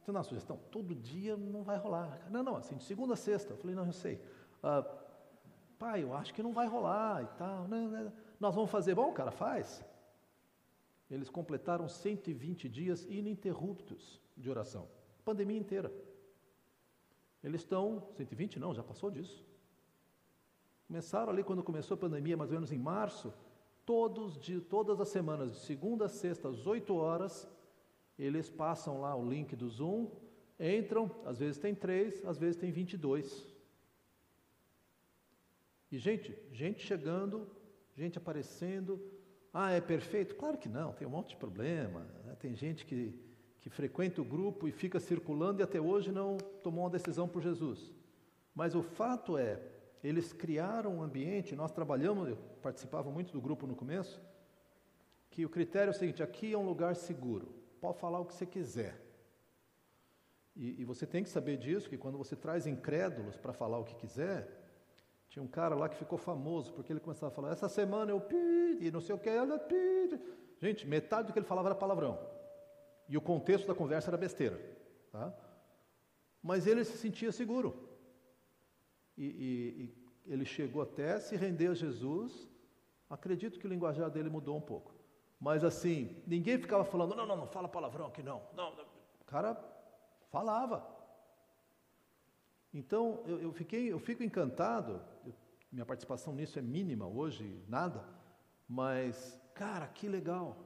você 0.01 0.13
dá 0.13 0.19
uma 0.19 0.25
sugestão? 0.25 0.57
Todo 0.71 0.95
dia 0.95 1.37
não 1.37 1.63
vai 1.63 1.77
rolar. 1.77 2.31
Não, 2.31 2.43
não, 2.43 2.57
assim, 2.57 2.77
de 2.77 2.85
segunda 2.85 3.15
a 3.15 3.17
sexta. 3.17 3.53
Eu 3.53 3.57
falei, 3.57 3.75
não, 3.75 3.87
eu 3.87 3.93
sei. 3.93 4.21
Ah, 4.63 4.83
pai, 5.79 6.03
eu 6.03 6.15
acho 6.15 6.33
que 6.33 6.43
não 6.43 6.53
vai 6.53 6.67
rolar 6.67 7.23
e 7.25 7.27
tal. 7.37 7.67
Não, 7.67 7.89
não, 7.89 8.13
nós 8.39 8.55
vamos 8.55 8.71
fazer. 8.71 8.95
Bom, 8.95 9.13
cara, 9.13 9.31
faz. 9.31 9.85
Eles 11.11 11.29
completaram 11.29 11.89
120 11.89 12.69
dias 12.69 13.05
ininterruptos 13.05 14.21
de 14.37 14.49
oração. 14.49 14.89
Pandemia 15.25 15.59
inteira. 15.59 15.93
Eles 17.43 17.61
estão, 17.61 18.09
120 18.17 18.59
não, 18.59 18.75
já 18.75 18.83
passou 18.83 19.11
disso. 19.11 19.45
Começaram 20.87 21.33
ali 21.33 21.43
quando 21.43 21.63
começou 21.63 21.95
a 21.95 21.99
pandemia, 21.99 22.37
mais 22.37 22.51
ou 22.51 22.57
menos 22.57 22.73
em 22.73 22.79
março, 22.79 23.33
todos 23.85 24.39
de 24.39 24.61
todas 24.61 25.01
as 25.01 25.09
semanas, 25.09 25.53
de 25.53 25.59
segunda 25.59 26.07
a 26.07 26.09
sexta, 26.09 26.49
às 26.49 26.67
8 26.67 26.95
horas, 26.95 27.49
eles 28.19 28.49
passam 28.49 29.01
lá 29.01 29.15
o 29.15 29.29
link 29.29 29.57
do 29.57 29.69
Zoom, 29.69 30.11
entram, 30.59 31.11
às 31.25 31.39
vezes 31.39 31.59
tem 31.59 31.75
três, 31.75 32.25
às 32.25 32.39
vezes 32.39 32.57
tem 32.57 32.71
22. 32.71 33.47
E 35.91 35.99
gente, 35.99 36.37
gente 36.53 36.85
chegando, 36.85 37.49
gente 37.95 38.19
aparecendo. 38.19 39.01
Ah, 39.53 39.71
é 39.71 39.81
perfeito? 39.81 40.35
Claro 40.35 40.59
que 40.59 40.69
não, 40.69 40.93
tem 40.93 41.07
um 41.07 41.11
monte 41.11 41.31
de 41.31 41.37
problema. 41.37 42.01
Né? 42.25 42.35
Tem 42.37 42.55
gente 42.55 42.85
que, 42.85 43.19
que 43.65 43.71
frequenta 43.71 44.21
o 44.21 44.25
grupo 44.27 44.69
e 44.69 44.71
fica 44.71 45.01
circulando 45.01 45.63
e 45.63 45.65
até 45.65 45.81
hoje 45.81 46.13
não 46.13 46.37
tomou 46.63 46.85
uma 46.85 46.91
decisão 46.91 47.27
por 47.27 47.41
Jesus. 47.41 47.91
Mas 48.55 48.75
o 48.75 48.83
fato 48.83 49.39
é, 49.39 49.59
eles 50.03 50.35
criaram 50.35 50.97
um 50.97 51.03
ambiente, 51.03 51.57
nós 51.57 51.73
trabalhamos, 51.73 52.29
eu 52.29 52.37
participava 52.61 53.11
muito 53.11 53.33
do 53.33 53.41
grupo 53.41 53.67
no 53.67 53.75
começo, 53.75 54.21
que 55.31 55.47
o 55.47 55.49
critério 55.49 55.93
é 55.93 55.95
o 55.95 55.99
seguinte: 55.99 56.23
aqui 56.23 56.53
é 56.53 56.59
um 56.59 56.67
lugar 56.67 56.95
seguro, 56.95 57.55
pode 57.81 57.99
falar 57.99 58.21
o 58.21 58.27
que 58.27 58.35
você 58.35 58.45
quiser. 58.45 59.01
E, 60.55 60.83
e 60.83 60.85
você 60.85 61.07
tem 61.07 61.23
que 61.23 61.31
saber 61.31 61.57
disso, 61.57 61.89
que 61.89 61.97
quando 61.97 62.19
você 62.19 62.37
traz 62.37 62.67
incrédulos 62.67 63.39
para 63.39 63.55
falar 63.55 63.79
o 63.79 63.85
que 63.85 63.95
quiser, 63.95 64.47
tinha 65.27 65.43
um 65.43 65.49
cara 65.49 65.75
lá 65.75 65.89
que 65.89 65.97
ficou 65.97 66.19
famoso, 66.19 66.75
porque 66.75 66.93
ele 66.93 67.01
começava 67.01 67.33
a 67.33 67.35
falar, 67.35 67.51
essa 67.51 67.71
semana 67.71 68.11
eu 68.11 68.21
pedi, 68.21 68.91
não 68.91 69.01
sei 69.01 69.15
o 69.15 69.19
que, 69.19 69.31
ela 69.31 69.59
pedi. 69.59 70.21
Gente, 70.61 70.87
metade 70.87 71.29
do 71.29 71.33
que 71.33 71.39
ele 71.39 71.47
falava 71.47 71.69
era 71.69 71.75
palavrão. 71.75 72.34
E 73.09 73.17
o 73.17 73.21
contexto 73.21 73.67
da 73.67 73.75
conversa 73.75 74.11
era 74.11 74.17
besteira. 74.17 74.61
Tá? 75.13 75.33
Mas 76.43 76.67
ele 76.67 76.85
se 76.85 76.97
sentia 76.97 77.33
seguro. 77.33 77.89
E, 79.17 79.25
e, 79.25 79.85
e 80.27 80.33
ele 80.33 80.45
chegou 80.45 80.83
até 80.83 81.19
se 81.21 81.37
render 81.37 81.69
a 81.69 81.75
Jesus. 81.75 82.49
Acredito 83.09 83.59
que 83.59 83.67
o 83.67 83.71
linguajar 83.71 84.11
dele 84.11 84.31
mudou 84.31 84.57
um 84.57 84.61
pouco. 84.61 84.95
Mas 85.39 85.63
assim, 85.63 86.23
ninguém 86.27 86.59
ficava 86.59 86.85
falando, 86.85 87.15
não, 87.15 87.27
não, 87.27 87.37
não, 87.37 87.47
fala 87.47 87.69
palavrão 87.69 88.07
aqui, 88.07 88.23
não. 88.23 88.43
não, 88.55 88.75
não. 88.75 88.85
O 89.21 89.25
cara 89.27 89.57
falava. 90.31 90.87
Então, 92.73 93.23
eu, 93.27 93.41
eu, 93.41 93.53
fiquei, 93.53 93.93
eu 93.93 93.99
fico 93.99 94.25
encantado, 94.25 95.01
eu, 95.25 95.33
minha 95.71 95.87
participação 95.87 96.35
nisso 96.35 96.59
é 96.59 96.63
mínima 96.63 97.07
hoje, 97.07 97.63
nada, 97.69 98.05
mas, 98.69 99.41
cara, 99.55 99.87
que 99.87 100.09
legal. 100.09 100.57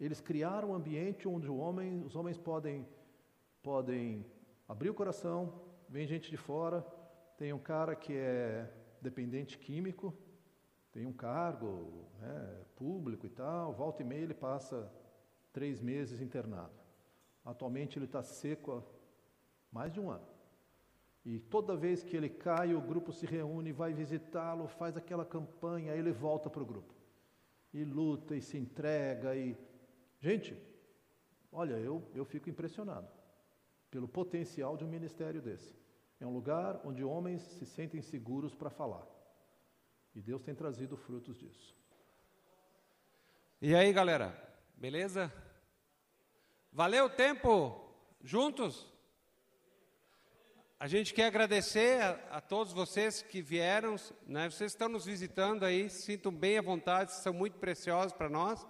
Eles 0.00 0.20
criaram 0.20 0.70
um 0.70 0.74
ambiente 0.74 1.28
onde 1.28 1.50
homem, 1.50 2.02
os 2.02 2.16
homens 2.16 2.38
podem, 2.38 2.88
podem 3.62 4.24
abrir 4.66 4.88
o 4.88 4.94
coração, 4.94 5.60
vem 5.88 6.06
gente 6.06 6.30
de 6.30 6.38
fora, 6.38 6.80
tem 7.36 7.52
um 7.52 7.58
cara 7.58 7.94
que 7.94 8.14
é 8.14 8.72
dependente 9.02 9.58
químico, 9.58 10.16
tem 10.90 11.04
um 11.04 11.12
cargo 11.12 12.08
né, 12.18 12.64
público 12.74 13.26
e 13.26 13.30
tal, 13.30 13.74
volta 13.74 14.02
e 14.02 14.04
meia 14.04 14.22
ele 14.22 14.34
passa 14.34 14.90
três 15.52 15.80
meses 15.80 16.22
internado. 16.22 16.72
Atualmente 17.44 17.98
ele 17.98 18.06
está 18.06 18.22
seco 18.22 18.72
há 18.72 18.82
mais 19.70 19.92
de 19.92 20.00
um 20.00 20.10
ano. 20.10 20.26
E 21.24 21.38
toda 21.38 21.76
vez 21.76 22.02
que 22.02 22.16
ele 22.16 22.30
cai, 22.30 22.74
o 22.74 22.80
grupo 22.80 23.12
se 23.12 23.26
reúne, 23.26 23.70
vai 23.70 23.92
visitá-lo, 23.92 24.66
faz 24.66 24.96
aquela 24.96 25.26
campanha, 25.26 25.92
aí 25.92 25.98
ele 25.98 26.12
volta 26.12 26.48
para 26.48 26.62
o 26.62 26.66
grupo. 26.66 26.94
E 27.72 27.84
luta 27.84 28.34
e 28.34 28.40
se 28.40 28.56
entrega. 28.56 29.36
e 29.36 29.56
Gente, 30.20 30.56
olha, 31.50 31.74
eu, 31.74 32.06
eu 32.14 32.24
fico 32.24 32.50
impressionado 32.50 33.08
pelo 33.90 34.06
potencial 34.06 34.76
de 34.76 34.84
um 34.84 34.88
ministério 34.88 35.40
desse. 35.40 35.74
É 36.20 36.26
um 36.26 36.34
lugar 36.34 36.80
onde 36.84 37.02
homens 37.02 37.40
se 37.40 37.64
sentem 37.64 38.02
seguros 38.02 38.54
para 38.54 38.68
falar. 38.68 39.06
E 40.14 40.20
Deus 40.20 40.42
tem 40.42 40.54
trazido 40.54 40.96
frutos 40.96 41.38
disso. 41.38 41.74
E 43.62 43.74
aí, 43.74 43.92
galera? 43.92 44.34
Beleza? 44.76 45.32
Valeu 46.72 47.06
o 47.06 47.10
tempo 47.10 47.90
juntos? 48.22 48.86
A 50.78 50.86
gente 50.86 51.12
quer 51.12 51.26
agradecer 51.26 52.00
a, 52.00 52.10
a, 52.36 52.40
todos 52.40 52.72
vocês 52.72 53.22
que 53.22 53.42
vieram, 53.42 53.96
né? 54.26 54.48
Vocês 54.50 54.72
estão 54.72 54.88
nos 54.88 55.04
visitando 55.04 55.64
aí, 55.64 55.90
sintam 55.90 56.32
bem 56.32 56.58
à 56.58 56.62
vontade, 56.62 57.12
são 57.12 57.32
muito 57.32 57.58
preciosos 57.58 58.12
para 58.12 58.30
nós, 58.30 58.66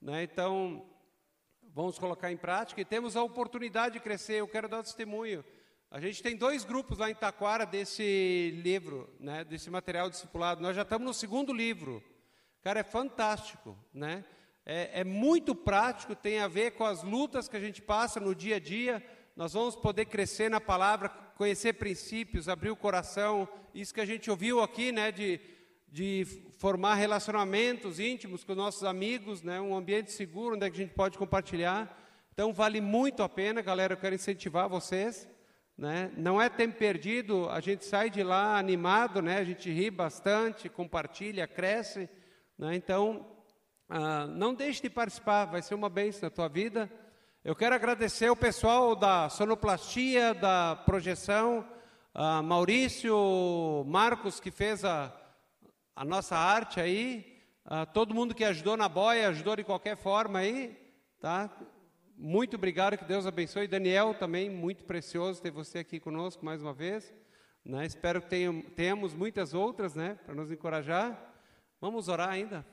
né? 0.00 0.22
Então, 0.22 0.86
vamos 1.74 1.98
colocar 1.98 2.30
em 2.30 2.36
prática 2.36 2.80
e 2.80 2.84
temos 2.84 3.16
a 3.16 3.22
oportunidade 3.22 3.94
de 3.94 4.00
crescer. 4.00 4.34
Eu 4.34 4.48
quero 4.48 4.68
dar 4.68 4.82
testemunho. 4.82 5.44
A 5.90 6.00
gente 6.00 6.22
tem 6.22 6.36
dois 6.36 6.64
grupos 6.64 6.98
lá 6.98 7.10
em 7.10 7.14
Taquara 7.14 7.64
desse 7.64 8.60
livro, 8.62 9.14
né? 9.20 9.44
Desse 9.44 9.70
material 9.70 10.10
discipulado. 10.10 10.60
Nós 10.60 10.74
já 10.74 10.82
estamos 10.82 11.06
no 11.06 11.14
segundo 11.14 11.52
livro. 11.52 12.02
Cara, 12.62 12.80
é 12.80 12.84
fantástico, 12.84 13.78
né? 13.92 14.24
É, 14.64 15.00
é 15.00 15.04
muito 15.04 15.54
prático, 15.54 16.16
tem 16.16 16.40
a 16.40 16.48
ver 16.48 16.72
com 16.72 16.84
as 16.84 17.02
lutas 17.02 17.48
que 17.48 17.56
a 17.56 17.60
gente 17.60 17.80
passa 17.80 18.18
no 18.18 18.34
dia 18.34 18.56
a 18.56 18.60
dia. 18.60 19.04
Nós 19.36 19.52
vamos 19.52 19.76
poder 19.76 20.06
crescer 20.06 20.50
na 20.50 20.60
palavra 20.60 21.08
conhecer 21.36 21.74
princípios, 21.74 22.48
abrir 22.48 22.70
o 22.70 22.76
coração, 22.76 23.46
isso 23.74 23.92
que 23.92 24.00
a 24.00 24.06
gente 24.06 24.30
ouviu 24.30 24.60
aqui, 24.60 24.90
né, 24.90 25.12
de, 25.12 25.38
de 25.88 26.26
formar 26.58 26.94
relacionamentos 26.94 27.98
íntimos 28.00 28.44
com 28.44 28.54
nossos 28.54 28.84
amigos, 28.84 29.42
né, 29.42 29.60
um 29.60 29.76
ambiente 29.76 30.12
seguro 30.12 30.56
onde 30.56 30.66
é 30.66 30.68
a 30.68 30.72
gente 30.72 30.92
pode 30.92 31.16
compartilhar. 31.16 32.02
Então 32.32 32.52
vale 32.52 32.80
muito 32.80 33.22
a 33.22 33.28
pena, 33.28 33.62
galera, 33.62 33.94
eu 33.94 33.96
quero 33.96 34.14
incentivar 34.14 34.68
vocês, 34.68 35.28
Né? 35.78 36.10
Não 36.16 36.40
é 36.40 36.48
tempo 36.48 36.78
perdido, 36.78 37.50
a 37.50 37.60
gente 37.60 37.84
sai 37.84 38.08
de 38.08 38.22
lá 38.22 38.58
animado, 38.58 39.20
né? 39.20 39.38
a 39.38 39.44
gente 39.44 39.70
ri 39.70 39.90
bastante, 39.90 40.70
compartilha, 40.70 41.46
cresce. 41.46 42.08
Né? 42.58 42.74
Então, 42.76 43.26
ah, 43.88 44.26
não 44.26 44.54
deixe 44.54 44.80
de 44.80 44.88
participar, 44.88 45.44
vai 45.44 45.60
ser 45.60 45.74
uma 45.74 45.90
bênção 45.90 46.22
na 46.22 46.30
tua 46.30 46.48
vida. 46.48 46.90
Eu 47.44 47.54
quero 47.54 47.74
agradecer 47.74 48.28
o 48.30 48.36
pessoal 48.36 48.96
da 48.96 49.28
sonoplastia, 49.28 50.32
da 50.32 50.74
projeção, 50.74 51.64
ah, 52.14 52.42
Maurício, 52.42 53.84
Marcos, 53.86 54.40
que 54.40 54.50
fez 54.50 54.82
a, 54.82 55.14
a 55.96 56.04
nossa 56.04 56.36
arte 56.36 56.78
aí, 56.78 57.40
ah, 57.64 57.86
todo 57.86 58.14
mundo 58.14 58.34
que 58.34 58.44
ajudou 58.44 58.76
na 58.76 58.86
boia, 58.86 59.30
ajudou 59.30 59.56
de 59.56 59.64
qualquer 59.64 59.96
forma 59.96 60.40
aí, 60.40 60.76
tá? 61.18 61.50
Muito 62.18 62.56
obrigado, 62.56 62.98
que 62.98 63.04
Deus 63.06 63.26
abençoe. 63.26 63.66
Daniel 63.66 64.12
também, 64.12 64.50
muito 64.50 64.84
precioso 64.84 65.40
ter 65.40 65.50
você 65.50 65.78
aqui 65.78 65.98
conosco 65.98 66.44
mais 66.44 66.60
uma 66.60 66.74
vez. 66.74 67.14
Né? 67.64 67.86
Espero 67.86 68.20
que 68.20 68.28
tenham, 68.28 68.60
tenhamos 68.60 69.14
muitas 69.14 69.54
outras 69.54 69.94
né, 69.94 70.18
para 70.26 70.34
nos 70.34 70.50
encorajar. 70.50 71.34
Vamos 71.80 72.08
orar 72.08 72.28
ainda? 72.28 72.64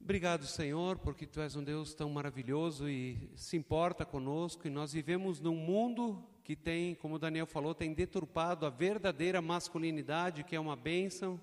Obrigado, 0.00 0.46
Senhor, 0.46 0.96
porque 0.98 1.26
Tu 1.26 1.40
és 1.42 1.54
um 1.54 1.62
Deus 1.62 1.92
tão 1.92 2.08
maravilhoso 2.08 2.88
e 2.88 3.30
se 3.36 3.58
importa 3.58 4.06
conosco. 4.06 4.66
E 4.66 4.70
nós 4.70 4.94
vivemos 4.94 5.38
num 5.38 5.54
mundo 5.54 6.26
que 6.42 6.56
tem, 6.56 6.94
como 6.94 7.18
Daniel 7.18 7.46
falou, 7.46 7.74
tem 7.74 7.92
deturpado 7.92 8.64
a 8.64 8.70
verdadeira 8.70 9.42
masculinidade, 9.42 10.44
que 10.44 10.56
é 10.56 10.60
uma 10.60 10.74
bênção. 10.74 11.38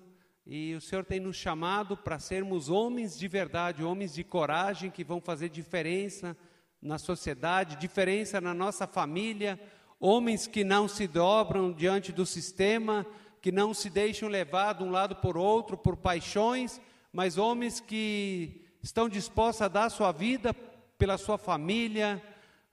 E 0.50 0.74
o 0.74 0.80
Senhor 0.80 1.04
tem 1.04 1.20
nos 1.20 1.36
chamado 1.36 1.94
para 1.94 2.18
sermos 2.18 2.70
homens 2.70 3.18
de 3.18 3.28
verdade, 3.28 3.84
homens 3.84 4.14
de 4.14 4.24
coragem 4.24 4.90
que 4.90 5.04
vão 5.04 5.20
fazer 5.20 5.50
diferença 5.50 6.34
na 6.80 6.96
sociedade, 6.96 7.76
diferença 7.76 8.40
na 8.40 8.54
nossa 8.54 8.86
família, 8.86 9.60
homens 10.00 10.46
que 10.46 10.64
não 10.64 10.88
se 10.88 11.06
dobram 11.06 11.70
diante 11.70 12.12
do 12.12 12.24
sistema, 12.24 13.04
que 13.42 13.52
não 13.52 13.74
se 13.74 13.90
deixam 13.90 14.26
levar 14.26 14.72
de 14.72 14.84
um 14.84 14.90
lado 14.90 15.16
por 15.16 15.36
outro 15.36 15.76
por 15.76 15.98
paixões, 15.98 16.80
mas 17.12 17.36
homens 17.36 17.78
que 17.78 18.64
estão 18.82 19.06
dispostos 19.06 19.60
a 19.60 19.68
dar 19.68 19.90
sua 19.90 20.12
vida 20.12 20.54
pela 20.96 21.18
sua 21.18 21.36
família, 21.36 22.22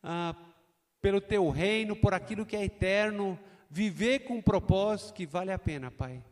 ah, 0.01 0.33
pelo 1.01 1.19
teu 1.19 1.49
reino, 1.49 1.93
por 1.93 2.13
aquilo 2.13 2.45
que 2.45 2.55
é 2.55 2.63
eterno, 2.63 3.37
viver 3.69 4.19
com 4.19 4.35
um 4.35 4.41
propósito 4.41 5.13
que 5.13 5.25
vale 5.25 5.51
a 5.51 5.59
pena, 5.59 5.91
Pai. 5.91 6.23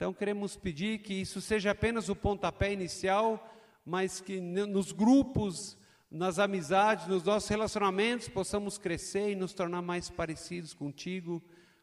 Então 0.00 0.14
queremos 0.14 0.56
pedir 0.56 1.00
que 1.00 1.12
isso 1.12 1.42
seja 1.42 1.72
apenas 1.72 2.08
o 2.08 2.16
pontapé 2.16 2.72
inicial, 2.72 3.54
mas 3.84 4.18
que 4.18 4.40
nos 4.40 4.92
grupos 4.92 5.76
nas 6.10 6.38
amizades, 6.38 7.06
nos 7.06 7.22
nossos 7.22 7.50
relacionamentos, 7.50 8.26
possamos 8.26 8.78
crescer 8.78 9.32
e 9.32 9.36
nos 9.36 9.52
tornar 9.52 9.82
mais 9.82 10.08
parecidos 10.08 10.72
contigo, 10.72 11.42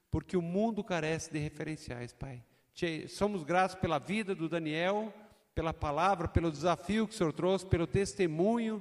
porque 0.09 0.35
o 0.35 0.41
mundo 0.41 0.83
carece 0.83 1.31
de 1.31 1.37
referenciais, 1.37 2.11
Pai. 2.11 2.43
Somos 3.07 3.43
gratos 3.43 3.75
pela 3.75 3.99
vida 3.99 4.33
do 4.33 4.49
Daniel, 4.49 5.13
pela 5.53 5.71
palavra, 5.71 6.27
pelo 6.27 6.49
desafio 6.49 7.07
que 7.07 7.13
o 7.13 7.17
Senhor 7.17 7.33
trouxe, 7.33 7.67
pelo 7.67 7.85
testemunho 7.85 8.79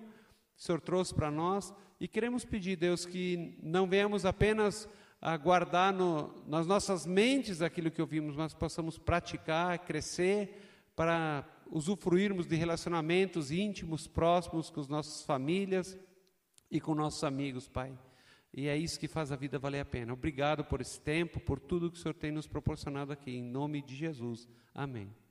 que 0.56 0.62
o 0.62 0.64
Senhor 0.64 0.80
trouxe 0.80 1.14
para 1.14 1.30
nós, 1.30 1.74
e 2.00 2.08
queremos 2.08 2.42
pedir, 2.42 2.76
Deus, 2.76 3.04
que 3.04 3.58
não 3.62 3.86
venhamos 3.86 4.24
apenas 4.24 4.88
a 5.20 5.36
guardar 5.36 5.93
no, 5.93 6.44
nas 6.47 6.66
nossas 6.66 7.06
mentes 7.06 7.62
aquilo 7.62 7.90
que 7.90 8.01
ouvimos, 8.01 8.36
mas 8.36 8.55
possamos 8.55 8.98
praticar, 8.98 9.78
crescer 9.80 10.90
para 10.94 11.44
usufruirmos 11.70 12.47
de 12.47 12.56
relacionamentos 12.56 13.51
íntimos, 13.51 14.06
próximos 14.06 14.70
com 14.70 14.80
as 14.80 14.88
nossas 14.88 15.22
famílias 15.22 15.98
e 16.70 16.80
com 16.80 16.94
nossos 16.94 17.24
amigos, 17.24 17.68
Pai. 17.68 17.97
E 18.52 18.68
é 18.68 18.76
isso 18.76 18.98
que 18.98 19.09
faz 19.09 19.30
a 19.30 19.36
vida 19.36 19.59
valer 19.59 19.80
a 19.80 19.84
pena. 19.84 20.12
Obrigado 20.12 20.64
por 20.64 20.80
esse 20.80 21.01
tempo, 21.01 21.38
por 21.40 21.60
tudo 21.60 21.90
que 21.90 21.98
o 21.98 22.01
Senhor 22.01 22.14
tem 22.14 22.32
nos 22.32 22.47
proporcionado 22.47 23.12
aqui. 23.12 23.36
Em 23.36 23.43
nome 23.43 23.82
de 23.82 23.94
Jesus. 23.94 24.48
Amém. 24.74 25.26